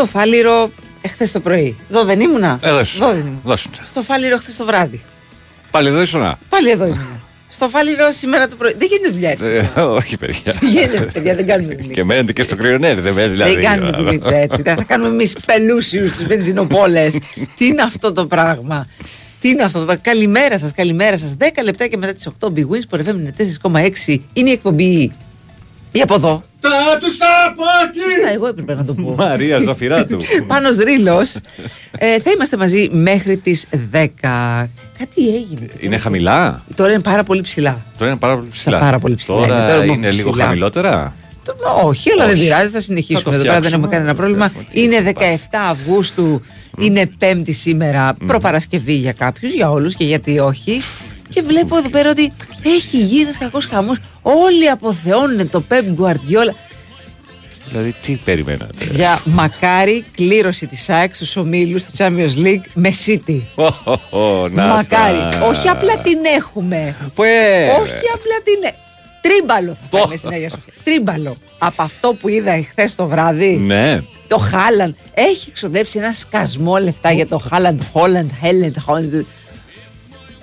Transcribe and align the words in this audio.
Στο 0.00 0.08
Φάληρο 0.08 0.70
εχθές 1.00 1.32
το 1.32 1.40
πρωί. 1.40 1.76
Εδώ 1.90 2.04
δεν 2.04 2.20
ήμουνα; 2.20 2.58
Εδώ 2.62 2.80
ήσουν. 2.80 3.02
Εδώ 3.02 3.12
δεν 3.12 3.20
ήμουνα. 3.20 3.40
Εδώ 3.44 3.52
ήσουν. 3.52 3.70
Στο 3.84 4.02
Φάληρο 4.02 4.36
χθε 4.38 4.52
το 4.58 4.64
βράδυ. 4.64 5.00
Πάλι 5.70 5.88
εδώ 5.88 6.00
ήσουν. 6.00 6.36
Πάλι 6.48 6.70
εδώ 6.70 6.84
ήμουνα. 6.84 7.20
Στο 7.50 7.68
Φάληρο 7.68 8.12
σήμερα 8.12 8.48
το 8.48 8.56
πρωί. 8.56 8.74
Δεν 8.78 8.88
γίνεται 8.90 9.10
δουλειά 9.10 9.30
έτσι. 9.30 9.44
Ε, 9.44 9.80
όχι, 9.80 10.16
παιδιά. 10.16 10.56
Δεν 10.60 10.68
γίνεται, 10.68 11.00
παιδιά, 11.00 11.34
δεν 11.34 11.46
κάνουμε 11.46 11.74
δουλειά. 11.74 11.92
Και 11.92 12.04
μένετε 12.04 12.32
και 12.32 12.42
στο 12.42 12.56
κρυονέρι, 12.56 13.00
δεν 13.00 13.12
μένετε 13.12 13.32
δηλαδή. 13.32 13.54
Δεν 13.54 13.62
κάνουμε 13.62 14.16
δουλειά 14.16 14.38
έτσι. 14.38 14.62
Θα 14.62 14.84
κάνουμε 14.86 15.10
εμείς 15.10 15.36
πελούσιους 15.46 16.10
στις 16.10 16.26
βενζινοπόλες. 16.26 17.18
Τι 17.56 17.66
είναι 17.66 17.82
αυτό 17.82 18.12
το 18.12 18.26
πράγμα; 18.26 18.86
Τι 19.40 19.48
είναι 19.48 19.62
αυτό 19.62 19.78
το 19.78 19.84
πράγμα; 19.84 20.02
Καλημέρα 20.02 20.58
σας, 20.58 20.72
καλημέρα 20.74 21.18
σας. 21.18 21.36
10 21.38 21.44
λεπτά 21.64 21.86
και 21.86 21.96
μετά 21.96 22.12
τις 22.12 22.26
8 22.26 22.46
Big 22.48 22.64
Wins 22.64 22.82
που 22.88 22.96
είναι 22.96 23.34
4,6 23.62 24.20
είναι 24.32 24.48
η 24.48 24.52
εκπομπή. 24.52 25.12
Ή 25.92 26.00
από 26.00 26.14
εδώ. 26.14 26.42
Τα 26.60 26.68
τους 27.00 27.16
από 27.46 27.62
εκεί! 27.84 28.26
Α, 28.28 28.32
εγώ 28.32 28.46
έπρεπε 28.46 28.74
να 28.74 28.84
το 28.84 28.94
πω. 28.94 29.14
Μαρία 29.18 29.58
Ζαφυράτου. 29.58 30.18
Πάνος 30.48 30.76
Ρήλος. 30.76 31.34
Ε, 31.98 32.20
θα 32.20 32.30
είμαστε 32.30 32.56
μαζί 32.56 32.88
μέχρι 32.92 33.36
τις 33.36 33.64
10. 33.92 34.06
Κάτι 34.98 35.28
έγινε. 35.34 35.66
Είναι 35.80 35.96
χαμηλά; 35.96 36.62
Τώρα 36.74 36.92
είναι 36.92 37.00
πάρα 37.02 37.22
πολύ 37.24 37.40
ψηλά. 37.42 37.82
Τώρα 37.98 38.10
είναι 38.10 38.20
πάρα 38.20 38.34
πολύ 38.36 38.48
ψηλά. 38.50 38.78
πάρα 38.78 38.98
πολύ 38.98 39.14
ψηλά 39.14 39.36
είναι, 39.36 39.46
Τώρα 39.46 39.60
τώρα 39.68 39.84
είναι 39.84 39.94
μόνο 39.96 40.08
λίγο 40.08 40.30
ψηλά. 40.30 40.44
χαμηλότερα; 40.44 41.14
Το- 41.44 41.54
Όχι, 41.84 42.10
αλλά 42.10 42.24
δεν 42.26 42.34
Όχι. 42.34 42.42
πειράζει, 42.44 42.64
θα 42.66 42.70
Θα 42.70 42.80
συνεχίσουμε. 42.80 43.22
το 43.22 43.30
Εδώ 43.30 43.38
πέρα 43.42 43.52
δεν 43.52 43.62
φτιάξουμε. 43.62 43.76
έχουμε 43.86 43.96
κανένα 43.96 44.14
πρόβλημα. 44.14 44.46
Βλέπουμε 44.48 44.64
τι 44.72 44.82
Είναι 44.82 44.96
έχει 45.28 45.38
17 45.50 45.56
Αυγούστου, 45.70 46.42
είναι 46.78 47.10
Πέμπτη 47.18 47.52
σήμερα, 47.52 48.14
προπαρασκευή 48.26 48.92
για 48.92 49.12
κάποιους, 49.12 49.52
για 49.52 49.70
όλους 49.70 49.94
και 49.94 50.04
γιατί 50.04 50.38
όχι. 50.38 50.82
Και 51.30 51.42
βλέπω 51.42 51.76
εδώ 51.76 51.88
πέρα 51.88 52.10
ότι 52.10 52.32
έχει 52.62 52.96
γίνει 52.96 53.20
ένας 53.20 53.38
κακός 53.38 53.66
χαμός. 53.66 53.96
Όλοι 54.22 54.68
αποθεώνουν 54.70 55.50
το 55.50 55.62
Pep 55.68 56.02
Guardiola. 56.02 56.54
Δηλαδή, 57.68 57.94
τι 58.02 58.16
περιμένατε. 58.24 58.84
Για 58.90 59.20
μακάρι 59.24 60.04
κλήρωση 60.14 60.66
της 60.66 60.88
ΑΕΚ 60.88 61.14
στους 61.14 61.36
ομίλους 61.36 61.84
του 61.84 61.90
Champions 61.96 62.44
League 62.44 62.64
με 62.74 62.90
City. 63.06 63.40
Ω, 63.54 63.64
ω, 63.64 64.18
ω, 64.18 64.48
να 64.48 64.66
Μακάρι. 64.66 65.18
τα. 65.30 65.40
Όχι 65.46 65.68
απλά 65.68 65.98
την 65.98 66.18
έχουμε. 66.36 66.96
Που, 67.14 67.22
ε, 67.22 67.64
Όχι 67.66 68.06
απλά 68.14 68.36
την 68.44 68.62
ε- 68.62 68.74
Τρίμπαλο 69.20 69.76
θα 69.90 69.98
πάμε 69.98 70.16
στην 70.16 70.30
Αγία 70.32 70.48
Σοφία. 70.48 70.72
Τρίμπαλο. 70.84 71.34
Από 71.58 71.82
αυτό 71.82 72.14
που 72.14 72.28
είδα 72.28 72.52
εχθές 72.52 72.94
το 72.94 73.06
βράδυ. 73.06 73.56
Ναι. 73.56 74.00
Το 74.28 74.36
Χάλαντ 74.38 74.94
έχει 75.14 75.52
ξοδέψει 75.52 75.98
ένα 75.98 76.12
σκασμό 76.12 76.76
λεφτά 76.76 77.12
για 77.12 77.26
το 77.26 77.38
Χάλαντ, 77.50 77.80
Χόλαντ, 77.92 78.30
Χέλεντ, 78.42 78.76
Χόλαντ. 78.84 79.24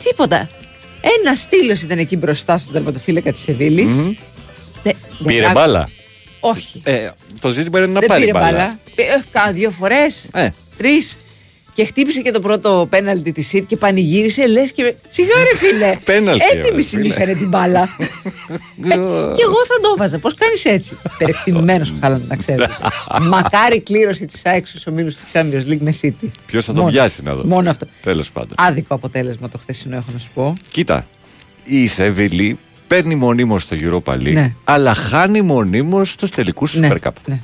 Τίποτα. 0.03 0.49
Ένα 1.01 1.35
στήλος 1.35 1.81
ήταν 1.81 1.97
εκεί 1.97 2.17
μπροστά 2.17 2.57
στον 2.57 2.73
τερματοφύλακα 2.73 3.31
της 3.31 3.41
Σεβίλης. 3.41 3.93
Πήρε 5.25 5.51
μπάλα. 5.51 5.89
Όχι. 6.39 6.81
Ε, 6.83 7.09
το 7.39 7.49
ζήτημα 7.49 7.77
είναι 7.79 7.87
να 7.87 7.99
δεν 7.99 8.09
πάρει 8.09 8.21
πήρε 8.21 8.33
μπάλα. 8.33 8.51
μπάλα. 8.51 8.79
Ε, 8.95 9.03
Κάνα 9.31 9.51
δύο 9.51 9.71
φορές. 9.71 10.27
Ε. 10.33 10.49
Τρεις. 10.77 11.17
Και 11.77 11.85
χτύπησε 11.85 12.21
και 12.21 12.31
το 12.31 12.39
πρώτο 12.39 12.87
πέναλτι 12.89 13.31
της 13.31 13.47
ΣΥΤ 13.47 13.67
και 13.67 13.77
πανηγύρισε. 13.77 14.47
Λες 14.47 14.71
και. 14.71 14.95
Σιγά 15.09 15.33
ρε 15.51 15.57
φίλε. 15.57 15.97
Πέναλτι, 16.13 16.45
Έτοιμη 16.57 16.75
ρε, 16.75 16.81
στην 16.81 16.99
φίλε. 17.01 17.13
είχανε 17.13 17.33
την 17.33 17.47
μπάλα. 17.47 17.81
ε, 18.83 18.89
και 19.35 19.43
εγώ 19.43 19.59
θα 19.67 19.79
το 19.81 19.95
βάζα. 19.97 20.17
Πώς 20.19 20.33
κάνεις 20.33 20.65
έτσι. 20.65 20.97
Περιεκτημένο 21.17 21.85
ο 21.89 21.93
Χάλαντ, 22.01 22.21
να 22.27 22.35
ξέρετε. 22.35 22.73
Μακάρι 23.21 23.81
κλήρωση 23.81 24.25
της 24.25 24.41
ΑΕΚ 24.45 24.67
στους 24.67 24.87
ομίλους 24.87 25.15
του 25.15 25.21
Champions 25.33 25.71
League 25.71 25.79
με 25.79 25.93
City. 26.01 26.27
Ποιος 26.45 26.65
θα 26.65 26.71
τον 26.73 26.81
Μόνο. 26.81 26.93
πιάσει 26.93 27.23
να 27.23 27.33
δω. 27.35 27.43
Μόνο 27.45 27.69
αυτό. 27.69 27.87
Τέλος 28.01 28.31
πάντων. 28.31 28.53
Άδικο 28.57 28.93
αποτέλεσμα 28.95 29.49
το 29.49 29.57
χθεσινό, 29.57 29.95
έχω 29.95 30.09
να 30.13 30.19
σου 30.19 30.29
πω. 30.33 30.53
Κοίτα, 30.71 31.05
η 31.63 31.87
Σεβίλη 31.87 32.57
παίρνει 32.87 33.15
μονίμως 33.15 33.61
στο 33.63 33.75
Europa 33.79 34.13
League, 34.13 34.33
Ναι. 34.33 34.53
αλλά 34.63 34.93
χάνει 34.93 35.41
μονίμως 35.41 36.11
στους 36.11 36.29
τελικούς 36.29 36.71
του 36.71 36.79
Ναι, 36.79 36.89
Super 36.91 37.07
Cup. 37.07 37.11
ναι. 37.25 37.39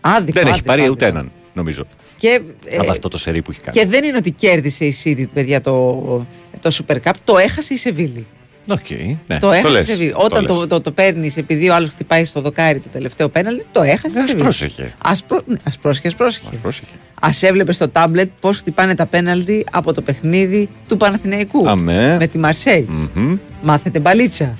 Άδικο, 0.00 0.32
Δεν 0.32 0.42
έχει 0.42 0.50
άδικο, 0.52 0.66
πάρει 0.66 0.80
άδικο. 0.80 0.94
ούτε 0.94 1.06
έναν, 1.06 1.30
νομίζω. 1.56 1.86
Και, 2.18 2.40
ε, 2.64 2.76
από 2.76 2.90
αυτό 2.90 3.08
το 3.08 3.18
σερί 3.18 3.42
που 3.42 3.50
έχει 3.50 3.60
κάνει. 3.60 3.76
και 3.78 3.86
δεν 3.86 4.04
είναι 4.04 4.16
ότι 4.16 4.30
κέρδισε 4.30 4.84
η 4.84 4.96
City, 5.04 5.24
παιδιά, 5.34 5.60
το, 5.60 6.26
το 6.60 6.78
Super 6.88 6.96
Cup. 7.04 7.10
Το 7.24 7.38
έχασε 7.38 7.74
η 7.74 7.76
Σεβίλη. 7.76 8.26
Οκ, 8.70 8.90
ναι, 9.26 9.38
το 9.38 9.50
έχασε 9.52 9.68
η 9.68 9.70
λες, 9.72 9.86
Σεβίλη. 9.86 10.10
το 10.10 10.18
Όταν 10.22 10.42
λες. 10.42 10.56
το, 10.56 10.66
το, 10.66 10.80
το, 10.80 10.90
παίρνεις 10.92 11.36
επειδή 11.36 11.68
ο 11.70 11.74
άλλος 11.74 11.88
χτυπάει 11.88 12.24
στο 12.24 12.40
δοκάρι 12.40 12.78
το 12.80 12.88
τελευταίο 12.92 13.28
πέναλτι, 13.28 13.66
το 13.72 13.82
έχασε. 13.82 14.18
η 14.18 14.20
Ας 14.20 14.24
Σεβίλη. 14.28 14.42
πρόσεχε. 14.42 14.94
Ας, 15.04 15.22
πρό... 15.24 15.40
ναι, 15.46 15.56
ας 15.64 15.78
πρόσεχε, 15.78 16.08
ας 16.08 16.14
πρόσεχε. 16.14 16.46
Ας 16.52 16.56
πρόσεχε. 16.56 16.90
Ας 17.20 17.42
έβλεπε 17.42 17.72
στο 17.72 17.88
τάμπλετ 17.88 18.30
πώς 18.40 18.56
χτυπάνε 18.56 18.94
τα 18.94 19.06
πέναλτι 19.06 19.64
από 19.70 19.92
το 19.94 20.02
παιχνίδι 20.02 20.68
του 20.88 20.96
Παναθηναϊκού. 20.96 21.68
Αμέ. 21.68 22.16
Με 22.18 22.26
τη 22.26 22.38
Μαρσέη. 22.38 22.88
Μμμ. 23.14 23.36
Μάθετε 23.62 23.98
μπαλίτσα. 23.98 24.54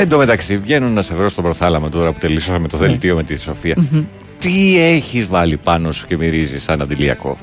Εν 0.00 0.08
τω 0.08 0.18
μεταξύ, 0.18 0.58
βγαίνουν 0.58 0.92
να 0.92 1.02
σε 1.02 1.14
βρω 1.14 1.28
στον 1.28 1.44
προθάλαμο 1.44 1.88
τώρα 1.88 2.12
που 2.12 2.18
τελειώσαμε 2.18 2.68
το 2.68 2.76
Ναι. 2.78 2.86
δελτίο 2.86 3.14
με 3.16 3.22
τη 3.22 3.36
Σοφία. 3.40 3.76
Τι 4.38 4.78
έχεις 4.80 5.26
βάλει 5.26 5.56
πάνω 5.56 5.92
σου 5.92 6.06
και 6.06 6.16
μυρίζεις 6.16 6.62
σαν 6.62 6.82
αντιλιακό; 6.82 7.38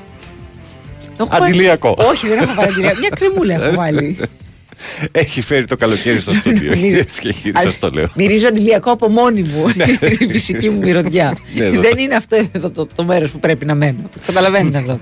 Το 1.16 1.28
έχω 1.32 1.44
Αντιλιακό. 1.44 1.94
βάλει- 1.94 2.10
Όχι, 2.10 2.28
δεν 2.28 2.38
έχω 2.38 2.52
βάλει 2.54 2.68
αντιλιακό. 2.70 2.98
Μια 2.98 3.08
κρεμούλα 3.08 3.54
έχω 3.54 3.74
βάλει. 3.74 4.16
Έχει 5.12 5.40
φέρει 5.40 5.64
το 5.64 5.76
καλοκαίρι 5.76 6.20
στο 6.20 6.34
στούντιο. 6.34 6.70
Μυρίζω- 6.76 7.04
και 7.20 7.34
γύρισα, 7.42 7.68
Ας- 7.68 7.78
το 7.78 7.90
λέω. 7.90 8.06
Μυρίζω 8.14 8.46
αντιλιακό 8.46 8.90
από 8.90 9.08
μόνη 9.08 9.42
μου. 9.42 9.64
η 10.18 10.26
φυσική 10.30 10.70
μου 10.70 10.78
μυρωδιά. 10.78 11.36
Ναι, 11.54 11.64
εδώ. 11.64 11.80
Δεν 11.80 11.98
είναι 11.98 12.14
αυτό 12.14 12.36
εδώ 12.52 12.70
το, 12.70 12.86
το 12.94 13.04
μέρος 13.04 13.30
που 13.30 13.38
πρέπει 13.38 13.64
να 13.64 13.74
μένω. 13.74 13.98
Το 14.12 14.18
καταλαβαίνετε 14.26 14.78
αυτό. 14.78 14.98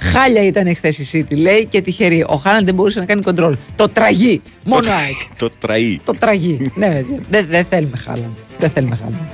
Χάλια 0.00 0.42
ήταν 0.44 0.74
χθε 0.76 0.88
η 0.88 1.08
City, 1.12 1.36
λέει 1.36 1.66
και 1.66 1.80
τυχερή. 1.80 2.24
Ο 2.28 2.34
Χάλαν 2.36 2.64
δεν 2.64 2.74
μπορούσε 2.74 2.98
να 2.98 3.04
κάνει 3.04 3.22
κοντρόλ. 3.22 3.56
Το 3.74 3.88
τραγεί. 3.88 4.40
Μόνο 4.64 4.88
ΑΕΚ. 4.90 5.16
Το 5.38 5.50
τραεί. 5.58 6.00
Το 6.04 6.12
τραγεί. 6.18 6.70
ναι, 6.74 6.86
παιδιά. 6.88 7.18
Δεν 7.30 7.46
δεν 7.50 7.64
θέλουμε 7.64 7.96
Χάλαν. 7.96 8.34
Δεν 8.58 8.70
θέλουμε 8.70 8.96
Χάλαν. 9.02 9.28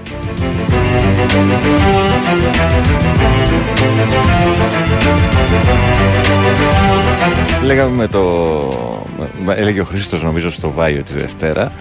Λέγαμε 7.65 7.91
με 7.97 8.07
το. 8.07 8.23
με- 9.45 9.55
Έλεγε 9.55 9.81
ο 9.81 9.85
Χρήστος, 9.85 10.23
νομίζω, 10.23 10.51
στο 10.51 10.71
Βάιο 10.71 11.03
τη 11.03 11.13
Δευτέρα. 11.19 11.73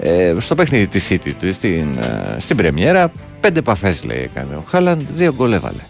Ε, 0.00 0.34
στο 0.38 0.54
παιχνίδι 0.54 0.86
της 0.86 1.08
City 1.10 1.30
του, 1.40 1.52
στην, 1.52 1.98
ε, 2.02 2.40
στην 2.40 2.56
Πρεμιέρα, 2.56 3.10
πέντε 3.40 3.58
επαφές 3.58 4.04
λέει 4.04 4.18
έκανε. 4.22 4.54
Ο 4.54 4.64
Χάλαντ 4.68 5.00
δύο 5.14 5.32
γκολ 5.34 5.52
έβαλε. 5.52 5.80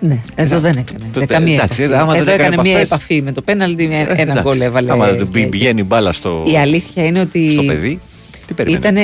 Ναι, 0.00 0.20
εδώ 0.34 0.60
δεν 0.60 0.70
έκανε. 0.76 1.04
το- 1.12 1.18
Δεν 1.18 1.26
καμία 1.28 1.54
εντάξει, 1.54 1.82
επαφή. 1.82 2.00
άμα 2.00 2.12
δεν 2.12 2.20
Εδώ 2.20 2.30
έκανε 2.30 2.48
έκανε 2.48 2.62
μία 2.62 2.70
επαφές- 2.78 2.90
επαφή 2.90 3.22
με 3.22 3.32
το 3.32 3.42
πέναλτι, 3.42 3.86
μία- 3.86 3.98
Ε, 3.98 4.02
ένα 4.02 4.20
εντάξει. 4.20 4.40
γκολ 4.42 4.60
έβαλε. 4.60 4.92
Άμα 4.92 5.06
δεν 5.12 5.30
και- 5.30 5.46
πηγαίνει 5.46 5.82
μπάλα 5.84 6.12
στο, 6.12 6.44
Η 6.46 6.56
αλήθεια 6.58 7.06
είναι 7.06 7.20
ότι. 7.20 7.50
στο 7.50 7.62
παιδί, 7.62 8.00
τι 8.46 8.54
περιμένει; 8.54 8.80
Ήτανε, 8.80 9.02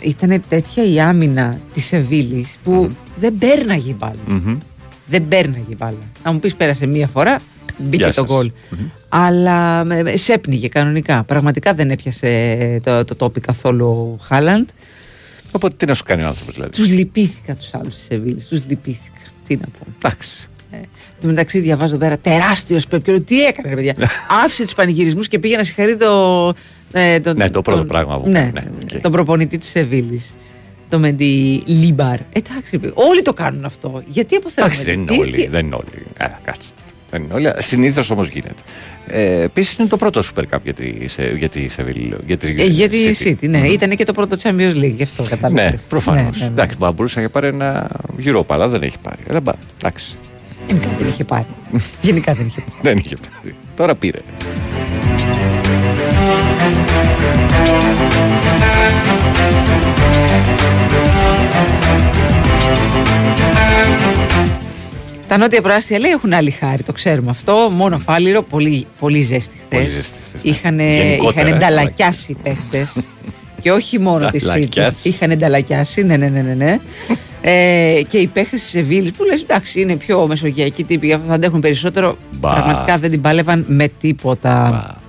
ήτανε 0.00 0.40
τέτοια 0.48 0.84
η 0.84 1.00
άμυνα 1.00 1.60
της 1.74 1.84
Σεβίλης 1.84 2.48
που 2.64 2.88
δεν 3.16 3.34
πέρναγε 3.38 3.90
η 3.90 3.96
μπάλα. 3.98 4.14
Μμμ. 4.26 4.58
Δεν 5.06 5.28
πέρναγε 5.28 5.64
η 5.70 5.76
μπάλα. 5.78 5.96
Να 6.24 6.32
μου 6.32 6.38
πεις 6.38 6.54
πέρασε 6.54 6.86
μία 6.86 7.06
φορά, 7.06 7.38
μπήκε 7.78 7.96
Γεια 7.96 8.06
το 8.06 8.12
σας. 8.12 8.24
γκολ. 8.26 8.50
Αλλά 9.08 9.84
με- 9.84 10.02
με- 10.02 10.16
σέπνιγε 10.16 10.68
κανονικά. 10.68 11.22
Πραγματικά 11.22 11.74
δεν 11.74 11.90
έπιασε 11.90 12.80
το, 12.84 13.04
το 13.04 13.14
τόπι 13.14 13.40
καθόλου 13.40 13.86
ο 13.86 14.18
Χάλαντ. 14.24 14.68
Οπότε 15.52 15.74
τι 15.76 15.86
να 15.86 15.94
σου 15.94 16.02
κάνει 16.04 16.22
ο 16.22 16.26
άνθρωπος 16.26 16.54
δηλαδή; 16.54 16.72
Τους 16.72 16.86
λυπήθηκα 16.88 17.54
τους 17.54 17.68
άλλους 17.74 17.94
της 17.94 18.04
Σεβίλης. 18.08 18.46
Τους 18.46 18.60
λυπήθηκα. 18.68 19.12
Τι 19.48 19.56
να 19.56 19.66
πω. 19.78 19.86
Εντάξει. 19.96 20.48
Ε, 20.70 20.76
Εν 20.76 20.84
τω 21.20 21.26
μεταξύ, 21.28 21.58
διαβάζω 21.60 21.94
εδώ 21.94 22.04
πέρα 22.04 22.18
τεράστιος 22.18 22.86
Πεπ. 22.86 23.02
Και 23.02 23.10
λέω, 23.12 23.20
τι 23.20 23.44
έκανε, 23.44 23.68
ρε 23.68 23.74
παιδιά. 23.74 23.94
Άφησε 24.44 24.64
τους 24.64 24.74
πανηγυρισμούς 24.74 25.28
και 25.28 25.38
πήγε 25.38 25.56
να 25.56 25.64
συγχαρεί 25.64 25.96
το. 25.96 26.52
ε, 26.92 27.20
τον- 27.20 27.36
Ναι, 27.36 27.50
το 27.50 27.62
πρώτο 27.62 27.78
τον- 27.78 27.88
πράγμα 27.88 28.20
που 28.20 28.28
ναι, 28.28 28.38
κάνει, 28.38 28.52
ναι, 28.52 28.94
οκ. 28.96 29.00
Τον 29.00 29.12
προπονητή 29.12 29.58
της 29.58 29.68
Σεβίλης. 29.68 30.34
Το 30.88 30.98
Μεντιλίμπαρ. 30.98 32.18
Εντάξει, 32.32 32.80
όλοι 32.94 33.22
το 33.22 33.32
κάνουν 33.32 33.64
αυτό. 33.64 34.02
Γιατί 34.06 34.36
αποθέτουμε. 34.36 34.66
Εντάξει, 34.66 34.84
δεν 34.84 34.94
είναι 35.00 35.10
τι- 35.12 35.18
όλοι. 35.18 35.32
τι- 35.36 35.48
Δεν 35.48 35.66
είναι 35.66 35.74
όλοι. 35.74 36.06
Α, 36.18 36.30
κάτσε. 36.44 36.70
Δεν 37.10 37.22
είναι 37.22 37.34
όλοι. 37.34 37.50
Συνήθως 37.58 38.10
όμως 38.10 38.28
γίνεται. 38.28 38.62
Ε, 39.06 39.42
Επίσης 39.42 39.78
είναι 39.78 39.88
το 39.88 39.96
πρώτο 39.96 40.22
Super 40.34 40.42
Cup 40.42 40.58
για 40.64 40.74
τη, 40.74 41.08
σε, 41.08 41.22
για 41.36 41.48
τη 41.48 41.68
Σεβίλη. 41.68 42.16
Για 42.26 42.36
τη, 42.36 42.54
Ε, 42.58 42.64
για 42.64 42.88
τη 42.88 42.96
City. 43.18 43.26
City, 43.28 43.48
ναι. 43.48 43.58
Ήταν 43.68 43.90
και 43.96 44.04
το 44.04 44.12
πρώτο 44.12 44.36
Champions 44.42 44.74
League, 44.74 44.92
γι' 44.96 45.02
αυτό 45.02 45.22
κατάλαβα. 45.28 45.62
Ναι, 45.62 45.74
προφανώς. 45.88 46.22
Ναι, 46.22 46.30
ναι, 46.30 46.38
ναι. 46.44 46.46
Εντάξει, 46.46 46.76
μα 46.80 46.92
μπορούσε 46.92 47.20
να 47.20 47.28
πάρει 47.28 47.46
ένα 47.46 47.90
Europa, 48.24 48.44
αλλά 48.48 48.68
δεν 48.68 48.82
έχει 48.82 48.96
πάρει. 49.02 49.22
Αλλά, 49.30 49.40
μπα, 49.40 49.52
εντάξει, 49.78 50.16
Γενικά 50.66 50.88
δεν 50.98 51.08
είχε 51.08 51.24
πάρει. 51.24 51.46
Γενικά 52.00 52.34
δεν 52.34 52.46
είχε 52.46 52.60
πάρει. 52.60 52.78
δεν 52.82 52.96
είχε 52.96 53.16
πάρει. 53.16 53.54
Τώρα 53.76 53.94
πήρε. 53.94 54.18
Τα 65.28 65.36
νότια 65.36 65.62
προάστια 65.62 65.98
λέει 65.98 66.10
έχουν 66.10 66.32
άλλη 66.32 66.50
χάρη, 66.50 66.82
το 66.82 66.92
ξέρουμε 66.92 67.30
αυτό. 67.30 67.70
Μόνο 67.72 67.98
φάληρο, 67.98 68.42
πολύ, 68.42 68.86
πολύ 68.98 69.20
ζέστη 69.22 69.56
χθες. 69.66 69.78
Πολύ 69.78 69.90
ζέστη 69.90 70.18
χθες, 70.28 70.44
ναι. 70.44 70.50
Είχαν, 70.50 70.80
Γενικότερα, 70.80 71.30
είχαν 71.30 71.46
ε, 71.46 71.56
ενταλακιάσει 71.56 72.32
οι 72.32 72.36
παίχτες. 72.42 72.92
και 73.62 73.72
όχι 73.72 73.98
μόνο 73.98 74.30
τη 74.30 74.38
City. 74.42 74.46
Ενταλακιάσει. 74.46 75.08
Είχαν 75.08 75.30
ενταλακιάσει, 75.30 76.02
ναι, 76.02 76.16
ναι, 76.16 76.28
ναι. 76.28 76.40
ναι, 76.40 76.54
ναι. 76.54 76.78
ε, 77.40 78.02
και 78.08 78.18
οι 78.18 78.26
παίχτες 78.26 78.60
της 78.60 78.68
Σεβίλης 78.68 79.12
που 79.12 79.24
λες 79.24 79.42
εντάξει 79.42 79.80
είναι 79.80 79.96
πιο 79.96 80.26
μεσογειακοί 80.26 80.84
τύποι, 80.84 81.06
γι' 81.06 81.12
αυτό 81.12 81.26
θα 81.26 81.34
αντέχουν 81.34 81.60
περισσότερο. 81.60 82.16
Μπα. 82.38 82.52
Πραγματικά 82.52 82.98
δεν 82.98 83.10
την 83.10 83.20
πάλευαν 83.20 83.64
με 83.68 83.88
τίποτα. 84.00 84.66
Μπα. 84.70 85.06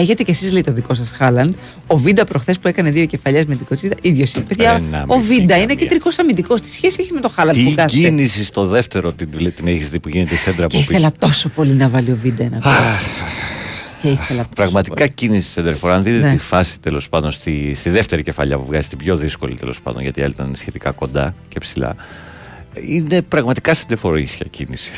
Έχετε 0.00 0.22
κι 0.22 0.30
εσείς 0.30 0.52
λέει 0.52 0.62
το 0.62 0.72
δικό 0.72 0.94
σας 0.94 1.10
Χάλαντ. 1.10 1.54
Ο 1.86 1.96
Βίντα 1.98 2.24
προχθές 2.24 2.58
που 2.58 2.68
έκανε 2.68 2.90
δύο 2.90 3.04
κεφαλιές 3.06 3.44
με 3.44 3.56
την 3.56 3.66
κοτσίδα, 3.66 3.94
ίδιος 4.00 4.32
είναι. 4.34 4.44
Παιδιά, 4.44 4.70
Ένα 4.70 5.04
ο 5.06 5.16
με 5.16 5.22
Βίντα 5.22 5.36
την 5.36 5.42
είναι 5.44 5.56
καμία. 5.56 5.74
κεντρικός 5.74 6.18
αμυντικός. 6.18 6.60
Τι 6.60 6.70
σχέση 6.72 6.96
έχει 7.00 7.12
με 7.12 7.20
το 7.20 7.28
Χάλαντ 7.28 7.54
που 7.56 7.64
Τι 7.68 7.74
κάθεται; 7.74 8.08
κίνηση 8.08 8.44
στο 8.44 8.66
δεύτερο 8.66 9.12
την, 9.12 9.28
την 9.56 9.66
έχεις 9.66 9.88
δει 9.88 10.00
που 10.00 10.08
γίνεται 10.08 10.34
σέντρα 10.36 10.56
Και 10.66 10.76
από 10.76 10.76
πίσω. 10.86 10.90
ήθελα 10.92 11.12
τόσο 11.18 11.48
πολύ 11.48 11.72
να 11.72 11.88
βάλει 11.88 12.10
ο 12.10 12.18
Βίντα 12.22 12.42
ένα 12.44 12.58
γκολ. 12.58 12.72
Και 14.02 14.08
ήθελα 14.08 14.38
τόσο 14.42 14.54
Πραγματικά 14.54 14.94
πολύ. 14.94 15.10
κίνηση 15.14 15.50
σέντερφορ. 15.50 15.90
Αν 15.90 16.02
δείτε 16.02 16.26
Ναι. 16.26 16.32
τη 16.32 16.38
φάση 16.38 16.80
τέλος 16.80 17.08
πάντων 17.08 17.30
στη, 17.30 17.74
στη 17.74 17.90
δεύτερη 17.90 18.22
κεφαλιά 18.22 18.56
που 18.58 18.64
βγάζει 18.64 18.88
την 18.88 18.98
πιο 18.98 19.16
δύσκολη 19.16 19.56
τέλος 19.56 19.80
πάντων, 19.82 20.02
γιατί 20.02 20.20
η 20.20 20.22
άλλη 20.22 20.32
ήταν 20.32 20.52
σχετικά 20.56 20.90
κοντά 20.90 21.34
και 21.48 21.60
ψηλά. 21.60 21.96
Είναι 22.88 23.22
πραγματικά 23.22 23.74
σέντερφορ 23.74 24.18
ίσια 24.18 24.46
κίνηση. 24.50 24.90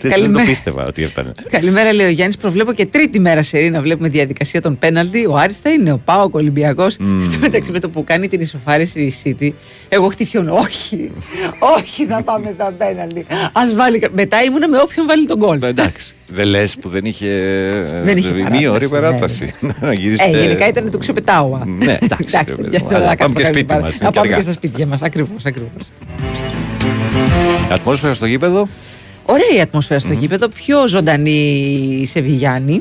Παιδί 0.00 0.08
μου. 0.08 0.10
Δεν- 0.10 0.10
Δεν 0.10 0.10
το 0.10 0.16
Καλημέρα. 0.20 0.44
πίστευα 0.48 0.86
ότι 0.86 1.02
έφτανε. 1.02 1.32
Καλημέρα, 1.50 1.92
λέει 1.92 2.06
ο 2.06 2.10
Γιάννης. 2.10 2.36
Προβλέπω 2.36 2.72
και 2.72 2.86
τρίτη 2.86 3.18
μέρα 3.20 3.42
σε 3.42 3.58
να 3.58 3.80
βλέπουμε 3.80 4.08
διαδικασία 4.08 4.60
των 4.62 4.78
πέναλτι. 4.78 5.26
Ο 5.30 5.36
Άρης 5.38 5.58
θα 5.62 5.70
είναι, 5.70 5.92
ο 5.92 6.00
Πάοκ, 6.04 6.34
ο 6.34 6.38
Ολυμπιακός. 6.38 6.92
Στο 6.92 7.38
μεταξύ 7.40 7.70
με 7.70 7.78
το 7.80 7.88
που 7.88 8.04
κάνει 8.04 8.28
την 8.28 8.40
ισοφάριση 8.40 9.00
η 9.00 9.14
City, 9.24 9.48
εγώ 9.88 10.08
χτυπιώνω. 10.08 10.52
Όχι, 10.54 11.10
όχι, 11.78 12.06
θα 12.06 12.22
πάμε 12.22 12.50
στα 12.54 12.72
πέναλτι. 12.78 13.20
Α 13.52 13.60
βάλει. 13.74 13.98
κα- 13.98 14.08
Μετά 14.14 14.42
ήμουνα 14.42 14.68
με 14.68 14.78
όποιον 14.78 15.06
βάλει 15.06 15.26
τον 15.26 15.36
γκολ. 15.38 15.58
Ε, 15.62 15.66
Εντάξει. 15.68 16.14
Δεν 16.32 16.46
λες 16.46 16.76
που 16.80 16.88
δεν 16.88 17.04
είχε. 17.04 17.26
Δεν 18.04 18.16
είχε 18.16 18.32
μία 18.32 18.70
ώρα 18.70 18.88
παράταση, 18.88 18.88
παράταση. 18.88 19.54
Να 19.80 19.92
γυρίσετε. 19.92 20.38
Ε, 20.38 20.40
γενικά 20.42 20.66
ήταν 20.68 20.90
το 20.90 20.98
ξεπετάω. 20.98 21.60
Ναι, 21.64 21.98
εντάξει, 22.02 22.36
ρε 22.36 22.44
παιδί 22.44 22.62
παιδιά, 22.62 22.80
μου. 22.82 22.88
δεν 22.88 22.96
Αλλά 22.96 23.08
θα 23.08 23.14
πάμε 23.14 23.14
κάνουμε 23.16 23.40
και 23.40 23.46
σπίτι 23.46 23.64
καλή 23.64 23.82
μας, 23.82 23.96
παρά- 23.96 23.96
είναι 23.96 24.04
Να 24.04 24.10
και 24.10 24.14
πάμε 24.16 24.26
και 24.26 24.32
αργά. 24.32 24.42
στα 24.42 24.52
σπίτια 24.52 24.86
μας. 24.86 25.02
Ακριβώς, 25.02 25.44
ακριβώς. 25.44 25.82
Ατμόσφαιρα 27.70 28.14
στο 28.14 28.26
γήπεδο. 28.26 28.68
Ωραία 29.26 29.56
η 29.56 29.60
ατμόσφαιρα 29.60 30.00
στο 30.00 30.12
γήπεδο. 30.12 30.48
Πιο 30.48 30.88
ζωντανή 30.88 32.04
σε 32.10 32.20
Βιγιάννη. 32.20 32.80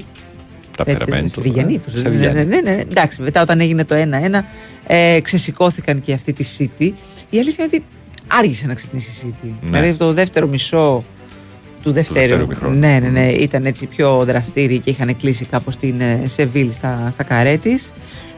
Τα 0.77 0.83
Έτσι, 0.87 1.05
περαμένει. 1.05 1.29
Σεβιγιανή, 1.29 1.77
πώς 1.77 2.01
δεν- 2.01 2.17
ναι, 2.17 2.27
ναι, 2.27 2.43
ναι, 2.43 2.61
ναι. 2.61 2.71
Εντάξει, 2.89 3.21
μετά 3.21 3.41
όταν 3.41 3.59
έγινε 3.59 3.85
το 3.85 3.95
1-1, 3.95 4.45
ε, 4.87 5.19
ξεσηκώθηκαν 5.21 6.01
και 6.01 6.13
αυτή 6.13 6.33
της 6.33 6.57
City. 6.59 6.91
Η 7.29 7.39
αλήθεια 7.39 7.63
είναι 7.63 7.73
ότι 7.73 7.83
άργησε 8.27 8.67
να 8.67 8.73
ξυπνήσει 8.73 9.09
η 9.27 9.33
City. 9.43 9.47
Ναι. 9.61 9.69
Δηλαδή 9.79 9.93
το 9.93 10.13
δεύτερο 10.13 10.47
μισό 10.47 11.03
του 11.83 11.91
δεύτερου. 11.91 12.19
δεύτερου 12.19 12.43
ημιχρόνου. 12.43 12.79
ναι, 12.79 12.99
ναι, 13.01 13.07
ναι, 13.07 13.27
ήταν 13.27 13.65
έτσι 13.65 13.85
πιο 13.85 14.23
δραστήριοι 14.25 14.79
και 14.79 14.89
είχαν 14.89 15.17
κλείσει 15.17 15.45
κάπως 15.45 15.77
την 15.77 16.01
ε, 16.01 16.21
Σεβίλ 16.25 16.71
στα, 16.71 17.09
στα 17.11 17.23
καρέ 17.23 17.57
της. 17.57 17.91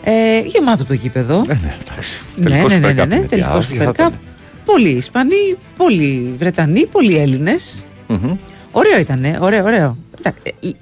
Ε, 0.03 0.39
γεμάτο 0.45 0.85
το 0.85 0.93
γήπεδο. 0.93 1.43
Ε, 1.49 1.53
ναι, 1.63 1.75
εντάξει. 1.81 2.11
ναι, 2.35 2.43
Τελικός 2.43 2.71
ναι, 2.71 2.77
ναι, 2.77 2.87
Super 2.89 2.95
ναι, 2.95 3.03
Cup 3.03 3.07
ναι, 3.07 3.15
είναι. 3.15 3.23
Τι 3.23 3.29
τελικός 3.29 3.65
άδεια 3.65 3.83
θα 3.83 3.89
Super 3.89 3.93
Cup. 3.93 3.93
ήταν. 3.93 4.19
Πολλοί 4.65 4.89
Ισπανοί, 4.89 5.55
πολλοί 5.77 6.33
Βρετανοί, 6.37 6.85
πολλοί 6.85 7.17
Έλληνες. 7.17 7.73
Μμμ. 7.73 7.81
Ωραίο 7.81 7.83
ήταν, 7.83 7.86
ωραίο, 9.39 9.63
ωραίο. 9.63 9.97
Εντάξει, 10.19 10.41
ε, 10.43 10.67
λ- 10.67 10.75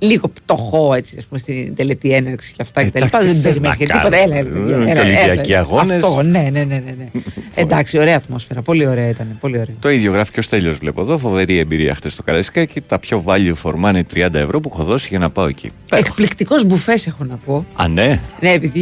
Λίγο 0.00 0.28
πτωχό 0.28 0.94
έτσι, 0.94 1.14
ας 1.18 1.24
πούμε, 1.24 1.38
στην 1.40 1.74
τελετή 1.74 2.12
έναρξη 2.12 2.52
και 2.52 2.62
αυτά 2.62 2.80
Ε, 2.80 2.84
και 2.84 2.90
τα 2.90 3.04
λοιπά. 3.04 3.18
εντάξει, 3.18 3.26
Δεν 3.26 3.36
τι 3.36 3.40
θες 3.42 3.60
παίζουμε 3.60 3.68
να 3.68 3.74
και 3.74 3.84
τίποτα. 3.86 4.08
κάνεις, 4.08 4.24
Έλα, 4.24 4.36
έλα, 4.36 4.48
ε, 4.48 4.52
παιδιά, 4.52 4.84
και 4.84 4.90
έλα, 4.90 5.00
Ολυμπιακοί 5.00 5.50
έλα. 5.52 5.60
αγώνες. 5.60 6.02
Αυτό, 6.02 6.22
ναι, 6.22 6.48
ναι, 6.52 6.64
ναι, 6.64 6.64
ναι. 6.64 6.94
ναι. 6.98 7.08
Εντάξει, 7.62 7.98
ωραία 7.98 8.16
ατμόσφαιρα. 8.16 8.62
Πολύ 8.62 8.86
ωραία 8.86 9.08
ήταν. 9.08 9.36
Πολύ 9.40 9.58
ωραία. 9.58 9.74
Το 9.80 9.90
ίδιο 9.90 10.12
γράφει 10.12 10.32
και 10.32 10.38
ο 10.38 10.42
Στέλιος 10.42 10.76
βλέπω 10.78 11.00
εδώ. 11.00 11.18
Φοβερή 11.18 11.58
εμπειρία 11.58 11.94
χθε 11.94 12.08
στο 12.08 12.22
Καραϊσκάκι. 12.22 12.80
Τα 12.80 12.98
πιο 12.98 13.24
value 13.26 13.52
for 13.62 13.72
money 13.84 14.00
30 14.14 14.34
ευρώ 14.34 14.60
που 14.60 14.70
έχω 14.72 14.82
δώσει 14.84 15.06
για 15.10 15.18
να 15.18 15.30
πάω 15.30 15.46
εκεί. 15.46 15.70
Πέρα. 15.88 16.02
Εκπληκτικός 16.06 16.64
μπουφές 16.64 17.06
έχω 17.06 17.24
να 17.24 17.36
πω. 17.36 17.64
Α, 17.74 17.88
ναι. 17.88 18.20
Ναι, 18.40 18.50
επειδή 18.50 18.80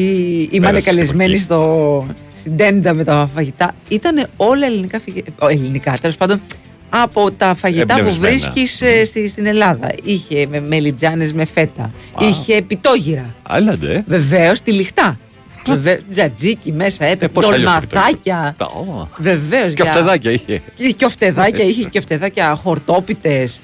ήμουν 0.50 0.50
Πέρασες 0.50 0.84
και 0.84 0.90
από 0.90 0.98
καλεσμένη 0.98 1.32
εκεί. 1.32 1.42
στο, 1.42 2.06
στην 2.38 2.56
τέντα 2.56 2.94
με 2.94 3.04
τα 3.04 3.30
φαγητά. 3.34 3.74
Ήταν 3.88 4.26
όλα 4.36 4.66
ελληνικά 4.66 5.00
φαγητά. 5.00 5.32
ελληνικά, 5.50 5.92
τέλος 6.00 6.16
πάντων. 6.16 6.40
Από 6.90 7.30
τα 7.30 7.54
φαγητά 7.54 7.94
που 7.94 7.98
Εμπνευσμένα. 8.00 8.28
βρίσκεις 8.30 8.82
στη, 9.08 9.28
στην 9.28 9.46
Ελλάδα. 9.46 9.92
Είχε 10.02 10.46
με 10.50 10.60
μελιτζάνες 10.60 11.32
με 11.32 11.44
φέτα. 11.44 11.82
Α. 11.82 12.26
Είχε 12.28 12.62
πιτόγυρα. 12.62 13.34
Άλλαντε. 13.42 14.02
Βεβαίως 14.06 14.60
τυλιχτά. 14.62 15.18
Βεβαίως, 15.66 15.98
τζατζίκι 16.10 16.72
μέσα 16.72 17.04
έπαιξε. 17.04 17.24
Ε, 17.24 17.28
πώς 17.28 17.50
αλλιώς 17.50 17.70
το 17.72 17.78
Ντολματάκια. 17.80 18.54
πιτόγυρο. 18.58 19.00
Ω. 19.00 19.08
Βεβαίως. 19.16 19.72
Και 19.74 19.84
φτεδάκια 19.84 20.30
είχε. 20.30 20.62
Και 20.96 21.04
οφτεδάκια 21.04 21.58
Έτσι. 21.64 21.70
είχε 21.70 21.88
και 21.88 21.98
οφτεδάκια 21.98 22.54
χορτόπιτες. 22.54 23.58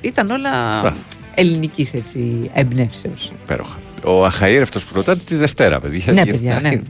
Ήταν 0.00 0.30
όλα 0.30 0.80
Μπράβο. 0.80 0.96
ελληνικής 1.34 1.92
έτσι 1.92 2.50
εμπνεύσεως. 2.54 3.32
Υπέροχα. 3.44 3.76
Ο 4.04 4.24
Αχαήρ 4.24 4.62
αυτό 4.62 4.78
που 4.78 4.86
ρωτάτε 4.94 5.20
τη 5.26 5.34
Δευτέρα, 5.34 5.80
παιδιά. 5.80 6.12
Ναι, 6.12 6.26
παιδιά, 6.26 6.58
ναι. 6.62 6.80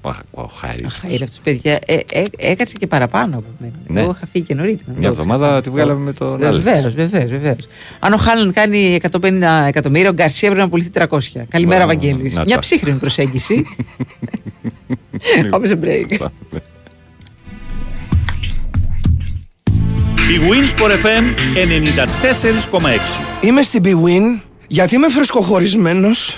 Ο 0.00 0.08
Αχ- 0.08 0.20
Ο 0.30 0.40
Αχαήρ. 0.42 0.84
Αχαήρευτο, 0.86 1.36
παιδιά. 1.42 1.78
Ε, 1.86 1.94
ε, 2.12 2.22
έκατσε 2.36 2.74
και 2.78 2.86
παραπάνω 2.86 3.36
από 3.36 3.46
μένα. 3.58 3.72
Ναι. 3.86 4.00
Εγώ 4.00 4.10
είχα 4.16 4.26
φύγει 4.32 4.44
και 4.44 4.54
νωρίτερα. 4.54 4.92
Μια 4.98 5.08
εβδομάδα 5.08 5.60
τη 5.60 5.70
βγάλαμε 5.70 6.00
με 6.00 6.12
τον 6.12 6.44
Άλεξ. 6.44 6.64
Βεβαίως, 6.64 6.94
βεβαίως, 6.94 7.30
βεβαίως. 7.30 7.68
Αν 7.98 8.12
ο 8.12 8.16
Χάλαντ 8.16 8.50
κάνει 8.52 8.94
150 8.94 9.64
εκατομμύρια, 9.66 10.08
ο 10.10 10.12
Γκαρσία 10.12 10.48
πρέπει 10.48 10.62
να 10.64 10.68
πουληθεί 10.68 10.90
300. 10.90 11.44
Καλημέρα, 11.48 11.84
Μπράβο, 11.84 12.00
Βαγγέλης. 12.00 12.34
να 12.34 12.42
Μια 12.44 12.54
τα. 12.54 12.60
ψύχρεμη 12.60 12.98
προσέγγιση. 12.98 13.64
Πάμε 15.50 15.66
σε 15.66 15.78
break. 15.82 16.12
Η 20.30 20.36
Winsport 20.50 20.90
FM 20.90 21.24
94,6. 22.70 22.82
Είμαι 23.40 23.62
στην 23.62 23.82
BWIN 23.84 24.40
γιατί 24.66 24.94
είμαι 24.94 25.08
φρεσκοχωρισμένος 25.08 26.36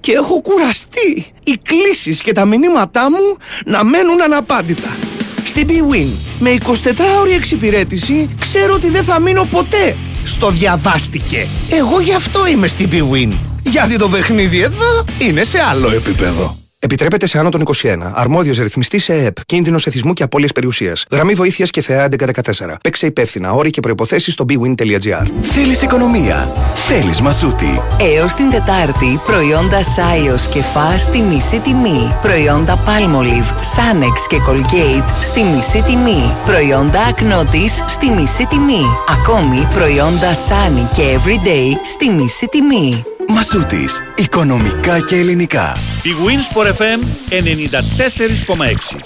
και 0.00 0.12
έχω 0.12 0.40
κουραστεί 0.40 1.26
οι 1.44 1.58
κλήσεις 1.62 2.22
και 2.22 2.32
τα 2.32 2.44
μηνύματά 2.44 3.10
μου 3.10 3.36
να 3.64 3.84
μένουν 3.84 4.22
αναπάντητα. 4.22 4.96
Στην 5.44 5.66
BWIN 5.68 6.06
με 6.38 6.56
24ωρη 6.64 7.34
εξυπηρέτηση 7.36 8.30
ξέρω 8.40 8.74
ότι 8.74 8.88
δεν 8.88 9.04
θα 9.04 9.20
μείνω 9.20 9.44
ποτέ 9.50 9.96
στο 10.24 10.50
διαβάστηκε. 10.50 11.46
Εγώ 11.70 12.00
γι' 12.00 12.14
αυτό 12.14 12.46
είμαι 12.46 12.66
στην 12.66 12.88
BWIN. 12.92 13.32
Γιατί 13.64 13.96
το 13.96 14.08
παιχνίδι 14.08 14.60
εδώ 14.60 15.04
είναι 15.18 15.44
σε 15.44 15.58
άλλο 15.70 15.90
επίπεδο. 15.90 16.57
Επιτρέπεται 16.80 17.26
σε 17.26 17.38
άνω 17.38 17.50
των 17.50 17.60
21. 17.60 18.12
Αρμόδιος 18.14 18.58
ρυθμιστής 18.58 19.04
σε 19.04 19.12
ΕΕΠ. 19.12 19.44
Κίνδυνος 19.44 19.86
εθισμού 19.86 20.12
και 20.12 20.22
απώλειας 20.22 20.52
περιουσίας. 20.52 21.04
Γραμμή 21.10 21.34
βοήθειας 21.34 21.70
και 21.70 21.80
ΘΕΑ 21.80 22.08
1114. 22.08 22.78
Παίξε 22.82 23.06
υπεύθυνα. 23.06 23.52
Όροι 23.52 23.70
και 23.70 23.80
προποθέσει 23.80 24.30
στο 24.30 24.44
bwin.gr. 24.48 25.26
Θέλεις 25.42 25.82
οικονομία; 25.82 26.52
Θέλεις 26.74 27.20
μασούτη; 27.20 27.82
Έως 28.16 28.34
την 28.34 28.50
Τετάρτη, 28.50 29.20
προϊόντα 29.26 29.82
Σάιος 29.82 30.46
και 30.46 30.62
Φα 30.62 30.98
στη 30.98 31.18
μισή 31.18 31.60
τιμή. 31.60 32.12
Προϊόντα 32.22 32.78
Palmolive, 32.86 33.50
Sanex 33.76 34.26
και 34.28 34.36
Colgate 34.48 35.08
στη 35.20 35.42
μισή 35.42 35.82
τιμή. 35.82 36.36
Προϊόντα 36.46 37.00
Ακνότης 37.00 37.84
στη 37.86 38.10
μισή 38.10 38.46
τιμή. 38.46 38.82
Ακόμη 39.08 39.68
προϊόντα 39.74 40.32
Sunny 40.34 40.94
και 40.94 41.02
Everyday 41.02 41.80
στη 41.82 42.10
μισή 42.10 42.46
τιμή. 42.46 43.04
Μασούτης. 43.28 44.02
Οικονομικά 44.16 45.00
και 45.00 45.16
ελληνικά. 45.16 45.76
Η 46.02 46.10
Winsport 46.26 46.66
FM 46.66 46.98
94,6. 47.30 48.96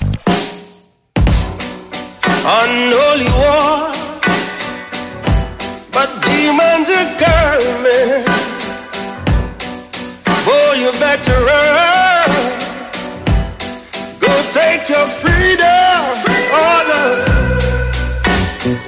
unholy 2.45 3.31
war. 3.41 3.93
But 5.97 6.11
demons 6.27 6.89
are 6.99 7.11
coming. 7.25 8.25
Boy, 10.47 10.73
you 10.83 10.91
better 11.07 11.37
run. 11.51 12.31
Go 14.27 14.33
take 14.59 14.85
your 14.95 15.07
freedom. 15.23 16.01
Oh, 16.61 16.79
no. 16.91 17.03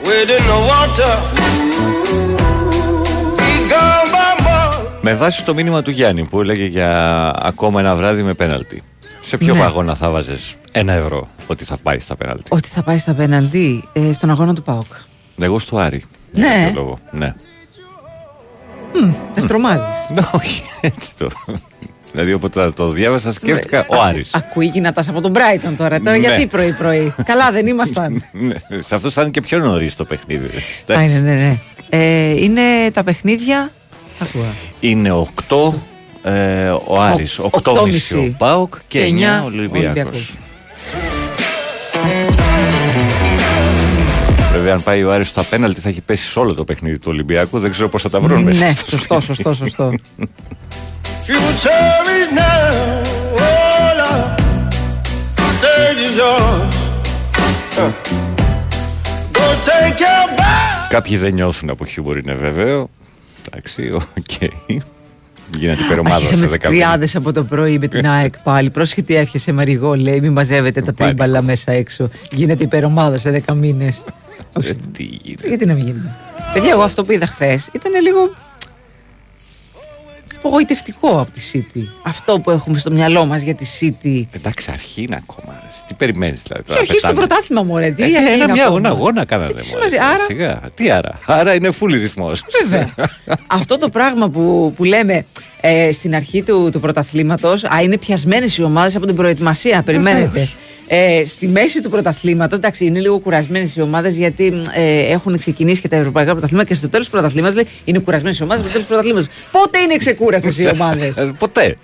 Wade 0.05 0.31
in 0.31 0.45
the 0.53 0.59
water. 0.71 1.44
Με 5.07 5.15
βάση 5.15 5.45
το 5.45 5.55
μήνυμα 5.55 5.83
του 5.83 5.91
Γιάννη 5.91 6.25
που 6.25 6.41
έλεγε 6.41 6.65
για 6.65 6.91
ακόμα 7.43 7.81
ένα 7.81 7.95
βράδυ 7.95 8.23
με 8.23 8.35
πέναλτι. 8.35 8.83
Σε 9.21 9.37
ποιο 9.37 9.55
Ναι. 9.55 9.63
αγώνα 9.63 9.95
θα 9.95 10.11
βάζες 10.11 10.55
ένα 10.73 10.93
ευρώ 10.93 11.29
ότι 11.47 11.65
θα 11.65 11.77
πάει 11.77 11.99
στα 11.99 12.17
πέναλτι; 12.17 12.43
Ότι 12.49 12.69
θα 12.69 12.83
πάει 12.83 12.99
στα 12.99 13.13
πέναλτι 13.13 13.89
ε, 13.93 14.13
στον 14.13 14.31
αγώνα 14.31 14.55
του 14.55 14.63
ΠΑΟΚ. 14.63 14.85
Εγώ 15.41 15.59
στο 15.59 15.79
Άρη. 15.79 16.05
Ναι. 16.33 16.47
Για 16.47 16.65
κάποιο 16.67 16.81
λόγο. 16.81 16.99
Ναι. 17.11 17.35
Με 19.37 19.47
τρομάζει. 19.49 19.81
Ναι, 20.15 20.21
Όχι, 20.33 20.63
έτσι 20.81 21.17
το. 21.19 21.29
δηλαδή 22.13 22.33
όποτε 22.33 22.71
το 22.71 22.89
διάβασα 22.89 23.33
σκέφτηκα 23.33 23.87
ο 23.89 24.03
Άρης. 24.03 24.35
Ακούει 24.35 24.67
γυνατάς 24.67 25.09
από 25.09 25.21
τον 25.21 25.33
Brighton 25.35 25.73
τώρα. 25.77 25.99
Τώρα 26.01 26.11
Ναι. 26.11 26.17
γιατί 26.19 26.47
πρωί-πρωί; 26.47 27.15
Καλά, 27.25 27.51
δεν 27.53 27.67
ήμασταν. 27.67 28.25
Ναι, 28.33 28.55
σε 28.81 28.95
αυτό 28.95 29.11
θα 29.11 29.21
είναι 29.21 29.31
και 29.31 29.41
πιο 29.41 29.59
νωρίς 29.59 29.95
το 29.97 30.05
παιχνίδι. 30.05 30.47
Α, 30.47 30.61
εντάξει. 30.87 31.21
ναι, 31.23 31.33
ναι, 31.33 31.41
ναι. 31.41 31.59
Ε, 31.89 32.31
είναι 32.45 32.61
τα 32.93 33.05
παιχνίδια. 33.05 33.71
Ακούω. 34.19 34.45
Είναι 34.81 35.11
8 35.49 35.75
ε, 36.23 36.69
ο 36.87 37.01
Άρης, 37.03 37.39
Ο- 37.39 37.51
8,5 37.63 37.73
8,5 37.73 38.19
ο 38.19 38.35
ΠΑΟΚ 38.39 38.75
και 38.89 38.99
και 38.99 39.05
9 39.05 39.09
εννιά 39.09 39.43
ο 39.43 39.45
Ολυμπιακός. 39.45 39.85
Ολυμπιακός. 39.85 40.35
Βέβαια, 44.53 44.73
αν 44.75 44.83
πάει 44.83 45.05
ο 45.05 45.13
Άρης 45.13 45.29
στα 45.29 45.43
πέναλτι, 45.43 45.81
θα 45.81 45.89
έχει 45.89 46.01
πέσει 46.01 46.27
σε 46.31 46.39
όλο 46.39 46.55
το 46.55 46.65
παιχνίδι 46.65 46.99
του 46.99 47.07
Ολυμπιακού. 47.09 47.59
Δεν 47.59 47.71
ξέρω 47.71 47.89
πώς 47.89 48.03
θα 48.03 48.11
τα 48.11 48.21
βρουν 48.21 48.43
μέσα. 48.43 48.65
Ναι, 48.65 48.73
στο 48.73 48.91
σωστό, 48.91 49.21
σπίτι. 49.21 49.43
σωστό, 49.43 49.55
σωστό. 49.55 49.93
Future 51.27 52.07
is 52.21 52.31
now. 52.39 52.71
Oh, 53.37 54.01
Lord. 54.01 54.41
Stage 55.59 56.01
is 56.07 56.15
yours. 56.21 56.75
Uh. 57.83 57.91
Go 59.37 59.47
take 59.69 59.99
your 60.05 60.39
bath. 60.39 60.89
Κάποιοι 60.89 61.17
δεν 61.17 61.35
νιώθουν 61.35 61.71
από 61.71 61.85
χιούμορ, 61.87 62.17
είναι 62.19 62.35
βέβαιο. 62.35 62.89
Εντάξει, 63.51 63.91
οκ. 63.93 64.51
Γίνεται 65.59 65.83
υπερομάδα 65.83 66.15
Άρχισε 66.17 66.35
σε 66.37 66.41
με 66.41 66.47
τι 66.47 66.53
10 66.63 66.71
μήνες. 66.71 66.85
κρυάδε 66.87 67.09
από 67.15 67.33
το 67.33 67.45
πρωί 67.45 67.79
με 67.79 67.89
την 67.89 68.07
ΑΕΚ 68.07 68.35
πάλι. 68.43 68.71
Πρόσεχε 68.71 69.03
τι 69.03 69.15
έφτιασε 69.15 69.53
Μαριγό, 69.53 69.95
λέει. 69.95 70.21
Μην 70.21 70.33
μαζεύετε 70.33 70.83
τα 70.83 70.93
Πάλι. 70.93 71.11
τρίμπαλα 71.15 71.43
μέσα 71.43 71.73
έξω. 71.73 72.09
Γίνεται 72.31 72.65
υπερομάδα 72.65 73.19
σε 73.19 73.43
10 73.47 73.55
μήνες. 73.55 74.05
Ε, 74.63 74.73
Τι 74.93 75.03
γίνεται. 75.03 75.49
Γιατί 75.49 75.67
να 75.67 75.75
μην 75.75 75.85
γίνει. 75.85 76.03
Παιδιά, 76.53 76.71
εγώ 76.71 76.83
αυτό 76.83 77.05
που 77.05 77.13
είδα 77.13 77.27
χθες 77.27 77.69
ήταν 77.73 77.93
λίγο. 78.03 78.35
Απογοητευτικό 80.49 81.09
από 81.21 81.31
τη 81.31 81.41
City. 81.53 81.81
Αυτό 82.03 82.41
που 82.41 82.51
έχουμε 82.51 82.79
στο 82.79 82.91
μυαλό 82.93 83.27
μας 83.27 83.41
για 83.43 83.55
τη 83.55 83.67
City. 83.81 84.23
Εντάξει, 84.33 84.71
αρχή 84.73 85.03
είναι 85.03 85.17
ακόμα. 85.29 85.59
ρε. 85.63 85.67
Τι 85.87 85.95
περιμένεις 85.95 86.43
δηλαδή. 86.43 86.63
Και 86.63 86.69
τώρα, 86.69 86.81
αρχίσει 86.81 87.01
το 87.01 87.09
πετάμε. 87.09 87.27
πρωτάθλημα 87.27 87.63
μου, 87.63 87.79
ρε. 87.79 87.91
Τι 87.91 88.03
Ε, 88.03 88.05
αρχή 88.05 88.17
ένα 88.17 88.31
είναι 88.35 88.37
μια 88.37 88.53
ακόμα. 88.53 88.67
αγώνα, 88.67 88.89
αγώνα 88.89 89.25
κάνανε. 89.25 89.51
Ε, 89.51 89.55
τι 89.55 89.69
μωρέ, 89.73 89.89
σημασία, 89.89 89.99
τώρα, 89.99 90.11
άρα- 90.15 90.25
Σιγά. 90.25 90.61
Τι 90.75 90.91
άρα. 90.91 91.19
Άρα 91.27 91.55
είναι 91.55 91.71
full 91.81 91.91
ρυθμός. 91.93 92.45
Βέβαια. 92.63 92.95
Αυτό 93.47 93.79
το 93.79 93.89
πράγμα 93.89 94.29
που, 94.29 94.73
που 94.77 94.85
λέμε 94.85 95.27
ε, 95.61 95.93
στην 95.93 96.15
αρχή 96.15 96.43
του, 96.43 96.69
του 96.73 96.81
πρωταθλήματος, 96.81 97.65
α, 97.65 97.83
είναι 97.83 97.99
πιασμένες 97.99 98.57
οι 98.57 98.63
ομάδες 98.63 98.97
από 98.97 99.07
την 99.07 99.15
προετοιμασία. 99.17 99.83
Περιμένετε. 99.83 100.49
Ε, 100.87 101.25
στη 101.29 101.47
μέση 101.49 101.81
του 101.83 101.91
πρωταθλήματος, 101.91 102.59
εντάξει, 102.59 102.85
είναι 102.85 103.01
λίγο 103.01 103.19
κουρασμένες 103.19 103.77
οι 103.77 103.81
ομάδες 103.81 104.17
γιατί 104.17 104.63
ε, 104.75 104.99
έχουν 105.13 105.39
ξεκινήσει 105.39 105.81
και 105.81 105.89
τα 105.89 105.97
ευρωπαϊκά 105.97 106.33
πρωταθλήματα 106.33 106.69
και 106.69 106.75
στο 106.75 106.89
τέλος 106.89 107.07
του 107.07 107.13
πρωταθλήματος 107.13 107.55
λέει 107.55 107.67
είναι 107.85 107.99
κουρασμένες 107.99 108.39
οι 108.39 108.43
ομάδες 108.43 108.63
στο 108.65 108.73
τέλος 108.73 108.87
του 108.87 108.93
πρωταθλήματος. 108.93 109.29
Πότε 109.51 109.79
είναι 109.79 109.97
ξεκούραστε 109.97 110.63
οι 110.63 110.67
ομάδες; 110.73 111.17
Ε, 111.17 111.33
ποτέ. 111.39 111.77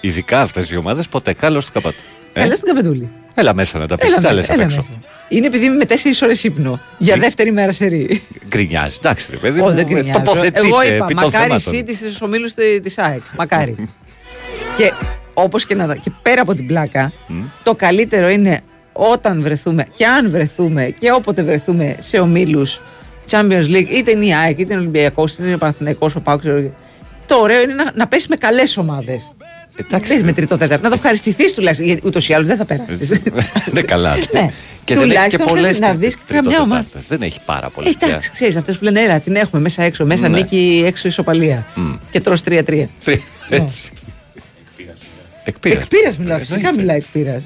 Ειδικά 0.00 0.40
αυτές 0.40 0.70
οι 0.70 0.76
ομάδες, 0.76 1.08
ποτέ. 1.08 1.32
Καλώς 1.32 1.62
στην 1.62 1.74
καπάτο. 1.74 1.96
Ε, 2.32 2.42
Έλα 2.42 2.54
στην 2.56 2.68
καπετούλη. 2.68 3.08
Έλα 3.34 3.54
μέσα 3.54 3.78
να 3.78 3.86
τα 3.86 3.96
πεις. 3.96 4.08
Έλα 4.08 4.16
Τι 4.16 4.22
θα 4.22 4.32
λε 4.32 4.36
μέσα, 4.36 4.52
απ' 4.52 4.58
έλα 4.58 4.64
έξω. 4.66 4.76
μέσα. 4.76 4.98
Είναι 5.28 5.46
επειδή 5.46 5.64
είμαι 5.64 5.76
με 5.76 5.84
τέσσερις 5.84 6.22
ώρες 6.22 6.44
ύπνο. 6.44 6.80
Για 6.98 7.16
δεύτερη 7.16 7.52
μέρα 7.52 7.72
σε 7.72 7.86
ρί. 7.86 8.22
Γκρινιάζει. 8.48 8.96
Εντάξει, 8.98 9.28
ρε 9.30 9.36
παιδί. 9.36 9.60
Όχι, 9.60 9.68
μου, 9.68 9.74
δεν 9.74 9.86
ε, 9.86 9.92
κρινιάζω. 9.94 10.22
Τοποθετείτε 10.22 10.66
Εγώ 10.66 10.82
είπα, 10.82 10.94
επί 11.04 11.14
των 11.14 11.24
μακάρι 11.24 11.44
θεμάτων. 11.46 11.72
εσύ 11.74 11.84
της 11.84 12.20
ομίλους 12.22 12.54
της 12.82 12.98
ΑΕΚ. 12.98 13.22
Μακάρι. 13.38 13.74
και 14.76 14.92
όπως 15.42 15.66
και 15.66 15.74
να 15.74 15.86
δω, 15.86 15.94
και 15.94 16.10
πέρα 16.22 16.42
από 16.42 16.54
την 16.54 16.66
πλάκα, 16.66 17.12
το 17.62 17.74
καλύτερο 17.74 18.28
είναι 18.28 18.60
όταν 18.92 19.42
βρεθούμε 19.42 19.86
και 19.94 20.06
αν 20.06 20.30
βρεθούμε 20.30 20.94
και 20.98 21.12
όποτε 21.12 21.42
βρεθούμε 21.42 21.96
σε 22.00 22.18
ομίλους 22.18 22.80
Champions 23.30 23.66
League, 23.68 23.88
είτε 23.88 24.10
είναι 24.10 24.24
η 24.24 24.34
ΑΕΚ, 24.34 24.58
είτε 24.58 24.62
είναι 24.62 24.74
ο 24.74 24.78
Ολυμπιακός, 24.78 25.32
είτε 25.32 25.42
είναι 25.42 25.54
ο 25.54 25.58
Παναθηναϊκός, 25.58 26.14
ο 26.14 26.20
Πάουξ. 26.20 26.44
Το 27.26 27.36
ωραίο 27.36 27.62
είναι 27.62 27.74
να, 27.74 27.92
να 27.94 28.06
πέσει 28.06 28.26
με 28.30 28.36
καλές 28.36 28.76
ομάδες. 28.76 29.32
Εντάξει. 29.76 30.14
Πες 30.14 30.22
με 30.22 30.32
τρίτο 30.32 30.56
τέταρτο. 30.56 30.82
Να 30.82 30.88
το 30.88 30.94
ευχαριστηθείς 30.94 31.54
τουλάχιστον. 31.54 31.86
Γιατί 31.86 32.02
ούτως 32.04 32.28
ή 32.28 32.32
άλλως 32.32 32.46
δεν 32.48 32.56
θα 32.56 32.64
περάσεις. 32.64 33.10
Ναι, 33.72 33.82
καλά. 33.82 34.16
Ναι. 34.32 34.50
Και 34.84 34.94
δεν 34.94 35.10
έχει 35.10 35.28
και 35.28 35.36
Τουλάχιστον 35.36 35.46
πολλές 35.46 35.78
να 35.78 35.94
δεις 35.94 36.16
καμιά 36.26 36.60
ομάδα. 36.60 36.86
Δεν 37.08 37.22
έχει 37.22 37.38
πάρα 37.44 37.68
πολλές. 37.68 37.94
Εντάξει, 37.98 38.30
ξέρεις, 38.30 38.56
αυτές 38.56 38.78
που 38.78 38.84
λένε 38.84 39.00
έλα, 39.00 39.20
την 39.20 39.36
έχουμε 39.36 39.62
μέσα 39.62 39.82
έξω. 39.82 40.04
Μέσα 40.04 40.28
Ναι. 40.28 40.36
νίκη, 40.36 40.82
έξω 40.86 41.08
ισοπαλία. 41.08 41.66
Και 42.10 42.20
τρως 42.20 42.42
3-3. 42.42 42.88
Έτσι. 43.48 43.90
Εκπείρα. 45.48 45.80
Εκπείρα 45.80 46.14
μιλάω, 46.18 46.36
Ε, 46.36 46.40
φυσικά 46.40 46.56
εννοείται. 46.56 46.80
μιλάει 46.80 46.96
εκπείρα. 46.96 47.42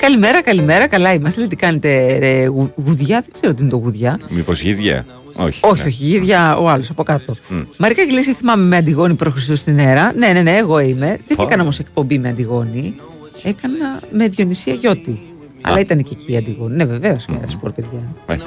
Καλημέρα, 0.00 0.42
καλημέρα, 0.42 0.86
καλά 0.86 1.12
είμαστε. 1.14 1.38
Λέει, 1.40 1.48
Τι 1.48 1.56
κάνετε, 1.56 2.18
ρε, 2.18 2.44
γου- 2.46 2.72
γουδιά, 2.86 3.20
δεν 3.20 3.30
ξέρω 3.32 3.54
τι 3.54 3.62
είναι 3.62 3.70
το 3.70 3.76
γουδιά. 3.76 4.20
Μήπως 4.28 4.60
γίδια. 4.62 5.06
Όχι. 5.36 5.60
Όχι, 5.62 5.82
ναι. 5.82 5.88
όχι, 5.88 6.04
γίδια 6.04 6.56
ο 6.56 6.68
άλλος 6.68 6.90
από 6.90 7.02
κάτω. 7.02 7.34
Μαρικά 7.78 8.04
και 8.04 8.12
λες, 8.12 8.26
θυμάμαι 8.26 8.64
με 8.64 8.76
Αντιγόνη 8.76 9.14
προ 9.14 9.34
στην 9.54 9.78
αέρα. 9.78 10.12
Ναι, 10.16 10.28
ναι, 10.28 10.42
ναι, 10.42 10.56
εγώ 10.56 10.78
είμαι. 10.78 11.18
Δεν 11.26 11.36
Πω. 11.36 11.42
έκανα 11.42 11.62
όμως 11.62 11.78
εκπομπή 11.78 12.18
με 12.18 12.28
Αντιγόνη. 12.28 12.94
Έκανα 13.42 14.00
με 14.10 14.28
Διονυσία 14.28 14.74
Γιώτη. 14.74 15.20
Αλλά 15.60 15.80
ήταν 15.80 16.02
και 16.02 16.10
εκεί 16.12 16.32
η 16.32 16.36
Αντιγόνη. 16.36 16.76
Ναι, 16.76 16.84
βεβαίως, 16.84 17.26
mm. 17.28 17.34
σπορ, 17.46 17.72
παιδιά. 17.72 18.14
Ε, 18.26 18.34
ναι. 18.34 18.42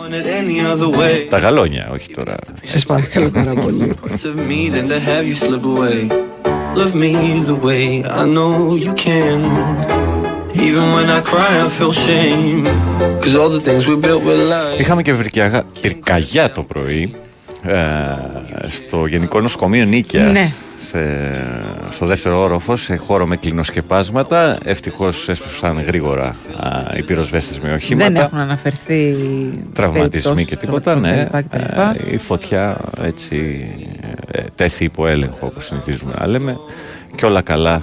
Want 0.00 0.12
it 0.12 0.26
any 0.26 0.60
other 0.72 0.98
way. 0.98 1.26
Τα 1.28 1.38
γαλόνια, 1.38 1.88
όχι 1.92 2.14
τώρα. 2.14 2.36
Σα 2.62 2.86
παρακαλώ 2.86 3.30
πάρα 3.30 3.54
πολύ. 3.54 3.94
Parts 4.02 4.24
of 4.24 4.36
me 4.48 4.70
than 4.72 4.88
to 4.88 4.98
have 4.98 5.26
you 5.26 5.34
slip 5.34 5.64
away. 5.64 6.30
Love 6.74 6.94
me 6.94 7.12
the 7.50 7.58
way 7.66 8.04
I 8.04 8.24
know 8.34 8.76
you 8.76 8.92
can. 8.94 10.19
Even 10.68 10.86
when 10.96 11.08
I 11.18 11.20
cry, 11.30 11.52
I 11.66 11.68
feel 11.78 11.92
shame. 12.06 12.64
Cause 13.22 13.34
all 13.40 13.50
the 13.56 13.60
things 13.66 13.82
we 13.88 13.96
built 13.96 14.22
were 14.24 14.36
lies. 14.52 14.80
Είχαμε 14.80 15.02
και 15.02 15.14
πυρκαγιά, 15.14 15.64
πυρκαγιά 15.80 16.52
το 16.52 16.62
πρωί 16.62 17.14
ε, 17.62 17.76
στο 18.68 19.06
Γενικό 19.06 19.40
Νοσοκομείο 19.40 19.84
Νίκαιας 19.84 20.32
Ναι. 20.32 20.52
σε, 20.78 20.98
στο 21.90 22.06
δεύτερο 22.06 22.42
όροφο 22.42 22.76
σε 22.76 22.96
χώρο 22.96 23.26
με 23.26 23.36
κλινοσκεπάσματα 23.36 24.58
ευτυχώς 24.64 25.28
έσπευσαν 25.28 25.82
γρήγορα 25.86 26.36
α, 26.56 26.96
οι 26.96 27.02
πυροσβέστες 27.02 27.58
με 27.58 27.72
οχήματα 27.72 28.10
Δεν 28.10 28.22
έχουν 28.22 28.38
αναφερθεί 28.38 29.16
τραυματισμοί 29.74 30.44
και 30.44 30.56
περιπτώσεις, 30.56 30.58
τίποτα 30.58 30.94
ναι. 30.94 31.24
κτλ, 31.24 31.38
κτλ. 31.38 31.56
Ε, 32.10 32.12
η 32.14 32.16
φωτιά 32.16 32.76
έτσι 33.02 33.68
ε, 34.30 34.42
τέθη 34.54 34.84
υπό 34.84 35.06
έλεγχο 35.06 35.46
όπως 35.46 35.64
συνηθίζουμε 35.66 36.12
να 36.18 36.26
λέμε 36.26 36.58
και 37.16 37.26
όλα 37.26 37.42
καλά 37.42 37.72
α, 37.72 37.82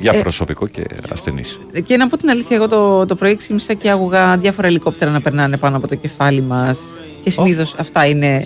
για 0.00 0.12
Ε, 0.14 0.20
προσωπικό 0.20 0.66
και 0.66 0.82
ασθενείς 1.12 1.58
Και 1.84 1.96
να 1.96 2.08
πω 2.08 2.16
την 2.16 2.30
αλήθεια, 2.30 2.56
εγώ 2.56 2.68
το, 2.68 3.06
το 3.06 3.14
πρωί 3.14 3.36
ξύπνησα 3.36 3.74
και 3.74 3.90
άκουγα 3.90 4.36
διάφορα 4.36 4.66
ελικόπτερα 4.66 5.10
να 5.10 5.20
περνάνε 5.20 5.56
πάνω 5.56 5.76
από 5.76 5.88
το 5.88 5.94
κεφάλι 5.94 6.40
μας. 6.40 6.78
Και 7.24 7.30
συνήθως 7.30 7.74
αυτά 7.78 8.06
είναι 8.06 8.44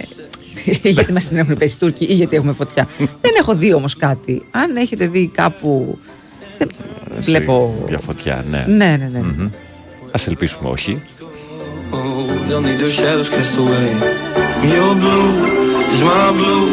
γιατί 0.82 1.12
μας 1.12 1.24
την 1.28 1.36
έχουν 1.36 1.56
πέσει 1.56 1.74
οι 1.74 1.78
Τούρκοι 1.78 2.04
ή 2.04 2.14
γιατί 2.14 2.36
έχουμε 2.36 2.52
φωτιά. 2.52 2.88
δεν 3.24 3.32
έχω 3.38 3.54
δει 3.54 3.72
όμως 3.74 3.96
κάτι. 3.96 4.42
Αν 4.50 4.76
έχετε 4.76 5.06
δει 5.06 5.30
κάπου. 5.34 5.98
Δεν 6.58 6.68
Έτσι, 7.16 7.30
βλέπω. 7.30 7.84
για 7.88 7.98
φωτιά 7.98 8.44
ναι, 8.50 8.64
Ναι, 8.68 8.96
ναι, 8.96 9.10
ναι. 9.12 9.18
Μμμ. 9.18 9.48
Ας 10.10 10.26
ελπίσουμε 10.26 10.70
όχι 10.70 11.02
Oh, 11.92 11.96
they'll 12.48 12.60
need 12.68 12.78
their 12.82 12.94
shadows 13.00 13.28
cast 13.34 13.54
away. 13.62 13.88
Your 14.74 14.92
blue 15.02 15.30
is 15.94 16.00
my 16.10 16.28
blue. 16.38 16.66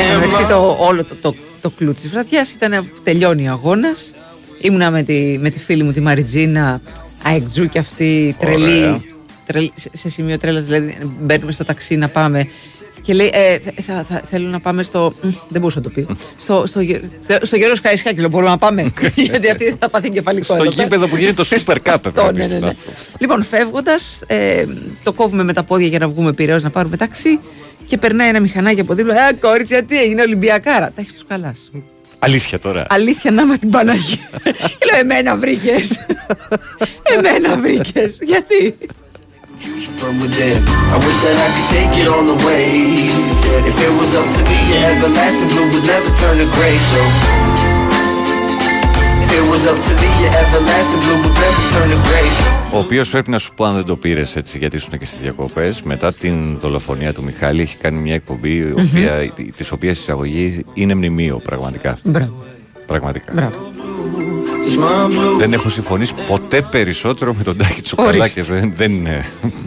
And 0.00 0.16
Εντάξει, 0.16 0.44
my 0.44 0.48
το, 0.48 0.76
όλο 0.78 1.04
το, 1.04 1.14
το, 1.22 1.34
το 1.60 1.70
κλου 1.70 1.92
της 1.92 2.08
βραδιάς 2.08 2.50
ήταν 2.50 2.84
που 2.84 3.00
τελειώνει 3.04 3.48
ο 3.48 3.52
αγώνας. 3.52 4.12
Ήμουνα 4.60 4.90
με 4.90 5.02
τη, 5.02 5.38
με 5.40 5.50
τη 5.50 5.58
φίλη 5.58 5.82
μου 5.82 5.92
τη 5.92 6.00
Μαριτζίνα, 6.00 6.80
αεκτζού 7.22 7.68
και 7.68 7.78
αυτή 7.78 8.36
τρελή. 8.38 8.78
Ωραία. 8.78 9.00
τρελή 9.46 9.72
σε, 9.74 9.90
σε 9.92 10.10
σημείο 10.10 10.38
τρέλας, 10.38 10.64
δηλαδή 10.64 10.98
μπαίνουμε 11.20 11.52
στο 11.52 11.64
ταξί 11.64 11.96
να 11.96 12.08
πάμε. 12.08 12.48
Και 13.08 13.14
λέει, 13.14 13.30
ε, 13.34 13.58
θα, 13.58 13.72
θα, 13.82 14.04
θα- 14.08 14.22
θέλω 14.30 14.48
να 14.48 14.60
πάμε 14.60 14.82
στο. 14.82 15.12
μ, 15.22 15.28
Δεν 15.48 15.60
μπορούσα 15.60 15.78
να 15.78 15.84
το 15.84 15.90
πει. 15.90 16.06
Στο, 16.38 16.66
στο, 16.66 16.80
Γε- 16.80 17.00
στο 17.42 17.56
Γιώργος 17.56 17.80
Καραϊσκάκη, 17.80 18.20
λέω, 18.20 18.28
μπορούμε 18.28 18.50
να 18.50 18.58
πάμε. 18.58 18.82
Γιατί 19.30 19.50
αυτή 19.50 19.76
θα 19.78 19.88
πάθει 19.88 20.06
εγκεφαλικό. 20.06 20.44
στο 20.44 20.54
εδώ 20.54 20.64
πέρα. 20.70 20.82
γήπεδο 20.82 21.06
που 21.08 21.16
γίνεται 21.16 21.42
το 21.42 21.48
Super 21.66 21.72
Cup 21.74 21.78
Αυτό, 21.84 22.10
πρέπει 22.10 22.22
να 22.26 22.32
ναι, 22.32 22.42
πεις 22.44 22.52
ναι, 22.52 22.58
ναι. 22.58 22.66
αυτό. 22.66 22.90
Λοιπόν, 23.18 23.42
φεύγοντας, 23.44 24.20
ε, 24.26 24.64
το 25.02 25.12
κόβουμε 25.12 25.44
με 25.44 25.52
τα 25.52 25.62
πόδια 25.62 25.86
για 25.86 25.98
να 25.98 26.08
βγούμε 26.08 26.32
πειραίω 26.32 26.58
να 26.58 26.70
πάρουμε 26.70 26.96
ταξί 26.96 27.38
και 27.86 27.96
περνάει 27.98 28.28
ένα 28.28 28.40
μηχανάκι 28.40 28.80
από 28.80 28.94
δίπλα. 28.94 29.28
Ε, 29.28 29.32
κόριτσια, 29.32 29.82
τι 29.82 30.00
έγινε, 30.02 30.22
Ολυμπιακάρα. 30.22 30.86
Τα 30.86 31.00
έχεις 31.00 31.14
του 31.14 31.24
καλά. 31.28 31.54
Αλήθεια 32.18 32.58
τώρα. 32.58 32.86
Αλήθεια 32.88 33.30
να 33.30 33.46
με 33.46 33.56
την 33.58 33.70
Παναγία. 33.70 34.18
και 34.78 34.86
λέω, 34.90 35.00
Εμένα 35.00 35.36
βρήκες. 35.36 35.98
εμένα 37.02 37.56
βρήκες. 37.56 38.18
Γιατί; 38.20 38.74
From 40.00 40.14
within. 40.22 40.58
I 40.94 40.96
wish 41.06 41.18
that 41.26 41.36
I 41.46 41.48
could 41.54 41.68
take 41.76 41.92
it 42.02 42.08
all 42.14 42.26
away. 42.36 42.66
If 43.70 43.76
it 43.86 43.92
was 44.00 44.10
up 44.20 44.28
to 44.36 44.42
me, 44.50 44.58
your 44.70 44.82
everlasting 44.92 45.48
blue 45.52 45.66
would 45.72 45.86
never 45.94 46.10
turn 46.22 46.36
to 46.42 46.48
gray. 46.56 46.76
So, 46.92 47.00
if 49.24 49.30
it 49.38 49.44
was 49.52 49.62
up 49.72 49.78
to 49.88 49.92
me, 50.00 50.08
your 50.22 50.32
everlasting 50.42 51.02
blue 51.04 51.18
would 51.24 51.36
never 51.44 51.62
turn 51.74 51.88
to 51.94 51.98
gray. 52.08 52.28
Ο 52.72 52.78
οποίος 52.78 53.10
πρέπει 53.10 53.30
να 53.30 53.38
σου 53.38 53.54
πω, 53.54 53.64
αν 53.64 53.74
δεν 53.74 53.84
το 53.84 53.96
πήρες 53.96 54.36
έτσι, 54.36 54.58
γιατί 54.58 54.76
ήσουν 54.76 54.98
και 54.98 55.04
στις 55.04 55.18
διακοπές, 55.18 55.82
μετά 55.82 56.12
την 56.12 56.58
δολοφονία 56.58 57.12
του 57.12 57.22
Μιχάλη, 57.22 57.60
έχει 57.62 57.76
κάνει 57.76 57.98
μια 57.98 58.14
εκπομπή, 58.14 58.74
mm-hmm. 58.76 59.28
της 59.56 59.72
οποίας 59.72 59.98
εισαγωγή 59.98 60.64
είναι 60.74 60.94
μνημείο, 60.94 61.38
πραγματικά. 61.38 61.98
Μπράβο. 62.04 62.44
Πραγματικά. 62.86 63.32
Μπράβο. 63.32 63.72
It's 64.68 64.76
my 64.76 65.06
blue. 65.10 65.38
Δεν 65.38 65.52
έχω 65.52 65.68
συμφωνήσει 65.68 66.14
ποτέ 66.26 66.62
περισσότερο 66.62 67.34
με 67.34 67.42
τον 67.42 67.56
Τάκη 67.56 67.82
Τσοκαλά 67.82 68.08
Ορίστε. 68.08 68.40
και 68.40 68.42
δεν, 68.42 68.72
δεν 68.76 68.92
είναι 68.92 69.24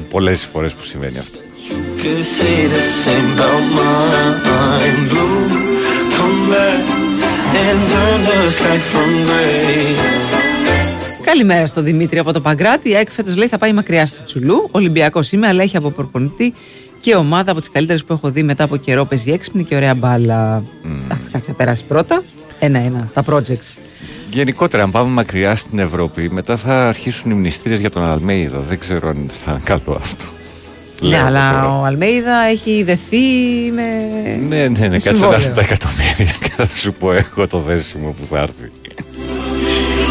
πολλές 0.10 0.43
φορές 0.43 0.74
που 0.74 0.84
συμβαίνει 0.84 1.17
αυτό. 1.17 1.38
Could 2.01 2.24
say 2.38 2.58
the 2.75 2.84
same 3.03 3.29
about 3.38 3.63
mine. 3.77 5.00
Blue, 5.12 5.41
come 6.17 6.39
back 6.51 6.84
and 7.63 7.79
turn 7.91 8.20
the 8.29 8.39
sky 8.58 8.79
from 8.91 9.12
gray. 9.27 9.96
Καλημέρα 11.24 11.67
στο 11.67 11.81
Δημήτρη 11.81 12.20
από 12.20 12.31
το 12.34 12.41
Παγκράτη. 12.41 12.89
Η 12.89 12.96
ΑΕΚ 12.96 13.10
φέτος 13.12 13.36
λέει 13.36 13.48
θα 13.48 13.58
πάει 13.58 13.74
μακριά 13.74 14.05
στο 14.05 14.24
Τσουλού. 14.25 14.67
Ολυμπιακός 14.72 15.31
είμαι, 15.31 15.48
αλλά 15.48 15.63
έχει 15.63 15.77
από 15.77 15.89
προπονητή 15.89 16.53
και 17.00 17.15
ομάδα 17.15 17.51
από 17.51 17.60
τις 17.60 17.70
καλύτερες 17.72 18.03
που 18.03 18.13
έχω 18.13 18.29
δει 18.29 18.43
μετά 18.43 18.63
από 18.63 18.77
καιρό. 18.77 19.05
Παίζει 19.05 19.31
έξυπνη 19.31 19.63
και 19.63 19.75
ωραία 19.75 19.96
μπάλα. 19.96 20.63
Εντάξει, 21.05 21.29
κάτσε 21.31 21.50
να 21.51 21.55
περάσει 21.55 21.84
πρώτα. 21.84 22.24
Ένα-ένα. 22.60 23.10
Τα 23.13 23.24
projects. 23.29 23.77
Γενικότερα, 24.31 24.83
αν 24.83 24.91
πάμε 24.91 25.09
μακριά 25.09 25.55
στην 25.55 25.79
Ευρώπη, 25.79 26.29
μετά 26.31 26.55
θα 26.55 26.88
αρχίσουν 26.88 27.31
οι 27.31 27.33
μνηστήρες 27.33 27.79
για 27.79 27.89
τον 27.89 28.03
Αλμέιδο. 28.03 28.59
Δεν 28.59 28.79
ξέρω 28.79 29.09
αν 29.09 29.25
θα 29.43 29.51
είναι 29.51 29.61
καλό 29.63 29.97
αυτό. 30.01 30.25
Ναι, 31.01 31.07
Λέω 31.09 31.25
αλλά 31.25 31.51
τώρα. 31.51 31.79
ο 31.79 31.83
Αλμέιδα 31.85 32.35
έχει 32.51 32.83
δεθεί 32.83 33.17
με. 33.75 33.81
Ναι, 34.50 34.57
ναι, 34.57 34.67
ναι, 34.67 34.89
με 34.89 35.00
κάτσε 35.00 35.09
να 35.09 35.15
συμβόλαιο. 35.15 35.35
έρθουν 35.35 35.53
τα 35.53 35.61
εκατομμύρια 35.61 36.35
και 36.43 36.51
θα 36.55 36.67
σου 36.75 36.93
πω 36.93 37.11
εγώ 37.13 37.47
το 37.47 37.59
δέσιμο 37.59 38.11
που 38.19 38.25
θα 38.25 38.39
έρθει. 38.39 38.71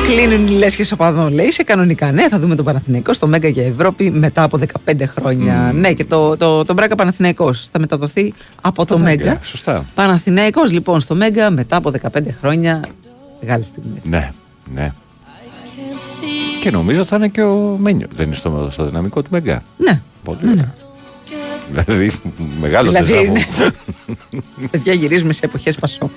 Κλείνουν 0.04 0.46
οι 0.46 0.50
λέσχες 0.50 0.92
οπαδών, 0.92 1.32
λέει. 1.32 1.50
Σε 1.50 1.62
κανονικά, 1.62 2.12
ναι, 2.12 2.28
θα 2.28 2.38
δούμε 2.38 2.54
τον 2.54 2.64
Παναθηναϊκό 2.64 3.12
στο 3.12 3.26
Μέγκα 3.26 3.48
για 3.48 3.66
Ευρώπη 3.66 4.10
μετά 4.10 4.42
από 4.42 4.58
15 4.88 4.94
χρόνια. 5.18 5.72
Ναι, 5.74 5.92
και 5.92 6.04
το, 6.04 6.36
το, 6.36 6.64
το 6.64 6.72
Μπράκα 6.74 6.94
Παναθηναϊκός 6.94 7.68
θα 7.72 7.78
μεταδοθεί 7.78 8.34
από 8.60 8.86
το, 8.86 8.98
Μέγκα, 8.98 9.24
Μέγκα. 9.24 9.40
σωστά. 9.42 9.84
Παναθηναϊκός 9.94 10.70
λοιπόν 10.70 11.00
στο 11.00 11.14
Μέγκα 11.14 11.50
μετά 11.50 11.76
από 11.76 11.92
15 12.12 12.20
χρόνια. 12.40 12.80
Μεγάλη 13.40 13.64
στιγμή. 13.64 14.00
Ναι, 14.02 14.30
ναι. 14.74 14.92
Και 16.60 16.70
νομίζω 16.70 17.04
θα 17.04 17.16
είναι 17.16 17.28
και 17.28 17.42
ο 17.42 17.76
Μένιο. 17.80 18.06
Δεν 18.14 18.26
είναι 18.26 18.34
στο, 18.34 18.68
στο 18.70 18.84
δυναμικό 18.84 19.22
του 19.22 19.28
Μεγκά. 19.32 19.62
Ναι. 19.76 20.00
Πολύ 20.24 20.38
Ναι, 20.42 20.52
ναι. 20.54 20.60
ωραία. 20.60 21.84
Δηλαδή, 21.86 22.10
μεγάλο 22.60 22.88
Δηλαδή, 22.88 23.12
τεζαβού. 23.12 23.32
ναι. 23.32 24.66
Παιδιά 24.70 24.92
γυρίζουμε 24.92 25.32
σε 25.32 25.44
εποχές 25.44 25.76
Πασόκ. 25.76 26.10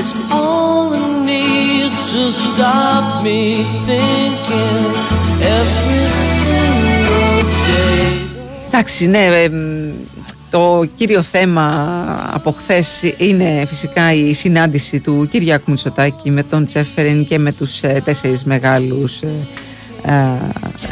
It's 0.00 0.14
all 0.32 0.94
I 0.94 1.24
need 1.30 1.92
to 2.12 2.22
stop 2.46 3.04
me 3.24 3.40
thinking 3.86 4.92
every 5.58 6.04
single 6.40 7.42
day. 7.68 8.12
Εντάξει, 8.68 9.06
ναι, 9.06 9.24
ε, 9.26 9.48
μ, 9.48 9.90
το 10.50 10.84
κύριο 10.96 11.22
θέμα 11.22 12.30
από 12.32 12.50
χθες 12.50 13.00
είναι 13.16 13.64
φυσικά 13.68 14.12
η 14.12 14.32
συνάντηση 14.32 15.00
του 15.00 15.28
Κυριάκου 15.30 15.70
Μητσοτάκη 15.70 16.30
με 16.30 16.42
τον 16.42 16.66
Τσέφεριν 16.66 17.26
και 17.26 17.38
με 17.38 17.52
τους 17.52 17.82
ε, 17.82 18.02
τέσσερις 18.04 18.44
μεγάλους, 18.44 19.20
ε, 19.22 19.28
ε, 20.06 20.12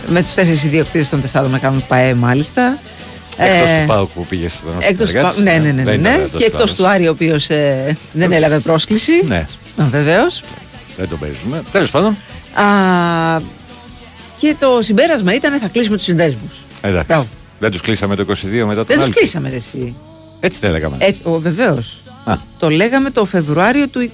με 0.09 0.23
τους 0.23 0.35
τέσσερις 0.35 0.65
ιδιοκτήτες 0.65 1.09
των 1.09 1.21
τεσσάρων 1.21 1.50
μεγάλων 1.50 1.85
ΠαΕ 1.88 2.15
μάλιστα. 2.15 2.79
Εκτός 3.37 3.71
Ε, 3.71 3.81
του 3.81 3.87
Πάουκ 3.87 4.09
που 4.11 4.27
πήγε 4.27 4.49
στον 4.49 4.71
Εκτός 4.83 5.11
του, 5.11 5.21
Πα- 5.21 5.35
ναι, 5.43 5.53
ναι, 5.59 5.71
ναι, 5.71 5.83
ναι, 5.83 5.97
ναι. 5.97 6.27
και 6.37 6.45
εκτός 6.45 6.75
του 6.75 6.87
Άρη 6.87 7.09
ο 7.09 7.11
οποίος 7.11 7.50
ε, 7.50 7.97
δεν 8.12 8.33
έλαβε 8.33 8.59
πρόσκληση. 8.59 9.12
Ναι, 9.27 9.47
Βεβαίως. 9.91 10.43
δεν 10.97 11.09
το 11.09 11.17
παίζουμε. 11.17 11.62
Τέλος 11.73 11.91
πάντων. 11.91 12.17
και 14.38 14.57
το 14.61 14.79
συμπέρασμα 14.83 15.35
ήταν 15.35 15.59
θα 15.61 15.69
κλείσουμε 15.69 15.97
τους 15.97 16.05
συνδέσμους. 16.05 16.53
Εντάξει. 16.81 17.07
Μπράβο. 17.09 17.27
Δεν 17.59 17.71
τους 17.71 17.81
κλείσαμε 17.81 18.15
το 18.17 18.25
22 18.29 18.33
μετά 18.33 18.65
Δεν 18.65 18.75
τον 18.75 18.85
τους 18.87 18.97
άλλο. 19.05 19.12
κλείσαμε 19.15 19.49
ρε, 19.50 19.57
εσύ. 19.57 19.95
Έτσι 20.41 20.59
δεν 20.59 20.71
λέγαμε. 20.71 20.97
Έτσι, 20.99 21.23
ο, 21.25 21.38
βεβαίως. 21.41 22.00
Α. 22.25 22.35
Το 22.59 22.71
λέγαμε 22.71 23.11
το 23.11 23.25
Φεβρουάριο 23.25 23.88
του 23.88 24.11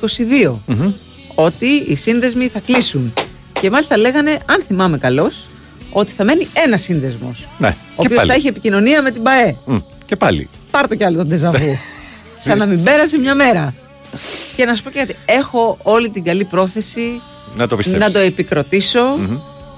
22 0.47 0.55
Μμμ. 0.67 0.93
ότι 1.35 1.67
οι 1.67 1.95
σύνδεσμοι 1.95 2.49
θα 2.49 2.61
κλείσουν. 2.67 3.13
Και 3.61 3.71
μάλιστα 3.71 3.97
λέγανε, 3.97 4.39
αν 4.47 4.63
θυμάμαι 4.67 4.99
καλώς, 4.99 5.47
ότι 5.91 6.13
θα 6.17 6.25
μένει 6.25 6.47
ένας 6.67 6.83
σύνδεσμος. 6.83 7.47
Ναι, 7.59 7.69
Ο 7.69 7.73
και 8.03 8.07
οποίος 8.07 8.17
πάλι. 8.19 8.29
θα 8.31 8.35
έχει 8.37 8.47
επικοινωνία 8.47 9.03
με 9.03 9.11
την 9.11 9.23
ΠαΕ. 9.23 9.57
Μμ, 9.65 9.77
Και 10.07 10.17
πάλι. 10.17 10.49
Πάρ 10.71 10.89
το 10.89 10.95
κι 10.95 11.05
άλλο 11.05 11.17
τον 11.17 11.29
τεζαβού. 11.29 11.79
Σαν 12.39 12.59
να 12.59 12.67
μην 12.67 12.83
πέρασε 12.83 13.19
μια 13.19 13.35
μέρα. 13.35 13.75
Και 14.57 14.65
να 14.65 14.75
σου 14.75 14.83
πω 14.83 14.91
και 14.91 14.99
κάτι. 14.99 15.17
Έχω 15.25 15.79
όλη 15.83 16.11
την 16.11 16.25
καλή 16.25 16.45
πρόθεση 16.45 17.21
Να 17.57 17.69
το 17.69 17.77
πιστέψεις. 17.77 18.07
να 18.07 18.13
το 18.13 18.19
επικροτησω 18.19 19.19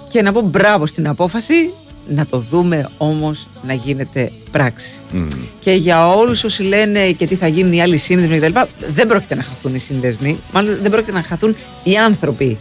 και 0.09 0.23
να 0.23 0.33
πω 0.33 0.41
μπράβο 0.41 0.87
στην 0.87 1.09
απόφαση 1.09 1.71
να 2.09 2.27
το 2.27 2.39
δούμε 2.39 2.89
όμως 2.99 3.49
να 3.67 3.73
γίνεται 3.75 4.33
πράξη. 4.51 4.91
Μμ. 5.13 5.27
Και 5.61 5.73
για 5.73 6.09
όλους 6.09 6.45
όσοι 6.45 6.63
λένε 6.63 7.11
και 7.11 7.27
τι 7.27 7.35
θα 7.35 7.47
γίνουν 7.47 7.73
οι 7.73 7.83
άλλοι 7.83 7.97
σύνδεσμοι 7.97 8.39
κτλ. 8.39 8.61
Δεν 8.89 9.07
πρόκειται 9.07 9.35
να 9.35 9.43
χαθούν 9.43 9.75
οι 9.75 9.79
σύνδεσμοι. 9.79 10.39
Μάλλον 10.53 10.79
δεν 10.83 10.91
πρόκειται 10.91 11.13
να 11.13 11.23
χαθούν 11.23 11.57
οι 11.83 11.97
άνθρωποι 11.97 12.59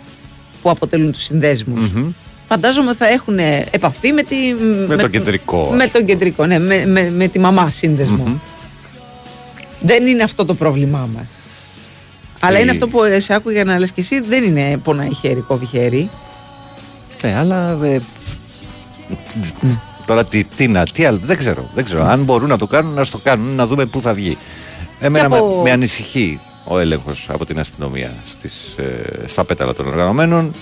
που 0.61 0.69
αποτελούν 0.69 1.11
τους 1.11 1.23
συνδέσμους. 1.23 1.91
Φαντάζομαι 2.47 2.93
θα 2.93 3.07
έχουν 3.07 3.39
επαφή 3.71 4.11
με, 4.11 4.23
τη, 4.23 4.35
με, 4.87 4.95
τον 4.95 5.09
κεντρικό. 5.09 5.71
Με 5.75 5.87
τον 5.87 6.05
κεντρικό, 6.05 6.45
ναι, 6.45 6.59
με, 6.59 6.85
με, 6.85 7.09
με 7.09 7.27
τη 7.27 7.39
μαμά 7.39 7.71
σύνδεσμο. 7.71 8.39
Δεν 9.81 10.07
είναι 10.07 10.23
αυτό 10.23 10.45
το 10.45 10.53
πρόβλημά 10.53 11.09
μας. 11.15 11.29
Αλλά 12.39 12.57
Ε, 12.57 12.61
είναι 12.61 12.71
αυτό 12.71 12.87
που 12.87 13.03
ε, 13.03 13.19
σε 13.19 13.33
άκουγα 13.33 13.63
να 13.63 13.79
λες 13.79 13.91
και 13.91 14.01
εσύ, 14.01 14.19
δεν 14.19 14.43
είναι 14.43 14.77
πονάει 14.83 15.13
χέρι, 15.13 15.39
κόβει 15.39 15.65
χέρι. 15.65 16.09
Ναι, 17.23 17.35
αλλά. 17.37 17.79
ε, 17.83 18.01
Τώρα 20.05 20.25
τι, 20.25 20.43
τι 20.43 20.67
να, 20.67 20.83
τι 20.85 21.05
άλλο, 21.05 21.19
δεν 21.23 21.37
ξέρω, 21.37 21.69
δεν 21.73 21.83
ξέρω. 21.83 22.03
Αν 22.03 22.23
μπορούν 22.23 22.49
να 22.49 22.57
το 22.57 22.67
κάνουν, 22.67 22.93
να 22.93 23.05
το 23.05 23.17
κάνουν, 23.23 23.55
να 23.55 23.65
δούμε 23.65 23.85
πού 23.85 24.01
θα 24.01 24.13
βγει. 24.13 24.37
Εμένα 24.99 25.27
Και 25.29 25.35
από- 25.35 25.55
με, 25.55 25.61
με 25.63 25.71
ανησυχεί 25.71 26.39
ο 26.67 26.79
έλεγχος 26.79 27.29
από 27.29 27.45
την 27.45 27.59
αστυνομία 27.59 28.13
στις, 28.27 28.75
ε, 28.77 29.27
στα 29.27 29.43
πέταλα 29.43 29.73
των 29.73 29.87
οργανωμένων. 29.87 30.53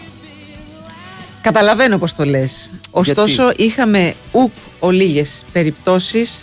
Καταλαβαίνω 1.41 1.97
πώς 1.97 2.15
το 2.15 2.23
λες. 2.23 2.71
Ωστόσο 2.91 3.51
είχαμε 3.57 4.13
ουκ 4.31 4.51
ολίγες 4.79 5.43
περιπτώσεις 5.51 6.33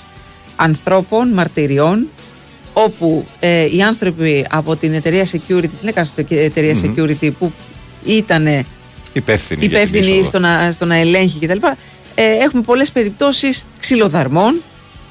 ανθρώπων, 0.56 1.28
μαρτυριών 1.28 2.06
όπου 2.72 3.26
ε, 3.40 3.76
οι 3.76 3.82
άνθρωποι 3.82 4.46
από 4.50 4.76
την 4.76 4.92
εταιρεία 4.94 5.24
security, 5.26 5.68
την 5.80 5.88
εκάστοτε 5.88 6.42
εταιρεία 6.42 6.74
security 6.84 7.30
που 7.38 7.52
ήταν 8.04 8.64
Υπεύθυνοι. 9.12 9.66
για 9.66 9.78
την 9.78 9.88
υπεύθυνοι 9.88 10.12
είσοδο. 10.12 10.28
στο 10.28 10.38
να, 10.38 10.72
στο 10.72 10.84
να 10.84 10.94
ελέγχει 10.94 11.46
κτλ. 11.46 11.66
Ε, 12.14 12.24
έχουμε 12.24 12.62
πολλές 12.62 12.90
περιπτώσεις 12.90 13.64
ξυλοδαρμών. 13.80 14.62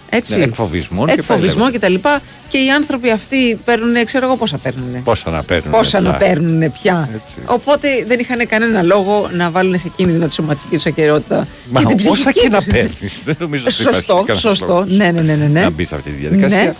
Έτσι. 0.10 0.38
Ναι, 0.38 0.44
εκφοβισμών 0.44 1.08
και 1.08 1.14
Εκφοβισμών 1.14 1.72
πάλι 1.72 2.00
κτλ. 2.00 2.10
Και 2.48 2.58
οι 2.58 2.70
άνθρωποι 2.70 3.12
αυτοί 3.12 3.60
παίρνουν, 3.66 4.06
ξέρω 4.06 4.26
εγώ 4.26 4.36
πόσα 4.36 4.58
παίρνουν. 4.58 5.04
Πόσα 5.04 5.30
να 5.30 5.44
παίρνουν. 5.44 5.72
Πόσα 5.72 6.02
να 6.02 6.10
πια. 6.14 6.28
παίρνουν 6.28 6.72
πια. 6.72 7.10
Έτσι. 7.14 7.38
Οπότε 7.46 7.88
δεν 8.08 8.20
είχαν 8.20 8.48
κανένα 8.48 8.82
λόγο 8.82 9.30
να 9.32 9.50
βάλουν 9.50 9.80
σε 9.80 9.92
κίνδυνο 9.96 10.28
τη 10.28 10.34
σωματική 10.34 10.76
τους 10.76 10.86
ακαιρεότητα. 10.86 11.48
Μα 11.72 11.84
και 11.84 11.96
την 11.96 12.08
όσα 12.08 12.30
ψυχική 12.30 12.40
και 12.40 12.48
να 12.48 12.58
τους. 12.58 12.68
παίρνεις. 12.74 13.22
Δεν 13.26 13.36
νομίζω 13.40 13.64
ότι 13.68 13.82
υπάρχει 13.82 13.96
Σωστό, 13.98 14.14
κανένας 14.14 14.40
σωστό. 14.40 14.66
λόγος 14.66 14.96
Ναι, 14.96 15.12
ναι, 15.12 15.22
ναι, 15.22 15.36
ναι, 15.36 15.46
ναι. 15.46 15.62
Να 15.62 15.70
μπεις 15.70 15.88
σε 15.88 15.96
αυτή 15.96 16.10
τη 16.10 16.16
διαδικασία. 16.16 16.64
Ναι. 16.64 16.74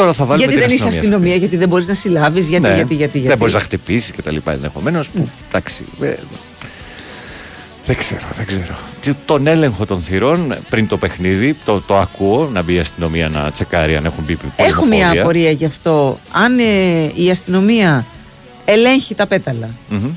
Τώρα 0.00 0.12
θα 0.12 0.24
βάλουμε 0.24 0.44
Γιατί 0.46 0.58
την 0.60 0.66
δεν 0.66 0.76
είσαι 0.76 0.86
αστυνομία. 0.86 1.10
αστυνομία, 1.16 1.36
γιατί 1.36 1.56
δεν 1.56 1.68
μπορείς 1.68 1.86
να 1.86 1.94
συλλάβεις, 1.94 2.48
γιατί, 2.48 2.66
Ναι. 2.68 2.74
γιατί, 2.74 2.94
γιατί, 2.94 3.12
γιατί. 3.12 3.28
Δεν 3.28 3.38
μπορείς 3.38 3.54
να 3.54 3.60
χτυπήσεις 3.60 4.10
και 4.10 4.22
τα 4.22 4.30
λοιπά 4.32 4.52
ενδεχομένως. 4.52 5.08
Εντάξει. 5.48 5.84
ε, 6.00 6.14
Δεν 7.84 7.96
ξέρω, 7.96 8.20
δεν 8.36 8.46
ξέρω. 8.46 8.74
Τι- 9.00 9.14
Τον 9.24 9.46
έλεγχο 9.46 9.86
των 9.86 10.00
θυρών 10.00 10.56
πριν 10.68 10.86
το 10.86 10.96
παιχνίδι, 10.96 11.56
το, 11.64 11.80
το 11.80 11.96
ακούω 11.96 12.48
να 12.52 12.62
μπει 12.62 12.74
η 12.74 12.78
αστυνομία 12.78 13.28
να 13.28 13.50
τσεκάρει 13.50 13.96
αν 13.96 14.04
έχουν 14.04 14.24
μπει 14.26 14.32
Έχω 14.56 14.84
μια 14.84 14.88
πολεμοφόδια. 14.88 15.20
απορία 15.22 15.50
γι' 15.50 15.64
αυτό. 15.64 16.18
Αν 16.32 16.58
ε, 16.58 16.62
η 17.14 17.30
αστυνομία 17.30 18.06
ελέγχει 18.64 19.14
τα 19.14 19.26
πέταλα 19.26 19.70
Μμμ. 19.88 20.10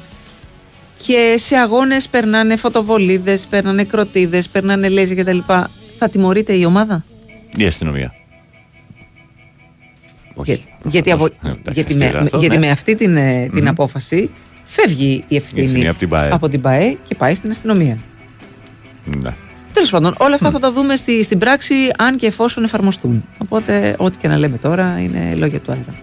και 1.05 1.35
σε 1.37 1.55
αγώνες 1.55 2.07
περνάνε 2.07 2.55
φωτοβολίδες, 2.55 3.45
περνάνε 3.49 3.83
κροτίδες, 3.83 4.47
περνάνε 4.49 4.89
λέζια 4.89 5.23
κτλ. 5.23 5.37
Θα 5.97 6.09
τιμωρείται 6.11 6.53
η 6.53 6.65
ομάδα; 6.65 7.03
Η 7.57 7.65
αστυνομία. 7.65 8.13
Όχι, 10.35 10.51
Για- 10.51 10.57
προφανώς. 10.63 10.93
γιατί 10.93 11.11
από- 11.11 11.25
Ε, 11.25 11.29
εντάξει, 11.49 11.71
γιατί 11.73 11.95
με, 11.97 12.05
αστείο 12.05 12.19
αυτό, 12.21 12.37
γιατί 12.37 12.57
ναι. 12.57 12.65
με 12.65 12.71
αυτή 12.71 12.95
την, 12.95 13.17
ε, 13.17 13.49
την 13.53 13.67
απόφαση 13.67 14.29
φεύγει 14.63 15.23
η 15.27 15.35
ευθύνη, 15.35 15.65
ευθύνη 15.65 15.87
από 15.87 15.97
την 15.97 16.09
ΠΑΕ. 16.09 16.29
από 16.31 16.49
την 16.49 16.61
ΠΑΕ 16.61 16.97
και 17.07 17.15
πάει 17.15 17.35
στην 17.35 17.49
αστυνομία. 17.49 17.97
Ναι. 19.21 19.33
Τέλος 19.73 19.89
πάντων, 19.89 20.15
όλα 20.19 20.35
αυτά 20.35 20.51
θα 20.51 20.59
τα 20.59 20.71
δούμε 20.71 20.95
στη, 20.95 21.23
στην 21.23 21.37
πράξη 21.37 21.73
αν 21.97 22.17
και 22.17 22.25
εφόσον 22.27 22.63
εφαρμοστούν. 22.63 23.23
Οπότε, 23.37 23.95
ό,τι 23.97 24.17
και 24.17 24.27
να 24.27 24.37
λέμε 24.37 24.57
τώρα 24.57 24.99
είναι 24.99 25.33
λόγια 25.35 25.59
του 25.59 25.71
αέρα. 25.71 25.93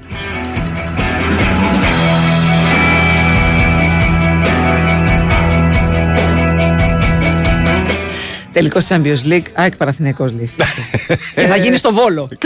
Τελικός 8.52 8.86
Champions 8.88 9.22
League, 9.28 9.42
ΑΕΚ 9.52 9.76
Παναθηναϊκός 9.76 10.32
λέει. 10.32 10.50
και 11.34 11.46
θα 11.46 11.56
γίνει 11.56 11.76
στο 11.76 11.92
Βόλο. 11.92 12.28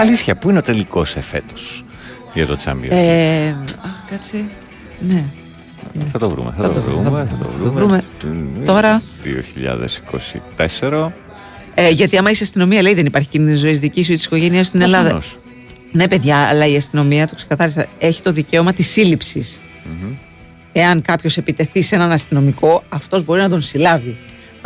Αλήθεια, 0.00 0.36
πού 0.36 0.48
είναι 0.48 0.58
ο 0.58 0.62
τελικός 0.62 1.16
εφέτος 1.16 1.84
για 2.34 2.46
το 2.46 2.56
Champions 2.64 2.72
League? 2.72 2.90
ε, 2.90 3.48
α, 3.48 3.54
κάτσε. 4.10 4.44
Ναι. 5.08 5.24
Θα 6.06 6.18
το 6.18 6.28
βρούμε, 6.30 6.54
θα, 6.56 6.62
θα 6.62 6.68
το, 6.68 6.74
το 6.74 6.80
βρούμε, 6.80 7.02
βρούμε, 7.02 7.18
θα 7.30 7.36
το 7.38 7.44
θα 7.44 7.58
το 7.58 7.72
βρούμε. 7.72 8.02
βρούμε. 8.22 8.64
Τώρα. 8.64 9.02
2024. 10.80 11.08
Ε, 11.74 11.88
γιατί 11.90 12.16
άμα 12.16 12.30
είσαι 12.30 12.42
αστυνομία, 12.44 12.82
λέει 12.82 12.94
δεν 12.94 13.06
υπάρχει 13.06 13.28
κίνδυνος 13.28 13.60
ζωής 13.60 13.78
δικής 13.80 14.06
σου 14.06 14.12
ή 14.12 14.16
της 14.16 14.24
οικογένειας 14.24 14.66
στην 14.66 14.80
Ελλάδα. 14.80 15.02
Προφανώς. 15.02 15.38
Ναι, 15.92 16.08
παιδιά, 16.08 16.36
αλλά 16.36 16.66
η 16.66 16.76
αστυνομία, 16.76 17.26
το 17.28 17.34
ξεκαθάρισα, 17.34 17.86
έχει 17.98 18.22
το 18.22 18.32
δικαίωμα 18.32 18.72
της 18.72 18.88
σύλληψης. 18.90 19.62
Εάν 20.72 21.02
κάποιος 21.02 21.36
επιτεθεί 21.36 21.82
σε 21.82 21.94
έναν 21.94 22.12
αστυνομικό, 22.12 22.84
αυτός 22.88 23.24
μπορεί 23.24 23.40
να 23.40 23.48
τον 23.48 23.62
συλλάβει. 23.62 24.16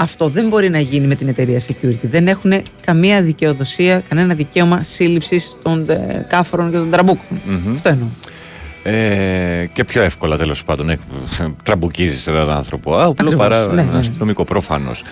Αυτό 0.01 0.29
δεν 0.29 0.49
μπορεί 0.49 0.71
να 0.71 0.79
γίνει 0.79 1.07
με 1.07 1.15
την 1.15 1.29
εταιρεία 1.29 1.61
security. 1.61 1.99
Δεν 2.03 2.29
έχουν 2.29 2.53
καμία 2.85 3.23
δικαιοδοσία, 3.23 4.03
κανένα 4.09 4.35
δικαίωμα 4.35 4.83
σύλληψης 4.83 5.57
των 5.63 5.91
ε, 5.91 6.27
κάφρων 6.29 6.71
και 6.71 6.77
των 6.77 6.91
τραμπούκων. 6.91 7.41
Αυτό 7.73 7.89
εννοώ. 7.89 8.09
Ε, 8.83 9.67
και 9.73 9.85
πιο 9.85 10.03
εύκολα 10.03 10.37
τέλος 10.37 10.65
πάντων 10.65 10.91
ε, 10.91 10.99
τραμπουκίζεις 11.63 12.27
έναν 12.27 12.51
άνθρωπο. 12.51 12.97
Α, 12.97 13.05
απλό 13.05 13.11
Ακριβώς, 13.19 13.35
παρά 13.35 13.67
ναι, 13.67 13.81
έναν 13.81 13.93
ναι. 13.93 13.99
αστυνομικό 13.99 14.45
προφανώς. 14.45 15.03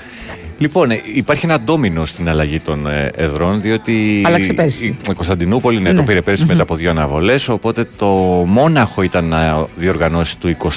Λοιπόν, 0.59 0.90
ε, 0.90 1.01
υπάρχει 1.14 1.46
ένα 1.46 1.61
ντόμινο 1.61 2.05
στην 2.05 2.29
αλλαγή 2.29 2.61
των 2.61 2.87
ε, 2.87 3.11
εδρών, 3.14 3.61
διότι 3.61 4.22
Άλλαξε 4.27 4.53
πέρσι. 4.53 4.87
η 4.87 5.14
Κωνσταντινούπολη 5.14 5.81
ναι, 5.81 5.90
Ναι. 5.92 5.96
το 5.96 6.03
πήρε 6.03 6.22
πέρσι 6.22 6.44
μετά 6.44 6.62
από 6.62 6.75
δύο 6.75 6.90
αναβολές. 6.90 7.35
Οπότε 7.49 7.88
το 7.99 8.07
Μόναχο 8.46 9.03
ήταν 9.03 9.25
να 9.25 9.66
διοργανώσει 9.77 10.38
του 10.38 10.57
23, 10.59 10.68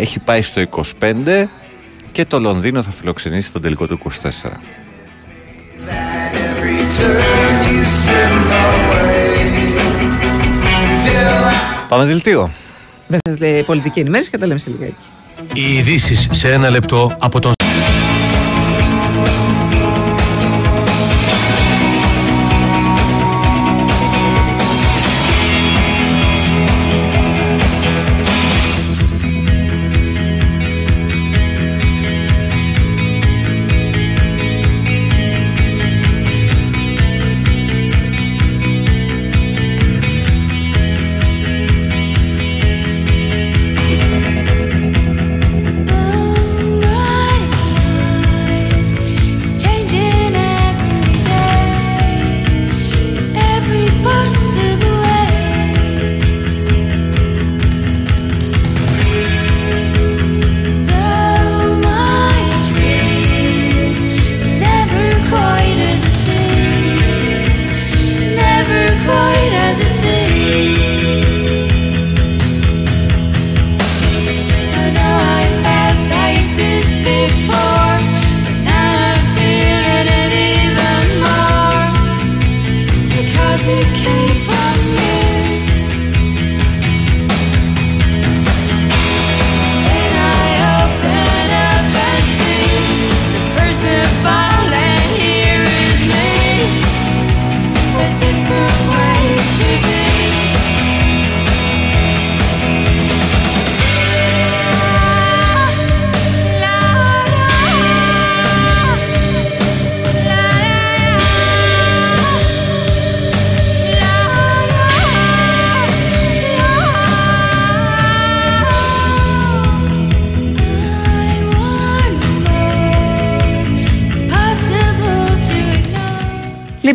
έχει 0.00 0.18
πάει 0.18 0.42
στο 0.42 0.62
25 0.70 1.44
και 2.18 2.24
το 2.24 2.40
Λονδίνο 2.40 2.82
θα 2.82 2.90
φιλοξενήσει 2.90 3.52
τον 3.52 3.62
τελικό 3.62 3.86
του 3.86 3.98
24. 4.22 4.50
Πάμε 11.88 12.04
δελτίο. 12.04 12.50
Βέβαια, 13.28 13.64
πολιτική 13.64 14.00
ενημέρωση 14.00 14.30
και 14.30 14.38
τα 14.38 14.46
λέμε 14.46 14.58
σε 14.58 14.70
λιγάκι. 14.70 14.94
Οι 15.52 15.76
ειδήσεις 15.76 16.28
σε 16.30 16.52
ένα 16.52 16.70
λεπτό 16.70 17.16
από 17.18 17.40
τον 17.40 17.52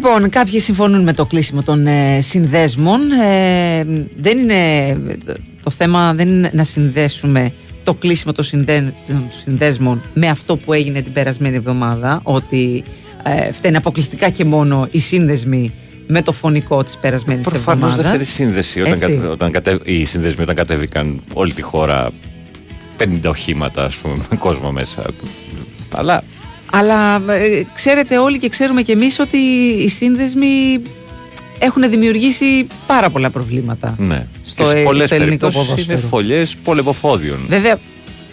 Λοιπόν, 0.05 0.29
κάποιοι 0.29 0.59
συμφωνούν 0.59 1.03
με 1.03 1.13
το 1.13 1.25
κλείσιμο 1.25 1.61
των 1.63 1.87
ε, 1.87 2.21
συνδέσμων. 2.21 2.99
Ε, 3.11 3.83
δεν 4.17 4.37
είναι, 4.37 4.93
το, 5.25 5.33
το 5.63 5.69
θέμα 5.69 6.13
δεν 6.13 6.27
είναι 6.27 6.49
να 6.53 6.63
συνδέσουμε 6.63 7.53
το 7.83 7.93
κλείσιμο 7.93 8.31
των, 8.33 8.43
συνδέ, 8.43 8.93
των 9.07 9.25
συνδέσμων 9.43 10.01
με 10.13 10.27
αυτό 10.27 10.57
που 10.57 10.73
έγινε 10.73 11.01
την 11.01 11.13
περασμένη 11.13 11.55
εβδομάδα, 11.55 12.19
ότι 12.23 12.83
ε, 13.23 13.51
φταίνε 13.51 13.77
αποκλειστικά 13.77 14.29
και 14.29 14.45
μόνο 14.45 14.87
οι 14.91 14.99
σύνδεσμοι 14.99 15.71
με 16.07 16.21
το 16.21 16.31
φωνικό 16.31 16.83
της 16.83 16.97
περασμένης 16.97 17.45
Προφανώς 17.45 17.71
εβδομάδας. 17.91 18.01
δεύτερη 18.01 18.23
σύνδεση. 18.23 18.81
Όταν, 18.81 18.93
Έτσι. 18.93 19.05
κατε- 19.07 19.29
όταν 19.29 19.51
κατε, 19.51 19.79
οι 19.83 20.03
σύνδεσμοι 20.05 20.43
όταν 20.43 20.55
κατέβηκαν 20.55 21.21
όλη 21.33 21.53
τη 21.53 21.61
χώρα 21.61 22.09
50 22.97 23.19
οχήματα, 23.29 23.83
ας 23.83 23.95
πούμε, 23.95 24.15
με 24.29 24.35
κόσμο 24.47 24.71
μέσα. 24.71 25.03
Αλλά 25.93 26.23
Αλλά 26.75 27.15
ε, 27.27 27.61
ξέρετε 27.73 28.17
όλοι 28.17 28.39
και 28.39 28.49
ξέρουμε 28.49 28.81
και 28.81 28.91
εμείς 28.91 29.19
ότι 29.19 29.37
οι 29.83 29.89
σύνδεσμοι 29.89 30.81
έχουν 31.59 31.89
δημιουργήσει 31.89 32.67
πάρα 32.87 33.09
πολλά 33.09 33.29
προβλήματα. 33.29 33.95
ναι. 33.99 34.27
Στο, 34.43 34.63
και 34.63 34.69
σε 34.69 34.77
ε, 34.77 34.83
πολλές 34.83 35.05
στο 35.05 35.15
ελληνικό 35.15 35.47
περιπτώσεις 35.47 35.69
είναι 35.71 35.85
ποδόσφαιρο. 35.85 36.07
φωλιές 36.07 36.55
πολεμοφόδιων. 36.63 37.39
Βέβαια, 37.47 37.79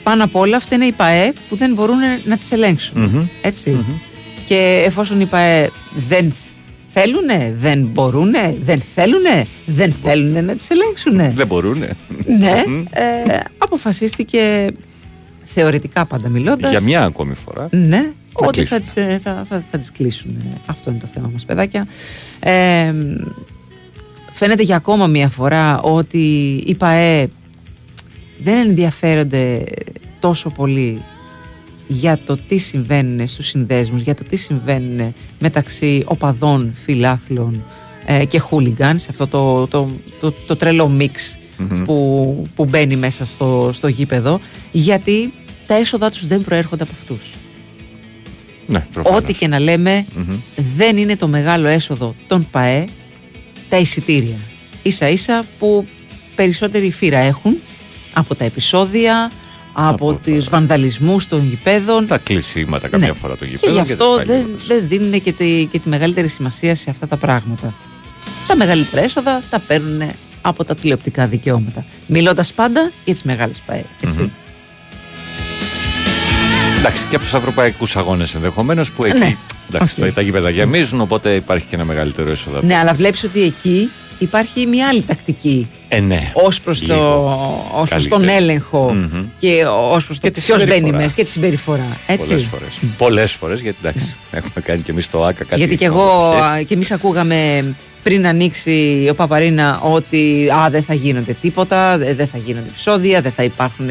πάνω 0.02 0.24
απ' 0.24 0.36
όλα 0.36 0.60
φταίνε 0.60 0.84
οι 0.84 0.92
ΠαΕ 0.92 1.32
που 1.48 1.56
δεν 1.56 1.74
μπορούν 1.74 1.98
να 2.24 2.36
τις 2.36 2.52
ελέγξουν. 2.52 3.00
Μμμ. 3.00 3.26
ετσι 3.42 3.84
Και 4.48 4.82
εφόσον 4.86 5.20
οι 5.20 5.24
ΠαΕ 5.26 5.70
δεν 5.94 6.32
θέλουνε, 6.92 7.54
δεν 7.58 7.88
μπορούνε, 7.92 8.56
δεν 8.62 8.82
θέλουνε, 8.94 9.46
δεν 9.66 9.92
θέλουνε 10.02 10.40
να 10.40 10.54
τις 10.54 10.70
ελέγξουν. 10.70 11.34
Δεν 11.36 11.46
μπορούνε. 11.46 11.90
ναι, 12.38 12.62
ε, 12.90 13.38
αποφασίστηκε 13.58 14.70
θεωρητικά 15.44 16.04
πάντα 16.06 16.28
μιλώντας 16.28 16.70
Για 16.70 16.80
μια 16.80 17.04
ακόμη 17.04 17.34
φορά. 17.34 17.68
ναι, 17.70 18.12
Θα 18.40 18.46
ότι 18.46 18.64
θα 18.64 18.78
κλείσουν. 18.78 18.94
τις, 18.94 19.04
ε, 19.14 19.18
θα, 19.22 19.44
θα, 19.48 19.64
θα 19.70 19.78
τις 19.78 19.92
κλείσουν. 19.92 20.36
Ε, 20.36 20.56
Αυτό 20.66 20.90
είναι 20.90 20.98
το 20.98 21.06
θέμα 21.06 21.30
μας, 21.32 21.44
παιδάκια. 21.44 21.86
Ε, 22.40 22.94
φαίνεται 24.32 24.62
για 24.62 24.76
ακόμα 24.76 25.06
μία 25.06 25.28
φορά 25.28 25.80
ότι 25.80 26.54
οι 26.66 26.74
ΠαΕ 26.74 27.28
δεν 28.42 28.68
ενδιαφέρονται 28.68 29.64
τόσο 30.20 30.50
πολύ 30.50 31.02
για 31.86 32.18
το 32.26 32.36
τι 32.36 32.58
συμβαίνουν 32.58 33.28
στους 33.28 33.46
συνδέσμους, 33.46 34.02
για 34.02 34.14
το 34.14 34.24
τι 34.24 34.36
συμβαίνουν 34.36 35.14
μεταξύ 35.38 36.02
οπαδών, 36.06 36.74
φιλάθλων 36.84 37.64
ε, 38.04 38.24
και 38.24 38.38
χούλιγκανς, 38.38 39.02
σε 39.02 39.08
αυτό 39.10 39.26
το, 39.26 39.66
το, 39.66 39.90
το, 40.20 40.32
το 40.46 40.56
τρελό 40.56 40.88
μίξ 40.88 41.38
Μμμ. 41.56 41.84
που, 41.84 42.46
που 42.54 42.64
μπαίνει 42.64 42.96
μέσα 42.96 43.24
στο, 43.24 43.70
στο 43.72 43.88
γήπεδο, 43.88 44.40
γιατί 44.72 45.32
τα 45.66 45.74
έσοδα 45.74 46.10
τους 46.10 46.26
δεν 46.26 46.42
προέρχονται 46.42 46.82
από 46.82 46.92
αυτούς. 46.98 47.30
Ναι, 48.70 48.86
προφανώς. 48.92 49.18
Ό,τι 49.20 49.32
και 49.32 49.48
να 49.48 49.58
λέμε, 49.58 50.04
Μμμ. 50.16 50.36
δεν 50.76 50.96
είναι 50.96 51.16
το 51.16 51.28
μεγάλο 51.28 51.68
έσοδο 51.68 52.14
των 52.26 52.46
ΠαΕ 52.50 52.84
τα 53.68 53.76
εισιτήρια. 53.76 54.36
Ίσα 54.82 55.08
ίσα 55.08 55.44
που 55.58 55.86
περισσότερη 56.34 56.90
φύρα 56.90 57.18
έχουν 57.18 57.56
από 58.12 58.34
τα 58.34 58.44
επεισόδια, 58.44 59.30
από, 59.72 60.10
Από 60.10 60.20
τους 60.24 60.48
βανδαλισμούς 60.48 61.26
των 61.28 61.48
γηπέδων. 61.48 62.06
Τα 62.06 62.18
κλεισίματα 62.18 62.88
καμιά 62.88 63.06
Ναι. 63.06 63.12
φορά 63.12 63.36
το 63.36 63.44
Και 63.44 63.50
γήπεδο. 63.50 63.72
γι' 63.76 63.82
τις 63.82 63.90
αυτό 63.92 64.16
δεν, 64.16 64.26
παλιότερες. 64.26 64.66
δεν 64.66 64.84
δίνουν 64.88 65.22
και 65.22 65.32
τη, 65.32 65.68
και 65.70 65.78
τη 65.78 65.88
μεγαλύτερη 65.88 66.28
σημασία 66.28 66.74
σε 66.74 66.90
αυτά 66.90 67.06
τα 67.06 67.16
πράγματα. 67.16 67.74
Τα 68.46 68.56
μεγαλύτερα 68.56 69.02
έσοδα 69.02 69.42
τα 69.50 69.58
παίρνουν 69.58 70.10
από 70.42 70.64
τα 70.64 70.74
τηλεοπτικά 70.74 71.26
δικαιώματα. 71.26 71.84
Μιλώντας 72.06 72.52
πάντα 72.52 72.90
για 73.04 73.14
τις 73.14 73.22
μεγάλες 73.22 73.62
ΠΑΕ. 73.66 73.84
Έτσι. 74.00 74.20
Μμμ. 74.20 74.28
Εντάξει, 76.80 77.04
και 77.08 77.14
από 77.14 77.24
τους 77.24 77.34
ευρωπαϊκούς 77.34 77.96
αγώνες 77.96 78.34
ενδεχομένως 78.34 78.90
που 78.92 79.04
εκεί 79.04 79.18
Ναι. 79.18 79.36
εντάξει, 79.72 80.02
Οκ. 80.02 80.12
τα 80.12 80.20
γήπεδα 80.20 80.50
γεμίζουν, 80.50 81.00
οπότε 81.00 81.34
υπάρχει 81.34 81.66
και 81.66 81.74
ένα 81.74 81.84
μεγαλύτερο 81.84 82.30
έσοδο. 82.30 82.60
Ναι, 82.62 82.74
αλλά 82.76 82.92
βλέπεις 82.94 83.24
ότι 83.24 83.42
εκεί 83.42 83.90
υπάρχει 84.18 84.66
μια 84.66 84.88
άλλη 84.88 85.02
τακτική. 85.02 85.68
Ε, 85.88 86.00
ναι. 86.00 86.30
Ως 86.34 86.48
προς 86.64 86.82
ως 87.74 87.88
προς 87.88 88.08
τον 88.08 88.18
Καλύτερη. 88.18 88.42
έλεγχο 88.42 88.92
Μμμ. 88.92 89.24
και 89.38 89.64
ως 89.90 90.04
προς 90.06 90.18
το 90.20 90.28
Και 90.28 90.30
τη 90.34 90.40
ποιο 90.40 90.54
μπαίνει 90.56 90.68
συμπεριφορά. 90.70 90.96
μέσα 91.02 91.12
και 91.16 91.24
τη 91.24 91.30
συμπεριφορά. 91.30 91.86
Έτσι. 92.06 92.26
Πολλές 92.26 92.44
φορές. 92.44 92.78
Πολλές 92.98 93.32
φορές, 93.32 93.60
γιατί 93.60 93.76
εντάξει, 93.82 94.14
έχουμε 94.30 94.60
κάνει 94.64 94.80
και 94.80 94.90
εμείς 94.90 95.10
το 95.10 95.24
ΑΚΑ 95.24 95.44
κάτι. 95.44 95.56
Γιατί 95.60 95.76
και 95.76 95.84
εγώ 95.84 96.26
ομορφιές. 96.26 96.44
α, 96.44 96.62
και 96.62 96.74
εμείς 96.74 96.90
ακούγαμε 96.90 97.64
πριν 98.02 98.26
ανοίξει 98.26 99.06
ο 99.10 99.14
Παπαρίνα 99.14 99.80
ότι 99.82 100.48
α, 100.64 100.70
δεν 100.70 100.82
θα 100.82 100.94
γίνονται 100.94 101.36
τίποτα, 101.40 101.98
δε- 101.98 102.14
δεν 102.14 102.26
θα 102.26 102.38
γίνονται 102.38 102.66
επεισόδια, 102.68 103.20
δεν 103.20 103.32
θα 103.32 103.42
υπάρχουν 103.42 103.88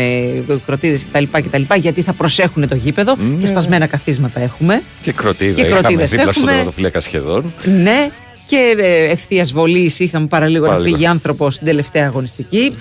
κροτίδες 0.65 1.05
κτλ, 1.11 1.23
κτλ. 1.31 1.61
Γιατί 1.75 2.01
θα 2.01 2.13
προσέχουν 2.13 2.67
το 2.67 2.75
γήπεδο 2.75 3.15
Ναι. 3.15 3.41
και 3.41 3.47
σπασμένα 3.47 3.85
καθίσματα 3.85 4.39
έχουμε. 4.39 4.81
Και 5.01 5.11
κροτίδα. 5.11 5.53
και 5.53 5.61
είχαμε 5.61 5.79
κροτίδες 5.79 6.09
δίπλα 6.09 6.23
στον 6.23 6.35
έχουμε. 6.35 6.51
τερματοφύλακα 6.51 6.99
σχεδόν. 6.99 7.53
Ναι, 7.83 8.09
και 8.47 8.75
ευθείας 9.09 9.51
βολής 9.51 9.99
είχαμε 9.99 10.27
παραλίγο 10.27 10.63
να 10.65 10.69
Παραλίγο. 10.71 10.95
φύγει 10.95 11.07
άνθρωπος 11.07 11.53
στην 11.53 11.65
τελευταία 11.65 12.05
αγωνιστική. 12.05 12.71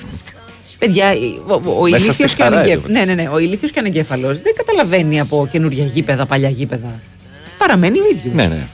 Παιδιά, 0.79 1.07
ο, 1.47 1.53
ο, 1.53 1.61
ο 1.79 1.83
Μέσα 1.89 1.97
ηλίθιος 2.05 2.15
στη 2.31 2.37
και 2.37 2.43
ο 2.43 2.45
χαρά 2.45 2.57
ανεγκέφ- 2.57 2.85
εδώ, 2.85 2.93
ναι, 2.93 3.05
ναι, 3.15 3.23
ναι, 3.23 3.29
ο 3.33 3.39
ηλίθιος 3.39 3.71
και 3.71 3.79
ο 3.79 3.81
ανεγκέφαλος 3.81 4.41
δεν 4.43 4.53
καταλαβαίνει 4.57 5.21
από 5.21 5.49
καινούργια 5.53 5.85
γήπεδα, 5.85 6.27
παλιά 6.27 6.49
γήπεδα. 6.49 7.01
παραμένει 7.59 7.99
ο 7.99 8.03
ίδιος. 8.17 8.35
Ναι, 8.35 8.47
ναι. 8.47 8.67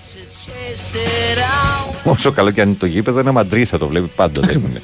Όσο 2.04 2.32
καλό 2.32 2.50
και 2.50 2.60
αν 2.60 2.68
είναι 2.68 2.76
το 2.76 2.86
γήπεδο, 2.86 3.18
ένα 3.18 3.32
μαντρί 3.32 3.64
θα 3.64 3.78
το 3.78 3.86
βλέπει 3.86 4.10
πάντα. 4.16 4.40
Δεν 4.40 4.62
είναι. 4.70 4.82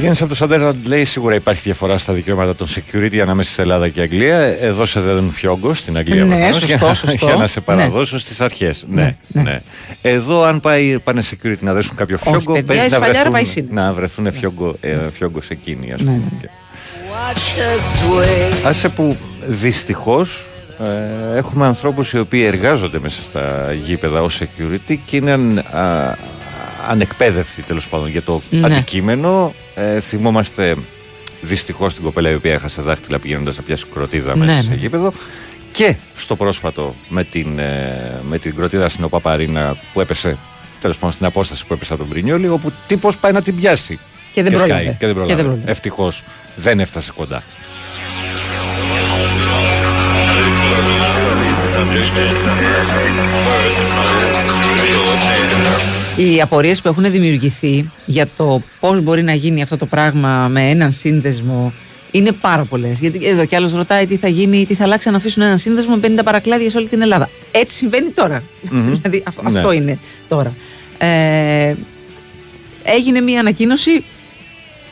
Ο 0.00 0.02
Γιάννης 0.02 0.20
από 0.22 0.30
το 0.30 0.36
Σαντέρλαντ 0.36 0.86
λέει 0.86 1.04
σίγουρα 1.04 1.34
υπάρχει 1.34 1.60
διαφορά 1.62 1.98
στα 1.98 2.12
δικαιώματα 2.12 2.56
των 2.56 2.66
security 2.66 3.16
ανάμεσα 3.18 3.50
σε 3.52 3.62
Ελλάδα 3.62 3.88
και 3.88 4.00
Αγγλία. 4.00 4.36
Εδώ 4.36 4.84
σε 4.84 5.00
δίνουν 5.00 5.30
φιόγκο 5.30 5.74
στην 5.74 5.96
Αγγλία. 5.96 6.24
Ναι, 6.24 6.34
προφανώς, 6.36 6.56
σωστό, 6.58 6.66
για, 6.66 6.86
να- 6.86 6.94
σωστό. 6.94 7.26
για 7.26 7.34
να 7.36 7.46
σε 7.46 7.58
Ναι. 7.58 7.64
παραδώσω 7.64 8.18
στις 8.18 8.40
αρχές. 8.40 8.84
Ναι, 8.90 9.16
ναι, 9.28 9.60
Εδώ, 10.02 10.42
αν 10.42 10.60
πάει, 10.60 10.98
πάνε 10.98 11.22
security 11.30 11.58
να 11.60 11.72
δέσουν 11.72 11.96
κάποιο 11.96 12.16
Όχι, 12.20 12.28
φιόγκο, 12.30 12.52
παιδιά, 12.52 12.66
παίζει 12.66 12.86
η 12.86 12.88
να 12.90 12.96
σφαλιάρα 12.96 13.30
πάει 13.30 13.42
βρεθούν, 13.42 13.64
σύννεφα. 13.64 13.86
να 13.86 13.92
βρεθούν 13.92 14.32
φιόγκο, 14.32 14.74
ε, 14.80 14.96
φιόγκος 15.12 15.50
εκείνοι, 15.50 15.92
ας 15.92 16.00
Ναι, 16.02 16.10
πούμε. 16.10 16.22
ναι. 16.32 16.38
Και- 16.40 16.48
Άσε 18.64 18.88
που 18.88 19.16
δυστυχώς 19.46 20.46
έχουμε 21.36 21.66
ανθρώπους 21.66 22.12
οι 22.12 22.18
οποίοι 22.18 22.44
εργάζονται 22.46 22.98
μέσα 22.98 23.22
στα 23.22 23.72
γήπεδα 23.84 24.22
ως 24.22 24.40
security 24.42 24.96
και 25.06 25.16
είναι 25.16 25.32
αν, 25.32 25.58
α, 25.58 26.14
ανεκπαίδευτοι 26.88 27.62
τέλος 27.62 27.88
πάντων 27.88 28.08
για 28.08 28.22
το 28.22 28.42
Ναι. 28.50 28.66
αντικείμενο. 28.66 29.54
Ε, 29.74 30.00
θυμόμαστε 30.00 30.76
δυστυχώς 31.40 31.94
την 31.94 32.02
κοπέλα 32.04 32.30
η 32.30 32.34
οποία 32.34 32.52
έχασε 32.52 32.82
δάχτυλα 32.82 33.18
πηγαίνοντας 33.18 33.56
να 33.56 33.62
πιάσει 33.62 33.84
κροτίδα 33.94 34.36
μέσα 34.36 34.54
Ναι, 34.54 34.62
σε 34.62 34.68
ναι. 34.68 34.74
γήπεδο. 34.74 35.12
Και 35.72 35.96
στο 36.16 36.36
πρόσφατο 36.36 36.94
με 37.08 37.24
την, 37.24 37.58
ε, 37.58 38.20
με 38.28 38.38
την 38.38 38.54
κροτίδα 38.56 38.88
στην 38.88 39.04
Οπαπαρίνα 39.04 39.76
που 39.92 40.00
έπεσε 40.00 40.36
τέλος 40.80 40.96
πάντων 40.96 41.12
στην 41.12 41.26
απόσταση 41.26 41.66
που 41.66 41.72
έπεσε 41.74 41.92
από 41.92 42.02
τον 42.02 42.10
Πρινιόλη, 42.10 42.48
όπου 42.48 42.72
τύπος 42.86 43.18
πάει 43.18 43.32
να 43.32 43.42
την 43.42 43.54
πιάσει. 43.56 43.98
Και 44.32 44.42
δεν 44.42 44.52
σκάει. 44.56 44.66
πρόλαβε. 44.68 44.84
Και 44.84 45.06
δεν 45.06 45.08
Και 45.08 45.14
πρόλαβε. 45.14 45.34
δεν 45.34 45.44
πρόλαβε. 45.44 45.70
Ευτυχώς 45.70 46.22
δεν 46.56 46.80
έφτασε 46.80 47.12
κοντά. 47.16 47.42
Οι 56.16 56.40
απορίες 56.40 56.80
που 56.82 56.88
έχουν 56.88 57.10
δημιουργηθεί 57.10 57.90
για 58.06 58.28
το 58.36 58.62
πώς 58.80 59.00
μπορεί 59.02 59.22
να 59.22 59.34
γίνει 59.34 59.62
αυτό 59.62 59.76
το 59.76 59.86
πράγμα 59.86 60.48
με 60.48 60.70
έναν 60.70 60.92
σύνδεσμο 60.92 61.72
είναι 62.10 62.32
πάρα 62.32 62.64
πολλές. 62.64 62.98
Γιατί 62.98 63.26
εδώ 63.26 63.44
κι 63.44 63.56
άλλος 63.56 63.72
ρωτάει 63.72 64.06
τι 64.06 64.16
θα 64.16 64.28
γίνει, 64.28 64.66
τι 64.66 64.74
θα 64.74 64.84
αλλάξει 64.84 65.08
αν 65.08 65.14
αφήσουν 65.14 65.42
έναν 65.42 65.58
σύνδεσμο 65.58 65.94
με 65.96 66.08
50 66.08 66.20
παρακλάδια 66.24 66.70
σε 66.70 66.76
όλη 66.76 66.88
την 66.88 67.02
Ελλάδα. 67.02 67.28
Έτσι 67.52 67.76
συμβαίνει 67.76 68.08
τώρα. 68.10 68.42
δηλαδή 68.70 69.22
αυ- 69.26 69.42
Ναι. 69.50 69.58
αυτό 69.58 69.72
είναι 69.72 69.98
τώρα. 70.28 70.54
Ε, 70.98 71.74
έγινε 72.84 73.20
μια 73.20 73.40
ανακοίνωση. 73.40 74.04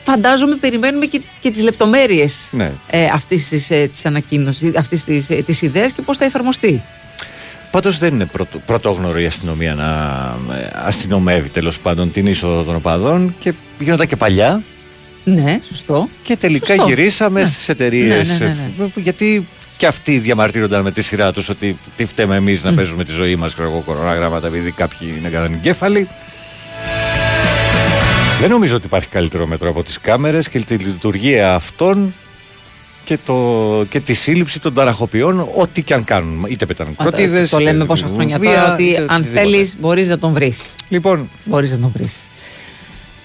Φαντάζομαι 0.03 0.55
περιμένουμε 0.55 1.05
και, 1.05 1.21
και 1.41 1.51
τις 1.51 1.61
λεπτομέρειες 1.63 2.35
Ναι. 2.51 2.71
ε, 2.89 3.05
αυτής 3.05 3.47
της, 3.47 3.69
ε, 3.69 3.87
της 3.91 4.05
ανακοίνωσης, 4.05 4.75
αυτής 4.77 5.03
της, 5.03 5.29
ε, 5.29 5.35
της 5.35 5.61
ιδέας 5.61 5.91
και 5.91 6.01
πώς 6.01 6.17
θα 6.17 6.25
εφαρμοστεί. 6.25 6.81
Πάντως 7.71 7.97
δεν 7.97 8.13
είναι 8.13 8.25
πρωτο, 8.25 8.59
πρωτόγνωρο 8.65 9.19
η 9.19 9.25
αστυνομία 9.25 9.73
να 9.75 9.85
ε, 10.55 10.69
αστυνομεύει 10.85 11.49
τέλος 11.49 11.79
πάντων 11.79 12.11
την 12.11 12.25
είσοδο 12.27 12.63
των 12.63 12.75
οπαδών 12.75 13.35
και 13.39 13.53
γίνονταν 13.79 14.07
και 14.07 14.15
παλιά 14.15 14.61
Ναι, 15.23 15.59
σωστό. 15.67 16.09
και 16.23 16.35
τελικά 16.37 16.65
Σωστό. 16.75 16.87
γυρίσαμε 16.87 17.39
Ναι. 17.41 17.45
στις 17.47 17.69
εταιρείες. 17.69 18.29
Ναι, 18.39 18.45
ναι, 18.45 18.55
ναι, 18.77 18.85
Γιατί 18.95 19.47
και 19.77 19.87
αυτοί 19.87 20.17
διαμαρτύρονταν 20.17 20.81
με 20.81 20.91
τη 20.91 21.01
σειρά 21.01 21.33
τους 21.33 21.49
ότι 21.49 21.77
τι 21.95 22.05
φταίμε 22.05 22.35
εμείς 22.35 22.63
να 22.63 22.73
παίζουμε 22.73 23.03
τη 23.03 23.11
ζωή 23.11 23.35
μας 23.35 23.53
ξέρω 23.53 23.69
εγώ 23.69 23.79
κορονάγραμματα 23.85 24.47
επειδή 24.47 24.71
κάποιοι 24.71 25.15
είναι 25.19 25.29
κανονικέφαλοι. 25.29 26.07
Δεν 28.39 28.49
νομίζω 28.49 28.75
ότι 28.75 28.85
υπάρχει 28.85 29.07
καλύτερο 29.07 29.45
μέτρο 29.47 29.69
από 29.69 29.83
τις 29.83 29.99
κάμερες 29.99 30.49
και 30.49 30.59
τη 30.59 30.75
λειτουργία 30.75 31.53
αυτών 31.53 32.13
και, 33.09 33.17
το, 33.25 33.85
και 33.89 33.99
τη 33.99 34.13
σύλληψη 34.13 34.59
των 34.59 34.73
ταραχοποιών, 34.73 35.47
ό,τι 35.55 35.83
και 35.83 35.93
αν 35.93 36.03
κάνουν. 36.03 36.45
Είτε 36.49 36.65
πετάνε 36.65 36.89
Α, 36.89 36.93
κροτίδε. 36.97 37.47
Το 37.47 37.59
λέμε 37.59 37.85
πόσα 37.85 38.07
χρόνια 38.13 38.39
τώρα 38.39 38.73
ότι 38.73 39.05
αν 39.07 39.23
θέλεις 39.23 39.75
μπορείς 39.79 40.07
να 40.07 40.19
τον 40.19 40.33
βρεις. 40.33 40.57
Λοιπόν, 40.89 41.29
Μπορείς 41.43 41.71
να 41.71 41.77
τον 41.77 41.91
βρεις. 41.93 42.13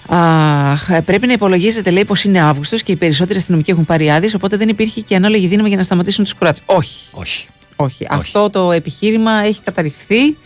Αχ, 0.09 0.89
ε, 0.91 1.01
πρέπει 1.01 1.27
να 1.27 1.33
υπολογίζετε, 1.33 1.91
λέει, 1.91 2.05
πως 2.05 2.25
είναι 2.25 2.41
Αύγουστος 2.41 2.83
και 2.83 2.93
οι 2.93 2.97
περισσότεροι 2.97 3.39
αστυνομικοί 3.39 3.71
έχουν 3.71 3.85
πάρει 3.85 4.11
άδειες, 4.11 4.35
οπότε 4.35 4.57
δεν 4.57 4.69
υπήρχε 4.69 5.01
και 5.01 5.15
ανάλογη 5.15 5.47
δύναμη 5.47 5.69
για 5.69 5.77
να 5.77 5.83
σταματήσουν 5.83 6.25
του 6.25 6.31
κράτε. 6.39 6.61
Όχι. 6.67 7.09
όχι. 7.11 7.47
Όχι. 7.77 8.07
Αυτό 8.11 8.51
το 8.51 8.73
επιχείρημα 8.73 9.33
έχει 9.33 9.61
καταρριφθεί 9.65 10.37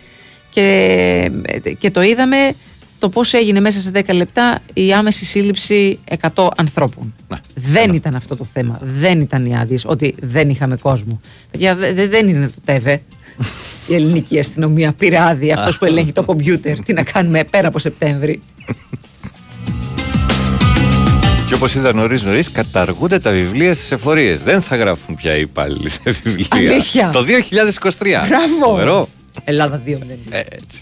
και, 0.51 1.31
και 1.79 1.91
το 1.91 2.03
είδαμε 2.03 2.55
το 2.99 3.09
πώς 3.09 3.33
έγινε 3.33 3.61
μέσα 3.61 3.79
σε 3.81 3.91
10 3.95 4.15
λεπτά 4.15 4.61
η 4.73 4.93
άμεση 4.93 5.25
σύλληψη 5.25 5.99
100 6.35 6.49
ανθρώπων. 6.57 7.15
Ναι. 7.29 7.39
Δεν 7.55 7.95
ήταν 7.95 8.15
αυτό 8.15 8.37
το 8.37 8.47
θέμα. 8.53 8.79
Δεν 8.83 9.21
ήταν 9.21 9.47
οι 9.47 9.57
άδειες 9.57 9.83
ότι 9.87 10.15
δεν 10.23 10.49
είχαμε 10.51 10.77
κόσμο. 10.77 11.21
Παιδιά, 11.51 11.75
δε- 11.75 11.93
δε- 11.93 12.09
δεν 12.09 12.29
είναι 12.29 12.47
το 12.49 12.61
ΤΕΒΕ. 12.65 13.03
Η 13.89 13.95
ελληνική 13.95 14.39
αστυνομία 14.39 14.93
πήρε 14.93 15.19
άδεια 15.21 15.55
αυτός 15.59 15.79
που 15.79 15.85
ελέγχει 15.85 16.13
το 16.13 16.23
κομπιούτερ. 16.25 16.79
Τι 16.85 16.93
να 16.93 17.03
κάνουμε 17.03 17.45
πέρα 17.45 17.69
από 17.69 17.79
Σεπτέμβρη. 17.79 18.41
Και 21.49 21.55
όπως 21.55 21.75
είδα 21.75 21.93
νωρίς 21.95 22.23
νωρίς, 22.23 22.51
καταργούνται 22.51 23.19
τα 23.19 23.31
βιβλία 23.31 23.75
στις 23.75 23.93
εφορίες. 23.93 24.43
Δεν 24.43 24.61
θα 24.63 24.77
γράφουν 24.77 25.15
πια 25.15 25.37
οι 25.37 25.41
υπάλληλοι 25.41 25.89
σε 25.89 26.01
βιβλία. 26.23 26.47
Αλήθεια. 26.49 27.11
Το 27.13 27.23
2023. 27.23 28.27
Μπράβο! 28.29 28.65
Φοβερό. 28.65 29.09
Ελλάδα 29.45 29.83
2 29.87 29.99
Ε, 30.31 30.39
έτσι. 30.39 30.81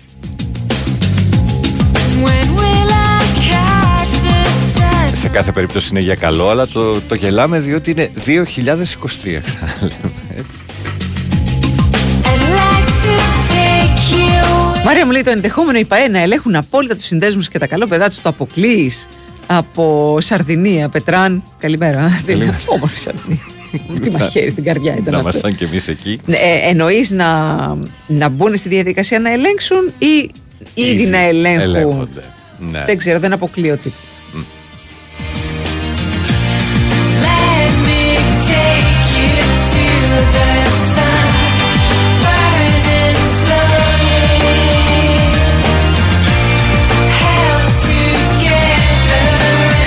Σε 5.12 5.28
κάθε 5.28 5.52
περίπτωση 5.52 5.88
είναι 5.90 6.00
για 6.00 6.14
καλό, 6.14 6.48
αλλά 6.48 6.66
το, 6.66 7.00
το 7.00 7.14
γελάμε 7.14 7.58
διότι 7.58 7.90
είναι 7.90 8.10
2023. 8.14 8.20
ξαναλέμε, 9.44 10.12
έτσι. 10.36 10.64
I'd 12.22 12.42
like 12.58 12.90
to 13.02 13.14
take 13.52 14.16
you 14.18 14.84
Μάρια 14.84 15.06
μου 15.06 15.12
λέει 15.12 15.22
το 15.22 15.30
ενδεχόμενο 15.30 15.78
οι 15.78 15.84
ΠαΕ 15.84 16.08
να 16.08 16.18
ελέγχουν 16.20 16.54
απόλυτα 16.56 16.94
τους 16.94 17.04
συνδέσμου 17.04 17.42
και 17.50 17.58
τα 17.58 17.66
καλό 17.66 17.86
παιδά 17.86 18.08
τους 18.08 18.20
το 18.20 18.28
αποκλείει 18.28 18.92
από 19.46 20.16
Σαρδινία. 20.20 20.88
Πετράν, 20.88 21.42
καλημέρα. 21.58 22.08
Στην 22.18 22.26
Καλημέρα. 22.26 22.58
όμορφη 22.66 22.98
Σαρδινία. 22.98 23.40
Τι 24.02 24.10
μαχαίρι 24.10 24.50
στην 24.50 24.64
καρδιά 24.64 24.92
ήταν 24.96 25.12
Να 25.12 25.18
αυτό. 25.18 25.20
ήμασταν 25.30 25.54
κι 25.54 25.64
εμείς 25.64 25.88
εκεί. 25.88 26.20
Ναι, 26.26 26.36
ε, 26.36 26.68
Εννοείς 26.68 27.10
να, 27.10 27.56
να 28.06 28.28
μπουν 28.28 28.56
στη 28.56 28.68
διαδικασία 28.68 29.18
να 29.20 29.32
ελέγξουν 29.32 29.92
ή 29.98 30.30
ήδη, 30.74 30.90
Ήδη 30.90 31.06
να 31.06 31.18
ελέγχουν. 31.18 31.60
ελέγχονται. 31.62 32.22
Ναι. 32.58 32.84
Δεν 32.86 32.96
ξέρω, 32.98 33.18
δεν 33.18 33.32
αποκλείω 33.32 33.76
τίποτα. 33.76 34.02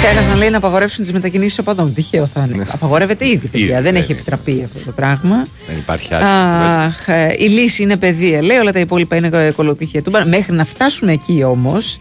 Ξέχασαν 0.02 0.38
λέει 0.38 0.50
να 0.50 0.58
απαγορεύσουν 0.58 1.04
τις 1.04 1.14
μετακινήσεις 1.14 1.60
οπαδών. 1.60 1.94
Τυχαίο 1.94 2.28
θα 2.28 2.48
είναι. 2.54 2.66
Απαγορεύεται 2.72 3.28
ήδη, 3.28 3.48
παιδιά. 3.48 3.66
Ναι. 3.66 3.74
Ήδη, 3.74 3.82
δεν 3.84 3.94
ναι, 3.94 4.00
έχει 4.00 4.12
ναι. 4.12 4.18
επιτραπεί 4.18 4.62
αυτό 4.66 4.80
το 4.86 4.92
πράγμα. 4.92 5.48
Δεν 5.68 5.78
υπάρχει 5.78 6.14
άσχημη. 6.14 6.86
Αχ, 6.86 7.08
ε, 7.08 7.36
η 7.38 7.48
λύση 7.48 7.84
είναι 7.84 7.98
παιδεία. 7.98 8.42
Λέει 8.44 8.58
όλα 8.58 8.72
τα 8.72 8.80
υπόλοιπα 8.80 9.16
είναι 9.16 9.48
οικολογική 9.48 10.02
τούμπα. 10.02 10.26
Μέχρι 10.26 10.54
να 10.56 10.66
φτάσουν 10.66 11.08
εκεί 11.08 11.44
όμως 11.44 11.98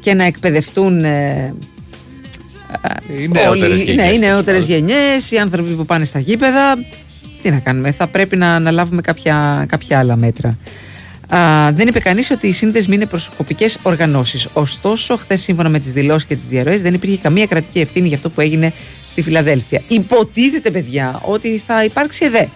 και 0.00 0.14
να 0.14 0.24
εκπαιδευτούν. 0.24 1.04
Ε, 1.04 1.54
Οι 3.20 3.28
νεότερες 3.28 3.80
όλοι- 3.80 3.82
γενιές, 3.82 3.96
ναι, 3.96 4.02
οι 4.02 4.18
τέλος 4.18 4.20
νεότερες 4.20 4.60
πάντων. 4.60 4.76
γενιές, 4.76 5.30
οι 5.30 5.36
άνθρωποι 5.38 5.70
που 5.72 5.84
πάνε 5.86 6.04
στα 6.04 6.18
γήπεδα. 6.18 6.74
Τι 7.42 7.50
να 7.50 7.58
κάνουμε, 7.58 7.90
θα 7.92 8.06
πρέπει 8.06 8.36
να, 8.36 8.58
να 8.58 8.70
λάβουμε 8.70 9.00
κάποια, 9.00 9.64
κάποια 9.68 9.98
άλλα 9.98 10.16
μέτρα. 10.16 10.58
Α, 11.34 11.72
δεν 11.72 11.88
είπε 11.88 12.00
κανείς 12.00 12.30
ότι 12.30 12.46
οι 12.46 12.52
σύνδεσμοι 12.52 12.94
είναι 12.94 13.06
προσωπικές 13.06 13.78
οργανώσεις. 13.82 14.48
Ωστόσο, 14.52 15.16
χθες, 15.16 15.40
σύμφωνα 15.40 15.68
με 15.68 15.78
τις 15.78 15.92
δηλώσεις 15.92 16.24
και 16.28 16.34
τις 16.34 16.44
διαρροές, 16.44 16.82
δεν 16.82 16.94
υπήρχε 16.94 17.16
καμία 17.16 17.46
κρατική 17.46 17.80
ευθύνη 17.80 18.08
για 18.08 18.16
αυτό 18.16 18.30
που 18.30 18.40
έγινε 18.40 18.72
στη 19.10 19.22
Φιλαδέλφια. 19.22 19.82
Υποτίθεται, 19.88 20.70
παιδιά, 20.70 21.20
ότι 21.24 21.62
θα 21.66 21.84
υπάρξει 21.84 22.24
ΕΔΕ 22.24 22.48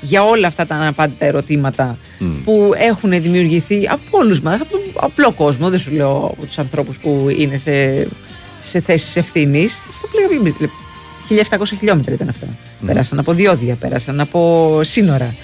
για 0.00 0.24
όλα 0.24 0.46
αυτά 0.46 0.66
τα 0.66 0.74
αναπάντητα 0.74 1.24
ερωτήματα 1.24 1.98
που 2.44 2.72
έχουν 2.76 3.10
δημιουργηθεί 3.10 3.88
από 3.88 4.18
όλους 4.18 4.40
μας, 4.40 4.60
από 4.60 4.70
τον 4.70 4.80
απλό 4.96 5.32
κόσμο. 5.32 5.70
Δεν 5.70 5.78
σου 5.78 5.92
λέω 5.92 6.30
από 6.32 6.46
τους 6.46 6.58
ανθρώπους 6.58 6.96
που 6.96 7.26
είναι 7.36 7.56
σε, 7.56 8.06
σε 8.60 8.80
θέσεις 8.80 9.16
ευθύνης. 9.16 9.84
Αυτό 9.88 10.06
που 10.06 10.16
λέγαμε 10.16 10.50
πριν, 10.50 10.70
1700 11.58 11.62
χιλιόμετρα 11.78 12.14
ήταν 12.14 12.28
αυτά. 12.28 12.46
Πέρασαν 12.86 13.18
από 13.18 13.32
διόδια, 13.32 13.74
πέρασαν 13.74 14.20
από 14.20 14.80
σύνορα. 14.84 15.34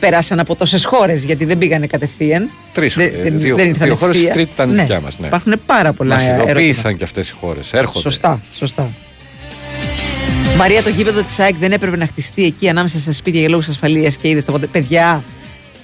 Πέρασαν 0.00 0.38
από 0.38 0.54
τόσες 0.54 0.84
χώρες 0.84 1.24
γιατί 1.24 1.44
δεν 1.44 1.58
πήγανε 1.58 1.86
κατευθείαν. 1.86 2.50
Τρεις, 2.72 2.94
Δεν- 2.94 3.14
ε, 3.14 3.22
δεν- 3.22 3.38
δύο- 3.38 3.56
δεν 3.56 3.68
ήρθαν 3.68 3.86
δύο 3.86 3.96
χώρες, 3.96 4.16
ευθεία. 4.16 4.32
τρίτη 4.32 4.50
ήταν 4.54 4.70
Ναι, 4.70 4.80
δικιά 4.80 5.00
μας, 5.00 5.18
ναι. 5.18 5.26
Υπάρχουν 5.26 5.60
πάρα 5.66 5.92
πολλά 5.92 6.14
Μας 6.14 6.22
ερωτήματα. 6.22 6.50
ειδοποίησαν 6.50 6.96
και 6.96 7.04
αυτές 7.04 7.28
οι 7.28 7.32
χώρες. 7.40 7.72
Έρχονται. 7.72 7.98
Σωστά, 8.00 8.40
σωστά. 8.54 8.90
Μαρία, 10.56 10.82
το 10.82 10.88
γήπεδο 10.88 11.22
της 11.22 11.38
ΑΕΚ 11.38 11.54
δεν 11.56 11.72
έπρεπε 11.72 11.96
να 11.96 12.06
χτιστεί 12.06 12.44
εκεί 12.44 12.68
ανάμεσα 12.68 12.98
στα 12.98 13.12
σπίτια 13.12 13.40
για 13.40 13.48
λόγους 13.48 13.68
ασφαλείας 13.68 14.16
και 14.16 14.28
είδες 14.28 14.44
το 14.44 14.52
ποτέ. 14.52 14.66
Παιδιά, 14.66 15.24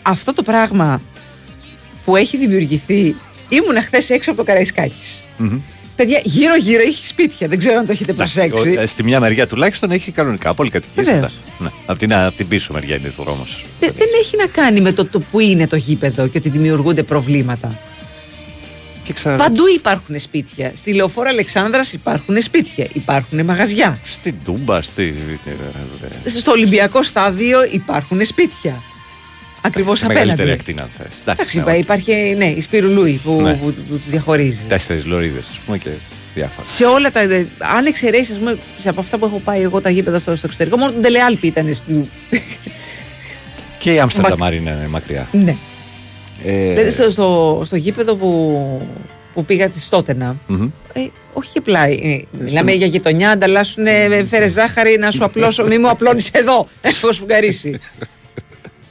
αυτό 0.02 0.32
το 0.32 0.42
πράγμα 0.42 1.00
που 2.04 2.16
έχει 2.16 2.36
δημιουργηθεί. 2.36 3.14
Ήμουνα 3.48 3.82
χθες 3.82 4.10
έξω 4.10 4.30
από 4.30 4.40
το 4.40 4.46
Καραϊσκάκης. 4.46 5.24
Παιδιά, 5.96 6.20
γύρω-γύρω 6.24 6.82
έχει 6.82 7.06
σπίτια. 7.06 7.48
Δεν 7.48 7.58
ξέρω 7.58 7.78
αν 7.78 7.86
το 7.86 7.92
έχετε 7.92 8.12
προσέξει. 8.12 8.68
Ο- 8.76 8.80
ε, 8.80 8.86
Στη 8.86 9.02
μια 9.04 9.20
μεριά 9.20 9.46
τουλάχιστον 9.46 9.90
έχει 9.90 10.10
κανονικά 10.10 10.54
πολυκατοικίες. 10.54 11.06
Βεβαίως. 11.06 11.32
Ναι. 11.58 11.68
Από 11.86 11.98
την, 11.98 12.14
απ' 12.14 12.34
την 12.36 12.48
πίσω 12.48 12.72
μεριά 12.72 12.96
είναι 12.96 13.12
το 13.16 13.22
δρόμο. 13.22 13.42
Δεν, 13.80 13.92
δεν 13.96 14.06
έχει 14.20 14.36
να 14.36 14.46
κάνει 14.46 14.80
με 14.80 14.92
το, 14.92 15.04
το 15.06 15.20
που 15.20 15.40
είναι 15.40 15.66
το 15.66 15.76
γήπεδο 15.76 16.26
και 16.26 16.38
ότι 16.38 16.48
δημιουργούνται 16.48 17.02
προβλήματα. 17.02 17.78
Και 19.02 19.12
ξα... 19.12 19.34
Παντού 19.34 19.62
υπάρχουν 19.76 20.20
σπίτια. 20.20 20.72
Στη 20.74 20.92
λεωφόρα 20.94 21.28
Αλεξάνδρας 21.28 21.92
υπάρχουν 21.92 22.42
σπίτια. 22.42 22.86
Υπάρχουν 22.92 23.44
μαγαζιά. 23.44 23.98
Στην 24.02 24.34
Τούμπα, 24.44 24.82
στη. 24.82 25.14
ε, 26.24 26.28
Στο 26.30 26.50
Ολυμπιακό 26.50 27.02
στάδιο 27.02 27.58
υπάρχουν 27.72 28.24
σπίτια. 28.24 28.82
Ακριβώς 29.64 29.98
σε 29.98 30.06
μεγαλύτερη 30.06 30.40
απέναντι. 30.50 30.60
ακτίνα, 30.60 30.82
αν 30.82 30.88
θες. 30.92 31.18
Εντάξει, 31.20 31.58
είπα, 31.58 31.76
υπάρχει 31.76 32.34
ναι, 32.36 32.46
η 32.46 32.60
Σπύρου 32.60 32.88
Λούι 32.88 33.20
που, 33.24 33.40
Ναι. 33.42 33.52
που, 33.54 33.64
που 33.66 33.72
του 33.96 34.02
διαχωρίζει. 34.08 34.58
Τέσσερις 34.68 35.04
λωρίδες, 35.06 35.48
ας 35.50 35.58
πούμε 35.58 35.78
και 35.78 35.88
διάφορα. 36.34 36.66
Σε 36.66 36.84
όλα 36.84 37.10
τα. 37.10 37.20
Αν 37.76 37.86
εξαιρέσεις, 37.86 38.30
ας 38.30 38.38
πούμε, 38.38 38.58
σε 38.78 38.88
από 38.88 39.00
αυτά 39.00 39.18
που 39.18 39.24
έχω 39.24 39.38
πάει 39.44 39.62
εγώ 39.62 39.80
τα 39.80 39.90
γήπεδα 39.90 40.18
στο, 40.18 40.36
στο 40.36 40.46
εξωτερικό, 40.46 40.76
μόνο 40.76 40.92
τον 40.92 41.02
Τελεάλπη 41.02 41.46
ήταν. 41.46 41.74
στη- 41.74 42.08
Και 43.78 43.92
η 43.92 43.98
Άμστερνταμ 44.00 44.52
είναι 44.52 44.86
μακριά. 44.90 45.28
ναι. 45.32 45.56
Ε, 46.44 46.72
Δηλαδή 46.72 46.90
στο, 46.90 47.10
στο, 47.10 47.62
στο 47.64 47.76
γήπεδο 47.76 48.14
που, 48.14 48.86
που 49.34 49.44
πήγα 49.44 49.68
της 49.68 49.84
Στότενα. 49.84 50.36
μμμ. 50.46 50.68
Ε, 50.92 51.00
όχι 51.32 51.58
απλά. 51.58 51.84
ε, 51.86 52.24
μιλάμε 52.40 52.72
για 52.72 52.86
γειτονιά, 52.86 53.30
ανταλλάσσουν 53.30 53.86
ε, 53.86 54.24
φέρε 54.30 54.48
ζάχαρη 54.48 54.98
να 54.98 55.10
σου 55.10 55.24
απλώσω. 55.24 55.64
Μη 55.66 55.78
μου 55.78 55.88
απλώνεις 55.88 56.28
εδώ. 56.32 56.68
Έχω 56.80 57.12
σφουγγαρίσει. 57.12 57.80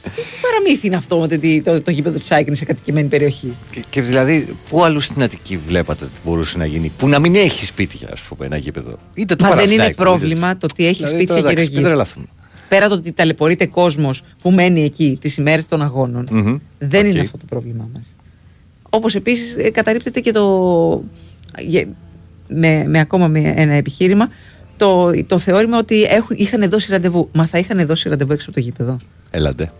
Τι 0.02 0.10
τι 0.10 0.22
παραμύθι 0.42 0.86
είναι 0.86 0.96
αυτό 0.96 1.20
ότι 1.20 1.62
το, 1.62 1.80
το, 1.82 1.90
γήπεδο 1.90 2.18
της 2.18 2.30
ΑΕΚ 2.32 2.46
είναι 2.46 2.56
σε 2.56 2.64
κατοικημένη 2.64 3.08
περιοχή; 3.08 3.52
Και, 3.70 3.82
και 3.90 4.00
δηλαδή, 4.02 4.56
πού 4.68 4.84
αλλού 4.84 5.00
στην 5.00 5.22
Αττική 5.22 5.56
βλέπατε 5.66 6.04
ότι 6.04 6.12
μπορούσε 6.24 6.58
να 6.58 6.66
γίνει, 6.66 6.92
που 6.98 7.08
να 7.08 7.18
μην 7.18 7.34
έχει 7.34 7.66
σπίτια, 7.66 8.08
ας 8.12 8.20
πούμε, 8.20 8.46
ένα 8.46 8.56
γήπεδο; 8.56 8.98
Είτε 9.14 9.34
το 9.34 9.44
Μα 9.44 9.50
δεν 9.50 9.58
είναι 9.58 9.76
Παναθηναϊκό, 9.76 10.02
πρόβλημα 10.02 10.48
είτε- 10.48 10.58
το 10.58 10.66
ότι 10.72 10.84
έχει 10.86 10.94
Δηλαδή, 10.94 11.14
σπίτια 11.14 11.34
τώρα, 11.34 11.48
κύριε 11.48 11.52
εντάξει, 11.52 11.70
μην 11.70 11.78
Γύρω. 11.78 11.88
τρελαθούμε. 11.88 12.26
Πέρα 12.68 12.88
το 12.88 12.94
ότι 12.94 13.12
ταλαιπωρείται 13.12 13.66
κόσμος 13.66 14.22
που 14.42 14.50
μένει 14.50 14.84
εκεί 14.84 15.18
τις 15.20 15.36
ημέρες 15.36 15.66
των 15.66 15.82
αγώνων, 15.82 16.28
Μμμ. 16.30 16.56
δεν 16.78 17.06
είναι 17.06 17.18
Οκ. 17.18 17.24
αυτό 17.24 17.38
το 17.38 17.44
πρόβλημά 17.48 17.88
μας. 17.94 18.04
Όπως 18.90 19.14
επίσης 19.14 19.56
καταρρύπτεται 19.72 20.20
και 20.20 20.32
το. 20.32 21.02
γε- 21.58 21.86
Με, 22.48 22.84
με 22.88 22.98
ακόμα 23.00 23.28
με 23.28 23.52
ένα 23.56 23.72
επιχείρημα, 23.74 24.28
το, 24.76 25.10
το 25.26 25.38
θεώρημα 25.38 25.78
ότι 25.78 26.02
έχουν, 26.02 26.36
είχαν 26.38 26.68
δώσει 26.70 26.90
ραντεβού. 26.90 27.28
Μα 27.32 27.46
θα 27.46 27.58
είχαν 27.58 27.86
δώσει 27.86 28.08
ραντεβού 28.08 28.32
έξω 28.32 28.46
από 28.50 28.58
το 28.58 28.64
γήπεδο; 28.64 28.96
Έλατε. 29.30 29.72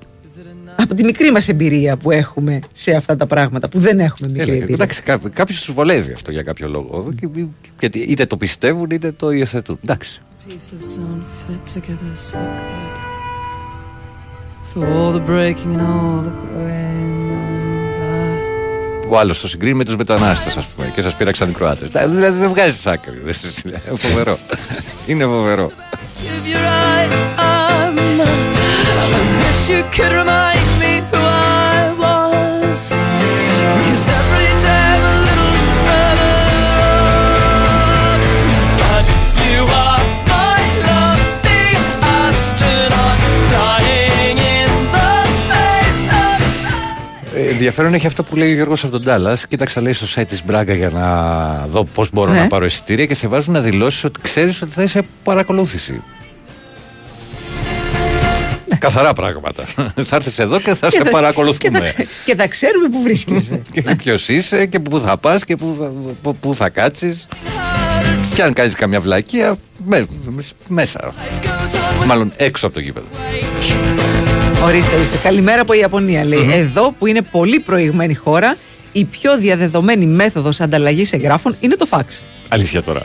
Από 0.76 0.94
τη 0.94 1.04
μικρή 1.04 1.30
μας 1.32 1.48
εμπειρία 1.48 1.96
που 1.96 2.10
έχουμε 2.10 2.58
σε 2.72 2.92
αυτά 2.92 3.16
τα 3.16 3.26
πράγματα, 3.26 3.68
που 3.68 3.78
δεν 3.78 4.00
έχουμε 4.00 4.28
μικρή 4.32 4.42
Έλα, 4.50 4.52
εμπειρία. 4.62 4.74
εντάξει, 4.74 5.02
κάποιος 5.32 5.60
τους 5.60 5.72
βολεύει 5.74 6.12
αυτό 6.12 6.30
για 6.30 6.42
κάποιο 6.42 6.68
λόγο. 6.68 7.12
Και- 7.20 7.28
Γιατί 7.80 7.98
είτε 7.98 8.26
το 8.26 8.36
πιστεύουν 8.36 8.90
είτε 8.90 9.12
το 9.12 9.30
υιοθετούν. 9.30 9.78
Εντάξει. 9.84 10.20
Pieces 10.48 10.98
don't 10.98 11.24
fit 11.46 11.78
together 11.78 12.32
so 12.32 12.38
good. 12.38 13.00
So 14.74 14.78
all 14.80 15.12
the 15.16 15.22
breaking 15.30 15.72
and 15.76 15.80
all 15.80 16.20
the 16.26 16.32
going 16.54 17.30
back. 18.00 19.08
Ο 19.08 19.18
άλλος 19.18 19.40
το 19.40 19.48
συγκρίνει 19.48 19.74
με 19.74 19.84
τους 19.84 19.96
μετανάστες, 19.96 20.56
ας 20.56 20.66
πούμε, 20.66 20.92
και 20.94 21.00
σας 21.00 21.16
πήραξαν 21.16 21.48
οι 21.50 21.52
Κροάτες. 21.52 21.88
Δηλαδή 21.88 22.38
δεν 22.38 22.48
βγάζεις 22.48 22.86
άκρη. 22.86 23.20
Δεν 23.24 23.32
σε- 23.34 23.62
Είναι 23.66 23.80
φοβερό. 23.98 24.38
Είναι 25.06 25.24
φοβερό. 25.24 25.70
Wish 29.62 29.70
you 29.76 29.82
could 29.96 30.12
remind 30.22 30.66
me 30.82 30.92
who 31.10 31.18
I 31.18 31.94
was. 32.04 32.80
Because 33.78 34.08
every 34.20 34.50
day 34.64 34.82
I'm 34.94 35.04
a 35.12 35.16
little 35.28 35.54
further. 35.86 36.38
But 38.80 39.04
you 39.46 39.60
are 39.84 40.02
my 40.32 40.60
love, 40.88 41.22
the 41.46 41.60
astronaut, 42.26 43.18
dying 43.56 44.38
in 44.58 44.70
the 44.94 45.10
face 45.48 46.04
of. 46.22 47.36
Ε, 47.36 47.48
Ενδιαφέρον 47.50 47.94
έχει 47.94 48.06
αυτό 48.06 48.22
που 48.22 48.36
λέει 48.36 48.50
ο 48.50 48.54
Γιώργος 48.54 48.82
από 48.82 48.92
τον 48.92 49.02
Τάλλας. 49.04 49.46
Κοίταξα 49.46 49.80
λέει 49.80 49.92
στο 49.92 50.06
site 50.20 50.26
της 50.28 50.44
Μπράγκα 50.44 50.74
για 50.74 50.90
να 50.90 51.06
δω 51.66 51.84
πώς 51.84 52.10
μπορώ 52.12 52.32
Ναι. 52.32 52.38
να 52.38 52.46
πάρω 52.46 52.64
εισιτήρια 52.64 53.06
και 53.06 53.14
σε 53.14 53.28
βάζουν 53.28 53.52
να 53.54 53.60
δηλώσεις 53.60 54.04
ότι 54.04 54.20
ξέρεις 54.20 54.62
ότι 54.62 54.70
θα 54.72 54.82
είσαι 54.82 55.02
παρακολούθηση. 55.24 56.02
Καθαρά 58.82 59.12
πράγματα. 59.12 59.64
θα 60.08 60.16
έρθεις 60.16 60.38
εδώ 60.38 60.60
και 60.60 60.74
θα 60.74 60.90
σε 60.90 60.98
θα- 60.98 61.10
παρακολουθούμε. 61.10 61.78
Και 61.78 61.84
θα, 61.86 61.92
ξε- 61.92 62.08
και 62.24 62.34
θα 62.34 62.48
ξέρουμε 62.48 62.88
που 62.88 63.02
βρίσκεσαι. 63.02 63.62
και 63.72 63.82
ποιος 63.96 64.28
είσαι 64.28 64.66
και 64.66 64.78
πού 64.80 65.00
θα 65.00 65.16
πας 65.16 65.44
και 65.44 65.56
πού 65.56 65.76
θα, 65.78 65.90
πού- 66.22 66.36
πού 66.40 66.54
θα 66.54 66.68
κάτσεις. 66.68 67.28
Και 68.34 68.42
αν 68.42 68.52
κάνεις 68.52 68.74
καμιά 68.74 69.00
βλακεία, 69.00 69.56
με- 69.84 70.06
μέσα. 70.68 71.12
Μάλλον 72.06 72.32
έξω 72.36 72.66
από 72.66 72.74
το 72.74 72.80
γήπεδο. 72.80 73.06
Ορίστε, 74.64 74.96
ορίστε. 74.96 75.16
Καλημέρα 75.22 75.60
από 75.60 75.72
η 75.72 75.78
Ιαπωνία. 75.78 76.24
Λέει. 76.24 76.48
Εδώ 76.52 76.92
που 76.98 77.06
είναι 77.06 77.22
πολύ 77.22 77.60
προηγμένη 77.60 78.14
χώρα, 78.14 78.56
η 78.92 79.04
πιο 79.04 79.38
διαδεδομένη 79.38 80.06
μέθοδος 80.06 80.60
ανταλλαγής 80.60 81.12
εγγράφων 81.12 81.56
είναι 81.60 81.74
το 81.76 81.86
φαξ. 81.86 82.22
Αλήθεια 82.48 82.82
τώρα. 82.82 83.02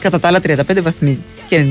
Κατά 0.00 0.20
τα 0.20 0.28
άλλα 0.28 0.40
35 0.46 0.54
βαθμοί 0.82 1.18
και 1.48 1.64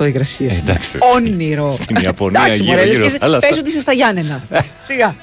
97% 0.00 0.06
υγρασία. 0.06 0.46
Ε, 0.50 0.56
εντάξει. 0.58 0.98
Όνειρο. 1.14 1.76
Στην 1.82 1.96
Ιαπωνία, 1.96 2.40
Εντάξει, 2.42 2.60
γύρω- 2.62 2.74
μωρέ, 2.76 2.86
λες 2.86 2.96
γύρω 2.96 3.08
και 3.10 3.16
θάλασσα. 3.18 3.48
Πες 3.48 3.58
ότι 3.58 3.68
είσαι 3.68 3.80
στα 3.80 3.92
Γιάννενα. 3.92 4.42
Σιγά. 4.84 5.14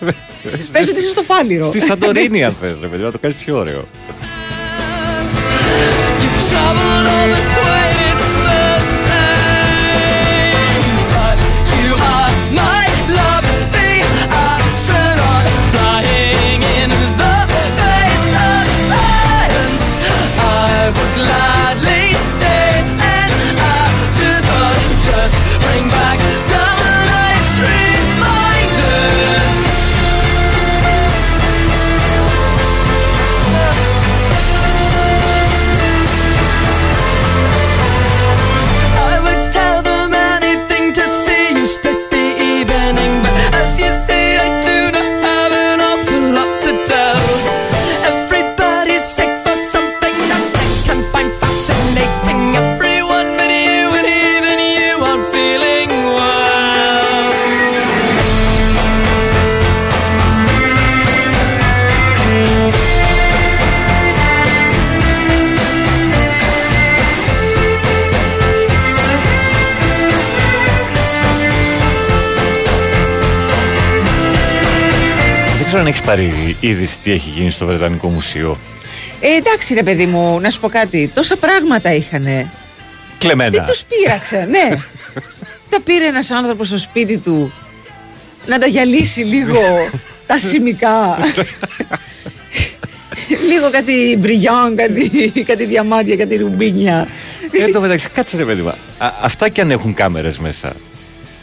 Πες 0.72 0.88
ότι 0.88 1.00
είσαι 1.00 1.10
στο 1.10 1.22
Φάληρο. 1.24 1.66
Στη 1.66 1.80
Σαντορίνη, 1.80 2.44
αν 2.44 2.56
θες, 2.62 2.78
ρε 2.82 2.88
παιδί, 2.88 3.04
να 3.04 3.12
το 3.12 3.18
κάνεις 3.20 3.38
πιο 3.38 3.58
ωραίο. 3.58 3.84
Ξέρω 75.78 75.90
αν 75.90 75.96
έχεις 75.96 76.08
πάρει 76.08 76.56
είδηση 76.60 77.00
τι 77.00 77.12
έχει 77.12 77.30
γίνει 77.30 77.52
στο 77.52 77.66
Βρετανικό 77.66 78.08
Μουσείο. 78.08 78.58
Ε, 79.20 79.36
εντάξει 79.36 79.74
ρε 79.74 79.84
παιδί 79.84 80.06
μου, 80.06 80.40
να 80.40 80.50
σου 80.50 80.60
πω 80.60 80.70
κάτι. 80.70 81.12
Τόσα 81.14 81.36
πράγματα 81.36 81.94
είχανε. 81.94 82.52
Κλεμμένα. 83.18 83.64
Τι 83.64 83.72
τους 83.72 83.84
πείραξε, 83.84 84.48
ναι. 84.50 84.70
τα 85.70 85.82
πήρε 85.84 86.06
ένας 86.06 86.32
άνθρωπος 86.32 86.68
στο 86.68 86.78
σπίτι 86.78 87.18
του 87.18 87.54
να 88.46 88.60
τα 88.60 88.68
γυαλίσει 88.68 89.22
λίγο 89.22 89.60
τα 90.28 90.40
σημικά. 90.40 91.18
λίγο 93.50 93.70
κάτι 93.72 94.18
μπριγιόν, 94.20 94.76
κάτι, 94.76 95.32
κάτι 95.46 95.66
διαμάντια, 95.66 96.16
κάτι 96.16 96.36
ρουμπίνια. 96.36 97.08
Ε, 97.52 97.64
Εν 97.64 97.72
τω 97.72 97.80
μεταξύ, 97.80 98.10
κάτσε 98.10 98.38
ρε 98.38 98.46
παιδί 98.46 98.62
μου. 98.62 98.70
Α, 98.70 98.76
Αυτά 99.22 99.50
κι 99.50 99.62
αν 99.62 99.72
έχουν 99.72 99.94
κάμερες 99.94 100.38
μέσα. 100.38 100.74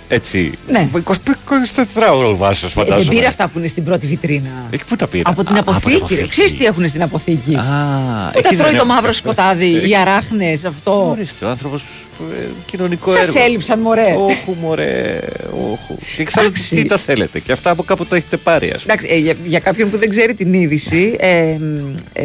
Έτσι. 0.08 0.52
Ναι. 0.68 0.88
20 0.92 0.98
24 1.00 2.14
ώρο 2.14 2.36
βάσο 2.36 2.66
Ε, 2.66 2.70
δεν 2.74 2.84
φαντάζομαι. 2.84 3.14
πήρε 3.14 3.26
αυτά 3.26 3.48
που 3.48 3.58
είναι 3.58 3.68
στην 3.68 3.84
πρώτη 3.84 4.06
βιτρίνα. 4.06 4.50
Εκεί 4.70 4.84
πού 4.88 4.96
τα 4.96 5.06
πήρε. 5.06 5.22
Από 5.26 5.44
την 5.44 5.56
Α, 5.56 5.58
αποθήκη. 5.60 6.14
ρε. 6.14 6.26
Ξέρεις 6.26 6.56
τι 6.56 6.64
έχουν 6.64 6.88
στην 6.88 7.02
αποθήκη; 7.02 7.54
Α, 7.54 7.60
Που 8.32 8.40
τα 8.40 8.48
εκεί 8.48 8.56
τρώει 8.56 8.70
δεν 8.70 8.78
το 8.78 8.84
έχω- 8.84 8.94
μαύρο 8.94 9.12
σκοτάδι, 9.12 9.88
οι 9.88 9.96
αράχνες, 9.96 10.64
αυτό; 10.64 11.08
Ορίστε, 11.10 11.44
ο 11.44 11.48
άνθρωπος 11.48 11.82
ε, 12.40 12.44
κοινωνικό 12.66 13.10
Σας 13.12 13.28
έργο. 13.28 13.44
έλειψαν, 13.44 13.78
μωρέ. 13.80 14.14
Όχου, 14.18 14.56
μωρέ. 14.60 15.20
Όχου. 15.72 15.98
Και 16.16 16.22
εξάλλου 16.22 16.46
Εντάξει. 16.46 16.74
τι 16.76 16.84
τα 16.84 16.96
θέλετε. 16.96 17.38
Και 17.40 17.52
αυτά 17.52 17.70
από 17.70 17.82
κάπου 17.82 18.04
τα 18.06 18.16
έχετε 18.16 18.36
πάρει, 18.36 18.70
ας 18.74 18.82
πούμε. 18.82 18.92
Εντάξει, 18.94 19.14
ε, 19.14 19.18
για, 19.18 19.34
για 19.44 19.58
κάποιον 19.58 19.90
που 19.90 19.96
δεν 19.98 20.08
ξέρει 20.08 20.34
την 20.34 20.52
είδηση, 20.54 21.16
ε, 21.18 21.56
μ, 21.60 21.94
ε, 22.12 22.24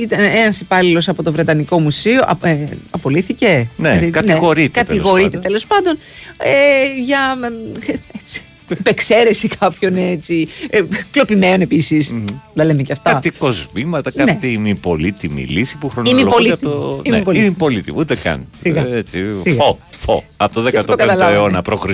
ήταν 0.00 0.20
ένας 0.20 0.60
υπάλληλος 0.60 1.08
από 1.08 1.22
το 1.22 1.32
Βρετανικό 1.32 1.80
Μουσείο. 1.80 2.20
απ- 2.26 2.44
ε, 2.44 2.64
απολύθηκε. 2.90 3.68
Ναι, 3.76 3.88
Ε, 4.02 4.10
κατηγορείται, 4.10 4.82
τέλος 4.82 4.88
Κατηγορείται 4.88 5.28
πάντων. 5.28 5.40
τέλος 5.42 5.66
πάντων. 5.66 5.98
Ε, 6.38 7.00
για 7.04 7.36
μ, 7.36 7.42
έτσι, 8.20 8.40
υπεξαίρεση 8.78 9.48
κάποιον 9.48 9.96
έτσι. 9.96 10.48
Ε, 10.70 10.80
κλοπημένων 11.10 11.60
επίσης. 11.60 12.12
Να 12.54 12.64
λέμε 12.64 12.82
και 12.82 12.92
αυτά. 12.92 13.12
Κάτι 13.12 13.30
κοσμήματα, 13.30 14.10
Ναι. 14.14 14.24
κάτι 14.24 14.52
ημιπολίτιμη 14.52 15.42
λύση 15.42 15.76
που 15.78 15.88
χρονολογούνται 15.88 16.22
Ημιπολίτιμη. 16.30 16.72
από 16.72 16.80
το. 16.80 17.00
Ναι, 17.08 17.14
Ημιπολίτιμη. 17.14 17.46
ημιπολίτιμη, 17.46 17.96
ούτε 18.00 18.16
καν. 18.16 18.46
Σιγά. 18.60 18.86
Έτσι, 18.86 19.18
Σιγά. 19.42 19.54
Φω, 19.54 19.78
φω. 19.98 20.24
Από 20.36 20.54
το 20.54 20.70
Και 20.70 20.76
το 20.82 20.92
15ο 20.92 20.96
καταλάβανε. 20.96 21.36
αιώνα 21.36 21.62
π.Χ. 21.62 21.84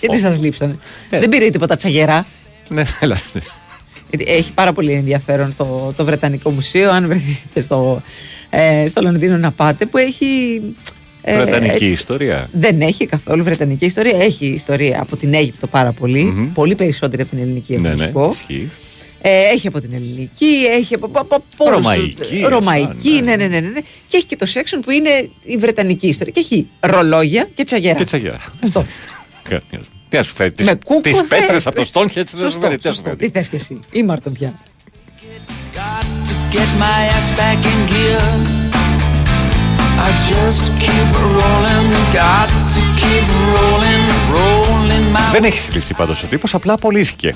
Γιατί 0.00 0.18
σας 0.18 0.40
λείψανε. 0.40 0.78
Ε. 1.10 1.18
Δεν 1.18 1.28
πήρε 1.28 1.50
τίποτα 1.50 1.76
τσαγερά. 1.76 2.26
Ναι, 2.68 2.82
έλα. 3.00 3.16
Γιατί 4.12 4.30
έχει 4.32 4.52
πάρα 4.52 4.72
πολύ 4.72 4.92
ενδιαφέρον 4.92 5.54
το, 5.56 5.92
το 5.96 6.04
Βρετανικό 6.04 6.50
Μουσείο. 6.50 6.90
Αν 6.90 7.06
βρεθείτε 7.06 7.60
στο, 7.60 8.02
ε, 8.50 8.84
στο 8.88 9.02
Λονδίνο 9.02 9.36
να 9.36 9.50
πάτε, 9.52 9.86
που 9.86 9.98
έχει. 9.98 10.60
ε, 11.22 11.36
Βρετανική 11.40 11.72
έτσι, 11.72 11.86
ιστορία. 11.86 12.48
Δεν 12.52 12.80
έχει 12.80 13.06
καθόλου 13.06 13.44
βρετανική 13.44 13.84
ιστορία. 13.84 14.16
Έχει 14.22 14.46
ιστορία 14.46 15.00
από 15.00 15.16
την 15.16 15.34
Αίγυπτο 15.34 15.66
πάρα 15.66 15.92
πολύ. 15.92 16.50
Πολύ 16.54 16.74
περισσότερη 16.74 17.22
από 17.22 17.30
την 17.30 17.40
ελληνική, 17.40 17.72
έχω 17.72 17.82
Ναι, 17.82 17.88
να 17.88 17.96
σου 17.96 18.02
ναι, 18.04 18.08
πω. 18.10 18.28
ισχύει. 18.32 18.70
Ε, 19.24 19.30
έχει 19.54 19.66
από 19.66 19.80
την 19.80 19.90
ελληνική, 19.94 20.54
έχει 20.70 20.94
από, 20.94 21.06
από, 21.06 21.20
από 21.20 21.44
όλους 21.58 21.74
Ρωμαϊκή, 21.76 22.14
τους- 22.14 22.48
Ρωμαϊκή, 22.48 23.10
ναι. 23.10 23.36
Ναι, 23.36 23.46
ναι, 23.46 23.60
ναι, 23.60 23.68
ναι. 23.68 23.80
Και 24.08 24.16
έχει 24.16 24.26
και 24.26 24.36
το 24.36 24.46
section 24.54 24.78
που 24.84 24.90
είναι 24.90 25.28
η 25.42 25.56
βρετανική 25.56 26.06
ιστορία. 26.06 26.32
Και 26.32 26.40
έχει 26.40 26.66
ρολόγια 26.80 27.48
και 27.54 27.64
τσαγερά. 27.64 27.94
Και 27.94 28.04
τσαγιά. 28.04 28.40
Αυτό. 28.64 28.84
Τι 30.12 30.18
να 30.18 30.24
σου 30.24 30.34
φέρει, 30.34 30.54
Με 30.62 30.78
κούκο 30.84 31.00
τις 31.00 31.16
θες. 31.16 31.26
πέτρες 31.28 31.66
από 31.66 31.76
το 31.76 31.84
στόνχι 31.84 32.18
έτσι 32.18 32.36
δεν 32.36 32.44
σου 32.46 32.52
Σωστό, 32.52 32.66
φέρει. 32.66 32.78
τι 32.78 32.86
να 32.86 32.92
σου 32.92 32.96
σωστό. 33.02 33.16
φέρει. 33.16 33.30
Τι 33.30 33.38
θες 33.38 33.48
και 33.48 33.56
εσύ. 33.56 33.78
Ήμαρτον 33.90 34.32
πια. 34.32 34.54
Get 36.54 36.70
my 36.84 37.02
ass 37.16 37.28
back 37.40 37.60
in 37.72 37.80
gear. 37.92 38.26
I 40.06 40.10
just 40.30 40.64
keep 40.84 41.10
rolling, 41.36 41.88
got 42.20 42.48
to 42.74 42.80
keep 43.00 43.26
rolling, 43.56 44.04
rolling 44.36 45.06
my 45.16 45.32
Δεν 45.32 45.44
έχει 45.44 45.58
συλληφθεί 45.58 45.94
πάντως 45.94 46.22
ο 46.22 46.26
τύπος, 46.26 46.54
απλά 46.54 46.72
απολύθηκε. 46.72 47.34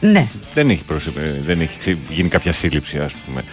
Ναι. 0.00 0.26
Δεν 0.54 0.70
έχει, 0.70 0.82
προσε- 0.82 1.16
ε, 1.16 1.40
δεν 1.44 1.60
έχει 1.60 1.78
ξε- 1.78 1.96
γίνει 2.08 2.28
κάποια 2.28 2.52
σύλληψη, 2.52 2.98
ας 2.98 3.12
πούμε. 3.26 3.44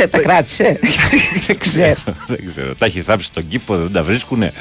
Τε, 0.00 0.06
τα 0.06 0.18
κράτησε; 0.20 0.80
δεν 1.46 1.58
ξέρω. 1.58 1.94
δεν 2.26 2.46
ξέρω. 2.46 2.74
Τα 2.74 2.86
έχει 2.86 3.00
θάψει 3.02 3.26
στον 3.26 3.48
κήπο, 3.48 3.76
δεν 3.76 3.92
τα 3.92 4.02
βρίσκουνε; 4.02 4.52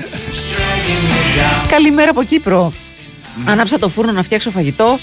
Καλημέρα 1.70 2.10
από 2.10 2.24
Κύπρο. 2.24 2.74
Ανάψα 3.46 3.80
το 3.80 3.90
φούρνο 3.90 4.12
να 4.12 4.24
φτιάξω 4.24 4.50
φαγητό. 4.52 5.00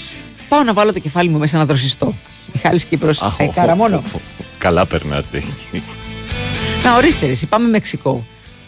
Πάω 0.49 0.63
να 0.63 0.73
βάλω 0.73 0.93
το 0.93 0.99
κεφάλι 0.99 1.29
μου 1.29 1.37
μέσα 1.37 1.57
να 1.57 1.65
δροσιστώ. 1.65 2.15
Μιχάλης 2.53 2.83
Κύπρος. 2.83 3.21
Αχ, 3.21 3.39
Ε, 3.39 3.43
οχ, 3.43 3.53
Καραμόνο. 3.53 3.97
οχ, 3.97 4.13
οχ. 4.15 4.21
Καλά 4.57 4.85
περνάτε 4.85 5.37
εκεί. 5.37 5.83
Να 6.83 6.95
ορίστε 6.95 7.25
ρε, 7.25 7.31
εσύ, 7.31 7.45
πάμε 7.45 7.67
Μεξικό. 7.69 8.25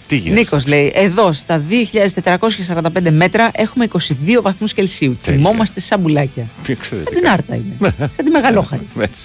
Τι 0.08 0.16
γίνεται; 0.18 0.40
Νίκος 0.40 0.66
λέει, 0.68 0.92
εδώ 0.96 1.34
στα 1.34 1.64
2445 1.70 3.12
μέτρα 3.12 3.52
έχουμε 3.54 3.88
22 3.92 4.42
βαθμούς 4.42 4.74
Κελσίου. 4.74 5.18
Τέλεια. 5.24 5.40
Κοιμόμαστε 5.40 5.80
σαν 5.80 6.00
μπουλάκια. 6.00 6.48
Τι 6.64 6.76
ξέρετε. 6.76 7.10
Σαν 7.14 7.22
την 7.22 7.32
Άρτα 7.32 7.56
είναι. 7.56 7.94
σαν 7.98 8.26
τη 8.26 8.32
Μεγαλόχαρη. 8.32 8.88
Έτσι. 9.00 9.24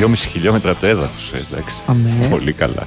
2,5 0.00 0.14
χιλιόμετρα 0.14 0.74
το 0.74 0.86
έδαφος, 0.86 1.32
ε, 1.32 1.46
εντάξει. 1.50 1.76
Πολύ 2.30 2.52
καλά. 2.52 2.86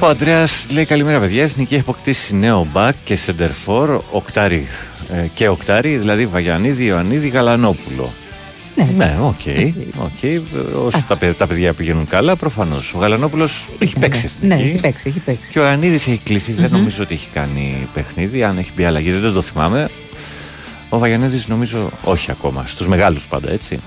Ο 0.00 0.06
Αντρέας 0.06 0.66
λέει 0.70 0.84
καλημέρα, 0.84 1.20
παιδιά. 1.20 1.42
Εθνική 1.42 1.74
έχει 1.74 1.82
αποκτήσει 1.82 2.34
νέο 2.34 2.66
μπακ 2.72 2.94
και 3.04 3.16
σεντερφόρ 3.16 4.02
οκτάρι. 4.10 4.66
Ε, 5.12 5.26
και 5.34 5.48
οκτάρι, 5.48 5.96
δηλαδή 5.96 6.26
Βαγιανίδη, 6.26 6.84
Ιωαννίδη, 6.84 7.28
Γαλανόπουλο. 7.28 8.10
Ναι, 8.78 8.88
Ναι, 8.96 9.16
OK. 9.22 9.40
OK. 9.98 10.46
Όσο 10.86 11.04
τα, 11.08 11.16
παι- 11.16 11.36
τα 11.36 11.46
παιδιά 11.46 11.72
πηγαίνουν 11.72 12.06
καλά, 12.06 12.36
προφανώς. 12.36 12.94
Ο 12.94 12.98
Γαλανόπουλος 12.98 13.68
έχει 13.78 13.98
παίξει 13.98 14.22
εθνική. 14.24 14.46
Ναι, 14.46 14.54
έχει 14.68 14.80
παίξει, 14.80 15.02
έχει 15.08 15.18
παίξει. 15.18 15.50
Και 15.50 15.58
ο 15.58 15.62
Ιωαννίδης 15.62 16.06
έχει 16.06 16.20
κληθεί. 16.24 16.52
Δεν 16.52 16.70
νομίζω 16.70 17.02
ότι 17.02 17.14
έχει 17.14 17.28
κάνει 17.32 17.88
παιχνίδι. 17.92 18.42
Αν 18.44 18.58
έχει 18.58 18.70
μπει 18.76 18.84
αλλαγή, 18.84 19.10
δεν 19.10 19.32
το 19.32 19.42
θυμάμαι. 19.42 19.88
Ο 20.88 20.98
Βαγιανίδη 20.98 21.42
νομίζω 21.46 21.90
όχι 22.04 22.30
ακόμα. 22.30 22.62
Στους 22.66 22.88
μεγάλους 22.88 23.26
πάντα, 23.28 23.50
έτσι. 23.50 23.80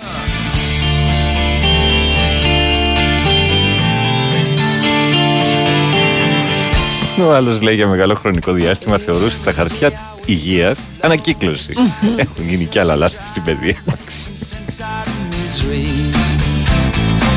Ο 7.27 7.33
άλλος 7.33 7.61
λέει 7.61 7.75
για 7.75 7.87
μεγάλο 7.87 8.15
χρονικό 8.15 8.51
διάστημα 8.51 8.97
θεωρούσε 8.97 9.37
τα 9.43 9.51
χαρτιά 9.51 9.91
υγείας 10.25 10.79
ανακύκλωση. 10.99 11.73
Έχουν 12.15 12.47
γίνει 12.49 12.65
και 12.65 12.79
άλλα 12.79 12.95
λάθη 12.95 13.23
στην 13.23 13.43
παιδεία 13.43 13.75
μα. 13.85 13.93
Misery. 14.81 16.09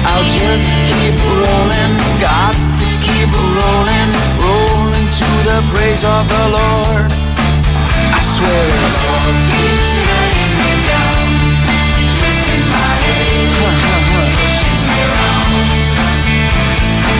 I'll 0.09 0.25
just 0.25 0.69
keep 0.89 1.13
rolling, 1.29 1.95
got 2.17 2.57
to 2.57 2.87
keep 3.05 3.29
rolling, 3.29 4.11
rolling 4.41 5.09
to 5.21 5.29
the 5.45 5.61
praise 5.69 6.05
of 6.09 6.25
the 6.25 6.45
Lord. 6.57 7.13
I 8.17 8.21
swear 8.33 8.65
the 8.81 8.91
Lord 8.97 9.37
keeps 9.53 9.89
me 10.57 10.73
down, 10.89 11.29
twisting 12.17 12.65
my 12.73 12.93
head, 13.05 13.53
pushing 14.41 14.81
me 14.89 14.99
around. 15.05 15.69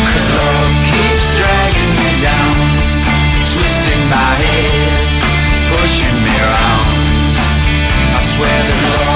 'Cause 0.09 0.29
love 0.41 0.73
keeps 0.89 1.27
dragging 1.37 1.93
me 2.01 2.11
down, 2.25 2.57
twisting 3.53 4.03
my 4.09 4.33
head, 4.41 4.93
pushing 5.69 6.17
me 6.25 6.35
around. 6.49 6.89
I 8.17 8.21
swear 8.33 8.59
that 8.69 8.81
love 8.89 9.14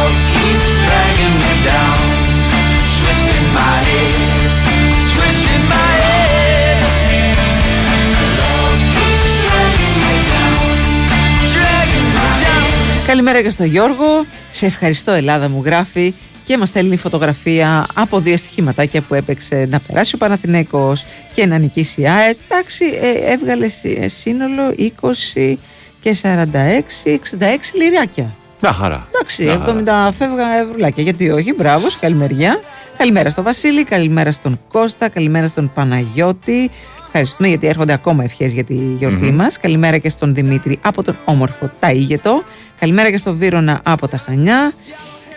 Καλημέρα 13.06 13.42
και 13.42 13.50
στο 13.50 13.64
Γιώργο. 13.64 14.26
Σε 14.50 14.66
ευχαριστώ, 14.66 15.12
Ελλάδα 15.12 15.48
μου 15.48 15.62
γράφει 15.64 16.14
και 16.44 16.58
μας 16.58 16.68
στέλνει 16.68 16.96
φωτογραφία 16.96 17.86
από 17.94 18.20
δύο 18.20 18.36
στοιχηματάκια 18.36 19.00
που 19.02 19.14
έπαιξε 19.14 19.66
να 19.70 19.80
περάσει 19.80 20.14
ο 20.14 20.18
Παναθηναίκος 20.18 21.04
και 21.34 21.46
να 21.46 21.58
νικήσει 21.58 22.00
η 22.00 22.08
ΑΕΤ. 22.08 22.38
Εντάξει, 22.48 22.84
ε, 22.84 23.32
έβγαλες 23.32 23.72
σύ- 23.72 23.98
ε, 24.02 24.08
σύνολο 24.08 24.74
20 24.76 25.58
και 26.00 26.12
46, 26.14 27.04
66 27.04 27.74
λιράκια. 27.74 28.34
Μια 28.60 28.72
χαρά. 28.72 29.08
Εντάξει, 29.14 29.44
Μια 29.44 29.58
χαρά. 29.58 30.10
70 30.10 30.16
φεύγα 30.18 30.56
ευρουλάκια. 30.56 31.02
Γιατί 31.02 31.30
όχι, 31.30 31.54
μπράβο, 31.54 31.90
σε 31.90 31.96
καλημεριά. 32.00 32.60
Καλημέρα 32.96 33.30
στον 33.30 33.44
Βασίλη, 33.44 33.84
καλημέρα 33.84 34.32
στον 34.32 34.60
Κώστα, 34.72 35.08
καλημέρα 35.08 35.48
στον 35.48 35.72
Παναγιώτη. 35.74 36.70
Ευχαριστούμε 37.06 37.48
γιατί 37.48 37.66
έρχονται 37.66 37.92
ακόμα 37.92 38.24
ευχές 38.24 38.52
για 38.52 38.64
τη 38.64 38.74
γιορτή 38.74 39.30
μας. 39.32 39.58
Καλημέρα 39.58 39.98
και 39.98 40.08
στον 40.10 40.34
Δημήτρη 40.34 40.78
από 40.82 41.04
τον 41.04 41.16
όμορφο 41.24 41.70
Ταΐγετο. 41.80 42.30
Καλημέρα 42.78 43.10
και 43.10 43.18
στον 43.18 43.36
Βίρονα 43.38 43.80
από 43.84 44.08
τα 44.08 44.16
Χανιά. 44.16 44.72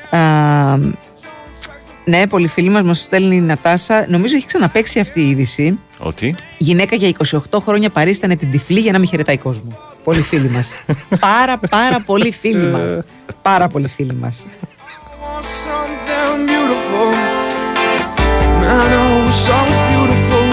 Α, 0.10 0.20
ναι, 2.06 2.28
πολύ 2.28 2.48
φίλοι 2.48 2.70
μας 2.70 2.84
μας 2.84 3.00
στέλνει 3.00 3.36
η 3.36 3.42
Νατάσα. 3.42 4.06
Νομίζω 4.10 4.36
έχει 4.36 4.46
ξαναπέξει 4.46 5.00
αυτή 5.00 5.22
η 5.22 5.30
είδηση. 5.30 5.80
Ότι; 6.00 6.36
Γυναίκα 6.58 6.96
για 6.96 7.12
28 7.52 7.60
χρόνια 7.60 7.90
παρίστανε 7.90 8.36
την 8.36 8.52
τυφλή 8.52 8.80
για 8.80 8.92
να 8.92 9.00
μην 9.00 9.08
χαιρετάει 9.08 9.38
κόσμο. 9.38 9.78
Πολύ 10.04 10.22
φίλοι 10.22 10.50
μας. 10.50 10.70
πάρα 11.20 11.60
πάρα 11.70 12.02
πολύ 12.06 12.32
φίλοι 12.32 12.66
μας. 12.66 13.00
Πάρα 13.42 13.68
πολύ 13.68 13.88
φίλοι 13.88 14.14
μας. 14.14 14.46
something 15.66 16.46
beautiful. 16.50 17.10
Man, 18.62 18.90
I 19.00 19.06
wish 19.26 19.44
I 19.58 19.60
was 19.70 19.80
beautiful. 19.92 20.46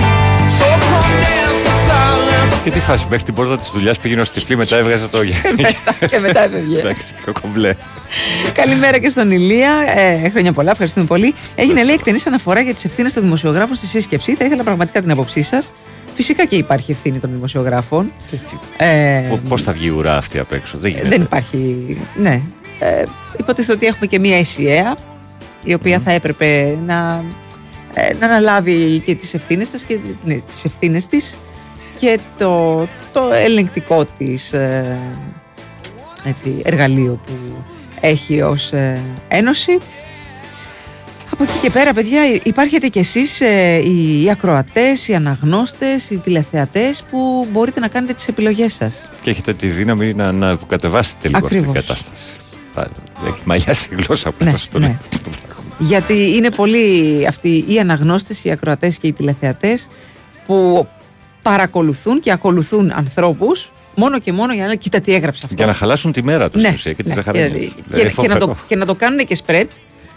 So 0.59 0.67
come 0.89 1.11
dance 1.25 1.65
in 1.71 1.77
silence. 1.89 2.63
Και 2.65 2.71
τι 2.71 2.81
φάση, 2.81 3.07
μέχρι 3.11 3.25
την 3.25 3.35
πόρτα 3.35 3.59
της 3.59 3.71
δουλειάς 3.71 3.99
πήγαινε 3.99 4.21
ως 4.21 4.31
τυφλή, 4.31 4.57
μετά 4.57 4.77
έβγαζε 4.77 5.09
το. 5.09 5.25
και 6.11 6.19
μετά 6.19 6.45
έφευγε. 6.45 6.79
Εντάξει, 6.79 7.15
κομπλέ. 7.41 7.75
Καλημέρα 8.53 8.99
και 8.99 9.09
στον 9.09 9.31
Ηλία. 9.31 9.73
Ε, 9.97 10.29
χρόνια 10.29 10.53
πολλά, 10.53 10.71
ευχαριστούμε 10.71 11.07
πολύ. 11.07 11.35
Έγινε 11.55 11.85
λέει 11.85 11.95
εκτενής 11.95 12.27
αναφορά 12.27 12.61
για 12.61 12.75
τις 12.75 12.85
ευθύνες 12.85 13.13
των 13.13 13.23
δημοσιογράφων 13.23 13.77
στη 13.77 13.87
σύσκεψη. 13.87 14.35
Θα 14.35 14.45
ήθελα 14.45 14.63
πραγματικά 14.63 15.01
την 15.01 15.11
άποψή 15.11 15.43
σας. 15.43 15.73
Φυσικά 16.19 16.47
και 16.47 16.57
υπάρχει 16.57 16.91
ευθύνη 16.91 17.19
των 17.19 17.31
δημοσιογράφων. 17.33 18.13
Ε, 18.77 19.39
Πώς 19.49 19.63
θα 19.63 19.73
βγει 19.73 19.87
η 19.87 19.91
ουρά 19.91 20.17
αυτή 20.17 20.39
απ' 20.39 20.53
έξω, 20.53 20.79
δεν 20.79 20.91
γίνεται. 20.91 21.09
δεν 21.09 21.23
υπάρχει. 21.23 21.97
Ναι. 22.17 22.41
Ε, 22.79 23.05
υποτίθεται 23.39 23.73
ότι 23.73 23.87
έχουμε 23.87 24.07
και 24.07 24.19
μία 24.19 24.39
ΕΣΥΑ 24.39 24.97
η 25.65 25.75
οποία 25.75 25.99
θα 25.99 26.11
έπρεπε 26.11 26.79
να, 26.87 27.25
ε, 27.95 28.15
να 28.21 28.27
αναλάβει 28.27 29.03
και 29.05 29.15
τις 29.15 29.35
ευθύνες 29.35 29.69
της 29.71 29.83
και 29.83 29.99
τις 30.47 30.65
ευθύνες 30.65 31.07
της 31.07 31.37
και 31.99 32.19
το, 32.39 32.81
το 33.13 33.31
ελεγκτικό 33.33 34.05
της 34.19 34.53
ε, 34.53 34.99
έτσι, 36.25 36.63
εργαλείο 36.65 37.21
που 37.27 37.33
έχει 38.01 38.43
ως 38.43 38.73
ε, 38.73 39.01
ένωση. 39.29 39.79
Από 41.41 41.51
εκεί 41.51 41.59
και 41.63 41.71
πέρα, 41.71 41.93
παιδιά, 41.93 42.21
υπάρχετε 42.43 42.89
κι 42.89 42.99
εσείς 42.99 43.41
ε, 43.41 43.77
οι, 43.85 44.23
οι 44.23 44.31
ακροατές, 44.31 45.09
οι 45.09 45.15
αναγνώστες, 45.15 46.11
οι 46.11 46.17
τηλεθεατές 46.19 47.03
που 47.11 47.47
μπορείτε 47.53 47.81
να 47.81 47.89
κάνετε 47.89 48.13
τις 48.13 48.29
επιλογές 48.29 48.73
σας. 48.75 49.09
Και 49.21 49.31
έχετε 49.31 49.55
τη 49.55 49.67
δύναμη 49.69 50.13
να, 50.15 50.33
να 50.33 50.57
κατεβάσετε 50.67 51.29
λίγο 51.29 51.47
αυτή 51.47 51.57
Ακριβώς. 51.59 51.75
την 51.75 51.85
κατάσταση. 51.87 52.23
Θα 52.73 52.89
έχει 53.27 53.41
μαλλιάσει 53.45 53.89
η 53.93 54.03
γλώσσα 54.03 54.31
που 54.31 54.45
Ναι, 54.45 54.51
θα 54.51 54.57
σου 54.57 54.69
το 54.69 54.79
ναι. 54.79 54.87
λέει. 54.87 54.97
Γιατί 55.79 56.37
είναι 56.37 56.51
πολλοί 56.51 57.25
αυτοί 57.29 57.65
οι 57.69 57.79
αναγνώστες, 57.79 58.45
οι 58.45 58.51
ακροατές 58.51 58.97
και 58.97 59.07
οι 59.07 59.13
τηλεθεατές 59.13 59.87
που 60.47 60.87
παρακολουθούν 61.43 62.21
και 62.21 62.33
ακολουθούν 62.33 62.93
ανθρώπους 62.95 63.73
μόνο 63.95 64.19
και 64.21 64.33
μόνο 64.33 64.53
για 64.55 64.67
να 64.67 64.75
κοίτα 64.75 65.01
τι 65.01 65.15
έγραψε 65.15 65.41
αυτό. 65.45 65.55
Για 65.57 65.67
να 65.67 65.73
χαλάσουν 65.73 66.13
τη 66.13 66.25
μέρα 66.25 66.51
τους 66.51 66.63
Ναι, 66.63 66.71
ουσία 66.75 66.93
και 66.93 67.03
τη 67.03 67.09
ναι, 67.09 67.15
ζαχαρένια. 67.15 67.49
και, 67.49 67.71
Δηλαδή, 67.89 68.15
και, 68.15 68.21
και, 68.23 68.29
να 68.29 68.35
το, 68.37 68.47
φοβερό. 68.47 68.65
και 68.69 68.77
να 68.77 68.87
το 68.87 68.95
κάνουν 68.95 69.27
και 69.27 69.39
spread, 69.47 69.67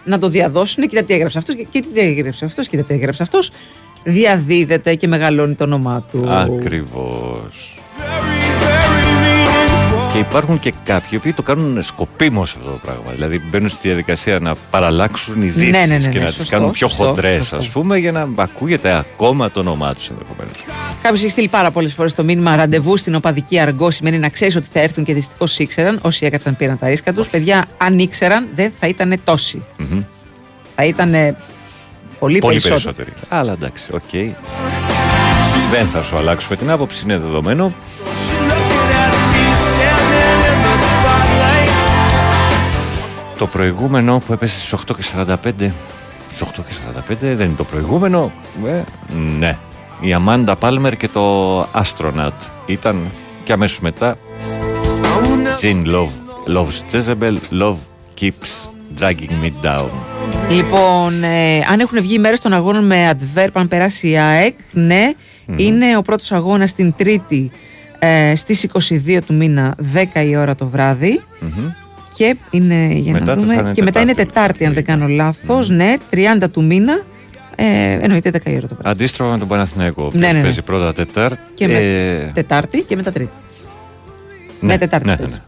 να 0.03 0.19
το 0.19 0.27
διαδώσουν, 0.27 0.87
κοίτα 0.87 1.03
τι 1.03 1.13
έγραψε 1.13 1.37
αυτός 1.37 1.55
και, 1.55 1.67
και 1.69 1.81
τι 1.93 1.99
έγραψε 1.99 2.45
αυτός, 2.45 2.67
κοίτα 2.67 2.83
τι 2.83 2.93
έγραψε 2.93 3.23
αυτός. 3.23 3.51
Διαδίδεται 4.03 4.95
και 4.95 5.07
μεγαλώνει 5.07 5.55
το 5.55 5.63
όνομά 5.63 6.05
του. 6.11 6.29
Ακριβώς. 6.29 7.80
Και 10.13 10.17
υπάρχουν 10.19 10.59
και 10.59 10.73
κάποιοι 10.83 11.09
οι 11.11 11.15
οποίοι 11.15 11.33
το 11.33 11.41
κάνουν 11.41 11.83
σκοπίμως 11.83 12.55
αυτό 12.55 12.69
το 12.71 12.79
πράγμα. 12.81 13.11
Δηλαδή 13.11 13.39
μπαίνουν 13.39 13.69
στη 13.69 13.87
διαδικασία 13.87 14.39
να 14.39 14.55
παραλλάξουν 14.69 15.41
ειδήσει 15.41 15.69
Ναι, 15.69 15.85
ναι, 15.85 15.97
ναι, 15.97 16.07
και 16.07 16.17
ναι, 16.17 16.23
να 16.23 16.29
τις 16.29 16.35
σωστό, 16.35 16.55
κάνουν 16.55 16.71
πιο 16.71 16.87
σωστό, 16.87 17.03
χοντρές 17.03 17.37
σωστό. 17.37 17.55
ας 17.57 17.69
πούμε 17.69 17.97
για 17.97 18.11
να 18.11 18.27
ακούγεται 18.35 18.91
ακόμα 18.93 19.51
το 19.51 19.59
όνομά 19.59 19.93
τους 19.93 20.09
ενδεχομένως. 20.09 20.53
Κάποιος 21.01 21.21
έχει 21.21 21.31
στείλει 21.31 21.47
πάρα 21.47 21.71
πολλές 21.71 21.93
φορές 21.93 22.13
το 22.13 22.23
μήνυμα 22.23 22.55
ραντεβού 22.55 22.97
στην 22.97 23.15
οπαδική 23.15 23.59
αργό. 23.59 23.91
Σημαίνει 23.91 24.17
να 24.19 24.29
ξέρεις 24.29 24.55
ότι 24.55 24.67
θα 24.73 24.79
έρθουν 24.79 25.03
και 25.03 25.13
δυστυχώς 25.13 25.59
ήξεραν. 25.59 25.99
Όσοι 26.01 26.25
έκατσαν 26.25 26.55
πήραν 26.55 26.79
τα 26.79 26.87
ρίσκα 26.87 27.13
τους. 27.13 27.29
Παιδιά, 27.29 27.65
αν 27.77 27.99
ήξεραν, 27.99 28.47
δεν 28.55 28.71
θα 28.79 28.87
ήταν 28.87 29.15
τόσοι. 29.23 29.61
Μμμ. 29.77 30.01
Θα 30.75 30.85
ήταν 30.85 31.11
πολύ, 32.19 32.37
Πολύ 32.39 32.39
περισσότεροι. 32.39 32.69
περισσότεροι. 32.69 33.11
Αλλά 33.29 33.51
εντάξει, 33.51 33.89
οκ. 33.93 34.11
Δεν 35.71 35.87
θα 35.87 36.01
σου 36.01 36.17
αλλάξουμε 36.17 36.55
την 36.55 36.69
άποψη, 36.69 37.01
είναι 37.03 37.17
δεδομένο. 37.17 37.73
Το 43.41 43.47
προηγούμενο 43.47 44.21
που 44.25 44.33
έπεσε 44.33 44.59
στις 44.59 44.73
8 44.73 44.95
και 44.95 45.03
45 45.15 45.71
Στις 46.31 46.41
8 46.41 46.45
και 46.53 46.73
45 47.11 47.15
δεν 47.19 47.47
είναι 47.47 47.55
το 47.57 47.63
προηγούμενο. 47.63 48.31
Ε, 48.65 48.81
Ναι. 49.39 49.57
Η 50.01 50.13
Αμάντα 50.13 50.55
Πάλμερ 50.55 50.97
και 50.97 51.07
το 51.07 51.61
Astronaut 51.61 52.49
Ήταν 52.65 53.11
και 53.43 53.53
αμέσως 53.53 53.79
μετά. 53.79 54.17
Jean 55.61 55.85
Love 55.85 56.09
Loves 56.55 56.91
Jezebel 56.91 57.37
Love 57.61 57.75
keeps 58.19 58.69
dragging 58.99 59.31
me 59.43 59.65
down. 59.65 59.89
Λοιπόν, 60.49 61.23
ε, 61.23 61.59
αν 61.71 61.79
έχουν 61.79 62.01
βγει 62.01 62.13
οι 62.13 62.19
μέρες 62.19 62.39
των 62.39 62.53
αγώνων 62.53 62.85
με 62.85 63.11
adverb, 63.11 63.49
αν 63.53 63.67
περάσει 63.67 64.09
η 64.09 64.17
ΑΕΚ, 64.17 64.55
ναι, 64.71 65.11
είναι 65.55 65.97
ο 65.97 66.01
πρώτος 66.01 66.31
αγώνας 66.31 66.73
την 66.73 66.93
Τρίτη 66.97 67.51
ε, 67.99 68.35
στις 68.35 68.67
22 69.07 69.19
του 69.25 69.33
μήνα, 69.33 69.75
10 70.13 70.25
η 70.25 70.35
ώρα 70.35 70.55
το 70.55 70.67
βράδυ. 70.67 71.21
Μμμ. 71.39 71.80
Και 72.21 72.35
είναι, 72.51 72.87
για 72.93 73.11
Μετά 73.11 73.25
να 73.25 73.33
θα 73.33 73.39
δούμε, 73.41 73.53
είναι 73.53 73.71
και 73.73 73.83
μετά 73.83 73.99
είναι 74.01 74.13
Τετάρτη. 74.13 74.33
Τετάρτη, 74.33 74.65
αν 74.65 74.73
δεν 74.73 74.83
κάνω 74.85 75.07
λάθος, 75.07 75.69
ναι, 75.69 75.93
30 76.11 76.49
του 76.51 76.63
μήνα, 76.63 77.01
ε, 77.55 77.93
εννοείται 78.01 78.29
10 78.33 78.49
η 78.49 78.55
ώρα 78.57 78.67
το 78.67 78.75
βράδυ. 78.75 78.89
Αντίστροφα 78.89 79.31
με 79.31 79.37
τον 79.37 79.47
Παναθηναϊκό 79.47 80.03
ο 80.03 80.05
Ναι, 80.05 80.17
οποίος 80.17 80.31
ναι, 80.31 80.37
ναι. 80.37 80.43
παίζει 80.43 80.61
πρώτα 80.61 80.93
Τετάρτη 80.93 81.39
Και 81.53 81.67
με- 81.67 81.73
ε, 81.73 82.31
Τετάρτη 82.33 82.81
και 82.81 82.95
μετά 82.95 83.11
Τρίτη. 83.11 83.31
ναι, 84.59 84.71
ναι, 84.73 84.77
Τετάρτη 84.77 85.07
ναι, 85.07 85.15
παίζει. 85.17 85.31
ναι. 85.33 85.39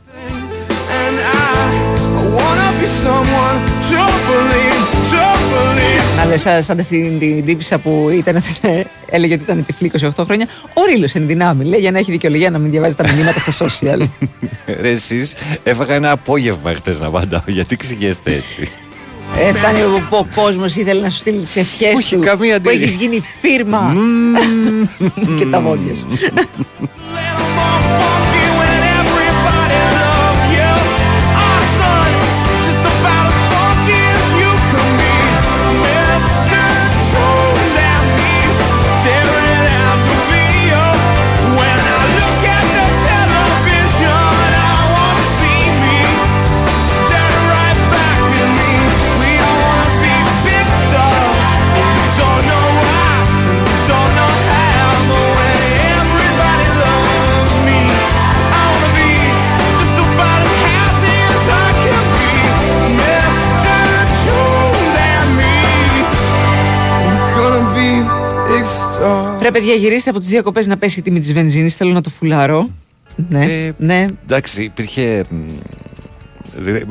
Να 6.18 6.26
λες 6.26 6.42
σαν, 6.42 6.64
σαν 6.64 6.86
την, 6.90 7.20
την 7.20 7.46
τύπησα 7.46 7.78
που 7.78 8.10
ήταν, 8.12 8.44
έλεγε 9.10 9.34
ότι 9.34 9.44
ήταν 9.44 9.66
τυφλή 9.66 9.92
28 10.16 10.24
χρόνια. 10.26 10.48
Ο 10.74 10.86
Ρήλο 10.86 11.08
εν 11.14 11.28
δυνάμει, 11.28 11.66
λέει, 11.66 11.80
για 11.80 11.92
να 11.92 12.00
έχει 12.00 12.12
δικαιολογία 12.12 12.50
να 12.50 12.58
μην 12.58 12.72
διαβάζει 12.72 12.96
τα 12.96 13.08
μηνύματα 13.08 13.40
στα 13.40 13.66
social. 13.66 14.02
Ρε 14.82 14.90
εσείς 14.90 15.36
έφαγα 15.64 15.96
ένα 15.96 16.12
απόγευμα 16.12 16.74
χτες 16.74 17.00
να 17.00 17.08
απαντάω 17.08 17.42
γιατί 17.46 17.76
ξηγέστε 17.76 18.32
έτσι 18.34 18.72
ε, 19.38 19.54
φτάνει 19.54 19.80
που 20.10 20.18
ο 20.18 20.28
κόσμος 20.36 20.76
ήθελε 20.76 21.02
να 21.02 21.10
σου 21.10 21.18
στείλει 21.18 21.40
τις 21.40 21.56
ευχές 21.56 21.94
Όχι, 21.96 22.16
του. 22.16 22.22
καμία 22.22 22.62
που 22.62 22.70
αντίληψη. 22.70 22.94
έχει 22.94 23.06
γίνει 23.06 23.24
φίρμα. 23.42 23.94
και 25.38 25.46
τα 25.46 25.60
βόδια 25.60 25.96
σου. 25.96 26.08
παιδιά, 69.54 69.74
γυρίστε 69.74 70.10
από 70.10 70.20
τις 70.20 70.28
διακοπές 70.30 70.68
να 70.68 70.78
πέσει 70.78 71.00
η 71.00 71.02
τιμή 71.02 71.20
της 71.20 71.34
βενζίνης. 71.34 71.74
Θέλω 71.74 71.92
να 71.94 72.02
το 72.02 72.10
φουλάρω. 72.10 72.70
Ναι, 73.30 73.46
Ε, 73.46 73.72
ναι. 73.78 74.06
Εντάξει, 74.24 74.64
υπήρχε. 74.64 75.24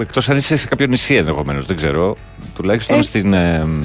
Εκτός 0.00 0.28
αν 0.28 0.36
είσαι 0.36 0.56
σε 0.56 0.66
κάποιο 0.66 0.86
νησί 0.86 1.14
ενδεχομένως, 1.14 1.64
δεν 1.64 1.76
ξέρω. 1.76 2.16
Τουλάχιστον 2.54 2.98
Ε. 2.98 3.02
στην 3.02 3.32
ε, 3.32 3.64
μ, 3.64 3.82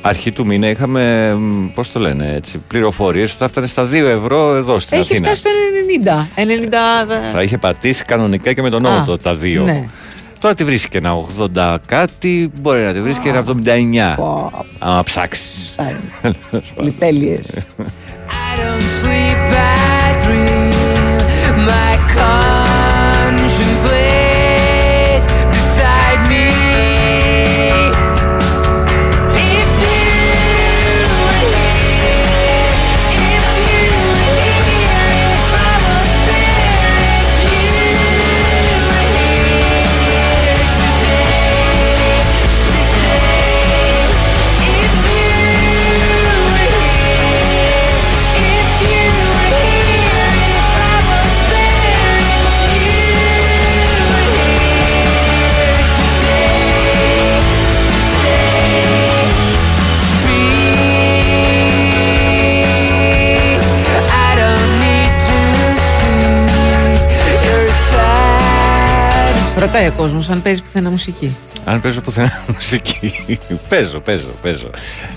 αρχή 0.00 0.32
του 0.32 0.46
μήνα 0.46 0.68
είχαμε, 0.68 1.36
πώς 1.74 1.92
το 1.92 2.00
λένε 2.00 2.32
έτσι, 2.36 2.62
πληροφορίες 2.68 3.28
ότι 3.30 3.38
θα 3.38 3.44
έφτανε 3.44 3.66
στα 3.66 3.88
2 3.90 3.92
ευρώ 3.92 4.54
εδώ 4.56 4.78
στην 4.78 4.98
Έχει 4.98 5.12
Αθήνα. 5.12 5.26
φτάσει 5.26 5.40
στο 5.40 5.50
90. 6.14 6.28
90 7.28 7.30
Θα 7.32 7.42
είχε 7.42 7.58
πατήσει 7.58 8.04
κανονικά 8.04 8.52
και 8.52 8.62
με 8.62 8.70
τον 8.70 8.86
Α, 8.86 8.90
νόμο 8.90 9.16
τα 9.16 9.36
2. 9.42 9.62
ναι. 9.64 9.86
Τώρα 10.46 10.58
τη 10.58 10.64
βρίσκει 10.64 10.96
ένα 10.96 11.12
80 11.56 11.76
κάτι, 11.86 12.50
μπορεί 12.60 12.82
να 12.82 12.92
τη 12.92 13.00
βρίσκει 13.00 13.28
ένα 13.28 13.44
79. 13.64 14.16
Άμα 14.78 15.02
ψάξεις. 15.02 15.74
Πολυτέλειες. 16.74 17.46
Ρωτάει 69.58 69.86
ο 69.86 69.92
κόσμος 69.96 70.28
αν 70.28 70.42
παίζει 70.42 70.62
πουθενά 70.62 70.90
μουσική. 70.90 71.36
Αν 71.64 71.80
παίζω 71.80 72.00
πουθενά 72.00 72.42
μουσική. 72.54 73.38
παίζω, 73.68 74.00
παίζω, 74.00 74.28
παίζω. 74.42 74.70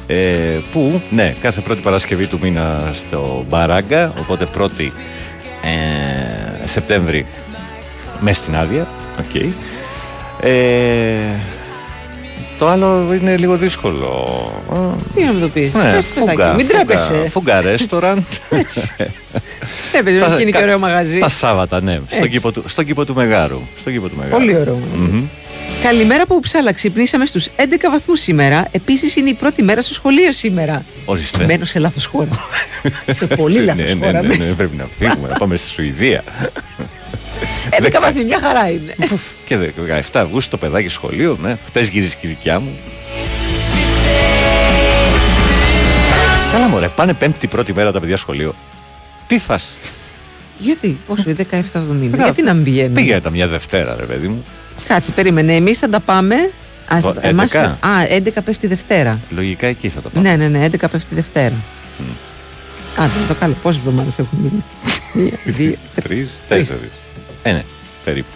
Ε, 0.07 0.59
που, 0.71 1.01
ναι, 1.09 1.35
κάθε 1.41 1.61
πρώτη 1.61 1.81
Παρασκευή 1.81 2.27
του 2.27 2.39
μήνα 2.41 2.91
στο 2.93 3.45
Μπαράγκα, 3.49 4.13
οπότε 4.19 4.45
πρώτη 4.45 4.93
ε, 5.63 6.67
Σεπτέμβρη 6.67 7.25
μες 8.19 8.37
στην 8.37 8.55
άδεια. 8.55 8.87
Οκ. 9.19 9.35
Ε, 10.41 11.17
Το 12.59 12.67
άλλο 12.67 13.13
είναι 13.13 13.37
λίγο 13.37 13.57
δύσκολο. 13.57 14.27
Τι 15.15 15.23
να 15.23 15.33
μου 15.33 15.39
το 15.39 15.47
πεις; 15.47 15.73
Ναι, 15.73 16.01
φούγκα. 16.01 16.53
Μην 16.53 16.65
φούγκα- 16.65 16.85
τρέπεσαι. 16.85 17.29
Φούγκα 17.29 17.61
ρέστοραντ. 17.61 18.23
Τρέπεσαι, 19.91 20.19
Τα- 20.19 20.27
να 20.27 20.37
γίνει 20.37 20.51
και 20.51 20.57
κα- 20.57 20.63
ωραίο 20.63 20.79
μαγαζί. 20.79 21.17
Τα 21.17 21.29
Σάββατα, 21.29 21.81
ναι. 21.81 21.93
Στον 21.95 22.17
Έτσι. 22.17 22.29
κήπο, 22.29 22.51
του, 22.51 22.63
στον 22.67 22.85
κήπο 22.85 23.05
του 23.05 23.13
Μεγάρου. 23.15 23.59
Στον 23.79 23.93
κήπο 23.93 24.07
του 24.07 24.15
Μεγάρου. 24.17 24.37
Πολύ 24.37 24.57
ωραίο. 24.57 24.79
Μμμ. 24.95 25.23
Καλημέρα 25.83 26.23
από 26.23 26.35
Ουψάλα. 26.35 26.73
Ξυπνήσαμε 26.73 27.25
στους 27.25 27.47
11 27.55 27.89
βαθμούς 27.91 28.19
σήμερα. 28.19 28.67
Επίσης 28.71 29.15
είναι 29.15 29.29
η 29.29 29.33
πρώτη 29.33 29.63
μέρα 29.63 29.81
στο 29.81 29.93
σχολείο 29.93 30.31
σήμερα. 30.33 30.85
Ορίστε. 31.05 31.45
Μένω 31.45 31.65
σε 31.65 31.79
λάθος 31.79 32.05
χώρα. 32.05 32.27
σε 33.17 33.25
πολύ 33.27 33.59
λάθος 33.59 33.85
ναι, 33.85 33.93
ναι, 33.93 34.05
χώρα. 34.05 34.21
ναι, 34.21 34.35
ναι, 34.35 34.45
πρέπει 34.45 34.75
να 34.75 34.87
φύγουμε, 34.99 35.27
να 35.27 35.33
πάμε 35.41 35.55
στη 35.55 35.69
Σουηδία. 35.69 36.23
11 37.71 37.97
βαθμοί, 38.01 38.23
μια 38.23 38.39
χαρά 38.39 38.69
είναι. 38.69 38.95
και 39.45 39.57
17 39.57 40.01
Αυγούστου 40.13 40.49
το 40.49 40.57
παιδάκι 40.57 40.87
σχολείο, 40.87 41.37
ναι. 41.41 41.57
Χθε 41.67 41.81
γύρισε 41.81 42.15
και 42.21 42.27
η 42.27 42.29
δικιά 42.29 42.59
μου. 42.59 42.77
Καλά 46.51 46.67
μωρέ, 46.67 46.87
πάνε 46.87 47.13
πέμπτη 47.13 47.47
πρώτη 47.47 47.73
μέρα 47.73 47.91
τα 47.91 47.99
παιδιά 47.99 48.17
σχολείο. 48.17 48.55
Τι 49.27 49.39
φας; 49.39 49.77
Γιατί, 50.59 50.97
πόσο, 51.07 51.23
17 51.25 51.33
του 51.73 51.95
μήνα. 51.99 52.07
Μπράβο. 52.09 52.23
Γιατί 52.23 52.41
να 52.41 52.53
μην 52.53 52.63
πηγαίνουμε; 52.63 52.99
Πήγαινε 52.99 53.21
τα 53.21 53.29
μια 53.29 53.47
Δευτέρα, 53.47 53.95
ρε 53.99 54.05
παιδί 54.05 54.27
μου. 54.27 54.45
Κάτσε, 54.87 55.11
περίμενε. 55.11 55.55
Εμείς 55.55 55.77
θα 55.77 55.89
τα 55.89 55.99
πάμε. 55.99 56.35
Α, 56.87 56.99
Βο- 56.99 57.15
εμάς- 57.21 57.51
11. 57.51 57.77
Α, 57.79 57.89
11 58.09 58.41
πέφτει 58.41 58.67
Δευτέρα. 58.67 59.19
Λογικά 59.29 59.67
εκεί 59.67 59.89
θα 59.89 60.01
τα 60.01 60.09
πάμε. 60.09 60.29
Ναι, 60.29 60.35
ναι, 60.35 60.47
ναι, 60.57 60.65
11 60.65 60.87
πέφτει 60.89 61.15
Δευτέρα. 61.15 61.55
Άντε, 62.97 63.11
το 63.27 63.33
καλό. 63.33 63.55
Πόσες 63.61 63.79
εβδομάδες 63.81 64.13
έχουν 64.19 64.37
μείνει; 64.41 64.63
Μία, 65.13 65.39
δύο, 65.45 65.75
Τρεις, 66.03 66.39
τέσσερις. 66.47 66.89
Ε, 67.49 67.53
ναι, 67.53 67.63
περίπου. 68.03 68.27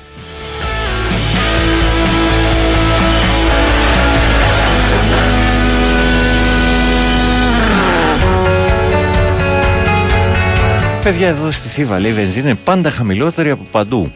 Παιδιά, 11.02 11.28
εδώ 11.28 11.52
στη 11.52 11.68
Θήβα 11.68 12.00
λέει 12.00 12.12
η 12.12 12.14
βενζίνη 12.14 12.46
είναι 12.50 12.58
πάντα 12.64 12.90
χαμηλότερη 12.92 13.50
από 13.50 13.64
παντού. 13.72 14.12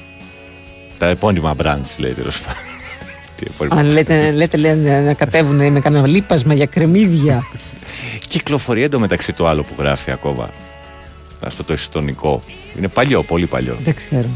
Τα 0.98 1.06
επώνυμα 1.08 1.56
brands 1.64 1.96
λέει 1.98 2.12
τέλος 2.14 2.40
πάντων. 2.42 2.62
Τι 3.36 3.46
επώνυμα 3.50 3.80
Αν 3.80 3.86
λέτε, 3.92 4.32
λέτε 4.32 4.58
λέει, 4.58 4.76
να- 4.76 5.02
να 5.02 5.14
κατέβουν 5.14 5.72
με 5.72 5.80
κανένα 5.80 6.08
λίπασμα 6.08 6.54
για 6.54 6.66
κρεμμύδια. 6.66 7.44
Κυκλοφορεί 8.30 8.84
εντωμεταξύ 8.84 9.34
το 9.34 9.48
άλλο 9.48 9.64
που 9.64 9.74
γράφει 9.78 10.12
ακόμα. 10.12 10.50
Αυτό 11.40 11.64
το 11.64 11.74
εστονικό. 11.74 12.42
Είναι 12.78 12.88
παλιό, 12.88 13.24
πολύ 13.24 13.46
παλιό. 13.46 13.78
Δεν 13.84 13.96
ξέρω. 13.96 14.28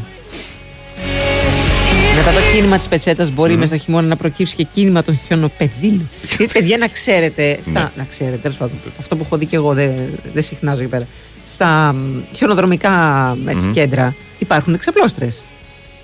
Μετά 2.16 2.30
το 2.30 2.40
κίνημα 2.54 2.76
της 2.78 2.88
πετσέτας 2.88 3.30
μπορεί 3.30 3.54
μέσα 3.56 3.74
στο 3.74 3.84
χειμώνα 3.84 4.06
να 4.06 4.16
προκύψει 4.16 4.54
και 4.56 4.66
κίνημα 4.74 5.02
των 5.02 5.18
χιονοπεδίλων. 5.26 6.10
Γιατί 6.28 6.46
παιδιά 6.52 6.76
να 6.78 6.88
ξέρετε, 6.88 7.58
στα, 7.62 7.70
Ναι. 7.70 7.90
να 7.96 8.04
ξέρετε, 8.10 8.36
τέλος 8.36 8.56
πάντων, 8.56 8.76
αυτό 9.00 9.16
που 9.16 9.22
έχω 9.24 9.36
δει 9.36 9.46
και 9.46 9.56
εγώ, 9.56 9.72
δεν, 9.72 9.92
δεν 10.32 10.42
συχνάζω 10.42 10.80
εκεί 10.80 10.88
πέρα. 10.90 11.06
Στα 11.48 11.92
μ, 11.92 12.20
χιονοδρομικά 12.36 13.36
έτσι, 13.46 13.64
Μμμ. 13.66 13.72
κέντρα 13.72 14.14
υπάρχουν 14.38 14.78
ξαπλώστρες. 14.78 15.36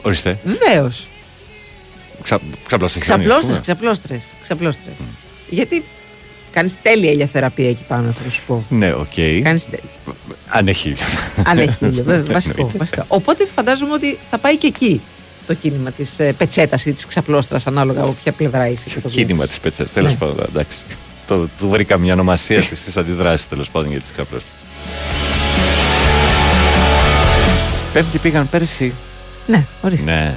Ορίστε. 0.02 0.38
Βεβαίως. 0.44 1.06
Ξα, 2.22 2.38
ξαπλώστε 2.66 2.98
Ξαπλώστρες, 2.98 3.58
ξαπλώστρες. 3.60 4.22
ξαπλώστρες. 4.42 4.94
Γιατί 5.50 5.84
κάνεις 6.58 6.74
τέλεια 6.82 7.10
ηλιοθεραπεία 7.10 7.68
εκεί 7.68 7.84
πάνω, 7.88 8.10
θα 8.10 8.30
σου 8.30 8.42
πω. 8.46 8.64
Ναι, 8.68 8.92
οκ. 8.92 9.06
Κάνεις 9.42 9.64
τε- 9.70 9.80
Αν 10.48 10.68
έχει. 10.68 10.94
Αν 11.44 11.58
έχει 11.58 11.84
ήλιο, 11.84 12.02
βέβαια, 12.02 12.32
βασικό, 12.34 12.54
Εννοείται. 12.56 12.78
βασικά. 12.78 13.04
Οπότε 13.08 13.46
φαντάζομαι 13.54 13.92
ότι 13.92 14.18
θα 14.30 14.38
πάει 14.38 14.56
και 14.56 14.66
εκεί 14.66 15.00
το 15.46 15.54
κίνημα 15.54 15.90
της 15.90 16.18
ε, 16.18 16.32
πετσέτας 16.32 16.84
ή 16.86 16.92
της 16.92 17.06
ξαπλώστρας, 17.06 17.66
ανάλογα 17.66 18.00
από 18.02 18.16
ποια 18.22 18.32
πλευρά 18.32 18.68
είσαι. 18.68 18.88
και 18.88 19.00
το 19.00 19.08
Κίνημα 19.08 19.32
βλέπεις. 19.34 19.48
της 19.48 19.60
πέτσα. 19.60 19.84
Τέλος 19.84 20.12
Ναι. 20.12 20.18
πάντων, 20.18 20.44
εντάξει. 20.48 20.78
Το, 21.26 21.48
του 21.58 21.68
βρήκα 21.68 21.98
μια 21.98 22.12
ονομασία 22.12 22.60
της 22.62 22.80
στις 22.80 22.96
αντιδράσεις 22.96 23.48
τέλος 23.48 23.70
πάντων 23.70 23.90
για 23.90 24.00
τις 24.00 24.10
ξαπλώστε. 24.12 24.48
Πέμπτη 27.92 28.18
πήγαν 28.18 28.48
πέρσι. 28.48 28.94
Ναι, 29.46 29.66
ορίστε. 29.82 30.10
Ναι. 30.10 30.36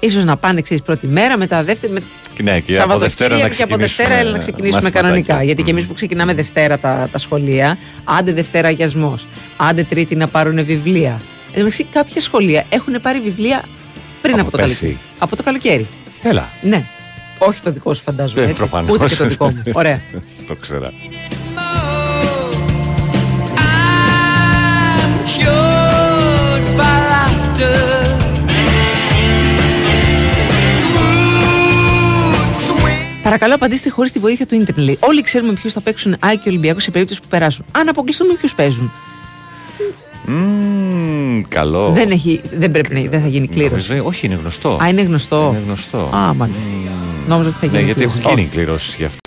Ίσως 0.00 0.24
να 0.24 0.36
πάνε 0.36 0.58
εξή 0.58 0.82
πρώτη 0.84 1.06
μέρα, 1.06 1.38
μετά 1.38 1.62
δεύτερη. 1.62 1.92
Με... 1.92 2.00
Ναι, 2.42 2.60
και 2.60 2.80
από 2.80 2.98
Δευτέρα 2.98 3.34
να 3.34 3.40
Σαββατοκύριακο 3.40 3.54
και 3.54 3.62
από 3.62 3.76
Δευτέρα 3.76 4.08
ξεκινήσουμε 4.08 4.20
έλα 4.20 4.30
να 4.30 4.38
ξεκινήσουμε 4.38 4.82
μαθηματάκια. 4.82 5.00
κανονικά. 5.00 5.42
Γιατί 5.42 5.62
και 5.62 5.70
εμείς 5.70 5.84
που 5.86 5.94
ξεκινάμε 5.94 6.34
Δευτέρα 6.34 6.78
τα, 6.78 7.08
τα 7.12 7.18
σχολεία, 7.18 7.78
άντε 8.04 8.32
Δευτέρα 8.32 8.68
αγιασμό, 8.68 9.18
άντε 9.56 9.82
Τρίτη 9.82 10.14
να 10.14 10.28
πάρουν 10.28 10.64
βιβλία. 10.64 11.10
Εν 11.46 11.52
τω 11.52 11.58
μεταξύ, 11.58 11.84
κάποια 11.84 12.20
σχολεία 12.20 12.64
έχουν 12.68 13.00
πάρει 13.00 13.20
βιβλία 13.20 13.64
πριν 14.22 14.34
Από 14.34 14.42
από, 14.42 14.50
το 14.50 14.56
πέρσι. 14.56 14.74
καλοκαίρι. 14.74 14.98
Από 15.18 15.36
το 15.36 15.42
καλοκαίρι. 15.42 15.86
Έλα. 16.22 16.48
Ναι. 16.62 16.84
Όχι 17.38 17.60
το 17.60 17.70
δικό 17.70 17.94
σου 17.94 18.02
φαντάζομαι. 18.02 18.40
Ε, 18.40 18.44
έτσι. 18.44 18.56
προφανώς. 18.56 18.90
Ούτε 18.90 19.06
και 19.06 19.14
το 19.16 19.26
δικό 19.26 19.46
μου. 19.46 19.62
Ωραία. 19.72 20.00
το 20.48 20.54
ξέρα. 20.54 20.92
cured 25.40 26.66
by 26.78 26.96
laughter. 27.10 27.89
Παρακαλώ, 33.30 33.54
απαντήστε 33.54 33.90
χωρίς 33.90 34.12
τη 34.12 34.18
βοήθεια 34.18 34.46
του 34.46 34.54
ίντερνετ. 34.54 34.84
λέει. 34.84 34.98
Όλοι 35.00 35.22
ξέρουμε 35.22 35.52
ποιους 35.52 35.72
θα 35.72 35.80
παίξουν 35.80 36.16
Άκη 36.20 36.38
και 36.38 36.48
Ολυμπιακούς 36.48 36.82
σε 36.82 36.90
περίπτωση 36.90 37.20
που 37.20 37.26
περάσουν. 37.28 37.64
Αν 37.72 37.88
αποκλειστούμε, 37.88 38.34
ποιους 38.34 38.54
παίζουν. 38.54 38.92
Μμμ, 40.26 41.42
καλό. 41.48 41.90
Δεν, 41.90 42.10
έχει, 42.10 42.40
δεν, 42.56 42.70
πρέπει 42.70 42.94
να, 42.94 43.00
δεν 43.10 43.20
θα 43.20 43.28
γίνει 43.28 43.48
κλήρωση. 43.48 43.88
Νομίζω, 43.90 44.08
όχι, 44.08 44.26
είναι 44.26 44.34
γνωστό. 44.34 44.78
Α, 44.82 44.88
είναι 44.88 45.02
γνωστό. 45.02 45.48
Είναι 45.50 45.62
γνωστό. 45.66 45.98
Α, 45.98 46.34
μάλιστα. 46.34 46.62
Νόμιζα 47.28 47.48
ότι 47.48 47.58
θα 47.60 47.66
γίνει 47.66 47.78
Ναι, 47.78 47.84
γιατί 47.84 48.00
κλήρωση. 48.00 48.18
έχουν 48.24 48.38
γίνει 48.38 48.48
κληρώσεις 48.50 48.94
γι' 48.96 49.04
αυτό. 49.04 49.18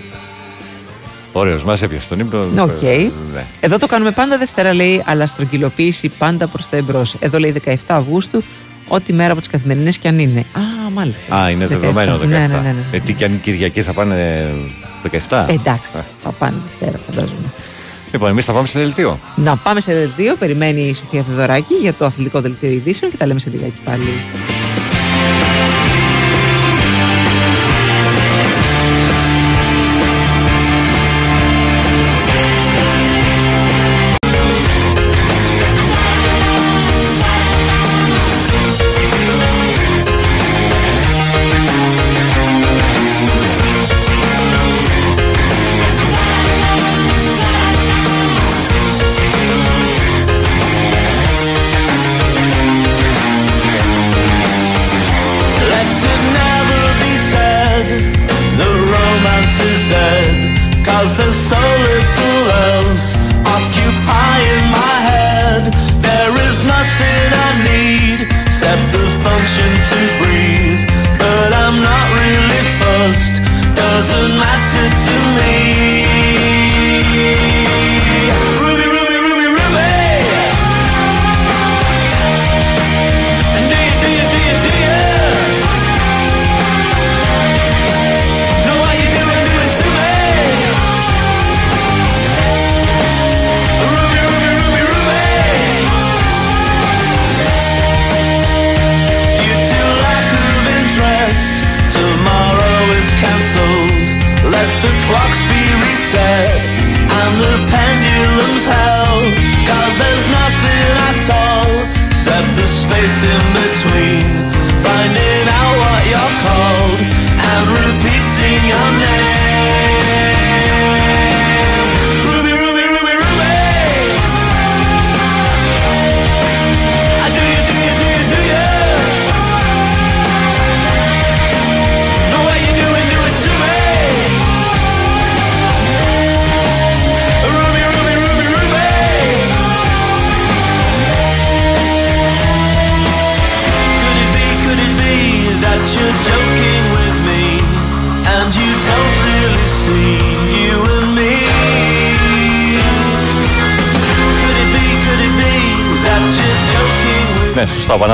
Ωραίος, 1.32 1.64
μας 1.64 1.82
έπιασε 1.82 2.08
τον 2.10 2.20
ύπνο. 2.20 2.44
Ναι, 2.44 2.62
οκ. 2.62 2.82
Ε, 2.82 2.98
ναι. 3.34 3.46
Εδώ 3.60 3.78
το 3.78 3.86
κάνουμε 3.86 4.12
πάντα 4.12 4.38
Δευτέρα, 4.38 4.74
λέει, 4.74 5.04
αλλά 5.06 5.26
στρογγυλοποίηση 5.26 6.12
πάντα 6.18 6.48
προς 6.48 6.70
τα 6.70 6.78
εμπρός. 6.78 7.16
Εδώ 7.20 7.40
λέει 7.40 7.56
17 7.66 7.76
Αυγούστου, 7.88 8.44
ό,τι 8.88 9.14
μέρα 9.14 9.32
από 9.32 9.40
τις 9.42 9.50
καθημερινές 9.50 9.98
και 9.98 10.08
αν 10.08 10.20
είναι. 10.20 10.40
Α, 10.40 10.90
μάλιστα. 10.94 11.36
Α, 11.36 11.50
είναι 11.50 11.66
17. 11.66 11.68
δεδομένο 11.68 12.16
17. 12.16 12.28
Ναι, 12.28 12.38
ναι, 12.38 12.48
ναι. 12.48 12.58
ναι. 12.58 12.98
Ε, 12.98 13.00
τι 13.00 13.14
και 13.14 13.26
αν 13.26 13.42
Κυριακή 13.42 13.82
θα 13.82 13.94
πάνε 13.94 14.48
17. 15.30 15.46
Ε, 15.48 15.54
εντάξει, 15.54 15.92
θα 16.24 16.32
πάνε 16.32 16.56
Δευτέρα, 16.70 17.00
φαντάζομαι. 17.06 17.52
Λοιπόν, 18.12 18.30
εμείς 18.30 18.46
θα 18.46 18.54
πάμε 18.54 18.68
στο 18.68 18.80
δελτίο. 18.80 19.20
Να 19.36 19.58
πάμε 19.58 19.82
σε 19.82 19.94
δελτίο. 19.94 20.36
Περιμένει 20.36 20.82
η 20.82 20.94
Σοφία 20.94 21.24
Θεοδωράκη 21.24 21.74
για 21.74 21.94
το 21.94 22.06
αθλητικό 22.06 22.42
δελτίο 22.42 22.70
ειδήσεων 22.70 23.12
και 23.12 23.18
τα 23.18 23.26
λέμε 23.26 23.40
σε 23.40 23.50
λιγάκι 23.50 23.80
πάλι. 23.84 24.08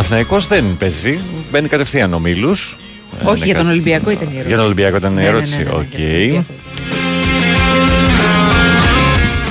Παναθηναϊκός 0.09 0.47
δεν 0.47 0.77
παίζει. 0.77 1.19
Μπαίνει 1.51 1.67
κατευθείαν 1.67 2.13
ο 2.13 2.19
Μίλος. 2.19 2.77
Όχι, 3.23 3.41
Ε, 3.41 3.45
για 3.45 3.53
κα- 3.53 3.59
τον 3.59 3.69
Ολυμπιακό 3.69 4.09
ήταν 4.09 4.23
η 4.27 4.29
ερώτηση. 4.31 4.47
Για 4.47 4.55
τον 4.55 4.65
Ολυμπιακό 4.65 4.95
ήταν 4.97 5.11
η 5.11 5.15
Ναι, 5.15 5.21
ναι, 5.21 5.27
ναι, 5.29 5.35
ερώτηση. 5.35 5.57
ναι, 5.57 5.63
ναι, 5.63 5.69
Οκ. 5.69 5.81
για 5.81 5.97
τον 5.97 6.15
Ολυμπιακό. 6.15 6.45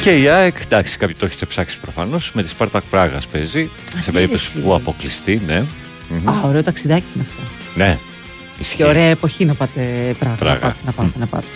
Και 0.00 0.20
η 0.20 0.28
ΑΕΚ, 0.28 0.56
εντάξει, 0.64 0.98
κάποιοι 0.98 1.14
το 1.18 1.26
έχετε 1.26 1.46
ψάξει 1.46 1.78
προφανώς. 1.80 2.30
Με 2.34 2.42
τη 2.42 2.48
Σπάρτα 2.48 2.82
Πράγας 2.90 3.18
παίζει. 3.32 3.70
Σε 3.98 4.12
περίπτωση 4.12 4.46
εσύ. 4.48 4.58
που 4.58 4.74
αποκλειστεί, 4.74 5.42
ναι. 5.46 5.64
Μμμ. 6.08 6.28
Α, 6.28 6.40
ωραίο 6.44 6.62
ταξιδάκι 6.62 7.04
είναι 7.14 7.24
αυτό. 7.30 7.42
Ναι. 7.74 7.98
Ισχύει. 8.58 8.76
Και 8.76 8.84
ωραία 8.84 9.06
εποχή 9.06 9.44
να 9.44 9.54
πάτε 9.54 10.14
Πράγα. 10.18 10.36
Πράγα. 10.36 10.76
Να 10.84 10.92
πάτε, 10.92 10.92
να 10.92 10.92
πάτε. 10.92 11.18
Να 11.18 11.26
πάτε. 11.26 11.46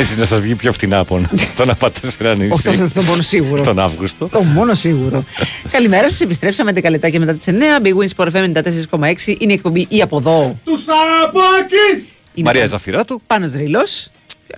Εσείς 0.00 0.16
να 0.16 0.24
σας 0.24 0.40
βγει 0.40 0.54
πιο 0.54 0.72
φτηνά 0.72 0.98
από 0.98 1.18
να- 1.18 1.28
το 1.56 1.64
να 1.64 1.74
πάτε 1.74 2.10
σε 2.10 2.16
ένα 2.20 2.34
νησί. 2.34 2.68
Όχι, 2.68 2.82
αυτό 2.82 3.00
το 3.00 3.06
μόνο 3.06 3.22
σίγουρο. 3.22 3.62
Τον 3.62 3.78
Αύγουστο. 3.78 4.26
Το 4.28 4.42
μόνο 4.42 4.74
σίγουρο. 4.74 5.24
Καλημέρα 5.70 6.10
σας. 6.10 6.20
Επιστρέψαμε 6.20 6.72
10 6.74 6.90
λεπτάκια 6.90 7.20
μετά 7.20 7.34
τις 7.34 7.46
9. 7.46 7.52
Big 7.86 7.88
Wins 7.88 8.24
Sport 8.24 8.28
FM 8.32 8.52
94,6 8.98 9.34
είναι 9.38 9.52
η 9.52 9.54
εκπομπή 9.54 9.86
ή 9.88 10.00
από 10.02 10.16
εδώ. 10.18 10.54
Τους 10.64 10.80
Σαραπάκης! 10.84 12.04
Είναι 12.34 12.46
Μαρία 12.46 12.60
πάνω- 12.60 12.66
Ζαφυράτου. 12.72 13.20
Πάνος 13.26 13.52
Ρήλος. 13.52 14.08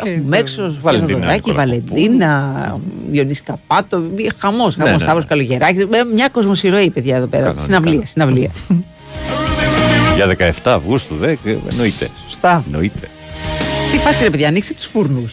Έχουμε 0.04 0.38
έξω, 0.38 0.76
Βαλεντίνα 0.80 1.18
Βαλεντίνα, 1.18 1.32
Νικολακοπούλου. 1.32 1.54
Βαλεντίνα, 1.56 2.80
Ιωνίς 3.10 3.42
Καπάτο, 3.42 4.02
χαμός, 4.38 4.76
Ναι, 4.76 4.84
χαμός, 4.84 4.98
ναι, 4.98 5.04
Σταύρος 5.04 5.22
ναι. 5.22 5.28
Καλογεράκης, 5.28 5.82
ε, 5.82 6.04
μια 6.14 6.28
κοσμοσυρωή 6.28 6.90
παιδιά 6.90 7.16
εδώ 7.16 7.26
πέρα, 7.26 7.42
Κανονικά. 7.42 7.64
συναυλία, 7.64 8.06
συναυλία. 8.06 8.50
Για 10.14 10.26
17 10.26 10.72
Αυγούστου, 10.72 11.14
δε, 11.14 11.30
ε, 11.30 11.36
εννοείται. 11.70 12.08
Σωστά. 12.28 12.62
Εννοείται. 12.66 13.08
Τι 13.92 13.98
φάση 13.98 14.22
ρε 14.22 14.30
παιδιά, 14.30 14.48
ανοίξτε 14.48 14.74
τους 14.74 14.84
φούρνους. 14.84 15.32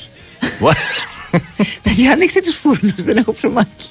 παιδιά, 1.84 2.12
ανοίξτε 2.12 2.40
τους 2.40 2.56
φούρνους, 2.56 2.94
δεν 3.04 3.18
έχω 3.18 3.34
ψωμάκι. 3.34 3.90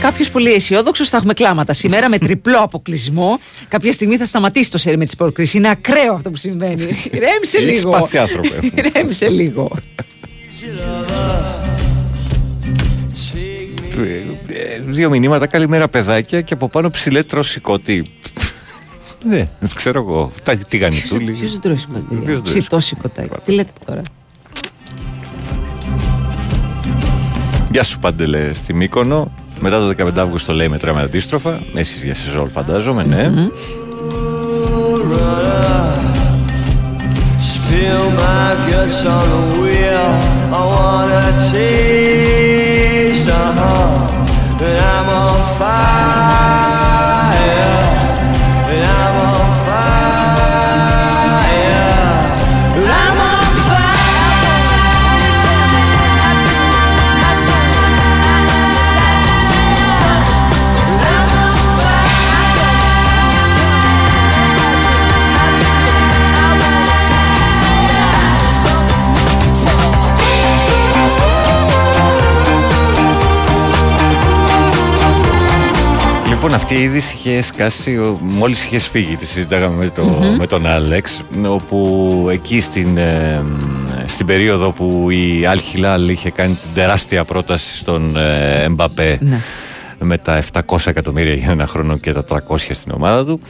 Κάποιος 0.00 0.30
πολύ 0.30 0.52
αισιόδοξος 0.52 1.08
θα 1.08 1.16
έχουμε 1.16 1.34
κλάματα. 1.34 1.72
Σήμερα 1.72 2.08
με 2.08 2.18
τριπλό 2.18 2.58
αποκλεισμό. 2.58 3.38
Κάποια 3.68 3.92
στιγμή 3.92 4.16
θα 4.16 4.24
σταματήσει 4.24 4.70
το 4.70 4.78
σερί 4.78 4.96
με 4.96 5.04
τις 5.04 5.16
προκρίσεις. 5.16 5.54
Είναι 5.54 5.68
ακραίο 5.70 6.14
αυτό 6.14 6.30
που 6.30 6.36
συμβαίνει. 6.36 6.84
Ρέμισε 7.24 7.56
Έχεις 7.58 7.70
λίγο. 7.72 7.90
πάθει 7.90 8.18
άνθρωπε. 8.18 8.60
Ρέμισε 8.94 9.28
λίγο. 9.28 9.70
Ε, 13.98 14.80
Δύο 14.86 15.10
μηνύματα, 15.10 15.46
καλημέρα 15.46 15.88
παιδάκια 15.88 16.40
και 16.40 16.54
από 16.54 16.68
πάνω 16.68 16.90
ψηλέ 16.90 17.22
τροσικότη. 17.22 18.04
Ναι, 19.28 19.44
ξέρω 19.74 20.00
εγώ. 20.00 20.32
Τα 20.42 20.52
Ποιο 20.56 20.64
τηγανιτούλη. 20.68 21.32
δεν 21.32 21.60
τρώει 21.60 21.76
σηκωτάκι. 21.76 22.04
Ποιος 22.14 22.24
δεν 22.24 22.24
τρώει 22.24 22.42
Ψητό 22.42 22.80
σηκωτάκι. 22.80 23.34
Τι 23.44 23.52
λέτε 23.52 23.70
τώρα; 23.86 24.00
Γεια 27.70 27.82
σου 27.82 27.98
Παντελε 27.98 28.52
στη 28.54 28.74
Μύκονο. 28.74 29.32
Μετά 29.60 29.78
το 29.78 30.04
15 30.06 30.18
Αύγουστο 30.18 30.52
λέει 30.52 30.68
μετράμε 30.68 31.00
αντίστροφα. 31.02 31.58
Εσείς 31.74 32.02
για 32.04 32.14
σεζόν 32.14 32.50
φαντάζομαι, 32.50 33.04
ναι. 33.04 33.30
Spill 37.52 38.04
my 38.20 38.50
guts 38.68 39.00
on 39.16 39.24
the 39.32 39.42
wheel. 39.60 40.08
I 40.58 40.60
wanna 40.72 41.22
raised 43.12 43.28
a 43.28 43.34
heart, 43.34 44.10
but 44.58 44.80
I'm 44.80 45.08
on 45.08 45.58
fire. 45.58 46.11
Λοιπόν, 76.44 76.56
αυτή 76.56 76.74
η 76.74 76.82
είδηση 76.82 77.14
είχε 77.16 77.42
σκάσει 77.42 78.16
μόλις 78.20 78.64
είχε 78.64 78.78
φύγει. 78.78 79.16
Τη 79.16 79.26
συζητάγαμε 79.26 79.84
με, 79.84 79.90
το, 79.94 80.04
με 80.38 80.46
τον 80.46 80.66
Άλεξ. 80.66 81.22
Όπου 81.46 82.26
εκεί 82.30 82.60
στην, 82.60 82.96
ε, 82.98 83.42
στην 84.06 84.26
περίοδο 84.26 84.70
που 84.72 85.10
η 85.10 85.46
Αλ 85.46 85.60
Χιλάλ 85.60 86.08
είχε 86.08 86.30
κάνει 86.30 86.52
την 86.52 86.70
τεράστια 86.74 87.24
πρόταση 87.24 87.76
στον 87.76 88.16
ε, 88.16 88.62
Εμπαπέ 88.62 89.18
Ναι. 89.20 89.40
με 89.98 90.18
τα 90.18 90.42
700 90.66 90.76
εκατομμύρια 90.86 91.34
για 91.34 91.50
ένα 91.50 91.66
χρόνο 91.66 91.96
και 91.96 92.12
τα 92.12 92.24
300 92.48 92.56
στην 92.70 92.92
ομάδα 92.94 93.24
του. 93.24 93.40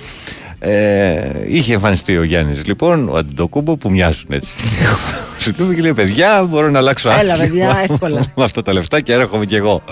Ε, 0.59 1.31
είχε 1.47 1.75
εμφανιστεί 1.75 2.17
ο 2.17 2.23
Γιάννης 2.23 2.67
λοιπόν, 2.67 3.09
ο 3.09 3.17
Αντιτοκούμπο 3.17 3.77
που 3.77 3.91
μοιάζουν 3.91 4.27
έτσι. 4.31 4.55
Σου 5.41 5.55
του 5.55 5.65
είπε 5.65 5.75
και 5.75 5.81
λέει: 5.81 5.93
Παιδιά, 5.93 6.43
μπορώ 6.49 6.71
να 6.71 6.79
αλλάξω 6.79 7.11
Έλα, 7.11 7.33
άθλημα 7.33 7.49
παιδιά, 7.75 7.85
εύκολα. 7.91 8.21
με 8.35 8.45
αυτά 8.45 8.63
τα 8.63 8.73
λεφτά 8.73 9.01
και 9.01 9.13
έρχομαι 9.13 9.45
κι 9.47 9.55
εγώ. 9.55 9.83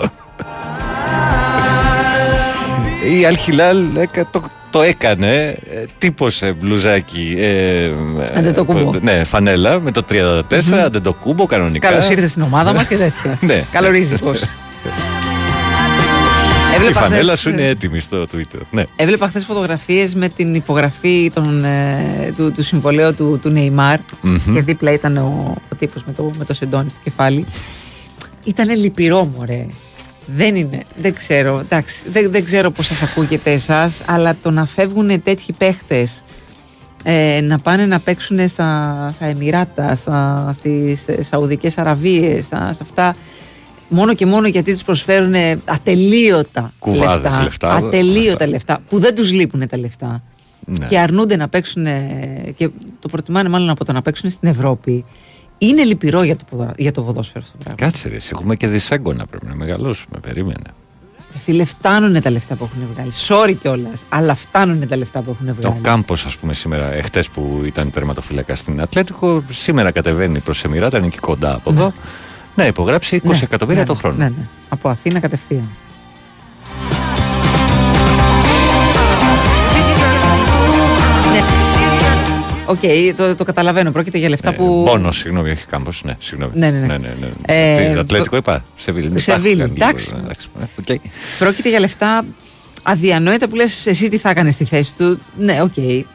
Η 3.19 3.25
Αλχιλάλ 3.25 3.85
το, 4.31 4.41
το 4.69 4.81
έκανε, 4.81 5.35
ε, 5.45 5.85
τύπωσε 5.97 6.51
μπλουζάκι. 6.59 7.35
Ε, 7.37 7.91
Αντετοκούμπο. 8.37 8.95
ε, 8.95 8.99
Ναι, 9.01 9.23
φανέλα 9.23 9.79
με 9.79 9.91
το 9.91 10.03
34, 10.11 10.41
αντετοκούμπο 10.85 11.45
κανονικά. 11.45 11.89
Καλώς 11.89 12.09
ήρθες 12.09 12.29
στην 12.29 12.41
ομάδα 12.41 12.73
μας 12.73 12.87
και 12.87 12.95
τέτοια. 13.05 13.37
Ναι. 13.41 13.63
Καλορίζικο. 13.71 14.31
Η 16.71 16.83
Έβλεπα 16.83 16.99
φανέλα 16.99 17.23
χθες- 17.23 17.39
σου 17.39 17.49
είναι 17.49 17.67
έτοιμη 17.67 17.99
στο 17.99 18.25
Twitter. 18.33 18.59
Ναι. 18.71 18.83
Έβλεπα 18.95 19.27
χθες 19.27 19.45
φωτογραφίες 19.45 20.15
με 20.15 20.29
την 20.29 20.55
υπογραφή 20.55 21.31
των, 21.33 21.63
ε, 21.65 22.33
του, 22.37 22.51
του 22.51 22.63
συμβολέου 22.63 23.15
του, 23.15 23.39
του 23.41 23.49
Νεϊμάρ 23.49 23.97
Μμμ. 24.21 24.53
και 24.53 24.61
δίπλα 24.61 24.91
ήταν 24.91 25.17
ο, 25.17 25.55
ο 25.71 25.75
τύπος 25.75 26.03
με 26.05 26.13
το, 26.13 26.31
με 26.37 26.45
το 26.45 26.53
σεντόνι 26.53 26.89
στο 26.89 26.99
κεφάλι. 27.03 27.45
Ήταν 28.43 28.77
λυπηρό, 28.79 29.31
μωρέ. 29.37 29.65
Δεν 30.35 30.55
είναι, 30.55 30.83
δεν 31.01 31.13
ξέρω. 31.13 31.59
Εντάξει, 31.59 32.03
δεν, 32.09 32.31
δεν 32.31 32.45
ξέρω 32.45 32.71
πώς 32.71 32.85
σας 32.85 33.01
ακούγεται 33.01 33.51
εσάς, 33.51 34.01
αλλά 34.05 34.35
το 34.43 34.51
να 34.51 34.65
φεύγουν 34.65 35.23
τέτοιοι 35.23 35.53
παίχτες 35.53 36.23
ε, 37.03 37.41
να 37.41 37.59
πάνε 37.59 37.85
να 37.85 37.99
παίξουν 37.99 38.47
στα, 38.47 39.09
στα 39.13 39.25
Εμμυράτα, 39.25 39.95
στα, 39.95 40.49
στις 40.53 41.07
ε, 41.07 41.23
Σαουδικές 41.23 41.77
Αραβίες, 41.77 42.45
στα, 42.45 42.73
σε 42.73 42.83
αυτά 42.83 43.15
μόνο 43.89 44.13
και 44.13 44.25
μόνο 44.25 44.47
γιατί 44.47 44.73
τους 44.73 44.83
προσφέρουν 44.83 45.33
ατελείωτα 45.65 46.73
Κουβάδες 46.79 47.31
λεφτά, 47.31 47.43
λεφτά, 47.43 47.71
ατελείωτα 47.73 48.31
αυτά. 48.31 48.47
λεφτά 48.47 48.81
που 48.89 48.99
δεν 48.99 49.15
τους 49.15 49.31
λείπουν 49.31 49.67
τα 49.67 49.77
λεφτά 49.79 50.21
Ναι. 50.65 50.87
και 50.87 50.99
αρνούνται 50.99 51.35
να 51.35 51.47
παίξουν 51.47 51.85
και 52.55 52.69
το 52.99 53.07
προτιμάνε 53.11 53.49
μάλλον 53.49 53.69
από 53.69 53.85
το 53.85 53.91
να 53.91 54.01
παίξουν 54.01 54.29
στην 54.29 54.49
Ευρώπη 54.49 55.03
είναι 55.67 55.83
λυπηρό 55.83 56.23
για 56.23 56.35
το, 56.35 56.43
ποδα- 56.49 56.73
για 56.77 56.91
το 56.91 57.01
ποδόσφαιρο 57.01 57.43
αυτό 57.45 57.57
το 57.57 57.63
πράγμα. 57.63 57.85
Κάτσε 57.85 58.09
ρε, 58.09 58.15
εσύ, 58.15 58.29
έχουμε 58.33 58.55
και 58.55 58.67
δυσέγγωνα 58.67 59.25
πρέπει 59.25 59.45
να 59.45 59.55
μεγαλώσουμε. 59.55 60.19
Περίμενε. 60.19 60.63
Ρε 61.33 61.39
Φίλε, 61.39 61.63
φτάνουν 61.65 62.21
τα 62.21 62.29
λεφτά 62.29 62.55
που 62.55 62.63
έχουν 62.63 62.87
βγάλει. 62.93 63.11
Sorry 63.27 63.55
κιόλας, 63.61 64.03
αλλά 64.09 64.35
φτάνουν 64.35 64.87
τα 64.87 64.97
λεφτά 64.97 65.21
που 65.21 65.29
έχουν 65.31 65.49
Ο 65.49 65.53
βγάλει. 65.59 65.79
Κάμπο, 65.81 66.13
ας 66.13 66.37
πούμε, 66.37 66.53
σήμερα, 66.53 66.93
εχθές 66.93 67.29
που 67.29 67.61
ήταν 67.65 67.91
τερματοφύλακα 67.91 68.55
στην 68.55 68.81
Ατλέτικο, 68.81 69.43
σήμερα 69.49 69.91
κατεβαίνει 69.91 70.39
προς 70.39 70.63
Εμμυράτα, 70.63 70.97
είναι 70.97 71.05
εκεί 71.07 71.17
κοντά 71.17 71.53
από 71.55 71.69
εδώ, 71.69 71.93
να 72.55 72.65
υπογράψει 72.65 73.15
20 73.23 73.29
Ναι, 73.29 73.37
εκατομμύρια 73.41 73.81
ναι, 73.81 73.87
το 73.87 73.93
ναι, 73.93 73.99
χρόνο. 73.99 74.15
Ναι, 74.17 74.23
ναι. 74.29 74.47
Από 74.69 74.89
Αθήνα 74.89 75.19
κατευθείαν. 75.19 75.69
Οκ, 82.71 83.15
το, 83.17 83.35
το 83.35 83.43
καταλαβαίνω. 83.43 83.91
Πρόκειται 83.91 84.17
για 84.17 84.29
λεφτά 84.29 84.53
που. 84.53 84.83
Πόνο, 84.85 85.11
συγγνώμη, 85.11 85.49
όχι 85.51 85.65
Κάμπος. 85.65 86.03
Ναι, 86.03 86.15
συγγνώμη. 86.19 86.51
Ναι, 86.55 86.69
ναι, 86.69 86.79
ναι. 86.79 86.85
ναι, 86.85 86.97
ναι, 86.97 87.13
ναι. 87.19 87.27
Ε, 87.45 87.75
Τι, 87.93 87.99
Ατλέτικο 87.99 88.29
το- 88.29 88.37
είπα. 88.37 88.63
Σεβίλη. 88.75 89.19
Σεβίλη, 89.19 89.21
Στάθηκαν 89.21 89.55
λίγο, 89.57 89.73
εντάξει. 89.73 90.13
εντάξει, 90.23 90.47
ε, 90.61 90.93
οκ. 90.93 90.99
Πρόκειται 91.39 91.69
για 91.69 91.79
λεφτά 91.79 92.25
αδιανόητα 92.83 93.47
που 93.47 93.55
λες 93.55 93.85
εσύ 93.85 94.09
τι 94.09 94.17
θα 94.17 94.29
έκανες 94.29 94.53
στη 94.53 94.65
θέση 94.65 94.93
του. 94.97 95.19
Ναι, 95.37 95.61
οκ. 95.61 96.05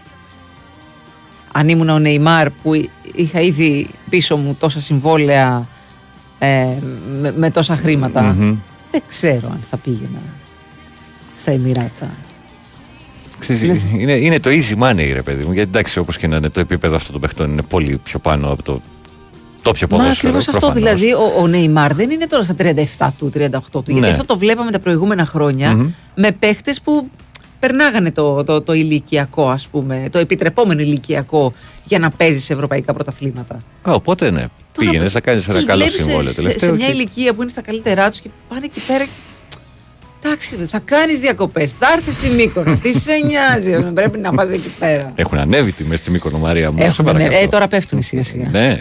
Αν 1.52 1.68
ήμουν 1.68 1.88
ο 1.88 1.98
Νεϊμάρ 1.98 2.50
που 2.50 2.74
εί- 2.74 2.90
είχα 3.14 3.40
ήδη 3.40 3.88
πίσω 4.10 4.36
μου 4.36 4.56
τόσα 4.60 4.80
συμβόλαια 4.80 5.66
ε, 6.38 6.66
με, 7.20 7.32
με 7.36 7.50
τόσα 7.50 7.76
χρήματα, 7.76 8.22
Μμμ. 8.22 8.56
δεν 8.90 9.02
ξέρω 9.08 9.48
αν 9.50 9.60
θα 9.70 9.76
πήγαινα 9.76 10.18
στα 11.36 11.50
Εμιράτα. 11.50 12.10
Ξέρεις, 13.40 13.62
Λες- 13.62 13.80
είναι, 13.98 14.12
είναι 14.12 14.40
το 14.40 14.50
easy 14.50 14.82
money, 14.82 15.10
ρε 15.12 15.22
παιδί 15.22 15.44
μου. 15.44 15.52
Γιατί 15.52 15.68
εντάξει, 15.68 15.98
όπως 15.98 16.16
και 16.16 16.26
να 16.26 16.36
είναι, 16.36 16.48
το 16.48 16.60
επίπεδο 16.60 16.94
αυτών 16.94 17.12
των 17.12 17.20
παιχτών 17.20 17.50
είναι 17.50 17.62
πολύ 17.62 18.00
πιο 18.04 18.18
πάνω 18.18 18.52
από 18.52 18.62
το, 18.62 18.80
το 19.62 19.72
πιο 19.72 19.86
Μα 19.90 19.96
ποδόσφαιρο. 19.96 20.12
ακριβώς 20.36 20.48
αυτό. 20.48 20.70
προφανώς. 20.70 20.82
Δηλαδή, 21.00 21.12
ο, 21.14 21.32
ο 21.42 21.46
Νεϊμάρ 21.46 21.94
δεν 21.94 22.10
είναι 22.10 22.26
τώρα 22.26 22.44
στα 22.44 22.54
37 22.98 23.08
του, 23.18 23.30
38 23.34 23.48
του. 23.70 23.82
Γιατί 23.86 24.00
Ναι. 24.00 24.08
αυτό 24.08 24.24
το 24.24 24.38
βλέπαμε 24.38 24.70
τα 24.70 24.78
προηγούμενα 24.78 25.24
χρόνια 25.26 25.70
Μμμ. 25.74 25.90
με 26.14 26.30
παίχτες 26.32 26.80
που 26.80 27.10
περνάγανε 27.60 28.12
το, 28.12 28.44
το, 28.44 28.60
το 28.62 28.72
ηλικιακό, 28.72 29.48
ας 29.50 29.66
πούμε, 29.66 30.08
το 30.12 30.18
επιτρεπόμενο 30.18 30.80
ηλικιακό 30.80 31.52
για 31.84 31.98
να 31.98 32.10
παίζεις 32.10 32.44
σε 32.44 32.52
ευρωπαϊκά 32.52 32.92
πρωταθλήματα. 32.92 33.54
Α, 33.82 33.92
οπότε 33.92 34.30
ναι. 34.30 34.44
Πήγαινες 34.78 35.14
να 35.14 35.20
κάνεις 35.20 35.48
ένα 35.48 35.56
Τους 35.56 35.66
καλό 35.66 35.78
βλέπεις 35.78 35.96
σε- 35.96 36.02
συμβόλαιο 36.02 36.28
σε, 36.32 36.34
σε 36.34 36.42
τελευταίο. 36.42 36.74
μια 36.74 36.86
και- 36.86 36.92
ηλικία 36.92 37.34
που 37.34 37.42
είναι 37.42 37.50
στα 37.50 37.60
καλύτερά 37.62 38.10
τους 38.10 38.20
και 38.20 38.28
πάνε 38.48 38.64
εκεί 38.64 38.80
πέρα. 38.86 39.04
Και- 40.26 40.54
Εντάξει, 40.54 40.66
θα 40.66 40.78
κάνεις 40.84 41.18
διακοπές. 41.20 41.72
Θα 41.78 41.86
έρθεις 41.96 42.14
στη 42.16 42.28
Μύκονο. 42.28 42.76
Τι 42.82 42.98
σε 42.98 43.12
νοιάζει, 43.26 43.74
όταν 43.74 43.94
πρέπει 43.94 44.18
να 44.18 44.32
πας 44.32 44.48
εκεί 44.48 44.70
πέρα. 44.78 45.12
Έχουν 45.14 45.38
ανέβει 45.38 45.72
τιμές 45.72 45.98
στη 45.98 46.10
Μύκονο 46.10 46.38
Μαρία 46.38 46.70
μου. 46.72 46.78
σε 46.80 46.84
Έχουμε, 46.86 47.12
ναι. 47.12 47.18
παρακαλώ. 47.18 47.42
ε, 47.44 47.48
τώρα 47.48 47.68
πέφτουν 47.68 48.02
σιγά 48.02 48.24
σιγά. 48.24 48.48
Ναι. 48.50 48.78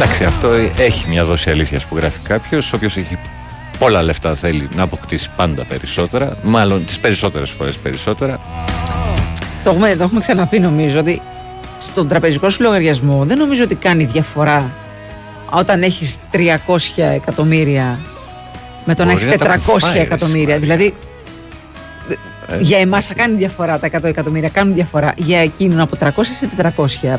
Εντάξει, 0.00 0.24
αυτό 0.24 0.48
έχει 0.78 1.08
μια 1.08 1.24
δόση 1.24 1.50
αλήθειας 1.50 1.84
που 1.84 1.96
γράφει 1.96 2.18
κάποιος, 2.18 2.72
ο 2.72 2.76
οποίο 2.76 2.88
έχει 2.94 3.18
πολλά 3.78 4.02
λεφτά 4.02 4.34
θέλει 4.34 4.68
να 4.74 4.82
αποκτήσει 4.82 5.30
πάντα 5.36 5.64
περισσότερα, 5.64 6.36
μάλλον 6.42 6.84
τις 6.84 6.98
περισσότερες 6.98 7.50
φορές 7.50 7.78
περισσότερα. 7.78 8.40
Το 9.64 9.70
έχουμε, 9.70 9.94
το 9.96 10.02
έχουμε 10.02 10.20
ξαναπεί 10.20 10.58
νομίζω 10.58 10.98
ότι 10.98 11.22
στον 11.78 12.08
τραπεζικό 12.08 12.50
σου 12.50 12.62
λογαριασμό 12.62 13.24
δεν 13.24 13.38
νομίζω 13.38 13.62
ότι 13.62 13.74
κάνει 13.74 14.04
διαφορά 14.04 14.70
όταν 15.50 15.82
έχεις 15.82 16.16
300 16.32 16.38
εκατομμύρια 16.96 17.98
με 18.84 18.94
το 18.94 19.04
να 19.04 19.12
Μπορεί 19.12 19.24
έχεις 19.24 19.38
να 19.40 19.46
τα 19.46 19.52
έχουν 19.52 19.74
400 19.74 19.78
φάει, 19.78 19.92
ρε, 19.92 20.00
εκατομμύρια. 20.00 20.58
Δηλαδή 20.58 20.94
Ε. 22.50 22.58
για 22.60 22.78
εμάς 22.78 23.06
θα 23.06 23.14
κάνει 23.14 23.36
διαφορά 23.36 23.78
τα 23.78 23.86
100 23.86 24.04
εκατομμύρια, 24.04 24.48
κάνουν 24.48 24.74
διαφορά. 24.74 25.12
Για 25.16 25.38
εκείνον 25.38 25.80
από 25.80 25.96
300 25.96 26.10
σε 26.38 26.48
400 26.56 27.18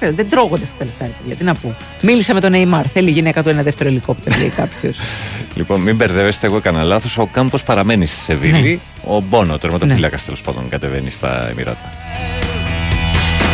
δεν, 0.00 0.14
δεν, 0.14 0.14
ξέρω, 0.14 0.14
δεν 0.14 0.28
τρώγονται 0.30 0.64
αυτά 0.64 0.76
τα 0.78 0.84
λεφτά. 0.84 1.04
ρε 1.04 1.12
παιδιά, 1.20 1.36
Τι 1.36 1.44
να 1.44 1.54
πω. 1.54 1.76
Μίλησα 2.02 2.34
με 2.34 2.40
τον 2.40 2.52
Neymar. 2.54 2.84
Θέλει 2.92 3.08
η 3.08 3.12
γυναίκα 3.12 3.42
του 3.42 3.48
ένα 3.48 3.62
δεύτερο 3.62 3.88
ελικόπτερο, 3.88 4.38
λέει 4.38 4.48
κάποιος. 4.48 4.96
Λοιπόν, 5.54 5.80
μην 5.80 5.96
μπερδεύεστε, 5.96 6.46
εγώ 6.46 6.56
έκανα 6.56 6.82
λάθος. 6.82 7.18
Ο 7.18 7.26
Κάμπος 7.26 7.62
παραμένει 7.62 8.06
στη 8.06 8.20
Σεβίλη. 8.20 8.80
Ο 9.04 9.20
Μπόνο, 9.20 9.58
τερματοφύλακας 9.58 10.24
τέλος 10.24 10.40
πάντων, 10.40 10.68
κατεβαίνει 10.68 11.10
στα 11.10 11.48
Εμμυράτα. 11.48 11.92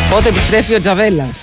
Πότε 0.09 0.29
επιστρέφει 0.29 0.73
ο 0.73 0.79
Τζαβέλας; 0.79 1.37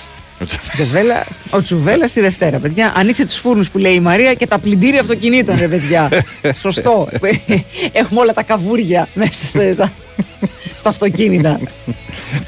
Τζαβέλας, 0.73 1.27
ο 1.49 1.61
Τσουβέλα 1.61 2.09
τη 2.09 2.21
Δευτέρα, 2.21 2.57
παιδιά. 2.57 2.93
Ανοίξτε 2.95 3.25
τους 3.25 3.35
φούρνους 3.35 3.69
που 3.69 3.77
λέει 3.77 3.93
η 3.93 3.99
Μαρία 3.99 4.33
και 4.33 4.47
τα 4.47 4.59
πλυντήρια 4.59 4.99
αυτοκινήτων, 5.01 5.55
ρε 5.59 5.67
παιδιά. 5.67 6.09
Σωστό. 6.61 7.09
Έχουμε 7.91 8.19
όλα 8.19 8.33
τα 8.33 8.43
καβούρια 8.43 9.07
μέσα 9.13 9.45
στα, 9.45 9.89
στα 10.79 10.89
αυτοκίνητα. 10.89 11.59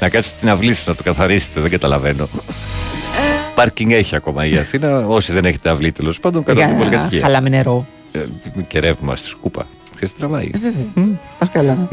να 0.00 0.08
κάτσεις 0.08 0.32
την 0.34 0.48
αυλή 0.48 0.74
σας 0.74 0.86
να 0.86 0.94
το 0.94 1.02
καθαρίσετε, 1.02 1.60
δεν 1.60 1.70
καταλαβαίνω. 1.70 2.28
Πάρκινγκ 3.54 3.90
έχει 3.90 4.16
ακόμα 4.16 4.46
η 4.46 4.56
Αθήνα. 4.56 5.06
Όσοι 5.06 5.32
δεν 5.32 5.44
έχετε 5.44 5.68
αυλή 5.70 5.92
τέλος 5.92 6.20
πάντων, 6.20 6.44
κατά 6.44 6.58
την 6.60 6.68
Για 6.68 6.78
πολυκατοικία. 6.78 7.20
χαλάμε 7.20 7.48
νερό. 7.48 7.86
Ε, 8.12 8.18
Και 8.68 8.78
ρεύμα 8.80 9.16
στη 9.16 9.28
σκούπα. 9.28 9.66
Ποιο 9.96 10.08
τραβάει. 10.18 10.50
Ε, 10.54 10.58
βέβαια. 10.58 11.18
Πας 11.38 11.48
καλά. 11.52 11.88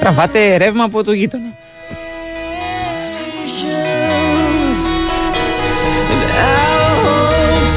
Τραβάτε 0.00 0.56
ρεύμα 0.56 0.84
από 0.84 1.04
το 1.04 1.12
γείτονα. 1.12 1.52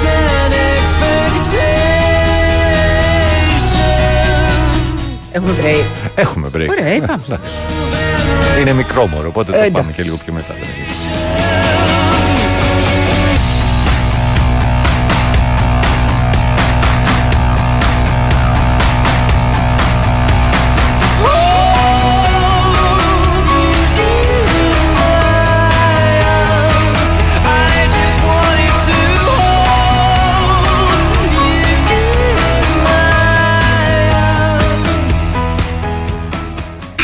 And 0.04 0.41
Έχουμε 5.32 5.54
break. 5.62 5.86
Έχουμε 6.16 6.48
break. 6.56 6.68
Ωραία, 6.70 6.86
ε, 6.86 7.00
πάμε. 7.00 7.22
Εντάξει. 7.28 7.52
Είναι 8.62 8.74
μικρό 8.74 9.08
μωρό, 9.08 9.28
οπότε 9.28 9.52
Ε, 9.52 9.54
το 9.54 9.58
εντάξει. 9.58 9.72
πάμε 9.82 9.92
και 9.92 10.04
λίγο 10.04 10.16
πιο 10.26 10.34
μετά. 10.34 10.54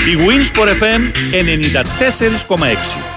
Η 0.07 0.15
Winsport 0.15 0.69
FM 0.81 1.01
94,6. 1.31 3.16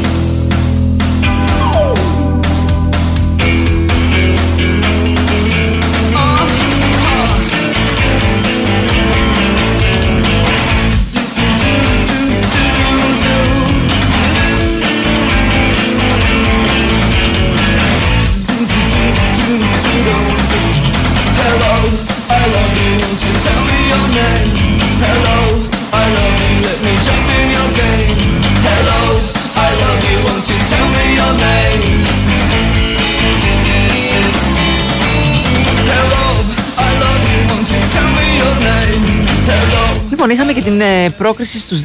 Είχαμε 40.31 40.53
και 40.53 40.61
την 40.61 40.81
ε, 40.81 41.09
πρόκριση 41.09 41.59
στους 41.59 41.81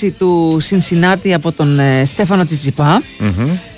16 0.00 0.10
του 0.18 0.56
Σινσινάτη 0.60 1.34
από 1.34 1.52
τον 1.52 1.78
ε, 1.78 2.04
Στέφανο 2.04 2.44
Τσιτσιπά. 2.44 3.02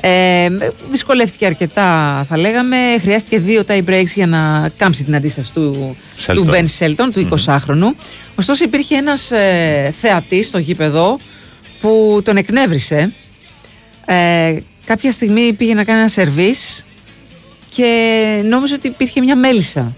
Ε, 0.00 0.48
δυσκολεύτηκε 0.90 1.46
αρκετά, 1.46 2.24
θα 2.28 2.38
λέγαμε. 2.38 2.76
Χρειάστηκε 3.00 3.38
δύο 3.38 3.62
tie 3.68 3.84
breaks 3.88 4.12
για 4.14 4.26
να 4.26 4.70
κάμψει 4.76 5.04
την 5.04 5.14
αντίσταση 5.14 5.52
του, 5.52 5.96
Shelton. 6.26 6.34
του 6.34 6.46
Ben 6.48 6.64
Σέλτον, 6.64 7.12
του 7.12 7.28
20χρονου. 7.30 7.94
Ωστόσο, 8.34 8.64
υπήρχε 8.64 8.96
ένας 8.96 9.30
ε, 9.30 9.94
θεατής 10.00 10.46
στο 10.46 10.58
γήπεδο 10.58 11.18
που 11.80 12.20
τον 12.24 12.36
εκνεύρισε. 12.36 13.12
Ε, 14.06 14.56
κάποια 14.84 15.12
στιγμή 15.12 15.52
πήγε 15.52 15.74
να 15.74 15.84
κάνει 15.84 15.98
ένα 15.98 16.08
σερβίς 16.08 16.86
και 17.74 18.42
νόμιζε 18.44 18.74
ότι 18.74 18.86
υπήρχε 18.86 19.20
μια 19.20 19.36
μέλισσα 19.36 19.94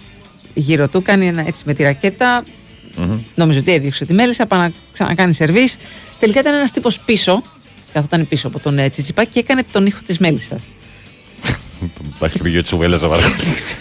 γύρω 0.54 0.88
του. 0.88 1.02
Κάνει 1.02 1.26
ένα 1.26 1.44
έτσι 1.46 1.62
με 1.66 1.74
τη 1.74 1.82
ρακέτα. 1.82 2.44
Νόμιζε 3.34 3.58
ότι 3.58 3.72
έδιωξε 3.72 4.04
τη 4.04 4.12
μέλισσα, 4.14 4.46
πάει 4.46 4.60
να 4.60 4.72
ξανακάνει 4.92 5.32
σερβίς. 5.34 5.76
Τελικά 6.18 6.40
ήταν 6.40 6.54
ένας 6.54 6.70
τύπος 6.70 6.98
πίσω, 6.98 7.42
καθόταν 7.92 8.28
πίσω 8.28 8.46
από 8.46 8.58
τον 8.58 8.78
ε, 8.78 8.88
Τσιτσιπά 8.90 9.24
και 9.24 9.38
έκανε 9.38 9.62
τον 9.72 9.86
ήχο 9.86 9.98
της 10.06 10.18
μέλισσας. 10.18 10.62
Πας 12.18 12.32
και 12.32 12.38
πήγε 12.38 12.58
ο 12.58 12.62
Τσουβέλλα 12.62 12.98
να 13.00 13.08
βαργαλίσει. 13.08 13.80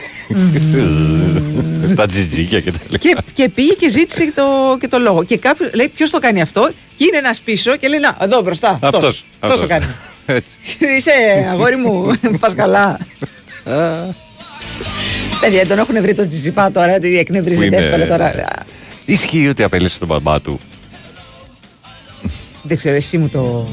Τα 1.95 2.05
τζιτζίκια 2.05 2.59
και 2.59 2.71
τα 2.71 2.77
λοιπά. 2.89 2.97
και, 2.97 3.17
και 3.33 3.49
πήγε 3.49 3.73
και 3.73 3.89
ζήτησε 3.89 4.23
και 4.25 4.31
το, 4.35 4.77
και 4.79 4.87
το 4.87 4.97
λόγο. 4.99 5.23
Και 5.23 5.37
κάποιος 5.37 5.69
λέει: 5.73 5.87
Ποιος 5.87 6.09
το 6.09 6.19
κάνει 6.19 6.41
αυτό, 6.41 6.69
και 6.97 7.03
είναι 7.07 7.17
ένας 7.17 7.39
πίσω 7.39 7.75
και 7.77 7.87
λέει: 7.87 7.99
Να, 7.99 8.17
εδώ 8.21 8.41
μπροστά. 8.41 8.79
Αυτός, 8.81 9.25
Αυτός 9.39 9.59
το 9.59 9.63
αυτός. 9.63 9.67
κάνει. 9.67 9.85
Έτσι. 10.25 10.57
Είσαι 10.97 11.11
αγόρι 11.49 11.75
μου, 11.75 12.19
πας 12.39 12.53
καλά. 12.55 12.99
Παιδιά, 15.41 15.67
τον 15.67 15.77
έχουν 15.79 16.01
βρει 16.01 16.15
τον 16.15 16.29
Τσιτσιπά 16.29 16.71
τώρα, 16.71 16.95
ότι 16.95 17.09
Που 17.09 17.17
εκνευρίζεται 17.17 17.65
είναι- 17.65 17.75
εύκολα 17.77 18.07
τώρα. 18.07 18.33
Ισχύει 19.09 19.47
ότι 19.47 19.63
απείλησε 19.63 19.99
τον 19.99 20.07
μπαμπά 20.07 20.41
του. 20.41 20.59
Δεν 22.63 22.77
ξέρω, 22.77 22.95
εσύ 22.95 23.17
μου 23.17 23.29
το. 23.29 23.67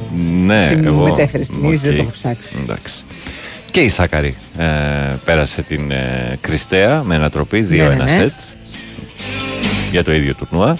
Ναι, 0.44 0.64
εσύ 0.64 0.76
μου 0.76 0.86
εγώ. 0.86 1.02
μετέφερες 1.02 1.48
την 1.48 1.64
είδηση, 1.64 1.82
δεν 1.82 1.90
Οκ. 1.90 1.96
το 1.96 2.02
έχω 2.02 2.10
ψάξει. 2.10 2.56
Εντάξει. 2.62 3.04
Και 3.70 3.80
η 3.80 3.88
Σάκκαρη 3.88 4.36
ε, 4.58 4.64
πέρασε 5.24 5.62
την 5.62 5.90
ε, 5.90 6.38
Κριστέα 6.40 7.02
με 7.02 7.14
ανατροπή 7.14 7.66
2-1 7.70 7.76
Ναι, 7.76 7.86
ναι, 7.88 7.94
ναι. 7.94 8.08
σετ 8.08 8.32
για 9.90 10.04
το 10.04 10.12
ίδιο 10.14 10.34
τουρνουά. 10.34 10.78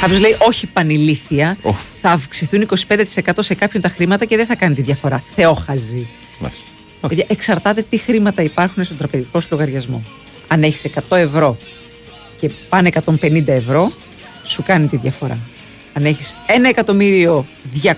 Κάποιο 0.00 0.18
λέει 0.18 0.36
όχι 0.38 0.66
πανηλήθεια. 0.66 1.56
Θα 2.00 2.10
αυξηθούν 2.10 2.68
25% 2.88 3.30
σε 3.38 3.54
κάποιον 3.54 3.82
τα 3.82 3.88
χρήματα 3.88 4.24
και 4.24 4.36
δεν 4.36 4.46
θα 4.46 4.54
κάνει 4.54 4.74
τη 4.74 4.82
διαφορά. 4.82 5.22
Θεόχαζη. 5.34 6.06
Μάλιστα. 6.38 6.62
Παιδιά, 7.00 7.24
εξαρτάται 7.28 7.82
τι 7.82 7.96
χρήματα 7.96 8.42
υπάρχουν 8.42 8.84
στον 8.84 8.96
τραπεζικό 8.96 9.40
σου 9.40 9.48
λογαριασμό. 9.50 10.02
Αν 10.48 10.62
έχεις 10.62 10.84
100 11.08 11.16
ευρώ 11.16 11.56
και 12.40 12.50
πάνε 12.68 12.90
150 13.20 13.42
ευρώ, 13.46 13.92
σου 14.44 14.62
κάνει 14.62 14.86
τη 14.86 14.96
διαφορά. 14.96 15.38
Αν 15.92 16.04
έχεις 16.04 16.34
1 16.46 16.68
εκατομμύριο 16.68 17.46
200.000 17.82 17.92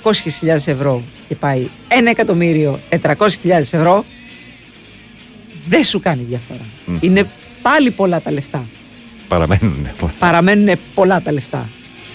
ευρώ 0.46 1.02
και 1.28 1.34
πάει 1.34 1.68
1 1.88 2.06
εκατομμύριο 2.06 2.80
400.000 3.02 3.26
ευρώ, 3.48 4.04
δεν 5.66 5.84
σου 5.84 6.00
κάνει 6.00 6.22
διαφορά. 6.22 6.64
Μμ. 6.84 6.96
Είναι 7.00 7.30
πάλι 7.62 7.90
πολλά 7.90 8.20
τα 8.20 8.32
λεφτά. 8.32 8.66
Παραμένουν. 9.28 9.88
πολλά. 9.98 10.12
Παραμένουν 10.18 10.78
πολλά 10.94 11.20
τα 11.20 11.32
λεφτά. 11.32 11.68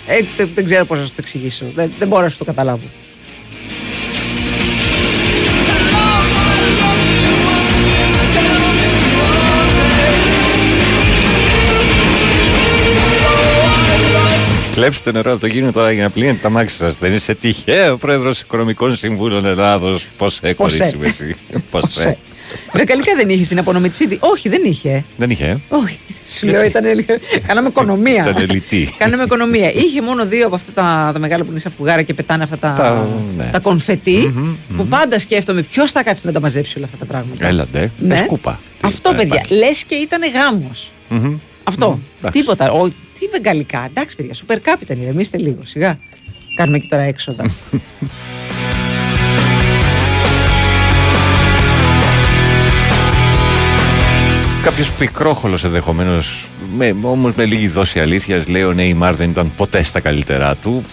Ε, 0.08 0.20
δεν, 0.38 0.50
δεν 0.56 0.66
ξέρω 0.66 0.86
πώς 0.86 0.98
να 0.98 1.04
σου 1.06 1.10
το 1.10 1.18
εξηγήσω. 1.20 1.66
Δεν, 1.76 1.92
δεν 2.00 2.08
μπορώ 2.08 2.24
να 2.24 2.30
σου 2.30 2.38
το 2.38 2.46
καταλάβω. 2.46 2.86
Κλέψτε 14.72 15.12
νερό 15.12 15.32
από 15.32 15.40
το 15.40 15.48
γύμνο 15.48 15.72
τώρα 15.72 15.92
για 15.92 16.04
να 16.04 16.10
πλύνετε 16.10 16.38
τα 16.42 16.50
μάξι 16.50 16.76
σας. 16.76 16.98
Δεν 16.98 17.14
είσαι 17.14 17.36
τυχαίο 17.36 17.98
πρόεδρος 17.98 18.42
Οικονομικών 18.42 18.96
Συμβούλων 18.96 19.46
Ελλάδος. 19.46 20.08
Ποσέ, 20.18 20.54
κορίτσι 20.54 20.98
με 20.98 21.08
εσύ. 21.08 21.36
Ποσέ. 21.70 22.18
Δεκαλικά 22.72 23.16
δεν 23.16 23.30
είχε 23.30 23.46
την 23.46 23.60
απονομή 23.60 23.90
της 23.90 23.98
City. 24.02 24.18
Όχι, 24.20 24.50
δεν 24.50 24.62
είχε. 24.64 25.04
Δεν 25.18 25.30
είχε. 25.30 25.46
ε; 25.46 25.58
Όχι. 25.70 25.98
Σου 26.38 26.48
λέω 26.48 26.64
ήταν. 26.64 26.86
λίγο- 26.86 27.16
Κάναμε 27.48 27.68
οικονομία. 27.68 28.22
Ήταν 28.30 28.36
ελιτή. 28.50 28.94
Κάναμε 28.98 29.24
οικονομία. 29.24 29.72
Είχε 29.72 30.02
μόνο 30.02 30.26
δύο 30.26 30.46
από 30.46 30.56
αυτά 30.56 30.72
τα, 30.72 31.10
τα 31.14 31.20
μεγάλα 31.20 31.44
που 31.44 31.52
είναι 31.52 31.60
σαν 31.60 31.72
φουγάρα 31.78 32.02
και 32.02 32.14
πετάνε 32.14 32.44
αυτά 32.44 32.58
τα, 32.58 32.74
Τα- 32.74 33.08
ναι. 33.38 33.50
τα 33.52 33.60
κονφετί. 33.60 34.34
Που 34.78 34.88
πάντα 34.88 35.20
σκέφτομαι 35.20 35.62
ποιος 35.62 35.92
θα 35.92 36.04
κάτσει 36.04 36.26
να 36.26 36.32
τα 36.32 36.40
μαζέψει 36.40 36.74
όλα 36.78 36.86
αυτά 36.86 36.98
τα 36.98 37.06
πράγματα. 37.06 37.48
Έλαντε. 37.48 37.80
Ναι. 38.00 38.08
Με 38.08 38.16
σκούπα. 38.18 38.60
Αυτό, 38.82 39.10
Τι, 39.10 39.16
παιδιά. 39.16 39.34
υπάρχει. 39.36 39.54
Λες 39.56 39.84
και 39.84 39.96
ήταν 39.96 40.22
γάμος. 40.34 40.92
Μμμ. 41.10 41.38
Αυτό. 41.64 41.90
Μμμ, 41.90 42.00
εντάξει. 42.20 42.40
Τίποτα. 42.40 42.72
Ο, 42.72 42.88
τι 42.90 43.28
βεγγαλικά. 43.32 43.86
Εντάξει, 43.90 44.16
παιδιά. 44.16 44.34
Σούπερ 44.34 44.60
κάπ 44.60 44.82
ήταν. 44.82 45.02
Ηρεμήστε 45.02 45.38
λίγο. 45.38 45.60
Σιγά. 45.64 46.00
Κάνουμε 46.58 46.78
και 46.78 46.88
τώρα 46.90 47.04
έξοδα. 47.04 47.46
Κάποιος 54.66 54.92
πικρόχολος 54.92 55.64
ενδεχομένως, 55.64 56.48
με, 56.76 56.96
όμως 57.02 57.36
με 57.36 57.46
λίγη 57.46 57.68
δόση 57.68 58.00
αλήθειας, 58.00 58.48
λέει 58.48 58.64
ο 58.64 58.74
Νέιμαρ 58.74 59.16
δεν 59.16 59.30
ήταν 59.30 59.52
ποτέ 59.56 59.84
στα 59.84 60.00
καλύτερά 60.00 60.56
του. 60.56 60.84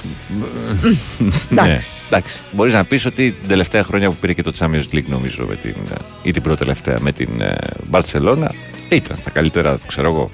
ναι, 1.48 1.78
εντάξει. 2.06 2.40
Μπορείς 2.52 2.74
να 2.74 2.84
πεις 2.84 3.06
ότι 3.06 3.30
την 3.32 3.48
τελευταία 3.48 3.82
χρόνια 3.82 4.08
που 4.08 4.16
πήρε 4.20 4.32
και 4.32 4.42
το 4.42 4.52
Champions 4.58 4.94
League, 4.94 5.04
νομίζω, 5.06 5.46
με 5.48 5.56
την, 5.56 5.74
ε, 5.90 5.94
ή 6.22 6.30
την 6.30 6.42
πρώτη 6.42 6.58
τελευταία 6.58 6.96
με 7.00 7.12
την 7.12 7.40
ε, 7.40 7.56
Μπαρσελόνα, 7.88 8.54
ήταν 8.88 9.16
στα 9.16 9.30
καλύτερά 9.30 9.74
του, 9.74 9.86
ξέρω 9.86 10.08
εγώ. 10.08 10.30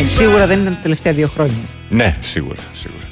Ε, 0.00 0.04
σίγουρα 0.04 0.46
δεν 0.46 0.60
ήταν 0.60 0.74
τα 0.74 0.80
τελευταία 0.82 1.12
δύο 1.12 1.28
χρόνια. 1.28 1.54
Ναι, 1.90 2.16
σίγουρα, 2.20 2.60
σίγουρα. 2.72 3.02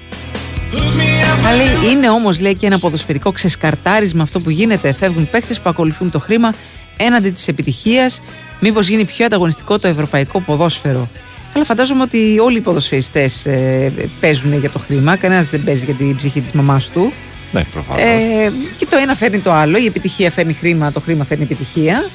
Αλλά 1.46 1.56
λέει, 1.56 1.92
είναι 1.92 2.10
όμως 2.10 2.40
λέει 2.40 2.54
και 2.54 2.66
ένα 2.66 2.78
ποδοσφαιρικό 2.78 3.32
ξεσκαρτάρισμα 3.32 4.22
αυτό 4.22 4.40
που 4.40 4.50
γίνεται. 4.50 4.92
Φεύγουν 4.92 5.28
παίχτε 5.30 5.54
που 5.54 5.68
ακολουθούν 5.68 6.10
το 6.10 6.18
χρήμα 6.18 6.54
έναντι 6.96 7.30
της 7.30 7.48
επιτυχίας. 7.48 8.20
Μήπως 8.60 8.88
γίνει 8.88 9.04
πιο 9.04 9.24
ανταγωνιστικό 9.24 9.78
το 9.78 9.88
ευρωπαϊκό 9.88 10.40
ποδόσφαιρο. 10.40 11.08
Αλλά 11.54 11.64
φαντάζομαι 11.64 12.02
ότι 12.02 12.38
όλοι 12.38 12.56
οι 12.56 12.60
ποδοσφαιριστές 12.60 13.46
ε, 13.46 13.92
παίζουν 14.20 14.58
για 14.58 14.70
το 14.70 14.78
χρήμα. 14.78 15.16
Κανένας 15.16 15.46
δεν 15.48 15.64
παίζει 15.64 15.84
για 15.84 15.94
την 15.94 16.16
ψυχή 16.16 16.40
της 16.40 16.52
μαμάς 16.52 16.90
του. 16.90 17.12
Ναι, 17.52 17.64
προφανώς. 17.64 18.02
Ε, 18.02 18.52
και 18.78 18.86
το 18.90 18.96
ένα 18.96 19.14
φέρνει 19.14 19.38
το 19.38 19.52
άλλο. 19.52 19.78
Η 19.78 19.86
επιτυχία 19.86 20.30
φέρνει 20.30 20.52
χρήμα, 20.52 20.92
το 20.92 21.00
χρήμα 21.00 21.24
φέρνει 21.24 21.42
επιτυχία. 21.44 22.08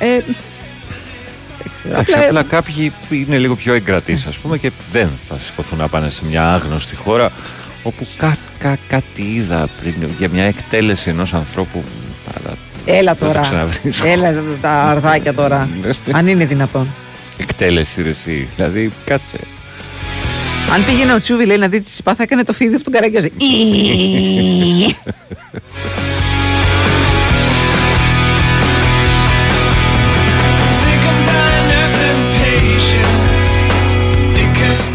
Ε, 0.00 0.06
δεν 1.62 1.70
ξέρω. 1.74 1.94
Εντάξει, 1.94 2.12
Απλά- 2.12 2.26
απλά 2.26 2.42
κάποιοι 2.42 2.92
είναι 3.10 3.38
λίγο 3.38 3.54
πιο 3.56 3.74
εγκρατείς, 3.74 4.26
ας 4.26 4.36
πούμε, 4.36 4.58
και 4.58 4.70
δεν 4.92 5.08
θα 5.28 5.38
σηκωθούν 5.38 5.78
να 5.78 5.88
πάνε 5.88 6.08
σε 6.08 6.22
μια 6.24 6.52
άγνωστη 6.52 6.96
χώρα 6.96 7.32
όπου 7.82 8.06
κα, 8.16 8.36
κα, 8.58 8.78
κάτι 8.88 9.22
είδα 9.22 9.68
πριν 9.80 9.94
για 10.18 10.28
μια 10.28 10.44
εκτέλεση 10.44 11.10
ενός 11.10 11.34
ανθρώπου. 11.34 11.84
Αλλά 12.34 12.56
Έλα 12.86 13.12
δεν 13.12 13.16
το 13.18 13.26
τώρα. 13.26 13.40
ξαναβρίσκω. 13.40 14.06
Έλα 14.06 14.42
τα 14.60 14.70
αρδάκια 14.70 15.34
τώρα. 15.34 15.68
Αν 16.12 16.26
είναι 16.26 16.44
δυνατόν. 16.44 16.88
Εκτέλεση, 17.36 18.02
ρε, 18.02 18.08
εσύ. 18.08 18.48
Δηλαδή, 18.56 18.92
κάτσε. 19.04 19.38
Αν 20.74 20.84
πήγαινε 20.84 21.14
ο 21.14 21.20
Τσούβι 21.20 21.46
λέει 21.46 21.56
να 21.56 21.68
δει 21.68 21.80
τη 21.80 21.90
ΣΥΠΑ 21.90 22.14
θα 22.14 22.22
έκανε 22.22 22.42
το 22.42 22.52
φίδι 22.52 22.74
από 22.74 22.84
τον 22.84 22.92
Καραγκιόζη. 22.92 23.30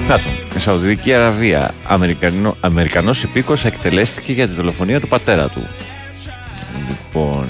Να 0.08 0.20
τον. 0.20 0.60
Σαουδική 0.60 1.14
Αραβία. 1.14 1.74
Αμερικανό, 1.84 2.56
Αμερικανός 2.60 3.24
υπήκος 3.24 3.66
εκτελέστηκε 3.66 4.34
για 4.34 4.48
τη 4.48 4.54
δολοφονία 4.54 5.00
του 5.00 5.08
πατέρα 5.08 5.50
του. 5.50 5.68
Λοιπόν... 6.88 7.48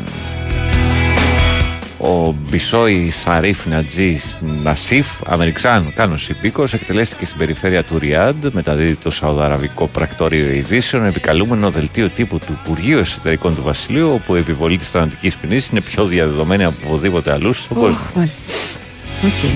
Ο 2.03 2.35
Μπισόη 2.49 3.09
Σαρίφ 3.09 3.65
Νατζής 3.65 4.37
Νασίφ, 4.63 5.07
Αμερικάνο 5.25 6.13
υπήκοος, 6.29 6.73
εκτελέστηκε 6.73 7.25
στην 7.25 7.37
περιφέρεια 7.37 7.83
του 7.83 7.99
Ριάντ, 7.99 8.45
μεταδίδει 8.51 8.95
το 8.95 9.09
Σαουδαραβικό 9.09 9.87
Πρακτορείο 9.87 10.49
Ειδήσεων, 10.51 11.05
επικαλούμενο 11.05 11.69
δελτίο 11.69 12.09
τύπου 12.09 12.37
του 12.37 12.57
Υπουργείου 12.63 12.97
Εσωτερικών 12.97 13.55
του 13.55 13.61
Βασιλείου, 13.61 14.11
όπου 14.13 14.35
η 14.35 14.39
επιβολή 14.39 14.77
της 14.77 14.89
θανατικής 14.89 15.35
ποινής 15.35 15.67
είναι 15.67 15.81
πιο 15.81 16.05
διαδεδομένη 16.05 16.63
από 16.63 16.75
οπουδήποτε 16.85 17.31
αλλού 17.31 17.53
στον 17.53 17.77
κόσμο. 17.77 17.97
Οχ, 17.97 18.15
μάλιστα. 18.15 18.79
Οκ. 19.23 19.49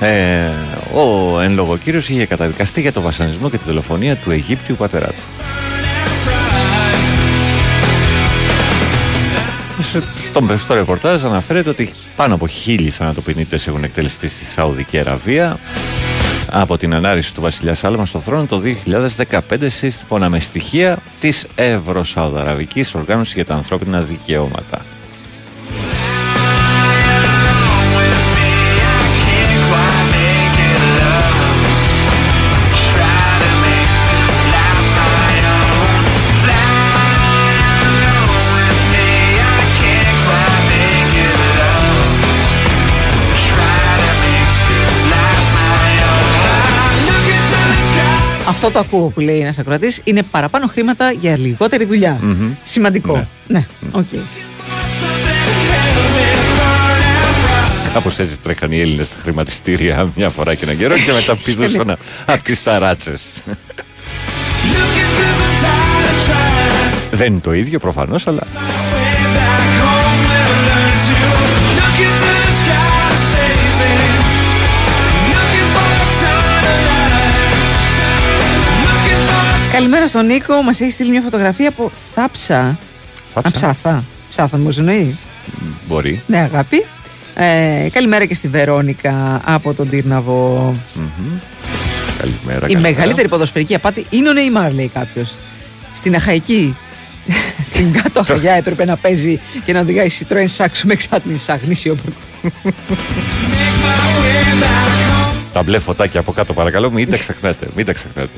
Ε, 0.00 0.50
ο 0.94 1.40
εν 1.40 1.54
λόγω 1.54 1.76
κύριος 1.76 2.08
είχε 2.08 2.26
καταδικαστεί 2.26 2.80
για 2.80 2.92
το 2.92 3.00
βασανισμό 3.00 3.50
και 3.50 3.58
τη 3.58 3.64
δολοφονία 3.66 4.16
του 4.16 4.30
Αιγύπτιου 4.30 4.76
πατέρα 4.76 5.06
του. 5.06 5.22
Στο, 9.82 10.56
στο 10.58 10.74
ρεπορτάζ 10.74 11.24
αναφέρεται 11.24 11.70
ότι 11.70 11.90
πάνω 12.16 12.34
από 12.34 12.46
χίλιοι 12.46 12.90
θανατοποιητές 12.90 13.66
έχουν 13.66 13.84
εκτελεστεί 13.84 14.28
στη 14.28 14.44
Σαουδική 14.44 14.98
Αραβία 14.98 15.58
από 16.50 16.78
την 16.78 16.94
ανάρρηση 16.94 17.34
του 17.34 17.40
βασιλιά 17.40 17.74
Σάλμα 17.74 18.06
στο 18.06 18.20
θρόνο 18.20 18.46
το 18.46 18.62
2015 19.28 19.38
σύμφωνα 19.66 20.28
με 20.28 20.40
στοιχεία 20.40 20.98
της 21.20 21.46
Ευρωσαουδαραβικής 21.54 22.94
Οργάνωσης 22.94 23.34
για 23.34 23.44
τα 23.44 23.54
Ανθρώπινα 23.54 24.00
Δικαιώματα. 24.00 24.84
Αυτό 48.64 48.74
το 48.74 48.86
ακούω 48.88 49.08
που 49.08 49.20
λέει 49.20 49.40
ένας 49.40 49.58
ακροατής. 49.58 50.00
Είναι 50.04 50.22
παραπάνω 50.22 50.66
χρήματα 50.66 51.10
για 51.10 51.38
λιγότερη 51.38 51.84
δουλειά. 51.84 52.18
Μμμ. 52.22 52.54
Σημαντικό. 52.62 53.26
Ναι, 53.46 53.66
οκ. 53.92 54.04
Κάπως 57.92 58.18
έτσι 58.18 58.40
τρέχαν 58.40 58.72
οι 58.72 58.80
Έλληνες 58.80 59.06
στα 59.06 59.16
χρηματιστήρια 59.22 60.12
μια 60.16 60.28
φορά 60.28 60.54
και 60.54 60.64
έναν 60.64 60.76
καιρό 60.76 60.94
και 60.94 61.12
μετά 61.12 61.36
πηδούσαν 61.36 61.96
από 62.26 62.42
τις 62.42 62.62
ταράτσες. 62.62 63.42
Δεν 67.10 67.32
είναι 67.32 67.40
το 67.40 67.52
ίδιο 67.52 67.78
προφανώς, 67.78 68.26
αλλά. 68.26 68.42
Καλημέρα 79.72 80.06
στον 80.06 80.26
Νίκο. 80.26 80.62
Μας 80.62 80.80
έχεις 80.80 80.94
στείλει 80.94 81.10
μια 81.10 81.20
φωτογραφία 81.20 81.68
από 81.68 81.90
θάψα. 82.14 82.78
Θάψα. 83.32 83.48
Α, 83.48 83.52
ψάθα. 83.52 84.04
Ψάθα 84.30 84.58
μου 84.58 84.74
εννοεί. 84.78 85.16
Μπορεί. 85.88 86.22
Ναι, 86.26 86.38
αγάπη. 86.38 86.84
Ε, 87.34 87.88
καλημέρα 87.92 88.24
και 88.24 88.34
στη 88.34 88.48
Βερόνικα 88.48 89.40
από 89.44 89.74
τον 89.74 89.88
Τύρναβο. 89.88 90.74
Μμμ. 90.94 91.38
Καλημέρα. 92.18 92.56
Η 92.56 92.60
καλημέρα. 92.60 92.80
μεγαλύτερη 92.80 93.28
ποδοσφαιρική 93.28 93.74
απάτη 93.74 94.06
είναι 94.10 94.28
ο 94.28 94.32
Νεϊμάρ, 94.32 94.72
λέει 94.72 94.88
κάποιος. 94.94 95.34
Στην 95.94 96.14
Αχαϊκή, 96.14 96.76
στην 97.70 97.92
κάτω 97.92 98.20
Αχαγιά 98.20 98.52
έπρεπε 98.52 98.84
να 98.84 98.96
παίζει 98.96 99.40
και 99.64 99.72
να 99.72 99.80
οδηγάει 99.80 100.08
Citroën 100.18 100.56
Saxo 100.56 100.80
με 100.82 100.92
εξάτμιση 100.92 101.52
άγνηση 101.52 101.88
όπορκο. 101.88 102.20
Τα 105.52 105.62
μπλε 105.62 105.78
φωτάκια 105.78 106.20
από 106.20 106.32
κάτω, 106.32 106.52
παρακαλώ, 106.52 106.90
μην 106.90 107.10
τα 107.10 107.16
ξεχνάτε. 107.16 107.68
Μην 107.76 107.84
τα 107.84 107.92
ξεχνάτε. 107.92 108.30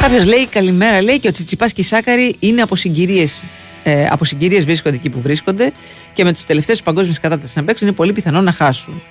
Κάποιος 0.00 0.24
λέει 0.24 0.46
καλημέρα, 0.46 1.02
λέει 1.02 1.18
και 1.20 1.28
ο 1.28 1.32
Τσιτσιπάς 1.32 1.72
και 1.72 1.80
η 1.80 1.84
Σάκαρη 1.84 2.36
είναι 2.40 2.62
από 2.62 2.76
συγκυρίες. 2.76 3.44
Ε, 3.82 4.06
από 4.10 4.24
συγκυρίες 4.24 4.64
βρίσκονται 4.64 4.96
εκεί 4.96 5.10
που 5.10 5.20
βρίσκονται 5.20 5.72
και 6.14 6.24
με 6.24 6.32
τους 6.32 6.44
τελευταίους 6.44 6.82
παγκόσμιου 6.82 7.14
κατάταση 7.20 7.52
να 7.56 7.64
παίξουν 7.64 7.86
είναι 7.86 7.96
πολύ 7.96 8.12
πιθανό 8.12 8.40
να 8.40 8.52
χάσουν. 8.52 9.02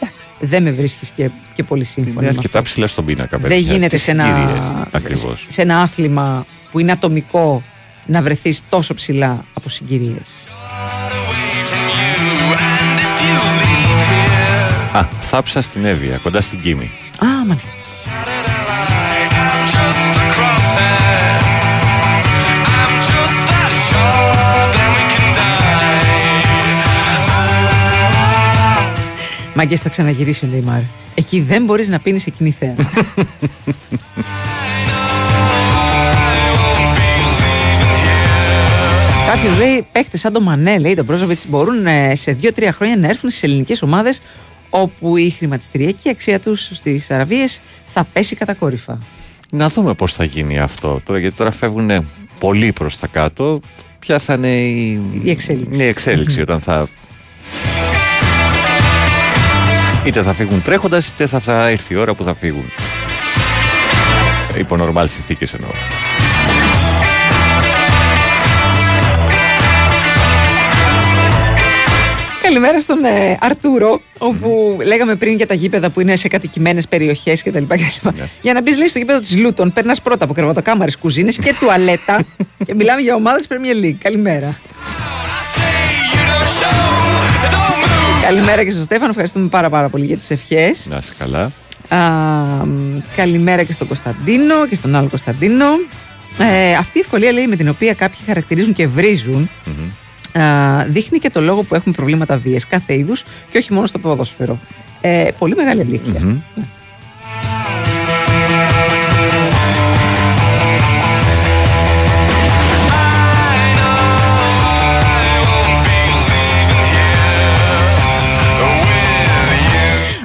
Εντάξει, 0.00 0.20
Δεν 0.38 0.62
με 0.62 0.70
βρίσκεις 0.70 1.12
και, 1.16 1.30
και 1.54 1.62
πολύ 1.62 1.80
Είναι 1.80 1.90
σύμφωνο. 1.92 2.14
με 2.20 2.26
αυτό. 2.26 2.38
αρκετά 2.38 2.62
ψηλά 2.62 2.86
στον 2.86 3.04
πίνακα, 3.04 3.38
Δεν 3.38 3.48
παιδιά. 3.50 3.56
γίνεται 3.72 3.86
Τις 3.96 4.02
σε 4.02 4.10
ένα, 4.10 4.24
συγκυρίες, 4.24 4.72
Ακριβώς. 4.90 5.46
σε 5.48 5.62
ένα 5.62 5.78
άθλημα 5.80 6.46
που 6.70 6.78
είναι 6.78 6.92
ατομικό 6.92 7.62
να 8.06 8.22
βρεθείς 8.22 8.62
τόσο 8.68 8.94
ψηλά 8.94 9.44
από 9.54 9.68
συγκυρίες. 9.68 10.28
Α, 14.92 15.08
θάψα 15.20 15.60
στην 15.60 15.84
Εύβοια, 15.84 16.16
κοντά 16.22 16.40
στην 16.40 16.60
Κίμη. 16.62 16.90
Α, 17.18 17.26
μάλιστα. 17.46 17.70
Μαγκές 29.62 29.80
θα 29.80 29.88
ξαναγυρίσει 29.88 30.44
ο 30.44 30.48
Νεϊμάρ. 30.48 30.80
Εκεί 31.14 31.40
δεν 31.40 31.64
μπορείς 31.64 31.88
να 31.88 31.98
πίνεις 31.98 32.26
εκείνη 32.26 32.50
θέα. 32.50 32.74
Κάποιος 39.26 39.58
λέει 39.58 39.86
παίχτε 39.92 40.16
σαν 40.16 40.32
το 40.32 40.40
Μανέ, 40.40 40.78
λέει 40.78 40.94
τον 40.94 41.04
Μπρόζοβιτς, 41.04 41.46
μπορούν 41.48 41.86
ε, 41.86 42.14
σε 42.14 42.36
2-3 42.42 42.68
χρόνια 42.72 42.96
να 42.96 43.08
έρθουν 43.08 43.30
στις 43.30 43.42
ελληνικές 43.42 43.82
ομάδες 43.82 44.22
όπου 44.70 45.16
η 45.16 45.30
χρηματιστηριακή 45.30 46.08
αξία 46.08 46.40
τους 46.40 46.70
στις 46.72 47.10
Αραβίες 47.10 47.60
θα 47.86 48.04
πέσει 48.12 48.36
κατακόρυφα. 48.36 48.98
Να 49.50 49.68
δούμε 49.68 49.94
πώς 49.94 50.12
θα 50.12 50.24
γίνει 50.24 50.58
αυτό 50.58 51.00
τώρα, 51.04 51.18
γιατί 51.18 51.36
τώρα 51.36 51.50
φεύγουν 51.50 52.06
πολύ 52.40 52.72
προς 52.72 52.98
τα 52.98 53.06
κάτω. 53.06 53.60
Ποια 53.98 54.18
θα 54.18 54.34
είναι 54.34 54.56
η, 54.60 55.00
Η 55.22 55.30
εξέλιξη. 55.30 55.76
Ναι, 55.76 55.84
η 55.84 55.88
εξέλιξη 55.88 56.40
όταν 56.46 56.60
θα... 56.60 56.88
Είτε 60.04 60.22
θα 60.22 60.32
φύγουν 60.32 60.62
τρέχοντας, 60.62 61.08
είτε 61.08 61.26
θα, 61.26 61.40
θα 61.40 61.68
έρθει 61.68 61.94
η 61.94 61.96
ώρα 61.96 62.14
που 62.14 62.22
θα 62.22 62.34
φύγουν. 62.34 62.64
Υπό 64.58 64.76
νορμάλ 64.76 65.08
συνθήκες 65.08 65.54
εννοώ. 65.54 65.70
Καλημέρα 72.42 72.80
στον 72.80 73.04
ε, 73.04 73.38
Αρτούρο, 73.40 74.00
όπου 74.18 74.78
λέγαμε 74.84 75.14
πριν 75.14 75.36
για 75.36 75.46
τα 75.46 75.54
γήπεδα 75.54 75.90
που 75.90 76.00
είναι 76.00 76.16
σε 76.16 76.28
κατοικημένες 76.28 76.88
περιοχές 76.88 77.42
κτλ. 77.42 77.64
Για 78.40 78.52
να 78.52 78.62
μπεις, 78.62 78.78
λέει, 78.78 78.88
στο 78.88 78.98
γήπεδο 78.98 79.20
της 79.20 79.38
Λούτων, 79.38 79.72
περνάς 79.72 80.02
πρώτα 80.02 80.24
από 80.24 80.32
κρεβατοκάμαρες, 80.32 80.96
κουζίνες 80.96 81.36
και 81.36 81.54
τουαλέτα. 81.60 82.24
και 82.66 82.74
μιλάμε 82.74 83.00
για 83.00 83.14
ομάδες 83.14 83.46
Premier 83.48 83.84
League. 83.84 83.96
Καλημέρα. 83.98 84.58
Καλημέρα 88.22 88.64
και 88.64 88.70
στον 88.70 88.82
Στέφανο. 88.82 89.10
Ευχαριστούμε 89.10 89.48
πάρα, 89.48 89.70
πάρα 89.70 89.88
πολύ 89.88 90.04
για 90.04 90.16
τις 90.16 90.30
ευχές. 90.30 90.86
Να 90.86 90.96
είσαι 90.96 91.12
καλά. 91.18 91.50
καλημέρα 93.16 93.62
και 93.62 93.72
στον 93.72 93.86
Κωνσταντίνο 93.86 94.66
και 94.66 94.74
στον 94.74 94.94
άλλο 94.94 95.08
Κωνσταντίνο. 95.08 95.64
Ε, 96.38 96.74
αυτή 96.74 96.98
η 96.98 97.00
ευκολία 97.00 97.32
λέει 97.32 97.46
με 97.46 97.56
την 97.56 97.68
οποία 97.68 97.94
κάποιοι 97.94 98.18
χαρακτηρίζουν 98.26 98.72
και 98.72 98.86
βρίζουν 98.86 99.50
α, 100.38 100.84
δείχνει 100.84 101.18
και 101.18 101.30
το 101.30 101.40
λόγο 101.40 101.62
που 101.62 101.74
έχουμε 101.74 101.94
προβλήματα 101.94 102.36
βίας 102.36 102.66
κάθε 102.66 102.94
είδους 102.94 103.24
και 103.50 103.58
όχι 103.58 103.72
μόνο 103.72 103.86
στο 103.86 103.98
ποδόσφαιρο. 103.98 104.58
Ε, 105.00 105.28
πολύ 105.38 105.54
μεγάλη 105.54 105.80
αλήθεια. 105.80 106.20
Ναι. 106.20 106.62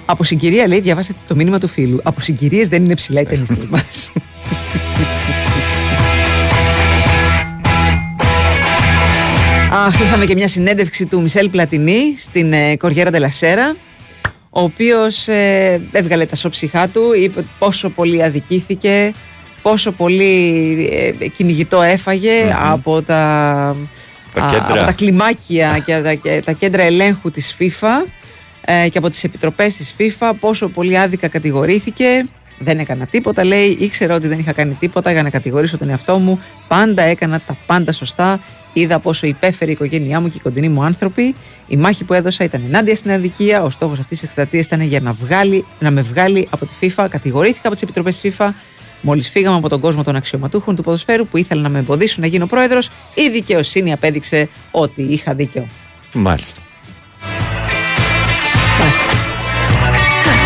Από 0.06 0.24
συγκυρία 0.24 0.68
λέει, 0.68 0.80
διαβάσατε 0.80 1.20
το 1.28 1.36
μήνυμα 1.36 1.60
του 1.60 1.68
φίλου. 1.68 2.00
Από 2.04 2.22
συγκυρίες 2.22 2.68
δεν 2.68 2.86
είναι 2.86 2.96
ψηλά 2.96 3.22
οι 3.22 3.26
ταινιστές 3.26 3.66
μας. 3.70 4.12
Αχ, 9.72 10.00
είχαμε 10.00 10.26
και 10.26 10.36
μια 10.36 10.48
συνέντευξη 10.48 11.06
του 11.06 11.22
Μισελ 11.22 11.50
Πλατινί 11.50 12.16
στην 12.18 12.54
ε, 12.54 12.76
Κοριέρα 12.78 13.10
Ντελασέρα, 13.10 13.76
ο 14.50 14.62
οποίος 14.62 15.28
ε, 15.28 15.82
έβγαλε 15.92 16.26
τα 16.26 16.36
σώψυχά 16.36 16.88
του, 16.88 17.02
είπε 17.22 17.46
πόσο 17.60 17.90
πολύ 17.90 18.24
αδικήθηκε, 18.24 19.14
πόσο 19.62 19.92
πολύ 19.92 20.90
ε, 21.20 21.28
κυνηγητό 21.28 21.82
έφαγε 21.82 22.56
από 22.72 23.02
τα, 23.02 23.76
Τα 24.34 24.44
α, 24.44 24.48
κέντρα. 24.50 24.66
από 24.68 24.86
τα 24.86 24.92
κλιμάκια 24.92 25.84
και 25.86 26.02
τα, 26.04 26.14
και 26.14 26.42
τα 26.46 26.52
κέντρα 26.52 26.84
ελέγχου 26.84 27.32
της 27.32 27.56
FIFA 27.60 28.08
ε, 28.66 28.90
και 28.90 28.98
από 28.98 29.10
τις 29.10 29.24
επιτροπές 29.24 29.76
της 29.76 29.96
FIFA, 29.98 30.32
πόσο 30.40 30.68
πολύ 30.68 30.98
άδικα 30.98 31.28
κατηγορήθηκε. 31.28 32.26
Δεν 32.60 32.80
έκανα 32.80 33.06
τίποτα, 33.06 33.44
λέει. 33.44 33.78
Ήξερα 33.80 34.16
ότι 34.16 34.28
δεν 34.28 34.40
είχα 34.40 34.54
κάνει 34.54 34.74
τίποτα 34.80 35.12
για 35.12 35.24
να 35.24 35.30
κατηγορήσω 35.30 35.78
τον 35.78 35.90
εαυτό 35.90 36.18
μου. 36.18 36.40
Πάντα 36.68 37.02
έκανα 37.02 37.42
τα 37.48 37.58
πάντα 37.66 37.92
σωστά. 37.92 38.40
Είδα 38.74 39.00
πόσο 39.00 39.28
υπέφερε 39.28 39.70
η 39.72 39.74
οικογένειά 39.74 40.20
μου 40.20 40.28
και 40.30 40.38
οι 40.38 40.40
κοντινοί 40.40 40.70
μου 40.70 40.84
άνθρωποι. 40.84 41.36
Η 41.68 41.76
μάχη 41.78 42.04
που 42.04 42.14
έδωσα 42.14 42.44
ήταν 42.44 42.64
ενάντια 42.66 42.96
στην 42.96 43.12
αδικία. 43.12 43.64
Ο 43.64 43.70
στόχος 43.70 44.00
αυτής 44.00 44.18
της 44.18 44.24
εκστρατείας 44.24 44.66
ήταν 44.66 44.82
για 44.82 45.00
να, 45.00 45.12
βγάλει, 45.12 45.66
να 45.80 45.92
με 45.92 46.02
βγάλει 46.02 46.48
από 46.50 46.66
τη 46.66 46.74
FIFA. 46.82 47.08
Κατηγορήθηκα 47.10 47.68
από 47.68 47.74
τις 47.74 47.82
επιτροπές 47.82 48.20
της 48.20 48.36
FIFA. 48.38 48.50
Μόλις 49.02 49.30
φύγαμε 49.30 49.58
από 49.58 49.70
τον 49.70 49.80
κόσμο 49.80 50.04
των 50.04 50.16
αξιωματούχων 50.16 50.76
του 50.76 50.84
ποδοσφαίρου 50.84 51.28
που 51.28 51.38
ήθελαν 51.38 51.64
να 51.64 51.70
με 51.70 51.80
εμποδίσουν 51.80 52.22
να 52.22 52.28
γίνω 52.28 52.46
πρόεδρος, 52.46 52.90
η 53.14 53.30
δικαιοσύνη 53.30 53.92
απέδειξε 53.92 54.50
ότι 54.72 55.02
είχα 55.02 55.34
δίκιο. 55.34 55.68
Μάλιστα. 56.14 56.14
Μάλιστα. 56.14 56.65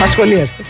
Ασχολίαστε. 0.03 0.63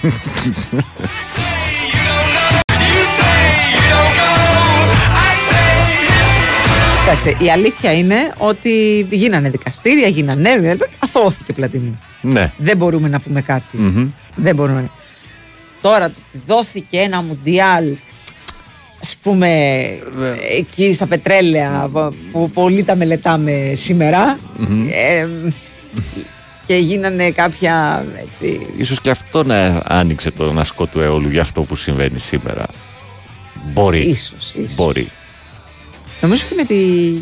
Εντάξει, 7.07 7.45
η 7.45 7.51
αλήθεια 7.51 7.93
είναι 7.93 8.33
ότι 8.37 9.05
γίνανε 9.09 9.49
δικαστήρια, 9.49 10.07
γίνανε 10.07 10.49
έργα, 10.49 10.75
αθώθηκε 10.99 11.53
πλατινή. 11.53 11.97
Ναι. 12.21 12.51
Δεν 12.57 12.77
μπορούμε 12.77 13.07
να 13.07 13.19
πούμε 13.19 13.41
κάτι. 13.41 13.77
Μμμ. 13.77 14.09
Δεν 14.35 14.55
μπορούμε. 14.55 14.89
Τώρα 15.81 16.09
το 16.09 16.15
ότι 16.29 16.43
δόθηκε 16.45 16.97
ένα 16.97 17.21
μουντιάλ 17.21 17.85
ας 19.01 19.15
πούμε 19.21 19.49
εκεί 20.57 20.93
στα 20.93 21.07
πετρέλαια 21.07 21.89
που 22.31 22.49
πολλοί 22.49 22.83
τα 22.83 22.95
μελετάμε 22.95 23.71
σήμερα 23.75 24.39
ε, 24.91 25.27
και 26.69 26.75
γίνανε 26.75 27.31
κάποια 27.31 28.05
έτσι, 28.25 28.67
Ίσως 28.77 29.01
και 29.01 29.09
αυτό 29.09 29.43
να 29.43 29.81
άνοιξε 29.85 30.31
τον 30.31 30.59
ασκό 30.59 30.85
του 30.85 30.99
αιώλου 30.99 31.29
για 31.29 31.41
αυτό 31.41 31.61
που 31.61 31.75
συμβαίνει 31.75 32.19
σήμερα. 32.19 32.65
Μπορεί. 33.71 33.99
Ίσως, 33.99 34.53
ίσως. 34.53 34.75
Μπορεί. 34.75 35.09
Νομίζω 36.21 36.43
και 36.49 36.55
με, 36.55 36.63
τη, 36.63 36.75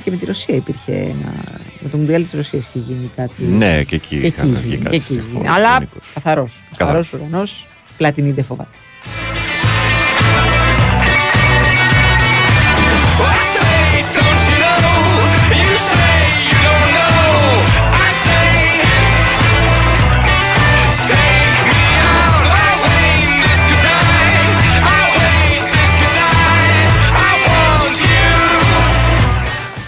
και 0.03 0.11
με 0.11 0.17
τη 0.17 0.25
Ρωσία 0.25 0.55
υπήρχε 0.55 0.91
ένα. 0.91 1.33
Με 1.79 1.89
το 1.89 1.97
Μουντιάλ 1.97 2.23
της 2.23 2.31
Ρωσίας 2.33 2.65
είχε 2.73 2.85
γίνει 2.87 3.11
κάτι. 3.15 3.43
Ναι, 3.43 3.83
και 3.83 3.95
εκεί 3.95 4.19
και 4.19 4.25
εκεί 4.25 4.25
είχαν 4.25 4.55
βγει 4.61 4.67
γίνει, 4.69 4.83
κάτι 4.83 4.89
και 4.89 4.95
εκεί 4.95 5.05
στη 5.05 5.13
γίνει. 5.13 5.25
φόρα, 5.33 5.53
Αλλά 5.53 5.73
γενικώς. 5.73 6.11
καθαρός. 6.13 6.51
Καθαρός 6.77 7.13
ουρανός, 7.13 7.65
πλατινή 7.97 8.31
δεν 8.31 8.43
φοβάται. 8.43 8.77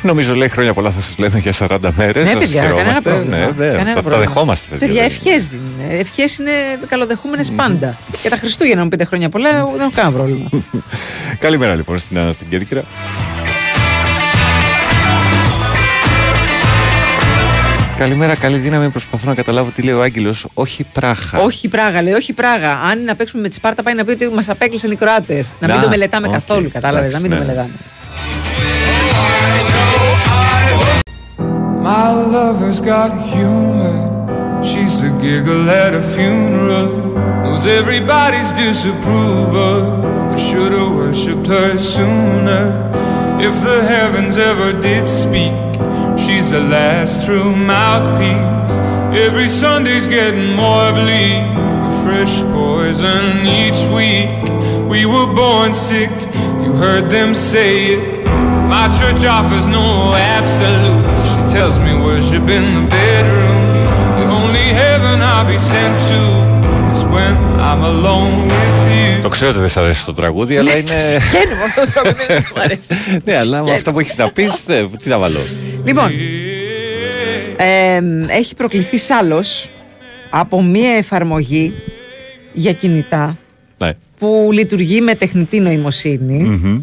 Νομίζω 0.01 0.35
λέει 0.35 0.47
χρόνια 0.49 0.73
πολλά 0.73 0.91
θα 0.91 1.01
σας 1.01 1.17
λέμε 1.17 1.39
για 1.39 1.53
40 1.59 1.77
μέρες. 1.95 2.25
Ναι, 2.25 2.39
παιδιά, 2.39 2.61
κανένα 2.63 3.01
πρόβλημα. 3.01 3.37
Ναι, 3.37 3.45
ναι, 3.45 3.65
Κανένα 3.65 3.83
τα, 3.83 3.93
τα 3.93 4.01
πρόβλημα. 4.01 4.17
δεχόμαστε, 4.17 4.67
παιδιά. 4.69 4.87
Παιδιά, 4.87 5.01
δεν 5.01 5.11
είναι. 5.23 5.31
ευχές 5.33 5.51
είναι. 5.51 5.99
Ευχές 5.99 6.37
είναι 6.37 6.51
καλοδεχούμενες 6.87 7.51
πάντα. 7.55 7.97
Και 8.21 8.29
τα 8.29 8.35
Χριστούγεννα 8.37 8.83
μου 8.83 8.89
πείτε 8.89 9.03
χρόνια 9.05 9.29
πολλά, 9.29 9.57
εγώ 9.57 9.71
δεν 9.71 9.81
έχω 9.81 9.91
κανένα 9.95 10.15
πρόβλημα. 10.15 10.49
Καλημέρα 11.39 11.75
λοιπόν 11.75 11.99
στην 11.99 12.17
Άννα 12.19 12.31
στην 12.31 12.49
Κέρκυρα. 12.49 12.83
Καλημέρα, 17.95 18.35
καλή 18.35 18.57
δύναμη. 18.57 18.89
Προσπαθώ 18.89 19.27
να 19.27 19.35
καταλάβω 19.35 19.69
τι 19.75 19.81
λέει 19.81 19.93
ο 19.93 20.01
Άγγελος. 20.01 20.47
Όχι 20.53 20.83
Πράγα. 20.93 21.39
όχι 21.39 21.67
Πράγα, 21.67 22.01
λέει, 22.01 22.13
όχι 22.13 22.33
Πράγα. 22.33 22.71
Αν 22.71 22.97
είναι 22.97 23.05
να 23.05 23.15
παίξουμε 23.15 23.41
με 23.41 23.47
τη 23.49 23.53
Σπάρτα, 23.55 23.83
πάει 23.83 23.93
να 23.95 24.03
πει 24.03 24.11
ότι 24.11 24.29
μας 24.29 24.49
απέκλεισαν 24.49 24.91
οι 24.91 24.95
Κροάτες. 24.95 25.47
Να 25.59 25.67
μην 25.67 25.75
Να, 25.75 25.81
το 25.81 25.89
μελετάμε 25.89 26.27
οκ, 26.27 26.33
καθόλου, 26.33 26.69
κατάλαβες. 26.73 27.13
Να 27.13 27.19
μην 27.19 27.29
το 27.29 27.35
εντάξει, 27.35 27.51
ναι. 27.55 27.61
μελετάμε. 27.61 27.79
My 31.81 32.11
lover's 32.11 32.81
got 32.81 33.17
humor. 33.25 34.03
She's 34.61 35.01
the 35.01 35.11
giggle 35.11 35.69
at 35.69 35.93
a 35.93 36.01
funeral. 36.01 37.15
Knows 37.43 37.65
everybody's 37.65 38.51
disapproval. 38.51 40.05
I 40.33 40.37
should 40.37 40.73
have 40.73 40.93
worshipped 40.93 41.47
her 41.47 41.79
sooner. 41.79 42.91
If 43.39 43.55
the 43.63 43.81
heavens 43.87 44.37
ever 44.37 44.77
did 44.77 45.07
speak, 45.07 45.55
she's 46.19 46.51
the 46.51 46.59
last 46.59 47.25
true 47.25 47.55
mouthpiece. 47.55 48.75
Every 49.17 49.47
Sunday's 49.47 50.07
getting 50.07 50.53
more 50.57 50.91
bleak. 50.91 51.47
A 51.87 52.03
fresh 52.03 52.43
poison 52.51 53.47
each 53.47 53.81
week. 53.95 54.35
We 54.89 55.05
were 55.05 55.33
born 55.33 55.73
sick, 55.73 56.11
you 56.61 56.73
heard 56.73 57.09
them 57.09 57.33
say 57.33 57.93
it. 57.93 58.25
My 58.67 58.87
church 58.99 59.23
offers 59.23 59.65
no 59.65 60.13
absolutes. 60.13 61.38
She 61.49 61.55
tells 61.55 61.77
me 61.85 61.93
worship 62.09 62.45
in 62.57 62.65
the 62.77 62.83
bedroom. 62.97 63.57
The 64.19 64.25
only 64.39 64.67
heaven 64.81 65.17
I'll 65.31 65.47
be 65.53 65.57
sent 65.71 65.95
to 66.09 66.19
is 66.95 67.01
when 67.15 67.33
I'm 67.69 67.81
alone 67.93 68.35
with 68.47 68.77
you. 68.91 69.21
Το 69.21 69.29
ξέρω 69.29 69.49
ότι 69.51 69.59
δεν 69.59 69.67
σ' 69.69 69.77
αρέσει 69.77 70.05
το 70.05 70.13
τραγούδι, 70.13 70.57
αλλά 70.57 70.77
είναι. 70.77 70.97
Βγαίνει 71.29 71.53
με 71.59 71.63
αυτό 71.65 71.81
το 71.85 71.91
τραγούδι, 71.91 72.25
δεν 72.27 72.43
μου 72.55 72.61
αρέσει. 72.63 73.21
ναι, 73.25 73.37
αλλά 73.37 73.63
με 73.63 73.71
αυτό 73.71 73.91
που 73.91 73.99
έχεις 73.99 74.17
να 74.17 74.31
πεις, 74.31 74.63
τι 75.03 75.09
θα 75.09 75.17
βάλω; 75.19 75.39
Λοιπόν, 75.83 76.11
ε, 77.57 77.99
έχει 78.27 78.55
προκληθεί 78.55 78.97
σάλος 78.97 79.69
από 80.29 80.61
μία 80.63 80.91
εφαρμογή 80.93 81.73
για 82.53 82.71
κινητά 82.73 83.37
Ναι. 83.77 83.91
που 84.19 84.49
λειτουργεί 84.51 85.01
με 85.01 85.15
τεχνητή 85.15 85.59
νοημοσύνη 85.59 86.43
Μμμ. 86.43 86.81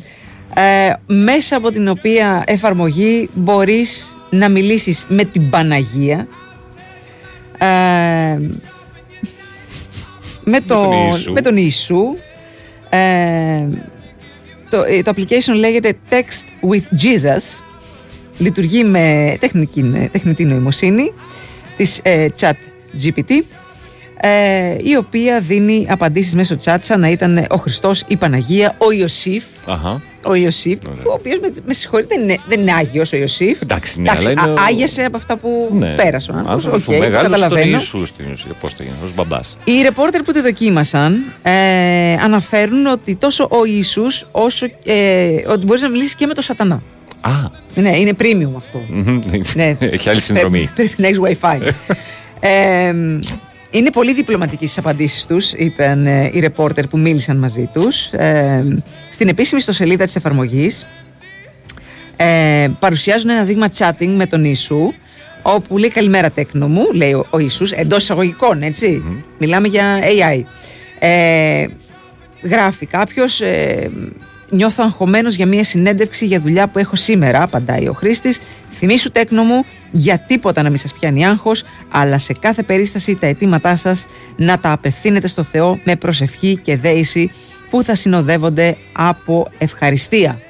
ε, 0.55 0.93
μέσα 1.07 1.57
από 1.57 1.71
την 1.71 1.89
οποία 1.89 2.43
εφαρμογή 2.47 3.29
μπορείς 3.35 4.16
να 4.31 4.49
μιλήσεις 4.49 5.05
με 5.09 5.25
την 5.25 5.51
Παναγία 5.51 6.29
ε, 7.59 7.67
με, 10.45 10.61
τον 10.61 10.83
τον, 10.83 10.93
Ιησού. 10.93 11.33
με 11.33 11.41
τον 11.41 11.57
Ιησού 11.57 12.17
ε, 12.91 13.67
το, 14.71 14.83
ε, 14.83 15.03
το 15.03 15.13
application 15.17 15.55
λέγεται 15.55 15.97
Text 16.11 16.71
with 16.71 17.05
Jesus 17.05 17.63
λειτουργεί 18.39 18.85
με 18.85 19.37
τεχνική, 19.41 20.09
τεχνητή 20.13 20.45
νοημοσύνη 20.45 21.13
της 21.77 22.01
ε, 22.03 22.27
chat 22.41 22.55
GPT 23.05 23.41
ε, 24.21 24.77
η 24.83 24.97
οποία 24.97 25.41
δίνει 25.41 25.87
απαντήσεις 25.91 26.35
μέσω 26.35 26.57
chat 26.65 26.77
σαν 26.83 27.01
να 27.01 27.09
ήταν 27.11 27.47
ο 27.51 27.57
Χριστός, 27.57 28.05
η 28.07 28.17
Παναγία, 28.17 28.75
ο 28.79 28.91
Ιωσήφ 28.93 29.45
Αχα. 29.67 30.03
ο 30.25 30.35
Ιωσήφ, 30.35 30.79
ο 30.87 31.13
οποίος 31.13 31.39
με, 31.41 31.51
με 31.67 31.73
συγχωρείτε 31.75 32.15
δεν 32.15 32.23
είναι, 32.25 32.37
δεν 32.49 32.61
είναι 32.61 32.73
Άγιος 32.73 33.13
ο 33.13 33.17
Ιωσήφ. 33.17 33.61
Εντάξει, 33.61 34.01
ναι, 34.01 34.11
αλλά 34.11 34.31
είναι 34.31 34.41
α- 34.41 34.45
ο- 34.53 34.55
άγιασε 34.69 35.03
από 35.05 35.17
αυτά 35.17 35.37
που 35.37 35.71
Ναι. 35.79 35.95
πέρασε 35.95 36.31
ο 36.31 36.35
άνθρωπος. 36.35 36.65
Άνθρωπος 36.65 36.83
που 36.83 36.93
Οκ, 36.93 36.99
το 36.99 37.03
μεγάλωσε 37.05 37.29
τον 37.31 37.41
καταλαβαίνω. 37.41 37.77
Ιησού 37.77 38.07
στην 38.07 38.33
ουσία. 38.33 38.51
Πώς 38.61 38.75
το 38.75 38.83
γίνει, 38.83 38.95
ως 39.05 39.15
μπαμπάς. 39.15 39.57
Οι 39.65 39.83
ρεπόρτερ 39.83 40.23
που 40.23 40.33
τη 40.33 40.41
δοκίμασαν 40.41 41.25
ε, 41.43 41.53
αναφέρουν 42.13 42.87
ότι 42.87 43.15
τόσο 43.15 43.49
ο 43.51 43.65
Ιησούς 43.65 44.27
όσο 44.31 44.67
ε, 44.85 45.29
ότι 45.49 45.67
μπορείς 45.67 45.83
να 45.83 45.91
μιλήσεις 45.91 46.15
και 46.15 46.27
με 46.27 46.35
τον 46.35 46.43
σατανά. 46.43 46.83
Α. 47.21 47.31
Ναι, 47.75 47.97
είναι 47.99 48.13
premium 48.21 48.53
αυτό. 48.57 48.81
Ναι. 49.55 49.77
Έχει 49.93 50.09
άλλη 50.09 50.21
συνδρομή. 50.21 50.71
Πρέπει, 50.75 50.95
πρέπει 50.97 51.03
να 51.03 51.07
έχεις 51.27 51.39
WiFi. 51.41 51.59
ε, 52.41 52.93
είναι 53.71 53.91
πολύ 53.91 54.15
διπλωματικοί 54.15 54.67
στι 54.67 54.79
απαντήσεις 54.79 55.27
τους, 55.27 55.53
είπαν 55.53 56.07
ε, 56.07 56.31
οι 56.33 56.41
ρεπόρτερ 56.41 56.87
που 56.87 56.99
μίλησαν 56.99 57.37
μαζί 57.37 57.71
τους. 57.73 58.13
Ε, 58.13 58.65
στην 59.11 59.29
επίσημη 59.29 59.61
ιστοσελίδα 59.61 60.05
της 60.05 60.17
εφαρμογής 60.17 60.87
ε, 62.17 62.69
παρουσιάζουν 62.79 63.31
ένα 63.31 63.43
δείγμα 63.45 63.67
chatting 63.79 64.15
με 64.17 64.27
τον 64.27 64.45
Ιησού, 64.45 64.93
όπου 65.43 65.79
λέει 65.79 65.91
Καλημέρα 65.91 66.31
τέκνο 66.31 66.69
μου, 66.69 66.93
λέει 66.93 67.13
ο, 67.13 67.27
ο 67.31 67.39
Ιησούς, 67.39 67.73
εντός 67.73 68.03
εισαγωγικών, 68.03 68.63
έτσι. 68.63 69.03
Μιλάμε 69.39 69.69
για 69.69 69.99
AI. 70.01 70.43
Ε, 70.99 71.67
γράφει 72.43 72.87
κάποιος. 72.87 73.41
Ε, 73.41 73.91
Νιώθω 74.49 74.83
αγχωμένος 74.85 75.35
για 75.35 75.47
μια 75.47 75.65
συνέντευξη 75.65 76.27
για 76.27 76.41
δουλειά 76.41 76.67
που 76.67 76.79
έχω 76.79 76.97
σήμερα, 76.97 77.43
απαντάει 77.43 77.89
ο 77.89 77.93
χρήστης. 77.93 78.41
Θυμήσου 78.79 79.11
τέκνο 79.11 79.43
μου 79.43 79.65
για 79.91 80.19
τίποτα 80.19 80.63
να 80.63 80.69
μην 80.69 80.79
σας 80.79 80.93
πιάνει 80.93 81.27
άγχος, 81.27 81.65
αλλά 81.91 82.19
σε 82.19 82.33
κάθε 82.41 82.63
περίσταση 82.63 83.15
τα 83.15 83.27
αιτήματά 83.27 83.77
σας 83.77 84.07
να 84.37 84.59
τα 84.59 84.73
απευθύνετε 84.73 85.29
στο 85.29 85.43
Θεό 85.43 85.79
με 85.85 85.97
προσευχή 85.97 86.59
και 86.63 86.77
δέηση 86.77 87.31
που 87.71 87.83
θα 87.83 87.95
συνοδεύονται 87.95 88.77
από 88.93 89.49
ευχαριστία. 89.59 90.41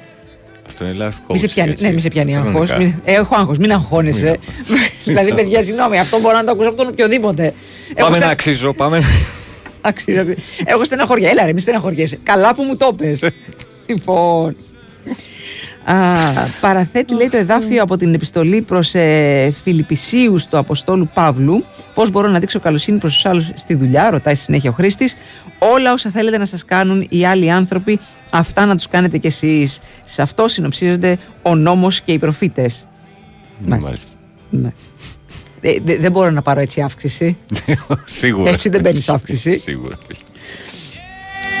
Αυτό 0.67 0.85
είναι 0.85 0.95
life 0.99 1.11
coach. 1.11 1.33
Μη 1.33 1.37
σε 1.37 1.47
πιάνει, 1.47 1.71
έτσι. 1.71 1.83
ναι, 1.85 1.91
μη 1.91 2.01
σε 2.01 2.07
πιάνει 2.07 2.37
άγχος. 2.37 2.69
Κανονικά. 2.69 2.99
έχω 3.05 3.35
άγχος, 3.35 3.57
μην 3.57 3.71
αγχώνεσαι. 3.71 4.37
δηλαδή, 5.05 5.33
παιδιά, 5.33 5.63
συγγνώμη, 5.63 5.99
αυτό 5.99 6.19
μπορώ 6.19 6.37
να 6.37 6.43
το 6.43 6.51
ακούσω 6.51 6.67
από 6.69 6.77
τον 6.77 6.87
οποιοδήποτε. 6.87 7.43
Έχω 7.43 7.53
Πάμε 7.95 8.15
στε- 8.15 8.25
να 8.25 8.31
αξίζω, 8.31 8.73
πάμε. 8.73 9.01
Αξίζω. 9.81 10.23
Έχω 10.65 10.83
στεναχωριά. 10.85 11.29
Έλα, 11.29 11.45
ρε, 11.45 11.53
μη 11.53 11.59
στεναχωριέσαι. 11.61 12.19
Καλά 12.23 12.55
που 12.55 12.63
μου 12.63 12.77
το 12.77 12.93
πες. 12.97 13.23
λοιπόν. 13.87 14.55
Α, 15.89 15.95
παραθέτει 16.61 17.13
λέει 17.15 17.29
το 17.29 17.37
εδάφιο 17.37 17.83
από 17.83 17.97
την 17.97 18.13
επιστολή 18.13 18.61
προς 18.61 18.95
ε, 18.95 19.53
Φιλιππισίους 19.63 20.45
του 20.47 20.57
Αποστόλου 20.57 21.09
Παύλου 21.13 21.65
πώς 21.93 22.09
μπορώ 22.11 22.27
να 22.29 22.39
δείξω 22.39 22.59
καλοσύνη 22.59 22.97
προς 22.97 23.13
τους 23.13 23.25
άλλους 23.25 23.51
στη 23.55 23.73
δουλειά 23.75 24.09
ρωτάει 24.09 24.35
στη 24.35 24.43
συνέχεια 24.43 24.69
ο 24.69 24.73
Χρήστης 24.73 25.15
όλα 25.59 25.93
όσα 25.93 26.09
θέλετε 26.09 26.37
να 26.37 26.45
σας 26.45 26.65
κάνουν 26.65 27.05
οι 27.09 27.25
άλλοι 27.25 27.51
άνθρωποι 27.51 27.99
αυτά 28.29 28.65
να 28.65 28.75
τους 28.75 28.87
κάνετε 28.87 29.17
κι 29.17 29.27
εσείς 29.27 29.79
σε 30.05 30.21
αυτό 30.21 30.47
συνοψίζονται 30.47 31.17
ο 31.41 31.55
νόμος 31.55 32.01
και 32.01 32.11
οι 32.11 32.17
προφήτες 32.17 32.87
Μάλιστα. 33.65 34.09
ναι. 34.49 34.69
Ε, 35.61 35.77
δε- 35.83 35.97
δεν 35.97 36.11
μπορώ 36.11 36.31
να 36.31 36.41
πάρω 36.41 36.59
έτσι 36.59 36.81
αύξηση 36.81 37.37
Σίγουρα. 38.05 38.49
Έτσι 38.49 38.69
δεν 38.69 38.81
παίρνεις 38.81 39.09
αύξηση. 39.09 39.57
Σίγουρα. 39.57 39.97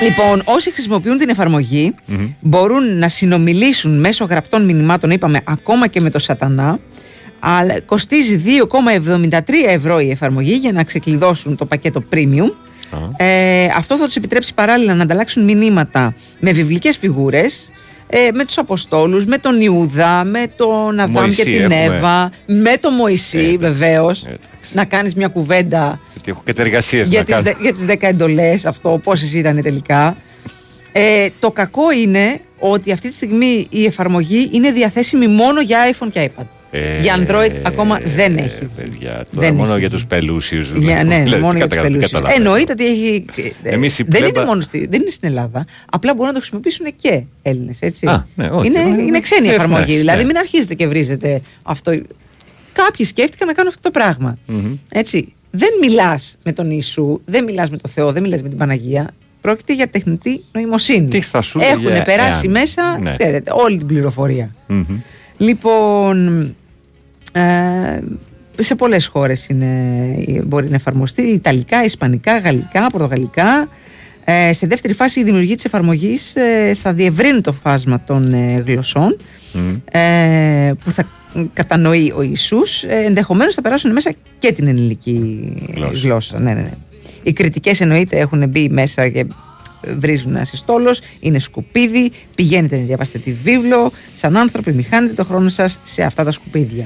Λοιπόν, 0.01 0.41
όσοι 0.45 0.71
χρησιμοποιούν 0.71 1.17
την 1.17 1.29
εφαρμογη 1.29 1.93
Μμμ. 2.05 2.27
μπορούν 2.41 2.97
να 2.97 3.09
συνομιλήσουν 3.09 3.99
μέσω 3.99 4.25
γραπτών 4.25 4.65
μηνυμάτων, 4.65 5.11
είπαμε, 5.11 5.41
ακόμα 5.43 5.87
και 5.87 6.01
με 6.01 6.09
το 6.09 6.19
σατανά. 6.19 6.79
Αλλά 7.39 7.79
κοστίζει 7.79 8.41
2,73 9.29 9.39
ευρώ 9.67 9.99
η 9.99 10.09
εφαρμογή 10.09 10.53
για 10.53 10.71
να 10.71 10.83
ξεκλειδώσουν 10.83 11.55
το 11.55 11.65
πακέτο 11.65 12.03
premium. 12.13 12.51
Ε, 13.17 13.65
αυτό 13.75 13.97
θα 13.97 14.05
τους 14.05 14.15
επιτρέψει 14.15 14.53
παράλληλα 14.53 14.93
να 14.93 15.03
ανταλλάξουν 15.03 15.43
μηνύματα 15.43 16.15
με 16.39 16.51
βιβλικές 16.51 16.97
φιγούρες, 16.97 17.71
ε, 18.07 18.29
με 18.33 18.45
τους 18.45 18.57
Αποστόλους, 18.57 19.25
με 19.25 19.37
τον 19.37 19.61
Ιούδα, 19.61 20.23
με 20.23 20.47
τον 20.55 20.99
Αδάμ 20.99 21.11
Μωυσή 21.11 21.35
και 21.35 21.43
την 21.43 21.71
έχουμε. 21.71 21.95
Εύα, 21.97 22.31
με 22.45 22.77
τον 22.79 22.93
Μωυσή 22.93 23.57
βεβαίως, 23.59 24.23
να 24.73 24.85
κάνεις 24.85 25.15
μια 25.15 25.27
κουβέντα 25.27 25.99
Γιατί 26.27 26.31
έχω 26.31 26.41
και 26.45 26.61
εργασίε 26.61 27.01
για 27.03 27.19
να 27.19 27.25
τις, 27.25 27.33
κάνω. 27.33 27.43
δε- 27.43 27.53
για 27.61 27.73
τις 27.73 27.85
10 27.85 28.07
εντολές 28.07 28.65
αυτό 28.65 28.99
πόσες 29.03 29.33
ήταν 29.33 29.61
τελικά 29.61 30.17
ε, 30.91 31.27
το 31.39 31.51
κακό 31.51 31.91
είναι 31.91 32.39
ότι 32.59 32.91
αυτή 32.91 33.07
τη 33.07 33.13
στιγμή 33.13 33.67
η 33.69 33.85
εφαρμογή 33.85 34.49
είναι 34.53 34.71
διαθέσιμη 34.71 35.27
μόνο 35.27 35.61
για 35.61 35.79
iPhone 35.93 36.07
και 36.11 36.29
iPad 36.37 36.43
Ε, 36.71 36.99
για 37.01 37.25
Android 37.27 37.51
ακόμα 37.63 37.99
δεν 38.15 38.37
έχει 38.37 38.67
Παιδιά, 38.75 39.11
τώρα 39.11 39.47
Δεν 39.47 39.53
μόνο 39.55 39.71
έχει. 39.71 39.79
για 39.79 39.89
τους 39.89 40.05
πελούσιους. 40.05 40.71
για, 40.75 41.03
ναι, 41.03 41.23
μόνο 41.39 41.57
για 41.57 41.67
τους 41.67 41.77
πελούσιους. 41.81 42.11
Εννοείται 42.35 42.71
ότι 42.71 42.85
έχει. 42.87 43.25
ε, 43.63 43.69
Εμείς 43.69 43.99
η 43.99 44.03
δεν, 44.03 44.19
πλέμπα- 44.21 44.37
είναι 44.39 44.45
μόνο 44.49 44.61
στη, 44.61 44.87
δεν 44.89 45.01
είναι 45.01 45.09
στην 45.09 45.27
Ελλάδα. 45.27 45.65
Απλά 45.91 46.11
μπορούν 46.13 46.27
να 46.27 46.33
το 46.33 46.39
χρησιμοποιήσουν 46.39 46.85
και 46.95 47.23
Έλληνες. 47.41 47.79
Α, 48.05 48.23
ναι, 48.35 48.47
όχι. 48.51 48.67
είναι, 48.67 48.79
Ε, 48.79 48.83
είναι 49.03 49.19
ξένη 49.19 49.41
διεθνές, 49.47 49.65
εφαρμογή. 49.65 49.91
ναι. 49.93 49.97
Δηλαδή, 49.99 50.23
μην 50.25 50.37
αρχίζετε 50.37 50.73
και 50.73 50.87
βρίζετε 50.87 51.41
αυτό. 51.63 51.91
Κάποιοι 52.73 53.05
σκέφτηκαν 53.05 53.47
να 53.47 53.53
κάνουν 53.53 53.69
αυτό 53.75 53.81
το 53.91 53.99
πράγμα. 53.99 54.37
Μμμ. 54.45 54.73
Έτσι. 54.89 55.33
Δεν 55.57 55.69
μιλάς 55.81 56.37
με 56.43 56.51
τον 56.51 56.69
Ιησού, 56.71 57.21
δεν 57.25 57.43
μιλάς 57.43 57.69
με 57.69 57.77
τον 57.77 57.89
Θεό, 57.91 58.11
δεν 58.11 58.21
μιλάς 58.23 58.41
με 58.41 58.49
την 58.49 58.57
Παναγία. 58.57 59.09
Πρόκειται 59.41 59.73
για 59.73 59.87
τεχνητή 59.87 60.43
νοημοσύνη. 60.51 61.07
Τι 61.07 61.21
θα 61.21 61.41
σου 61.41 61.59
Έχουν 61.59 61.85
έλεγε 61.87 62.01
περάσει 62.01 62.41
εάν. 62.43 62.51
μέσα, 62.51 62.99
Ναι. 63.01 63.15
ξέρετε, 63.17 63.51
όλη 63.55 63.77
την 63.77 63.87
πληροφορία. 63.87 64.55
Μμμ. 64.67 64.83
Λοιπόν, 65.37 66.43
ε, 67.31 67.99
σε 68.59 68.75
πολλές 68.75 69.07
χώρες 69.07 69.47
είναι, 69.47 69.67
μπορεί 70.45 70.69
να 70.69 70.75
εφαρμοστεί, 70.75 71.21
Ιταλικά, 71.21 71.83
Ισπανικά, 71.83 72.37
Γαλλικά, 72.37 72.87
Πορτογαλικά. 72.87 73.69
Ε, 74.23 74.53
σε 74.53 74.67
δεύτερη 74.67 74.93
φάση 74.93 75.19
η 75.19 75.23
δημιουργία 75.23 75.55
της 75.55 75.65
εφαρμογής 75.65 76.35
ε, 76.35 76.75
θα 76.81 76.93
διευρύνει 76.93 77.41
το 77.41 77.51
φάσμα 77.51 78.01
των 78.05 78.33
ε, 78.33 78.63
γλωσσών 78.67 79.17
Μμμ. 79.53 79.75
ε, 79.91 80.71
που 80.83 80.91
θα 80.91 81.07
κατανοεί 81.53 82.13
ο 82.15 82.21
Ιησούς. 82.21 82.83
Ε, 82.83 83.03
ενδεχομένως 83.05 83.53
θα 83.53 83.61
περάσουν 83.61 83.91
μέσα 83.91 84.13
και 84.39 84.51
την 84.51 84.67
ελληνική 84.67 85.53
Γλώσσα. 85.75 86.07
γλώσσα. 86.07 86.39
Ναι, 86.39 86.53
ναι, 86.53 86.61
ναι. 86.61 86.71
Οι 87.23 87.33
κριτικές 87.33 87.81
εννοείται 87.81 88.19
έχουν 88.19 88.49
μπει 88.49 88.69
μέσα 88.69 89.09
και 89.09 89.25
βρίζουν 89.97 90.35
ένα 90.35 90.45
συστόλος, 90.45 91.01
είναι 91.19 91.39
σκουπίδι, 91.39 92.11
πηγαίνετε 92.35 92.77
να 92.77 92.83
διαβάσετε 92.83 93.17
τη 93.17 93.33
βίβλο, 93.33 93.91
σαν 94.15 94.37
άνθρωποι 94.37 94.71
μη 94.71 94.83
χάνετε 94.83 95.13
το 95.13 95.23
χρόνο 95.23 95.49
σας 95.49 95.79
σε 95.83 96.03
αυτά 96.03 96.23
τα 96.23 96.31
σκουπίδια. 96.31 96.85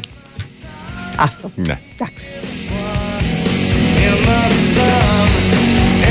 Αυτό. 1.18 1.52
Ναι. 1.56 1.80
Εντάξει. 1.94 2.26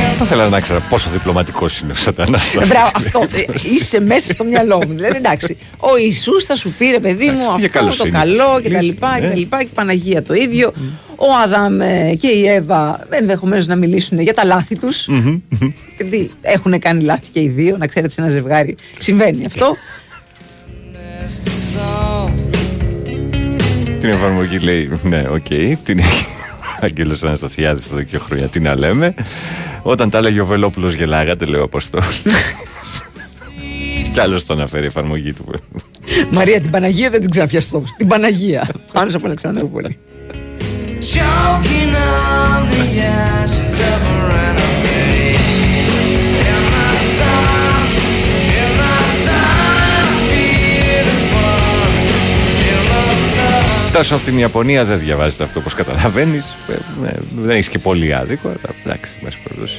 In 0.00 0.02
the 0.02 0.14
sun 0.14 0.16
Θα 0.18 0.24
ήθελα 0.24 0.48
να 0.48 0.60
ξέρω 0.60 0.82
πόσο 0.88 1.10
διπλωματικός 1.10 1.80
είναι 1.80 1.92
ο 1.92 1.94
Σατανάς. 1.94 2.54
Ε, 2.54 2.66
Μπράβο, 2.66 2.90
αυτό. 3.00 3.26
ε, 3.32 3.44
Είσαι 3.74 4.00
μέσα 4.00 4.32
στο 4.32 4.44
μυαλό 4.44 4.76
μου. 4.76 4.94
Δηλαδή, 4.94 5.16
εντάξει, 5.16 5.56
ο 5.78 5.96
Ιησούς 5.96 6.44
θα 6.44 6.56
σου 6.56 6.72
πήρε, 6.78 6.98
παιδί 6.98 7.26
μου, 7.30 7.38
για 7.40 7.48
αυτό 7.48 7.60
το 7.60 7.68
καλοσύνη. 7.68 8.10
καλό 8.10 8.60
και 8.62 8.70
τα 8.70 8.76
Λύση, 8.76 8.90
λοιπά 8.90 9.14
και 9.14 9.22
ναι. 9.22 9.28
τα 9.28 9.36
λοιπά. 9.36 9.58
Και 9.58 9.64
η 9.70 9.74
Παναγία 9.74 10.22
το 10.22 10.34
ίδιο. 10.34 10.72
Ο 11.16 11.26
Αδάμ 11.44 11.80
ε, 11.80 12.14
και 12.20 12.26
η 12.28 12.46
Εύα 12.48 13.06
ενδεχομένως 13.10 13.66
να 13.66 13.76
μιλήσουν 13.76 14.20
για 14.20 14.34
τα 14.34 14.44
λάθη 14.44 14.76
τους. 14.78 15.06
Γιατί 15.96 16.30
έχουν 16.40 16.78
κάνει 16.78 17.02
λάθη 17.02 17.26
και 17.32 17.40
οι 17.40 17.48
δύο. 17.48 17.76
Να 17.76 17.86
ξέρετε, 17.86 18.12
σε 18.12 18.20
ένα 18.20 18.30
ζευγάρι 18.30 18.74
συμβαίνει 18.98 19.44
αυτό. 19.46 19.76
Την 24.00 24.08
εφαρμογή 24.10 24.58
λέει, 24.58 24.90
ναι, 25.02 25.24
οκ, 25.30 25.46
την 25.84 25.98
έχει 25.98 26.24
ο 26.82 26.86
Αγγέλος 26.86 27.22
Αναστασιάδης 27.22 27.86
εδώ 27.86 28.02
και 28.02 28.18
χρόνια, 28.18 28.46
τι 28.46 28.60
να 28.60 28.78
λέμε. 28.78 29.14
Όταν 29.82 30.10
τα 30.10 30.18
έλεγε 30.18 30.40
ο 30.40 30.46
Βελόπουλος 30.46 30.94
γελάγατε, 30.94 31.44
λέω 31.44 31.64
Αποστόλη. 31.64 32.04
Κι 34.12 34.20
άλλος 34.20 34.46
το 34.46 34.52
αναφέρει 34.54 34.82
η 34.82 34.86
εφαρμογή 34.86 35.32
του. 35.32 35.44
Μαρία, 36.30 36.60
την 36.60 36.70
Παναγία 36.70 37.10
δεν 37.10 37.20
την 37.20 37.30
ξαναπιαστώ. 37.30 37.76
όμως. 37.76 37.90
Την 37.96 38.06
Παναγία. 38.06 38.68
Πάνω 38.92 39.10
από 39.14 39.26
Αλεξανδρούπολη. 39.26 39.98
Choking 41.12 41.94
on 41.94 42.60
the 42.70 42.84
ashes 43.42 43.69
my 53.90 53.94
son. 53.94 53.96
Τάσο 53.96 54.14
από 54.14 54.24
την 54.24 54.38
Ιαπωνία 54.38 54.84
δεν 54.84 54.98
διαβάζεται 54.98 55.42
αυτό 55.44 55.58
όπως 55.60 55.74
καταλαβαίνεις. 55.74 56.56
Ε, 56.68 56.72
ναι, 57.02 57.10
δεν 57.40 57.50
έχεις 57.50 57.68
και 57.68 57.78
πολύ 57.78 58.14
άδικο. 58.14 58.48
αλλά 58.48 58.58
Εντάξει, 58.84 59.12
μέσα 59.22 59.38
περιπτώσει. 59.44 59.76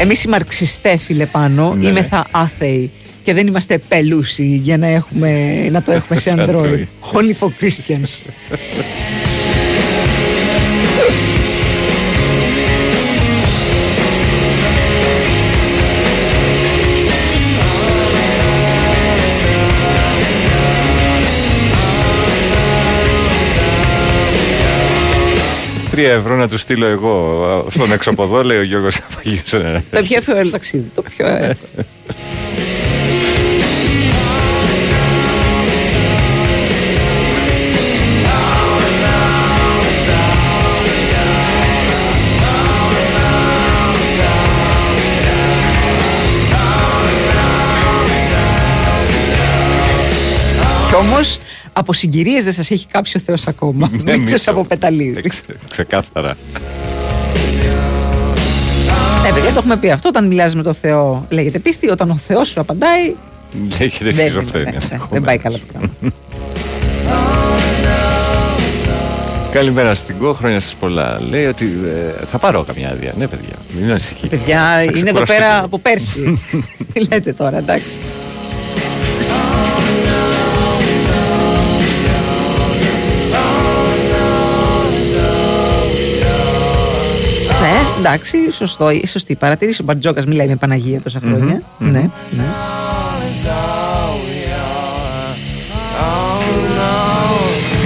Εμείς 0.00 0.24
οι 0.24 0.28
μαρξιστές, 0.28 1.02
φίλε 1.02 1.26
πάνω, 1.26 1.74
Ναι. 1.74 1.86
είμεθα 1.86 2.26
άθεοι 2.30 2.90
και 3.22 3.34
δεν 3.34 3.46
είμαστε 3.46 3.78
πελούσιοι 3.78 4.60
για 4.62 4.78
να, 4.78 4.86
έχουμε, 4.86 5.52
να 5.70 5.82
το 5.82 5.92
έχουμε 5.92 6.18
σε 6.20 6.30
Σε 6.30 6.36
Android. 6.38 6.56
Android. 6.56 6.84
Only 7.12 7.34
for 7.40 7.48
Christians. 7.60 8.22
Τρία 26.00 26.12
ευρώ 26.12 26.36
να 26.36 26.48
του 26.48 26.58
στείλω 26.58 26.86
εγώ 26.86 27.44
α, 27.44 27.70
στον 27.70 27.92
εξωποδό, 27.92 28.42
λέει 28.42 28.58
ο 28.58 28.62
Γιώργος 28.62 29.00
Απαγίος. 29.10 29.50
το 29.90 30.02
πιο 30.02 30.16
εύκολο 30.16 30.50
ταξίδι. 30.50 30.90
Το 30.94 31.02
πιο 31.02 31.26
εύκολο. 31.26 31.86
Όμως 51.00 51.38
από 51.72 51.92
συγκυρίες 51.92 52.44
δεν 52.44 52.52
σας 52.52 52.70
έχει 52.70 52.86
κάψει 52.86 53.16
ο 53.16 53.20
Θεός 53.20 53.46
ακόμα. 53.46 53.90
Ναι, 54.02 54.12
Μίτσο 54.16 54.30
Μίτσο. 54.32 54.50
από 54.50 54.64
πεταλίδι. 54.64 55.20
Ε, 55.24 55.28
ξε- 55.28 55.44
Ξεκάθαρα. 55.70 56.36
Ναι, 59.22 59.32
παιδιά, 59.32 59.50
το 59.50 59.58
έχουμε 59.58 59.76
πει 59.76 59.90
αυτό. 59.90 60.08
Όταν 60.08 60.26
μιλάς 60.26 60.54
με 60.54 60.62
τον 60.62 60.74
Θεό, 60.74 61.26
λέγεται 61.28 61.58
πίστη. 61.58 61.90
Όταν 61.90 62.10
ο 62.10 62.16
Θεός 62.16 62.48
σου 62.48 62.60
απαντάει, 62.60 63.14
Λέγεται 63.80 64.04
δεν, 64.04 64.12
σχιζοφρένεια. 64.14 64.70
ναι, 64.70 64.96
ναι, 64.96 64.98
δεν 65.10 65.22
πάει 65.22 65.38
καλά 65.38 65.56
το 65.58 65.64
πράγμα. 65.72 66.12
Καλημέρα 69.50 69.94
στην 69.94 70.18
Κο, 70.18 70.32
χρόνια 70.32 70.60
σας 70.60 70.74
πολλά. 70.74 71.20
Λέει 71.28 71.44
ότι 71.46 71.64
ε, 72.20 72.24
θα 72.24 72.38
πάρω 72.38 72.62
καμιά 72.64 72.90
άδεια. 72.90 73.12
Ναι, 73.18 73.26
παιδιά, 73.26 73.52
μην 73.80 73.90
ανησυχείτε. 73.90 74.36
Παιδιά, 74.36 74.58
Θα 74.74 74.82
είναι 74.82 74.90
εδώ 74.90 74.92
ξεκουραστώ 75.02 75.34
πέρα 75.34 75.52
λίγο. 75.54 75.64
από 75.64 75.78
πέρσι. 75.78 76.42
Τι 76.92 77.00
λέτε 77.10 77.32
τώρα, 77.32 77.58
εντάξει. 77.58 77.96
Εντάξει, 88.00 88.50
σωστό, 88.50 88.88
σωστή 89.06 89.34
παρατήρηση. 89.34 89.80
Ο 89.82 89.84
Μπαρτζόκας 89.84 90.24
μιλάει 90.24 90.48
με 90.48 90.56
Παναγία 90.56 91.00
τόσα 91.00 91.20
χρόνια. 91.20 91.62
Ναι, 91.78 91.90
ναι. 91.90 92.08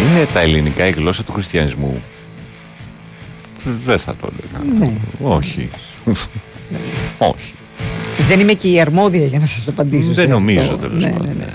Είναι 0.00 0.26
τα 0.32 0.40
ελληνικά 0.40 0.86
η 0.86 0.90
γλώσσα 0.90 1.22
του 1.22 1.32
χριστιανισμού. 1.32 2.02
Δεν 3.84 3.98
θα 3.98 4.14
το 4.16 4.28
έλεγα. 4.32 4.78
Ναι. 4.78 4.92
Όχι. 5.22 5.68
Όχι. 7.18 7.52
Δεν 8.28 8.40
είμαι 8.40 8.52
και 8.52 8.68
η 8.68 8.80
αρμόδια 8.80 9.26
για 9.26 9.38
να 9.38 9.46
σας 9.46 9.68
απαντήσω. 9.68 10.06
Δεν 10.12 10.24
σε 10.24 10.30
νομίζω 10.30 10.60
αυτό. 10.60 10.76
τέλος 10.76 11.04
Ναι, 11.04 11.10
πάντων. 11.10 11.26
ναι, 11.26 11.32
ναι. 11.44 11.52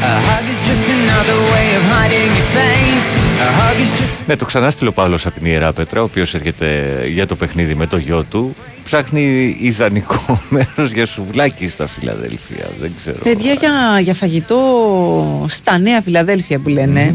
A 0.00 0.20
hug 0.28 0.46
is 0.54 0.60
just 0.70 0.86
another 0.98 1.38
way 1.52 1.66
of 1.78 1.82
hiding 1.92 2.30
your 2.38 2.48
face. 2.58 3.08
A 3.46 3.48
hug 3.58 3.76
is 3.84 3.92
just 4.00 4.07
Ναι, 4.28 4.36
το 4.36 4.44
ξανά 4.44 4.70
στείλε 4.70 4.88
ο 4.88 4.92
Παύλος 4.92 5.26
από 5.26 5.34
την 5.38 5.46
Ιερά 5.46 5.72
Πέτρα, 5.72 6.00
ο 6.00 6.04
οποίος 6.04 6.34
έρχεται 6.34 7.00
για 7.06 7.26
το 7.26 7.36
παιχνίδι 7.36 7.74
με 7.74 7.86
το 7.86 7.96
γιο 7.96 8.22
του. 8.24 8.54
Ψάχνει 8.84 9.56
ιδανικό 9.60 10.40
μέρος 10.50 10.92
για 10.92 11.06
σουβλάκι 11.06 11.68
στα 11.68 11.86
Φιλαδέλφια. 11.86 12.66
Δεν 12.80 12.92
ξέρω. 12.96 13.18
Παιδιά 13.22 13.52
για, 13.52 14.00
για 14.00 14.14
φαγητό 14.14 15.46
στα 15.48 15.78
νέα 15.78 16.00
Φιλαδέλφια 16.02 16.58
που 16.58 16.68
λένε, 16.68 17.14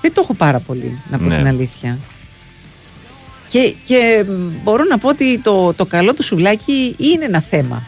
δεν 0.00 0.12
το 0.12 0.20
έχω 0.24 0.34
πάρα 0.34 0.58
πολύ, 0.58 0.98
να 1.10 1.18
πω 1.18 1.24
Ναι. 1.24 1.36
την 1.36 1.46
αλήθεια. 1.46 1.98
Και, 3.48 3.74
και 3.86 4.24
μ, 4.28 4.32
μπορώ 4.62 4.84
να 4.84 4.98
πω 4.98 5.08
ότι 5.08 5.38
το, 5.38 5.72
το 5.74 5.86
καλό 5.86 6.14
του 6.14 6.22
σουβλάκι 6.22 6.94
είναι 6.98 7.24
ένα 7.24 7.40
θέμα 7.40 7.82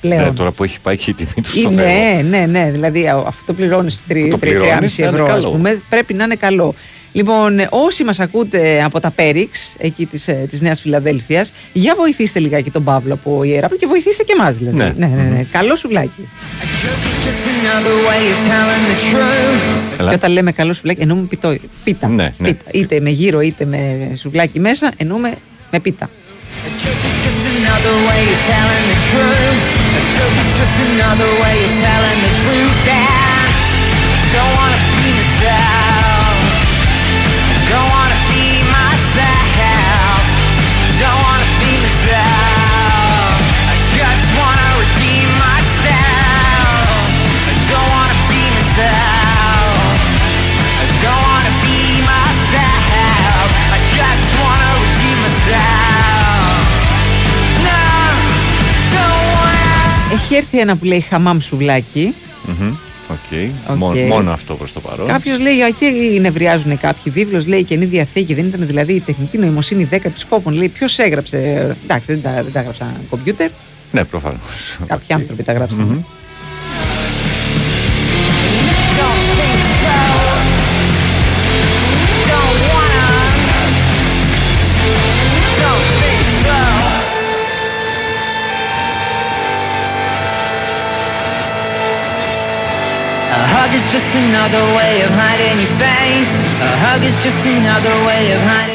πλέον. 0.00 0.22
Ναι, 0.22 0.32
τώρα 0.32 0.50
που 0.50 0.64
έχει 0.64 0.80
πάει 0.80 0.96
και 0.96 1.10
η 1.10 1.14
τιμή 1.14 1.32
του 1.42 1.50
στο 1.50 1.60
Είναι, 1.70 1.82
Θεό. 1.82 2.22
ναι, 2.28 2.46
ναι, 2.46 2.70
δηλαδή 2.70 3.06
α, 3.08 3.22
αυτό 3.26 3.42
το 3.46 3.52
πληρώνεις 3.52 4.02
Που 4.08 4.28
το 4.30 4.38
πληρώνεις, 4.38 4.96
3,5 4.96 5.02
να 5.02 5.06
είναι 5.06 5.16
ευρώ, 5.16 5.26
καλό. 5.26 5.46
ας 5.46 5.52
πούμε, 5.54 5.82
πρέπει 5.88 6.14
να 6.14 6.24
είναι 6.24 6.34
καλό. 6.34 6.74
Λοιπόν, 7.12 7.58
ε, 7.58 7.66
όσοι 7.70 8.04
μας 8.04 8.20
ακούτε 8.20 8.82
από 8.84 9.00
τα 9.00 9.10
Πέριξ, 9.10 9.74
εκεί 9.78 10.06
της, 10.06 10.28
ε, 10.28 10.46
της 10.50 10.60
Νέας 10.60 10.80
Φιλαδέλφειας, 10.80 11.52
για 11.72 11.94
βοηθήστε 11.96 12.38
λιγάκι 12.40 12.70
τον 12.70 12.84
Παύλο 12.84 13.14
από 13.14 13.42
Ιερά 13.42 13.68
και 13.78 13.86
βοηθήστε 13.86 14.22
και 14.22 14.32
εμάς 14.38 14.54
δηλαδή. 14.56 14.76
Ναι. 14.76 14.92
ναι, 14.96 15.06
ναι, 15.06 15.22
ναι. 15.22 15.46
Καλό 15.50 15.76
σουβλάκι. 15.76 16.28
It's 16.62 17.26
just 17.26 17.46
another 17.48 17.96
way 18.08 18.22
of 18.32 18.38
telling 18.48 18.84
the 18.90 18.98
truth. 19.00 19.76
Καλά. 19.96 20.08
Και 20.10 20.14
όταν 20.16 20.32
λέμε 20.32 20.52
καλό 20.52 20.72
σουβλάκι, 20.72 21.00
εννοούμε 21.00 21.22
πιτό, 21.26 21.56
πίτα. 21.84 22.08
Ναι, 22.08 22.30
ναι. 22.38 22.48
πίτα. 22.48 22.70
Είτε 22.72 23.00
με 23.00 23.10
γύρο 23.10 23.40
είτε 23.40 23.64
με 23.64 24.10
σουβλάκι 24.20 24.60
μέσα, 24.60 24.90
εννοούμε 24.96 25.34
με 25.70 25.80
πίτα. 25.80 26.10
Another 27.76 28.08
way 28.08 28.32
of 28.32 28.40
telling 28.40 28.88
the 28.88 28.98
truth. 29.12 29.64
A 29.96 30.02
joke 30.16 30.36
is 30.40 30.52
just 30.56 30.80
another 30.80 31.28
way 31.42 31.64
of 31.68 31.72
telling 31.76 32.20
the 32.22 32.32
truth. 32.40 32.88
And 32.88 33.04
I 33.04 34.28
don't 34.32 34.52
wanna 34.56 34.80
be 34.96 35.12
myself. 35.12 35.85
Έχει 60.26 60.34
έρθει 60.34 60.58
ένα 60.58 60.76
που 60.76 60.84
λέει 60.84 61.00
χαμάμ 61.00 61.38
σουβλάκι. 61.38 62.14
Μμμ, 62.46 62.72
Ok. 63.10 63.16
Ok. 63.70 63.76
Μόνο, 63.76 64.00
μόνο 64.00 64.30
αυτό 64.30 64.54
προς 64.54 64.72
το 64.72 64.80
παρόν. 64.80 65.06
Κάποιος 65.06 65.38
λέει, 65.38 65.60
εκεί 65.60 66.18
νευριάζουν 66.20 66.78
κάποιοι. 66.78 67.12
Βίβλος 67.12 67.46
λέει 67.46 67.64
καινή 67.64 67.84
διαθήκη. 67.84 68.34
Δεν 68.34 68.46
ήταν 68.46 68.66
δηλαδή 68.66 68.92
η 68.92 69.00
τεχνητή 69.00 69.38
νοημοσύνη 69.38 69.88
10 69.92 69.98
επισκόπων. 70.02 70.54
Λέει, 70.54 70.68
ποιος 70.68 70.98
έγραψε. 70.98 71.36
Εντάξει, 71.84 72.06
δεν 72.06 72.22
τα, 72.22 72.30
δεν 72.30 72.52
τα 72.52 72.58
έγραψαν 72.58 72.96
κομπιούτερ. 73.10 73.50
Ναι, 73.92 74.04
προφανώς. 74.04 74.78
Κάποιοι 74.86 75.14
άνθρωποι 75.14 75.42
τα 75.42 75.52
γράψαν. 75.52 76.04
Don't 76.04 76.15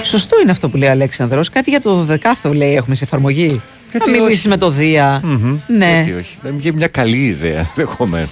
Σωστό 0.04 0.36
είναι 0.42 0.52
αυτό 0.52 0.70
που 0.70 0.78
λέει 0.78 0.90
ο 0.90 0.92
Αλέξανδρος. 0.92 1.50
Κάτι 1.50 1.70
για 1.70 1.82
το 1.82 1.94
δωδεκάθεο 2.04 2.54
λέει 2.54 2.76
έχουμε 2.76 2.96
σε 2.96 3.04
εφαρμογή. 3.04 3.62
Γιατί 3.92 4.12
να 4.12 4.18
μιλήσει 4.18 4.38
όχι. 4.40 4.48
με 4.48 4.58
το 4.58 4.70
Δία. 4.70 5.20
Μμμ. 5.24 5.58
Ναι. 5.68 5.92
Γιατί 5.94 6.14
όχι. 6.20 6.38
Ε, 6.44 6.50
Για 6.56 6.74
μια 6.74 6.88
καλή 6.88 7.18
ιδέα 7.26 7.58
ενδεχομένως. 7.76 8.30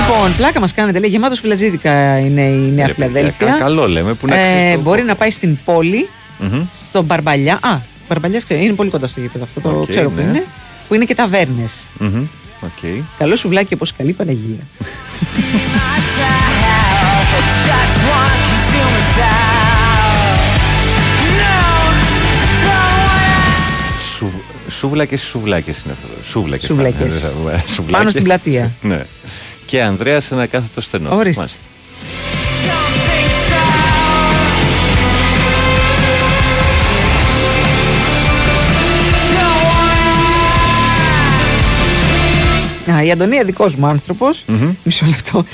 Λοιπόν, 0.00 0.36
πλάκα 0.36 0.60
μας 0.60 0.72
κάνετε. 0.74 0.98
Λέει 0.98 1.10
γεμάτος 1.10 1.40
σουβλατζίδικα 1.40 2.18
είναι 2.18 2.40
η 2.40 2.72
Νέα 2.74 2.86
Ρε, 2.86 2.92
παιδιά, 2.92 3.08
Φιλαδέλφεια. 3.10 3.46
κα- 3.46 3.56
καλό 3.58 3.88
λέμε, 3.88 4.14
που 4.14 4.26
να 4.26 4.36
Ε, 4.36 4.42
ξέρεις 4.42 4.74
το- 4.74 4.80
Μπορεί 4.80 5.02
να 5.02 5.14
πάει 5.14 5.30
στην 5.30 5.58
πόλη, 5.64 6.08
Μμμ. 6.38 6.62
στον 6.88 7.04
Μπαρμπαλιά. 7.04 7.58
Α, 7.62 7.76
Μπαρμπαλιάς 8.08 8.44
ξέρω, 8.44 8.60
είναι 8.60 8.72
πολύ 8.72 8.90
κοντά 8.90 9.06
στο 9.06 9.20
γήπεδο 9.20 9.44
αυτό. 9.44 9.60
Το 9.60 9.78
Οκ, 9.80 9.88
ξέρω 9.90 10.08
που 10.10 10.16
ναι. 10.16 10.22
είναι. 10.22 10.44
Που 10.88 10.94
είναι 10.94 11.04
και 11.04 11.14
ταβέρνες. 11.14 11.72
Μμμ. 11.98 12.22
Οκ. 12.66 13.04
Καλό 13.18 13.36
σουβλάκι 13.36 13.74
όπως 13.74 13.92
καλή 13.92 14.12
Παναγία. 14.12 14.66
Just 17.66 17.96
wanna 18.08 18.38
conceal 18.48 18.88
myself. 18.96 20.48
No, 21.40 21.56
don't 22.22 22.66
wanna. 22.66 24.00
Σουβ- 24.16 24.40
Σούβλακες 24.70 25.22
ή 25.22 25.26
σουβλάκες 25.26 25.82
είναι 25.82 25.92
αυτό. 25.92 26.28
Σούβλακες. 26.30 26.66
Σουβλάκες. 26.66 26.98
θα 27.20 27.28
είναι, 27.40 27.50
ε, 27.52 27.62
σουβλάκες. 27.68 27.90
Πάνω 27.90 28.10
στην 28.10 28.22
πλατεία. 28.22 28.72
ναι. 28.82 29.04
Και 29.66 29.82
Ανδρέας 29.82 30.24
σε 30.24 30.34
ένα 30.34 30.46
κάθετο 30.46 30.80
στενό. 30.80 31.16
Ορίστε. 31.16 31.40
Μάλιστα. 31.40 31.60
Α, 42.92 43.02
η 43.02 43.10
Αντωνία 43.10 43.44
δικός 43.44 43.74
μου 43.74 43.86
άνθρωπος. 43.86 44.44
Μισό 44.82 45.06
λεπτό. 45.06 45.44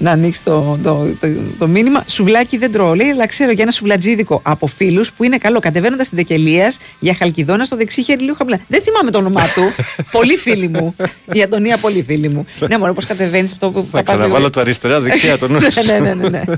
να 0.00 0.10
ανοίξει 0.10 0.44
το, 0.44 0.78
το, 0.82 1.08
το, 1.20 1.26
το 1.58 1.66
μήνυμα. 1.66 2.04
Σουβλάκι 2.06 2.58
δεν 2.58 2.72
τρώω, 2.72 2.94
λέει, 2.94 3.08
αλλά 3.08 3.26
ξέρω 3.26 3.50
για 3.50 3.62
ένα 3.62 3.72
σουβλατζίδικο 3.72 4.40
από 4.44 4.66
φίλους 4.66 5.12
που 5.12 5.24
είναι 5.24 5.38
καλό. 5.38 5.58
Κατεβαίνοντας 5.60 6.06
στην 6.06 6.18
Δεκελία 6.18 6.72
για 6.98 7.14
χαλκιδόνα 7.18 7.64
στο 7.64 7.76
δεξί 7.76 8.02
χέρι 8.02 8.22
λίγο 8.22 8.34
χαμηλά. 8.38 8.58
Δεν 8.68 8.82
θυμάμαι 8.82 9.10
το 9.10 9.18
όνομά 9.18 9.42
του. 9.54 9.62
πολύ 10.18 10.36
φίλη 10.36 10.68
μου. 10.68 10.94
Η 11.32 11.42
Αντωνία, 11.42 11.76
πολύ 11.78 12.04
φίλη 12.06 12.28
μου. 12.28 12.46
ναι, 12.68 12.78
μόνο 12.78 12.92
πώς 12.92 13.04
κατεβαίνεις 13.06 13.52
αυτό 13.52 13.70
που 13.70 13.74
Θα 13.80 13.82
πας 13.82 13.92
λίγο- 13.92 14.02
ξαναβάλω 14.18 14.50
το 14.50 14.60
αριστερά 14.60 15.00
δεξιά 15.00 15.38
το 15.38 15.48
νου 15.48 15.60
σου. 15.60 15.82
ναι, 15.86 15.98
ναι, 15.98 16.14
ναι, 16.14 16.28
ναι. 16.28 16.42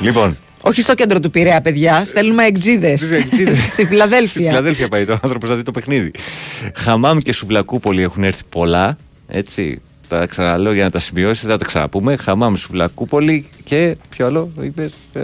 Λοιπόν, 0.00 0.36
Όχι 0.66 0.82
στο 0.82 0.94
κέντρο 0.94 1.20
του 1.20 1.30
Πειραιά, 1.30 1.60
παιδιά. 1.60 2.04
Στέλνουμε 2.04 2.44
εκτζίδε. 2.44 2.90
εκτζίδες. 2.90 3.58
Στη 3.72 3.84
Φιλαδέλφια. 3.86 4.26
Στη 4.40 4.48
Φιλαδέλφια 4.48 4.88
πάει 4.88 5.04
το 5.04 5.18
άνθρωπο 5.22 5.46
να 5.46 5.54
δει 5.54 5.62
το 5.62 5.70
παιχνίδι. 5.70 6.10
Χαμάμ 6.74 7.18
και 7.18 7.32
Σουβλακούπολη 7.32 8.02
έχουν 8.02 8.24
έρθει 8.24 8.42
πολλά. 8.48 8.96
Έτσι. 9.28 9.80
Τα 10.08 10.26
ξαναλέω 10.26 10.72
για 10.72 10.84
να 10.84 10.90
τα 10.90 10.98
σημειώσει, 10.98 11.46
θα 11.46 11.58
τα 11.58 11.64
ξαναπούμε. 11.64 12.16
Χαμάμ, 12.16 12.54
Σουβλακούπολη 12.54 13.46
και. 13.64 13.96
Ποιο 14.08 14.26
άλλο 14.26 14.52
είπε. 14.60 14.90
Ε, 15.12 15.20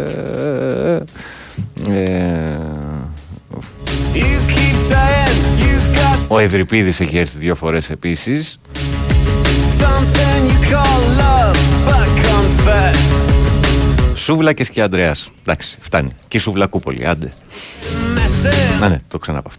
ε, 1.91 2.59
You 4.15 4.39
keep 4.55 4.77
saying 4.91 5.39
you've 5.63 5.97
got 5.97 6.29
ο 6.29 6.39
Ευρυπίδης 6.39 7.01
έχει 7.01 7.19
έρθει 7.19 7.39
δύο 7.39 7.55
φορές 7.55 7.91
επίσης. 7.91 8.59
something 9.79 10.43
you 10.51 10.73
call 10.73 11.01
love, 11.23 11.59
but 11.89 12.09
confess. 12.27 13.22
Σούβλακες 14.15 14.71
και 14.71 14.83
Ανδρέας. 14.83 15.31
Εντάξει, 15.43 15.79
φτάνει. 15.81 16.11
Και 16.29 16.37
η 16.37 16.41
Σουβλακούπολη, 16.41 17.07
άντε. 17.07 17.33
Messing, 18.17 18.81
Να 18.81 18.89
ναι, 18.89 19.01
το 19.09 19.19
ξαναπώ 19.19 19.51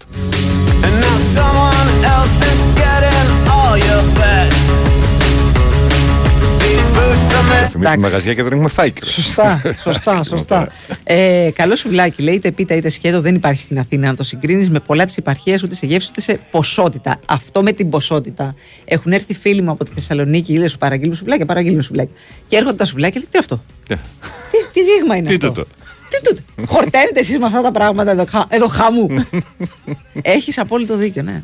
made. 7.18 7.70
Θυμίζουμε 7.72 7.98
μαγαζιά 7.98 8.34
και 8.34 8.44
δεν 8.44 8.52
έχουμε 8.52 8.70
φάει 8.70 8.92
κιόλας. 8.92 9.14
Σωστά, 9.14 9.62
σωστά, 9.84 10.24
σωστά. 10.24 10.68
Ε, 11.04 11.50
καλό 11.56 11.76
σουβλάκι, 11.76 12.22
λέει 12.22 12.34
είτε 12.36 12.52
πίτα 12.52 12.76
είτε 12.76 12.90
σκέτο 12.90 13.22
δεν 13.22 13.36
υπάρχει 13.36 13.62
στην 13.62 13.80
Αθήνα. 13.80 14.08
Να 14.08 14.16
το 14.16 14.24
συγκρίνεις 14.24 14.70
με 14.70 14.80
πολλά 14.80 15.06
τη 15.06 15.14
επαρχία, 15.18 15.60
ούτε 15.64 15.76
σε 15.76 15.86
γεύση 15.86 16.08
ούτε 16.12 16.22
σε 16.22 16.40
ποσότητα. 16.52 17.20
Αυτό 17.28 17.64
με 17.64 17.72
την 17.72 17.90
ποσότητα. 17.90 18.56
Έχουν 18.86 19.12
έρθει 19.12 19.34
φίλοι 19.34 19.62
μου 19.62 19.72
από 19.72 19.84
τη 19.84 19.92
Θεσσαλονίκη, 19.92 20.58
λέει 20.58 20.68
σου 20.68 20.78
παραγγείλουν 20.78 21.16
σουβλάκια, 21.16 21.46
παραγγείλουν 21.46 21.82
σουβλάκια. 21.82 22.14
Και 22.48 22.56
έρχονται 22.58 22.76
τα 22.78 22.86
σουβλάκια, 22.86 23.20
λέει 23.20 23.28
τι 23.32 23.38
αυτό; 23.38 23.64
Ναι. 23.90 23.96
Τι, 24.52 24.58
τι 24.74 24.80
δείγμα 24.84 25.16
είναι 25.16 25.28
Τι 25.28 25.34
αυτό; 25.34 25.48
τούτο; 25.48 25.66
Τι 26.10 26.22
τούτο; 26.30 26.42
Χορταίνετε 26.74 27.20
εσείς 27.20 27.38
με 27.38 27.46
αυτά 27.46 27.62
τα 27.62 27.72
πράγματα 27.72 28.12
εδώ, 28.12 28.26
χα- 28.30 28.46
εδώ 28.50 28.68
χάμου. 28.68 29.08
Έχεις 30.22 30.58
απόλυτο 30.58 30.96
δίκιο, 30.98 31.24
ναι. 31.24 31.44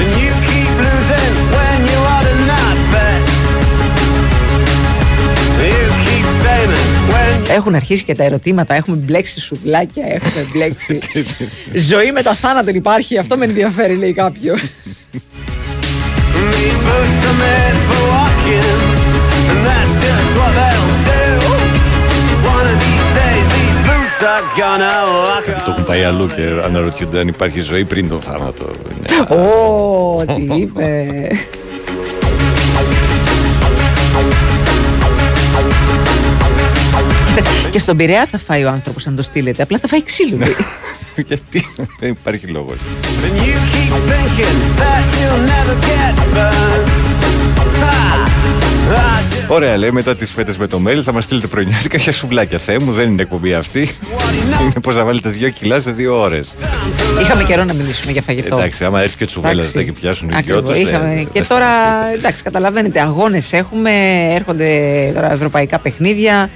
And 0.00 0.12
you 0.22 0.32
keep 0.48 0.74
losing 0.86 1.34
when 1.54 1.78
you 1.90 2.00
ought 2.14 2.26
to 2.30 2.34
not 2.50 2.76
bet. 2.92 3.49
Έχουν 7.54 7.74
αρχίσει 7.74 8.04
και 8.04 8.14
τα 8.14 8.24
ερωτήματα. 8.24 8.74
Έχουμε 8.74 8.96
μπλέξει 8.96 9.40
σουβλάκια, 9.40 10.04
έχουμε 10.06 10.46
μπλέξει. 10.52 10.98
Ζωή 11.90 12.12
μετά 12.12 12.34
θάνατον 12.34 12.74
υπάρχει. 12.74 13.18
Αυτό 13.18 13.36
με 13.36 13.44
ενδιαφέρει, 13.44 13.94
λέει 13.96 14.12
κάποιος. 14.12 14.60
these 16.60 16.80
boots 16.88 17.20
are 17.30 17.38
made 17.46 17.78
for 17.88 18.00
walking. 18.14 18.68
And 19.50 19.60
that's 19.68 19.94
just 20.04 20.30
what 20.40 20.52
they'll 20.58 20.92
do. 21.12 21.24
One 22.56 22.66
of 22.72 22.76
these 22.86 23.08
days, 23.20 23.44
these 23.56 23.78
boots 23.88 24.18
are 24.32 24.44
gonna 24.60 24.96
walk 25.24 25.44
Το 25.64 25.70
έχουν 25.70 25.84
πάει 25.84 26.02
αλλού 26.04 26.26
και 26.26 26.42
αναρωτιούνται 26.64 27.18
αν 27.20 27.28
υπάρχει 27.28 27.60
ζωή 27.60 27.84
πριν 27.84 28.08
τον 28.08 28.20
θάνατο. 28.20 28.70
Είναι- 28.98 29.40
Ω, 29.42 30.24
τι 30.36 30.42
είπε. 30.60 31.06
Και 37.70 37.78
στον 37.78 37.96
Πειραιά 37.96 38.26
θα 38.26 38.38
φάει 38.38 38.64
ο 38.64 38.70
άνθρωπος 38.70 39.06
αν 39.06 39.16
το 39.16 39.22
στείλετε. 39.22 39.62
Απλά 39.62 39.78
θα 39.78 39.88
φάει 39.88 40.04
ξύλο. 40.04 40.36
λέει. 40.36 40.54
Γιατί 41.28 41.64
δεν 42.00 42.10
υπάρχει 42.10 42.46
λόγος. 42.46 42.76
And 42.78 43.36
you 43.46 43.56
keep 43.72 43.92
thinking 44.10 44.58
that 44.80 45.04
you'll 45.18 45.44
never 45.54 45.76
get 45.90 46.14
burnt. 46.34 46.88
Ah, 47.82 49.18
I 49.18 49.34
just 49.34 49.48
Ωραία, 49.48 49.76
λέει 49.76 49.90
μετά 49.90 50.16
τις 50.16 50.30
φέτες 50.32 50.56
με 50.56 50.66
το 50.66 50.80
mail 50.86 51.00
θα 51.02 51.12
μας 51.12 51.24
στείλετε 51.24 51.46
πρωινιάτικα 51.46 51.98
για 51.98 52.12
σουβλάκια. 52.12 52.58
Θεέ 52.58 52.78
μου, 52.78 52.92
δεν 52.92 53.10
είναι 53.10 53.22
εκπομπή 53.22 53.54
αυτή. 53.54 53.80
είναι 54.62 54.80
πώ 54.82 54.92
να 54.92 55.04
βάλετε 55.04 55.28
δύο 55.28 55.48
κιλά 55.48 55.80
σε 55.80 55.90
δύο 55.90 56.20
ώρες. 56.20 56.54
Είχαμε 57.22 57.44
καιρό 57.44 57.64
να 57.64 57.72
μιλήσουμε 57.72 58.12
για 58.12 58.22
φαγητό. 58.22 58.56
Εντάξει, 58.56 58.84
άμα 58.84 59.00
έρθει 59.02 59.16
και 59.16 59.24
τσουβέλα 59.26 59.52
Εντάξει. 59.52 59.72
δεν 59.72 59.84
και 59.84 59.92
πιάσουν 59.92 60.28
οι 60.28 60.32
δυο 60.44 60.56
Ακριβώς, 60.58 60.78
τους. 60.78 60.88
είχαμε. 60.88 61.26
Και 61.32 61.40
τώρα, 61.40 61.68
εντάξει, 62.14 62.42
καταλαβαίνετε, 62.42 63.00
αγώνες 63.00 63.52
έχουμε, 63.52 63.90
έρχονται 64.34 65.10
τώρα 65.14 65.32
ευρωπαϊκά 65.32 65.78
παιχνίδια. 65.78 66.50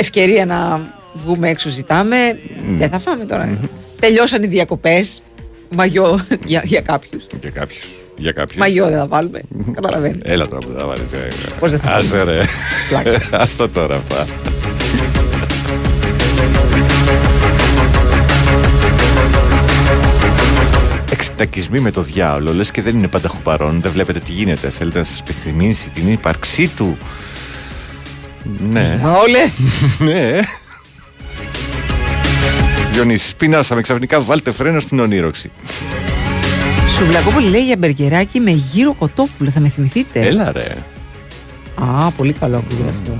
Ευκαιρία 0.00 0.46
να 0.46 0.80
βγούμε 1.12 1.48
έξω 1.48 1.68
ζητάμε. 1.68 2.38
Δεν 2.76 2.90
θα 2.90 2.98
φάμε 2.98 3.24
τώρα. 3.24 3.58
Τελειώσαν 4.00 4.42
οι 4.42 4.46
διακοπές. 4.46 5.22
Μαγιό 5.70 6.20
για, 6.46 6.62
για 6.64 6.80
κάποιους. 6.80 7.22
Για 7.40 7.50
κάποιους. 7.50 7.84
Για 8.16 8.32
κάποιους. 8.32 8.58
Μαγιό 8.58 8.86
δεν 8.86 8.98
θα 8.98 9.06
βάλουμε. 9.06 9.40
Καταλαβαίνετε. 9.74 10.32
Έλα 10.32 10.48
τώρα 10.48 10.58
που 10.66 10.72
θα 10.78 10.86
βάλετε. 10.86 11.32
Πώς 11.60 11.70
δεν 11.70 11.80
θα 11.80 11.90
Άσε 11.90 12.22
ρε. 12.22 12.44
Πλάκα. 12.88 13.20
Άστο 13.42 13.68
τώρα 13.68 13.96
αυτά. 13.96 14.26
Εξυπτακισμοί 21.10 21.80
με 21.80 21.90
το 21.90 22.02
διάολο, 22.02 22.52
λες 22.52 22.70
και 22.70 22.82
δεν 22.82 22.96
είναι 22.96 23.08
πάντα 23.08 23.30
παρόν, 23.42 23.80
δεν 23.80 23.92
βλέπετε 23.92 24.18
τι 24.18 24.32
γίνεται. 24.32 24.70
Θέλετε 24.70 24.98
να 24.98 25.04
σας 25.04 25.20
επιθυμήσει 25.20 25.90
την 25.90 26.12
ύπαρξή 26.12 26.66
του. 26.76 26.96
Ναι. 28.70 29.00
Όλε. 29.22 29.38
ναι. 30.12 30.40
Διονύσης, 32.92 33.34
πεινάσαμε 33.34 33.80
ξαφνικά, 33.80 34.20
βάλτε 34.20 34.50
φρένο 34.50 34.80
στην 34.80 35.00
ονείροξη. 35.00 35.50
Σουβλακόπουλη 36.96 37.48
λέει 37.48 37.64
για 37.64 37.76
μπεργκεράκι 37.76 38.40
με 38.40 38.50
γύρο 38.50 38.92
κοτόπουλο. 38.92 39.50
Θα 39.50 39.60
με 39.60 39.68
θυμηθείτε; 39.68 40.20
Έλα 40.20 40.52
ρε. 40.52 40.76
Α, 41.74 42.10
πολύ 42.10 42.32
καλό 42.32 42.56
ακούγεται 42.56 42.88
αυτό. 42.88 43.16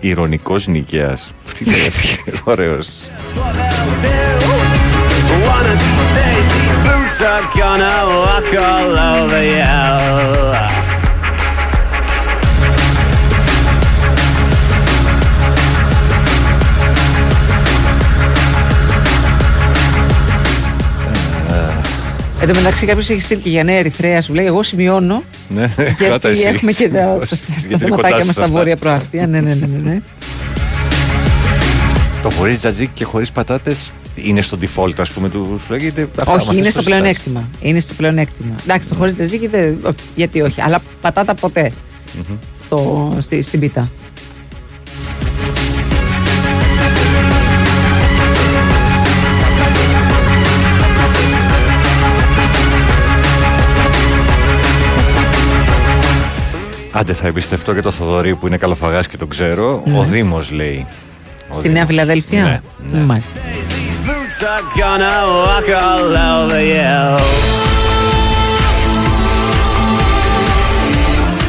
Ηρωνικός 0.00 0.66
νοικιάς. 0.66 1.34
Τι 1.58 1.64
λέει, 1.64 1.90
ωραίος. 2.44 3.10
One 5.34 6.02
Εν 22.42 22.48
τω 22.48 22.54
μεταξύ, 22.54 22.86
κάποιος 22.86 23.10
έχει 23.10 23.20
στείλει 23.20 23.40
και 23.40 23.48
για 23.48 23.64
νέα 23.64 23.76
Ερυθρέα. 23.76 24.20
Σου 24.22 24.34
λέει: 24.34 24.46
Εγώ 24.46 24.62
σημειώνω. 24.62 25.22
Ναι, 25.48 25.68
κράτα 25.98 26.30
γιατί 26.30 26.40
εσύ. 26.40 26.48
έχουμε 26.54 26.72
και 26.72 26.88
τα, 26.88 26.98
τα 27.18 27.26
Γιατί 27.58 27.66
είναι 27.66 27.78
κοντάς 27.78 27.80
θεματάκια 27.80 28.20
σου 28.20 28.26
μας 28.26 28.34
στα 28.34 28.42
αυτά. 28.44 28.56
βόρεια 28.56 28.76
προάστια. 28.76 29.26
ναι, 29.26 29.40
ναι, 29.40 29.54
ναι, 29.54 29.66
ναι, 29.66 29.90
ναι. 29.90 30.00
Το 32.22 32.30
χωρίς 32.30 32.58
τζατζίκ 32.58 32.88
και 32.94 33.04
χωρίς 33.04 33.32
πατάτες 33.32 33.92
είναι 34.14 34.40
στο 34.40 34.58
default, 34.60 34.92
ας 34.98 35.10
πούμε, 35.10 35.28
τους 35.28 35.60
σουβλάκι. 35.62 35.86
είτε 35.86 36.08
αυτά 36.18 36.32
όχι, 36.32 36.46
μας 36.46 36.56
είναι 36.56 36.64
το 36.64 36.70
στο 36.70 36.80
συστάσεις. 36.80 36.84
πλεονέκτημα. 37.00 37.48
Είναι 37.60 37.80
στο 37.80 37.94
πλεονέκτημα. 37.94 38.54
Εντάξει, 38.62 38.88
το 38.88 38.94
χωρίς 38.94 39.16
τεζίκι 39.16 39.46
δεν. 39.46 39.78
όχι, 39.82 39.96
Γιατί 40.14 40.40
όχι. 40.42 40.60
Αλλά 40.60 40.78
πατάτα 41.00 41.34
ποτέ 41.34 41.70
Μμμ. 42.14 42.36
στο, 42.62 43.16
στη, 43.20 43.42
στην 43.42 43.60
πίτα. 43.60 43.90
Άντε 56.92 57.12
θα 57.12 57.26
εμπιστευτώ 57.26 57.74
και 57.74 57.80
το 57.80 57.90
Θοδωρή 57.90 58.34
που 58.34 58.46
είναι 58.46 58.56
καλοφαγάς 58.56 59.06
και 59.06 59.16
τον 59.16 59.28
ξέρω. 59.28 59.82
Ναι. 59.86 59.98
Ο 59.98 60.02
Δήμος 60.02 60.50
λέει. 60.50 60.86
Ο 61.48 61.58
Στη 61.58 61.68
Νέα 61.68 61.72
Δήμος. 61.72 61.86
Φιλαδέλφια; 61.86 62.42
Ναι, 62.42 62.98
ναι. 62.98 63.04
Μάλιστα. 63.04 63.30
Boots 64.06 64.42
are 64.54 64.78
gonna 64.80 65.16
walk 65.44 65.68
all 65.68 66.16
over 66.40 66.60
you. 66.60 67.22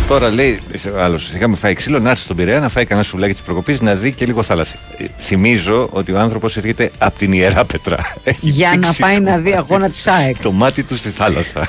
Τώρα 0.07 0.29
λέει 0.29 0.59
άλλος, 0.99 1.29
είχαμε 1.35 1.55
φάει 1.55 1.73
ξύλο, 1.73 1.99
να 1.99 2.09
έρθει 2.09 2.21
στον 2.23 2.35
Πειραιά 2.35 2.59
να 2.59 2.69
φάει 2.69 2.85
κανένα 2.85 3.07
σουβλάκι 3.07 3.33
της 3.33 3.41
προκοπής 3.41 3.81
να 3.81 3.95
δει 3.95 4.11
και 4.13 4.25
λίγο 4.25 4.43
θάλασσα. 4.43 4.75
Ε, 4.97 5.05
Θυμίζω 5.19 5.87
ότι 5.91 6.11
ο 6.11 6.19
άνθρωπος 6.19 6.57
έρχεται 6.57 6.91
από 6.97 7.17
την 7.17 7.31
ιερά 7.31 7.65
πετρά. 7.65 8.13
Έχει 8.23 8.37
Για 8.41 8.69
να 8.69 8.75
πήξει 8.79 8.99
πάει 9.01 9.15
το- 9.15 9.21
να 9.21 9.37
δει 9.37 9.53
αγώνα 9.53 9.89
της 9.89 10.07
ΑΕΚ. 10.07 10.35
Το 10.41 10.51
μάτι 10.51 10.83
του 10.83 10.97
στη 10.97 11.09
θάλασσα. 11.09 11.67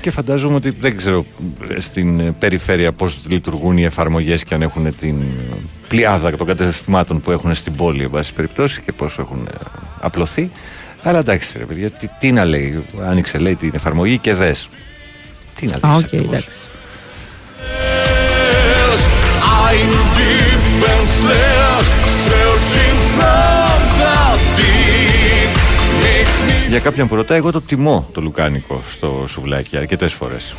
Και 0.00 0.10
φαντάζομαι 0.10 0.54
ότι 0.54 0.70
δεν 0.70 0.96
ξέρω 0.96 1.24
ε, 1.68 1.80
στην 1.80 2.20
ε, 2.20 2.34
περιφέρεια 2.38 2.92
πώς 2.92 3.18
λειτουργούν 3.28 3.76
οι 3.76 3.84
εφαρμογές 3.84 4.44
και 4.44 4.54
αν 4.54 4.62
έχουν 4.62 4.96
την 4.98 5.20
ε, 5.20 5.54
πλειάδα 5.88 6.36
των 6.36 6.46
καταστημάτων 6.46 7.20
που 7.20 7.30
έχουν 7.30 7.54
στην 7.54 7.74
πόλη, 7.74 8.02
εν 8.02 8.10
πάση 8.10 8.34
περιπτώσει, 8.34 8.80
και 8.80 8.92
πώς 8.92 9.18
έχουν 9.18 9.48
ε, 9.50 9.54
απλωθεί. 10.00 10.50
Αλλά 11.02 11.18
εντάξει, 11.18 11.58
ρε 11.58 11.64
παιδιά, 11.64 11.90
τι, 11.90 12.06
τι 12.18 12.32
να 12.32 12.44
λέει. 12.44 12.84
Άνοιξε, 13.00 13.38
λέει 13.38 13.54
την 13.54 13.70
εφαρμογή 13.74 14.18
και 14.18 14.34
δες. 14.34 14.68
Τι 15.54 15.66
να 15.66 15.74
Α, 15.74 15.94
δεις 15.94 15.98
οκ, 15.98 16.04
ακριβώς. 16.04 16.26
εντάξει. 16.28 16.48
I'm 19.72 19.90
defenseless, 20.18 21.86
searching 22.26 22.98
from 23.16 23.59
Για 26.70 26.78
κάποιον 26.78 27.08
που 27.08 27.14
ρωτάει, 27.14 27.38
εγώ 27.38 27.50
το 27.52 27.60
τιμώ 27.60 28.08
το 28.12 28.20
λουκάνικο 28.20 28.82
στο 28.90 29.24
σουβλάκι 29.28 29.76
αρκετές 29.76 30.12
φορές. 30.12 30.54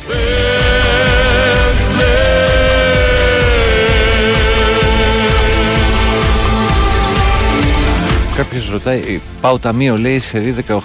Κάποιος 8.36 8.70
ρωτάει, 8.70 8.98
«Ε, 8.98 9.18
πάω 9.40 9.58
ταμείο, 9.58 9.96
λέει 9.96 10.18
σε 10.18 10.40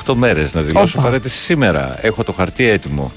18 0.06 0.14
μέρες 0.16 0.54
να 0.54 0.62
δηλώσω 0.62 0.96
Όπα. 1.00 1.08
παρέτηση 1.08 1.38
σήμερα. 1.38 1.98
Έχω 2.02 2.24
το 2.24 2.32
χαρτί 2.32 2.70
έτοιμο. 2.70 3.12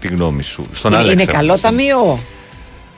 Τη 0.00 0.08
γνώμη 0.08 0.42
σου. 0.42 0.64
Στον 0.72 0.90
Είναι, 0.92 1.00
Άλεξ 1.00 1.12
είναι 1.12 1.22
έχω 1.22 1.32
καλό 1.32 1.56
στείλει. 1.56 1.62
ταμείο; 1.76 2.18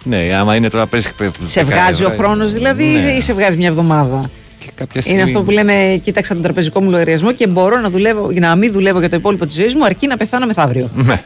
Ναι, 0.05 0.35
άμα 0.37 0.55
είναι 0.55 0.69
τώρα 0.71 0.87
πες, 0.87 1.09
Σε 1.45 1.63
βγάζει 1.65 2.05
ο 2.05 2.15
χρόνος 2.19 2.53
δηλαδή 2.53 2.85
Ναι. 2.85 3.11
ή 3.11 3.21
σε 3.21 3.33
βγάζει 3.33 3.57
μια 3.57 3.69
εβδομάδα; 3.69 4.31
Κάποια 4.75 5.03
Είναι 5.05 5.23
αυτό 5.23 5.43
που 5.43 5.51
λέμε, 5.51 6.01
κοίταξα 6.05 6.35
τον 6.35 6.43
τραπεζικό 6.43 6.81
μου 6.81 6.91
λογαριασμό 6.91 7.33
και 7.33 7.47
μπορώ 7.47 7.81
να, 7.81 7.91
δουλεύω, 7.91 8.31
να 8.33 8.57
μην 8.57 8.73
δουλεύω 8.73 8.99
για 8.99 9.09
το 9.09 9.17
υπόλοιπο 9.17 9.47
της 9.47 9.55
ζωής 9.55 9.75
μου 9.75 9.85
αρκεί 9.85 10.07
να 10.07 10.17
πεθάνω 10.17 10.47
μεθαύριο. 10.47 10.91
Ναι. 10.95 11.23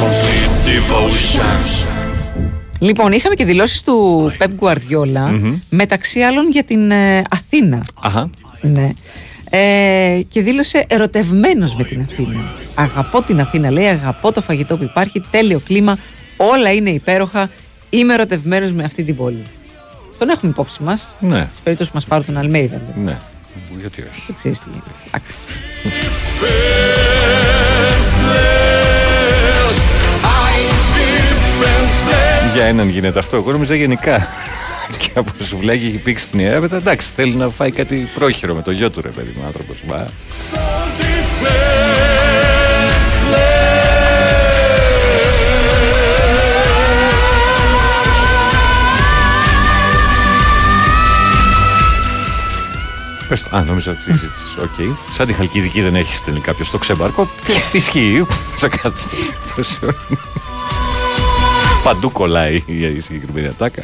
complete 0.00 0.68
devotion. 0.68 1.86
Λοιπόν, 2.80 3.12
είχαμε 3.12 3.34
και 3.34 3.44
δηλώσεις 3.44 3.82
του 3.82 4.30
Pep 4.38 4.48
Guardiola 4.60 5.54
μεταξύ 5.70 6.20
άλλων 6.20 6.50
για 6.50 6.62
την 6.64 6.90
ε, 6.90 7.22
Αθήνα. 7.30 7.84
Αχα. 8.02 8.30
Ναι. 8.60 8.90
Ε, 9.50 10.20
και 10.28 10.42
δήλωσε 10.42 10.84
ερωτευμένος 10.88 11.76
με 11.76 11.84
την 11.84 12.00
Αθήνα. 12.00 12.54
Αγαπώ 12.74 13.22
την 13.22 13.40
Αθήνα, 13.40 13.70
λέει, 13.70 13.86
αγαπώ 13.86 14.32
το 14.32 14.40
φαγητό 14.40 14.76
που 14.76 14.82
υπάρχει, 14.82 15.22
τέλειο 15.30 15.60
κλίμα, 15.60 15.98
όλα 16.36 16.72
είναι 16.72 16.90
υπέροχα, 16.90 17.50
είμαι 17.90 18.14
ερωτευμένος 18.14 18.72
με 18.72 18.84
αυτή 18.84 19.04
την 19.04 19.16
πόλη. 19.16 19.42
Τον 20.18 20.28
έχουμε 20.28 20.50
υπόψη 20.50 20.82
μας, 20.82 21.06
Ναι. 21.18 21.48
σε 21.52 21.60
περίπτωση 21.62 21.90
που 21.90 21.96
μας 21.96 22.04
πάρουν 22.04 22.24
τον 22.24 22.36
Αλμέιδα. 22.36 22.80
βέβαια. 22.86 23.04
Ναι. 23.12 23.18
Γιατί 23.76 24.00
όχι. 24.02 24.22
Δεν 24.26 24.36
ξέρεις 24.36 24.58
τι 24.58 24.64
γίνεται. 24.70 24.90
Εντάξει. 25.06 25.34
Για 32.54 32.64
έναν 32.64 32.88
γίνεται 32.88 33.18
αυτό. 33.18 33.36
Εγώ 33.36 33.52
νόμιζα 33.52 33.74
γενικά. 33.74 34.28
Και 34.98 35.10
από 35.14 35.32
το 35.38 35.44
σουβλάκι 35.44 35.86
έχει 35.86 35.98
πήξει 35.98 36.28
την 36.28 36.38
ιερά 36.40 36.60
μετά. 36.60 36.76
Εντάξει, 36.76 37.08
θέλει 37.14 37.34
να 37.34 37.48
φάει 37.48 37.70
κάτι 37.70 38.08
πρόχειρο 38.14 38.54
με 38.54 38.62
το 38.62 38.70
γιο 38.70 38.90
του 38.90 39.00
ρε 39.00 39.08
παιδί 39.08 39.34
μου 39.36 39.44
άνθρωπος. 39.44 39.82
Πες 53.28 53.42
το. 53.42 53.56
Α, 53.56 53.64
νόμιζα 53.64 53.90
ότι 53.90 54.18
ζήτησες. 54.18 54.56
Οκ. 54.62 54.96
Σαν 55.12 55.26
τη 55.26 55.32
Χαλκιδική 55.32 55.80
δεν 55.80 55.94
έχει, 55.94 56.16
στέλνει 56.18 56.40
κάποιος 56.40 56.68
στο 56.68 56.78
ξεμπάρκο. 56.78 57.30
Τι 57.44 57.78
ισχύει. 57.78 58.26
Σε 58.56 58.68
κάτι. 58.68 59.02
Παντού 61.84 62.12
κολλάει 62.12 62.62
η 62.66 63.00
συγκεκριμένη 63.00 63.46
ατάκα. 63.46 63.82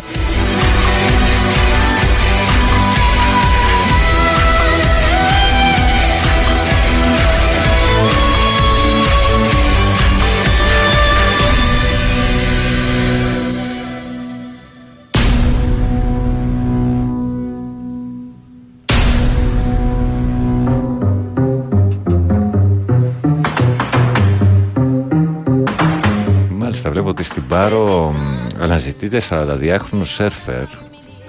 Στην 27.32 27.46
Πάρο 27.46 28.10
μ, 28.16 28.62
αναζητείται 28.62 29.22
42χρονο 29.28 30.02
σερφερ. 30.02 30.64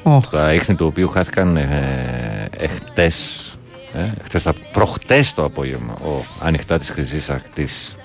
Οχ. 0.03 0.27
Τα 0.27 0.53
ίχνη 0.53 0.75
του 0.75 0.85
οποίου 0.85 1.09
χάθηκαν 1.09 1.57
ε, 1.57 2.47
εχθές, 2.57 3.39
ε, 3.93 3.99
εχθές, 4.21 4.43
τα- 4.43 4.53
προχτές 4.71 5.33
το 5.33 5.43
απόγευμα, 5.43 5.93
ο, 5.93 6.23
ανοιχτά 6.43 6.77
της 6.79 6.89
Χρυσής 6.89 7.29
Ακτής. 7.29 7.95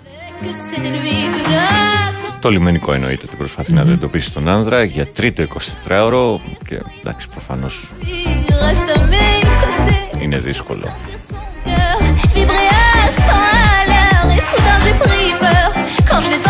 Το 2.41 2.51
λιμενικό 2.51 2.93
εννοείται 2.93 3.25
ότι 3.27 3.37
προσπαθεί 3.37 3.73
να 3.73 3.81
αντιμετωπίσει 3.81 4.33
τον 4.33 4.49
άνδρα 4.49 4.83
για 4.83 5.07
τρίτο 5.07 5.43
24ωρο 5.89 6.41
και 6.69 6.81
εντάξει 7.01 7.29
προφανώς 7.29 7.93
Reste 8.61 8.99
à 8.99 9.01
mes 9.01 9.45
côtés, 9.63 10.23
είναι 10.23 10.39
δύσκολο. 10.39 10.89
cœur 11.65 11.97
vibrait 12.35 12.71
à 13.05 13.07
100 13.29 13.33
à 13.75 13.81
l'heure. 13.89 14.27
Et 14.37 14.43
soudain 14.51 14.79
j'ai 14.85 14.97
pris 15.05 15.29
peur 15.45 15.69
quand 16.09 16.21
je 16.25 16.29
les 16.35 16.43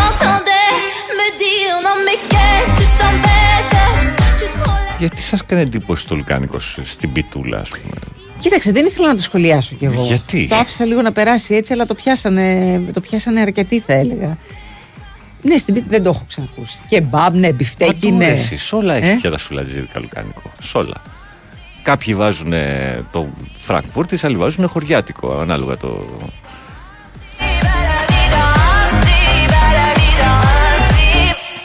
Γιατί 4.99 5.21
σας 5.21 5.45
κάνει 5.45 5.61
εντύπωση 5.61 6.07
το 6.07 6.15
λουκάνικος 6.15 6.79
στην 6.83 7.11
πιτούλα 7.11 7.57
ας 7.57 7.69
πούμε; 7.69 7.93
Κοίταξε, 8.39 8.71
δεν 8.71 8.85
ήθελα 8.85 9.07
να 9.07 9.15
το 9.15 9.21
σχολιάσω 9.21 9.75
κι 9.75 9.85
εγώ. 9.85 10.03
Γιατί; 10.03 10.47
Το 10.47 10.55
άφησα 10.55 10.85
λίγο 10.85 11.01
να 11.01 11.11
περάσει 11.11 11.55
έτσι, 11.55 11.73
αλλά 11.73 11.85
το 11.85 11.93
πιάσανε, 11.93 12.79
το 12.93 13.01
πιάσανε 13.01 13.41
αρκετοί, 13.41 13.79
θα 13.79 13.93
έλεγα. 13.93 14.37
Ναι, 15.41 15.57
στην 15.57 15.73
πίτα 15.73 15.85
δεν 15.89 16.03
το 16.03 16.09
έχω 16.09 16.25
ξανακούσει. 16.27 16.79
Και 16.87 17.01
μπαμ, 17.01 17.37
ναι, 17.37 17.53
μπιφτέκι, 17.53 18.05
Παντού, 18.05 18.17
ναι. 18.17 18.25
ρε, 18.25 18.31
εσύ, 18.31 18.57
σ' 18.57 18.73
όλα 18.73 18.93
έχει 18.93 19.07
Ε; 19.09 19.15
και 19.15 19.29
τα 19.29 19.37
σουλατζίδικα 19.37 19.99
λουκάνικο. 19.99 20.41
Σ' 20.61 20.75
όλα. 20.75 20.95
Κάποιοι 21.81 22.13
βάζουν 22.13 22.53
το 23.11 23.29
Φραγκφούρτη, 23.55 24.17
άλλοι 24.25 24.35
βάζουν 24.35 24.67
χωριάτικο, 24.67 25.39
ανάλογα 25.39 25.77
το. 25.77 26.05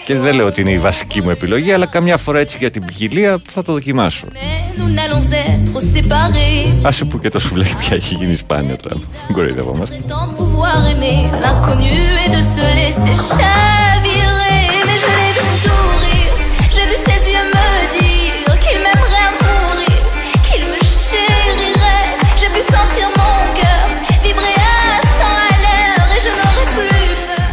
Και 0.05 0.19
δεν 0.19 0.35
λέω 0.35 0.47
ότι 0.47 0.61
είναι 0.61 0.71
η 0.71 0.79
βασική 0.79 1.23
μου 1.23 1.31
επιλογή, 1.31 1.73
αλλά 1.73 1.87
καμιά 1.87 2.17
φορά 2.17 2.39
έτσι 2.39 2.57
για 2.59 2.71
την 2.71 2.85
ποικιλία 2.85 3.43
θα 3.49 3.63
το 3.63 3.73
δοκιμάσω. 3.73 4.27
Άσε 6.83 7.05
που 7.05 7.21
και 7.21 7.31
το 7.31 7.39
σουβλάκι 7.39 7.77
πια 7.77 7.97
έχει 7.97 8.15
γίνει 8.15 8.35
σπάνιο 8.35 8.77
τώρα. 8.83 8.97
Μην. 8.97 9.07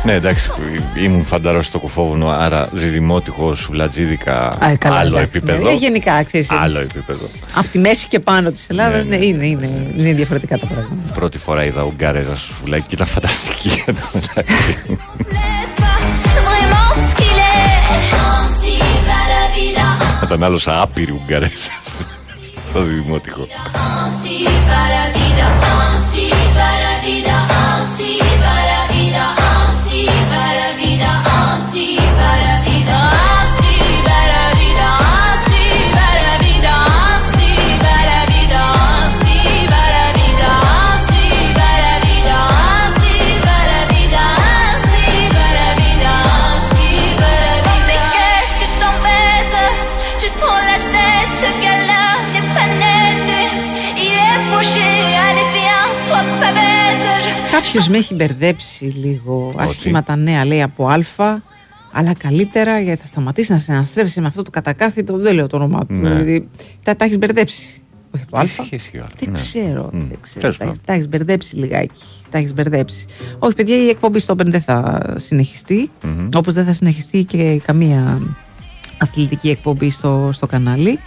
Ναι, 0.04 0.14
εντάξει, 0.14 0.50
ήμουν 0.96 1.24
φανταρός 1.24 1.66
στο 1.66 1.80
κουφόβουνο, 1.80 2.30
άρα 2.30 2.68
διδημότυχο, 2.72 3.54
σουβλατζίδικα, 3.56 4.46
Α, 4.48 4.76
καλά, 4.78 4.96
άλλο 4.96 5.18
εντάξει, 5.18 5.38
επίπεδο. 5.38 5.64
ναι. 5.66 5.72
Ε, 5.72 5.76
γενικά, 5.76 6.24
ξέρεις, 6.24 6.52
Άλλο 6.52 6.80
επίπεδο. 6.80 7.30
Από 7.56 7.68
τη 7.68 7.80
μέση 7.80 8.08
και 8.08 8.20
πάνω 8.20 8.52
της 8.52 8.66
Ελλάδας 8.70 9.06
Ναι, 9.06 9.10
ναι, 9.10 9.18
ναι. 9.18 9.26
είναι, 9.26 9.46
είναι, 9.46 9.70
είναι 9.98 10.14
διαφορετικά 10.14 10.58
τα 10.58 10.66
πράγματα. 10.66 10.96
Πρώτη 11.14 11.38
φορά 11.38 11.64
είδα 11.66 11.82
Ουγγαρέζα 11.84 12.36
στο 12.36 12.54
σουβλάκι 12.54 12.84
και 12.88 12.96
ήταν 12.96 13.08
φανταστική. 13.08 13.70
εν 13.86 13.96
τω 13.96 14.02
μεταξύ. 14.14 14.78
Vraiment 16.48 16.94
ce 17.08 17.14
qu'il 17.20 17.40
est. 17.56 17.80
Ainsi 18.24 18.76
va 19.08 19.22
la 19.34 19.44
vida. 19.56 19.86
Ήταν 20.24 20.44
άλλο 20.44 20.60
άπειρη 20.66 21.12
Ουγγαρέζα 21.12 21.56
στο- 21.86 22.06
στο 22.72 22.82
Κάποιος 57.74 57.90
με 57.90 57.98
έχει 57.98 58.14
μπερδέψει 58.14 58.86
λίγο 58.86 59.54
άσχημα 59.58 60.04
τα 60.04 60.16
νέα, 60.16 60.46
λέει 60.46 60.62
από 60.62 60.88
Α, 60.88 60.98
αλλά 61.92 62.14
καλύτερα 62.14 62.80
γιατί 62.80 63.02
θα 63.02 63.08
σταματήσει 63.08 63.52
να 63.52 63.58
συναστρέφεσαι 63.58 64.22
με 64.22 64.28
αυτό 64.28 64.42
το 64.42 64.50
κατακάθιτο. 64.50 65.18
Δεν 65.18 65.36
λέω 65.36 65.48
το 65.48 65.56
όνομά 65.58 65.86
του. 65.86 65.94
Ναι. 65.94 66.10
Δηλαδή, 66.10 66.48
τα, 66.84 66.96
τα 66.96 67.06
έχεις 67.06 67.18
μπερδέψει. 67.18 67.82
Όχι 68.16 68.24
από 68.28 68.38
Α. 68.38 68.42
Τι 68.44 68.48
σχέση 68.50 68.98
ο 68.98 69.08
Δεν 69.18 69.30
άλλος, 69.30 69.54
ναι. 69.54 69.62
ξέρω. 69.62 69.90
Μμ. 69.94 70.00
Δεν 70.00 70.18
ξέρω. 70.22 70.40
Τέλος 70.40 70.58
Τα, 70.58 70.64
πάντων. 70.66 70.82
τα 70.86 70.94
έχεις 70.94 71.08
μπερδέψει 71.10 71.56
λιγάκι. 71.56 72.02
Τα 72.30 72.38
έχεις 72.38 72.54
μπερδέψει. 72.54 73.06
Όχι, 73.40 73.56
παιδιά, 73.56 73.76
η 73.78 73.90
εκπομπή 73.90 74.20
στο 74.20 74.34
Open 74.38 74.46
δεν 74.46 74.62
θα 74.62 75.02
συνεχιστεί. 75.18 75.90
Μμμ. 76.04 76.30
Όπως 76.36 76.54
δεν 76.54 76.66
θα 76.66 76.74
συνεχιστεί 76.74 77.24
και 77.24 77.62
καμία 77.66 78.20
αθλητική 78.98 79.50
εκπομπή 79.50 79.90
στο, 79.90 80.30
στο 80.34 80.48
κανάλι. 80.48 81.00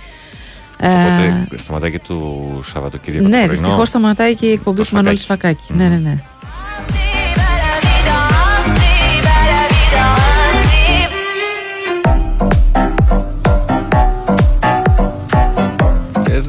Ε, 0.78 0.88
Οπότε 0.88 1.58
σταματάει 1.58 1.90
και 1.90 1.98
του 1.98 2.44
Σαββατοκύριακου. 2.62 3.28
ναι, 3.28 3.40
το 3.40 3.44
πρωινό. 3.46 3.62
δυστυχώς 3.62 3.88
σταματάει 3.88 4.34
και 4.34 4.46
η 4.46 4.50
εκπομπή 4.52 4.76
Το 4.76 4.84
του 4.84 4.94
Μανώλη 4.94 5.18
Σφακάκης. 5.18 5.64
Σφακάκη. 5.64 5.88
Ναι, 5.90 5.96
ναι, 5.96 6.08
ναι. 6.08 6.22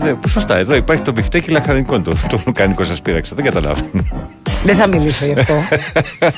Ε, 0.02 0.16
δε, 0.22 0.28
σωστά, 0.28 0.58
εδώ 0.58 0.76
υπάρχει 0.76 1.04
το 1.04 1.12
μπιφτέκι 1.12 1.52
λαχανικών. 1.52 2.04
Το, 2.04 2.12
το 2.30 2.42
λουκάνικο 2.46 2.84
σας 2.84 3.02
πείραξα. 3.02 3.36
Δεν 3.36 3.46
καταλάβω. 3.46 3.90
Δεν 4.64 4.78
θα 4.78 4.88
μιλήσω 4.88 5.26
γι' 5.26 5.34
αυτό. 5.34 5.54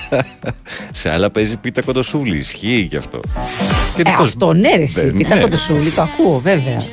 σε 0.99 1.09
άλλα 1.13 1.29
παίζει 1.29 1.57
πίτα 1.57 1.81
κοντοσούβλη. 1.81 2.37
Ισχύει 2.37 2.87
γι' 2.89 2.95
αυτό. 2.95 3.19
Ε, 3.97 4.01
ε, 4.01 4.13
αυτό 4.19 4.53
ναι, 4.53 4.75
ρε, 4.75 4.83
εσύ, 4.83 4.99
ε, 4.99 5.03
πίτα 5.03 5.35
ναι. 5.35 5.47
Το 5.95 6.01
ακούω, 6.01 6.39
βέβαια. 6.39 6.81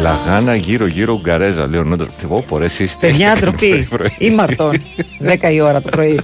Λαγάνα 0.00 0.54
γύρω-γύρω 0.54 1.12
Ουγγαρέζα, 1.12 1.66
λέει 1.66 1.80
ο 1.80 1.84
Νόντρο. 1.84 2.06
Παιδιά, 3.00 3.36
ντροπή. 3.40 3.88
Ή 4.18 4.30
Μαρτών. 4.30 4.82
10 5.42 5.52
η 5.52 5.60
ώρα 5.60 5.82
το 5.82 5.88
πρωί. 5.90 6.20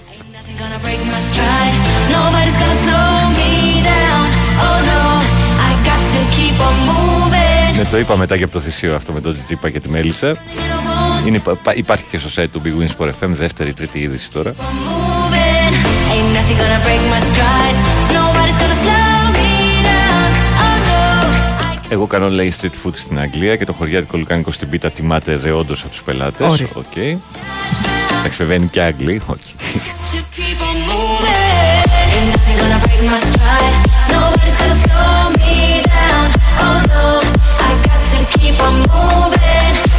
Ναι, 7.76 7.84
το 7.84 7.98
είπα 7.98 8.16
μετά 8.16 8.36
και 8.36 8.44
από 8.44 8.52
το 8.52 8.60
θυσίο 8.60 8.94
αυτό 8.94 9.12
με 9.12 9.20
τον 9.20 9.32
Τζιτσίπα 9.32 9.70
και 9.70 9.80
τη 9.80 9.88
Μέλισσα. 9.88 10.36
Είναι, 11.26 11.38
πα- 11.38 11.54
πα- 11.62 11.74
υπάρχει 11.74 12.04
και 12.10 12.18
στο 12.18 12.42
site 12.42 12.46
του 12.52 12.62
Big 12.64 12.68
Wins 12.82 12.96
Sport 12.96 13.08
FM, 13.08 13.28
δεύτερη 13.28 13.72
τρίτη 13.72 13.98
είδηση 13.98 14.30
τώρα. 14.30 14.52
Moving. 14.58 15.74
Ain't 16.12 16.30
nothing 16.36 16.58
gonna 16.62 16.80
break 16.86 17.02
my 17.12 17.20
stride. 17.30 17.78
Nobody's 18.16 18.58
gonna 18.62 18.78
slow 18.84 19.20
me 19.36 19.50
down. 19.88 20.30
Oh 20.64 20.88
no. 20.88 21.86
Εγώ 21.88 22.06
κάνω 22.06 22.28
λέει 22.30 22.54
street 22.60 22.86
food 22.86 22.92
στην 22.94 23.18
Αγγλία 23.20 23.56
και 23.56 23.64
το 23.64 23.72
χωριάτικο 23.72 24.18
λουκάνικο 24.18 24.50
στην 24.50 24.68
πίτα 24.68 24.90
τιμάται 24.90 25.36
δεόντως 25.36 25.80
από 25.80 25.90
τους 25.90 26.02
πελάτες. 26.02 26.50
Ορίστε. 26.52 26.78
Οκ. 26.78 26.96
Εντάξει, 26.96 28.36
βέβαια 28.38 28.56
είναι 28.56 28.66
και 28.70 28.80
Άγγλοι. 28.80 29.20
Ok. 29.26 29.38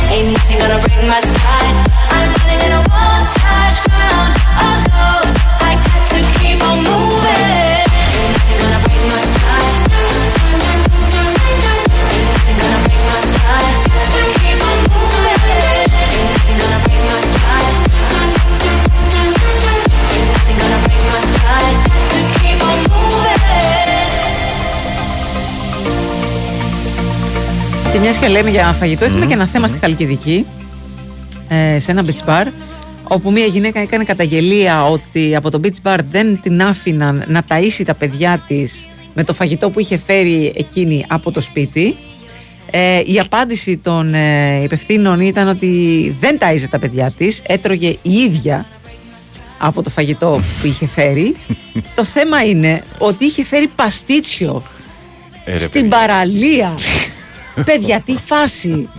Ain't 0.09 0.33
nothing 0.33 0.57
gonna 0.57 0.81
break 0.83 1.03
my 1.07 1.19
spine 1.19 1.66
Και 27.97 28.03
μια 28.03 28.13
και 28.13 28.27
λέμε 28.27 28.49
για 28.49 28.71
φαγητό, 28.71 29.05
έχουμε 29.05 29.25
και 29.25 29.33
ένα 29.33 29.45
θέμα 29.45 29.67
στη 29.67 29.77
Χαλκιδική, 29.77 30.45
ε, 31.47 31.79
σε 31.79 31.91
ένα 31.91 32.05
beach 32.05 32.29
bar, 32.29 32.45
όπου 33.03 33.31
μια 33.31 33.45
γυναίκα 33.45 33.79
έκανε 33.79 34.03
καταγγελία 34.03 34.85
ότι 34.85 35.35
από 35.35 35.51
το 35.51 35.59
beach 35.63 35.89
bar 35.91 35.97
δεν 36.11 36.41
την 36.41 36.61
άφηναν 36.61 37.23
να 37.27 37.41
ταΐσει 37.47 37.83
τα 37.85 37.93
παιδιά 37.93 38.43
της 38.47 38.87
με 39.13 39.23
το 39.23 39.33
φαγητό 39.33 39.69
που 39.69 39.79
είχε 39.79 39.97
φέρει 39.97 40.53
εκείνη 40.55 41.05
από 41.07 41.31
το 41.31 41.41
σπίτι. 41.41 41.95
Ε, 42.71 43.01
η 43.05 43.19
απάντηση 43.19 43.77
των 43.77 44.13
ε, 44.13 44.61
υπευθύνων 44.63 45.19
ήταν 45.19 45.47
ότι 45.47 46.15
δεν 46.19 46.37
τάιζε 46.37 46.67
τα 46.67 46.79
παιδιά 46.79 47.11
της, 47.17 47.41
έτρωγε 47.47 47.87
η 48.01 48.13
ίδια 48.13 48.65
από 49.57 49.83
το 49.83 49.89
φαγητό 49.89 50.41
που 50.61 50.67
είχε 50.67 50.87
φέρει. 50.87 51.35
το 51.95 52.03
θέμα 52.03 52.43
είναι 52.43 52.81
ότι 52.97 53.25
είχε 53.25 53.43
φέρει 53.43 53.67
παστίτσιο 53.67 54.63
Ε, 55.43 55.51
ρε, 55.51 55.57
στην 55.57 55.71
παιδιά. 55.71 55.97
παραλία. 55.97 56.73
Παιδιά, 57.65 58.01
τι 58.05 58.15
φάση. 58.15 58.89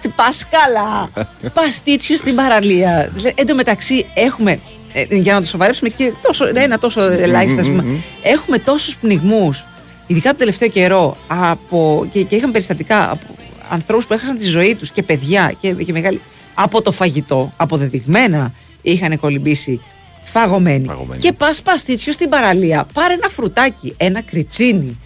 Τι 0.00 0.08
Πασκάλα. 0.08 1.10
Παστίτσιο 1.54 2.16
στην 2.16 2.34
παραλία. 2.34 3.10
Δηλαδή, 3.14 3.34
Εν 3.36 3.46
τω 3.46 3.54
μεταξύ 3.54 4.06
έχουμε. 4.14 4.60
ε, 4.92 5.04
για 5.16 5.34
να 5.34 5.40
το 5.40 5.46
σοβαρέψουμε 5.46 5.88
και 5.88 6.12
τόσο, 6.22 6.50
ένα 6.54 6.78
τόσο 6.78 7.00
ελάχιστο. 7.02 7.60
ας 7.60 7.66
πούμε, 7.66 7.84
Έχουμε 8.22 8.58
τόσους 8.58 8.96
πνιγμούς, 8.96 9.64
ειδικά 10.06 10.30
το 10.30 10.36
τελευταίο 10.36 10.68
καιρό, 10.68 11.16
από, 11.26 12.08
και, 12.12 12.22
και 12.22 12.36
είχαμε 12.36 12.52
περιστατικά 12.52 13.10
από 13.10 13.26
ανθρώπους 13.68 14.06
που 14.06 14.12
έχασαν 14.12 14.38
τη 14.38 14.44
ζωή 14.44 14.74
τους 14.74 14.90
και 14.90 15.02
παιδιά 15.02 15.52
και, 15.60 15.72
και 15.72 15.92
μεγάλοι. 15.92 16.20
Από 16.54 16.82
το 16.82 16.92
φαγητό, 16.92 17.52
αποδεδειγμένα 17.56 18.52
είχαν 18.82 19.18
κολυμπήσει 19.20 19.80
φαγωμένοι. 20.24 20.86
Φαγωμένοι. 20.86 21.20
Και 21.20 21.32
πας 21.32 21.62
παστίτσιο 21.62 22.12
στην 22.12 22.28
παραλία. 22.28 22.86
Πάρε 22.92 23.14
ένα 23.14 23.28
φρουτάκι, 23.28 23.94
ένα 23.96 24.22
κριτσίνι. 24.22 24.98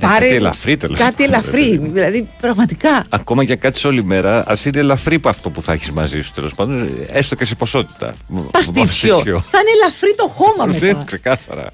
Ναι, 0.00 0.08
κάτι 0.08 0.26
ελαφρύ, 0.34 0.76
τέλος 0.76 0.98
Κάτι 0.98 1.22
πάντων, 1.26 1.34
ελαφρύ. 1.34 1.70
ρε 1.70 1.76
παιδί. 1.76 1.90
Δηλαδή, 1.92 2.28
πραγματικά. 2.40 3.04
Ακόμα 3.08 3.44
και 3.44 3.56
κάτι 3.56 3.86
όλη 3.86 4.04
μέρα, 4.04 4.44
ας 4.46 4.64
είναι 4.64 4.78
ελαφρύ 4.78 5.14
από 5.16 5.28
αυτό 5.28 5.50
που 5.50 5.62
θα 5.62 5.72
έχεις 5.72 5.90
μαζί 5.90 6.20
σου 6.20 6.32
τέλος 6.34 6.54
πάντων, 6.54 6.88
έστω 7.10 7.34
και 7.34 7.44
σε 7.44 7.54
ποσότητα. 7.54 8.14
Παστίτσιο. 8.50 9.16
Θα 9.50 9.58
είναι 9.58 9.70
ελαφρύ 9.82 10.14
το 10.16 10.28
χώμα 10.34 10.64
μετά. 10.72 10.78
Δεν 10.78 11.04
ξεκάθαρα. 11.04 11.72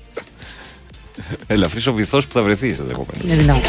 Ελαφρύς 1.47 1.87
ο 1.87 1.93
βυθός 1.93 2.27
που 2.27 2.33
θα 2.33 2.43
βρεθείς 2.43 2.79
ενδεχομένω. 2.79 3.21
Είναι 3.25 3.35
δυνατό. 3.35 3.69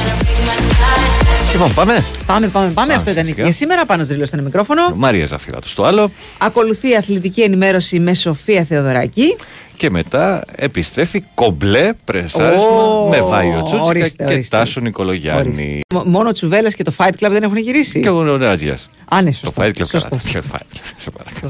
Λοιπόν, 1.54 1.74
πάμε. 1.74 2.04
Πάμε, 2.26 2.48
πάμε, 2.48 2.70
πάμε. 2.72 2.94
Αυτό 2.94 3.12
ήταν 3.12 3.26
σιγά. 3.26 3.44
για 3.44 3.54
σήμερα. 3.54 3.86
Πάνω 3.86 4.04
στο 4.04 4.26
στο 4.26 4.42
μικρόφωνο. 4.42 4.82
Μάρια 4.96 5.26
Ζαφυράτου 5.26 5.68
στο 5.70 5.84
άλλο. 5.84 6.12
Ακολουθεί 6.38 6.90
η 6.90 6.96
αθλητική 6.96 7.42
ενημέρωση 7.42 8.00
με 8.00 8.14
Σοφία 8.14 8.64
Θεοδωράκη 8.64 9.36
και 9.78 9.90
μετά 9.90 10.44
επιστρέφει 10.56 11.24
κομπλέ 11.34 11.94
πρεσάρισμα 12.06 13.08
με 13.10 13.22
Βάιο 13.22 13.64
Τσούτσικα 13.64 13.82
ορίστε, 13.82 14.24
και 14.26 14.34
ορίστε. 14.34 14.58
Τάσο 14.58 14.82
Νικολογιάννη. 14.82 15.80
Μόνο 16.06 16.32
Τσουβέλλα 16.32 16.72
και 16.72 16.84
το 16.84 16.94
Fight 16.98 17.12
Club 17.20 17.30
δεν 17.30 17.44
έχουν 17.44 17.58
γυρίσει; 17.58 18.00
Και 18.00 18.10
ο 18.10 18.24
Νερατζιάς. 18.24 18.90
Α, 19.10 19.22
ναι, 19.22 19.32
σωστό. 19.32 19.62
Το 19.62 19.68
Fight 19.68 19.82
Club 19.82 19.86
σωστό. 19.90 20.18
καλά. 20.32 20.44
Fight 20.52 21.48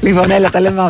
Λοιπόν, 0.00 0.30
έλα, 0.30 0.50
τα 0.50 0.60
λέμε 0.60 0.80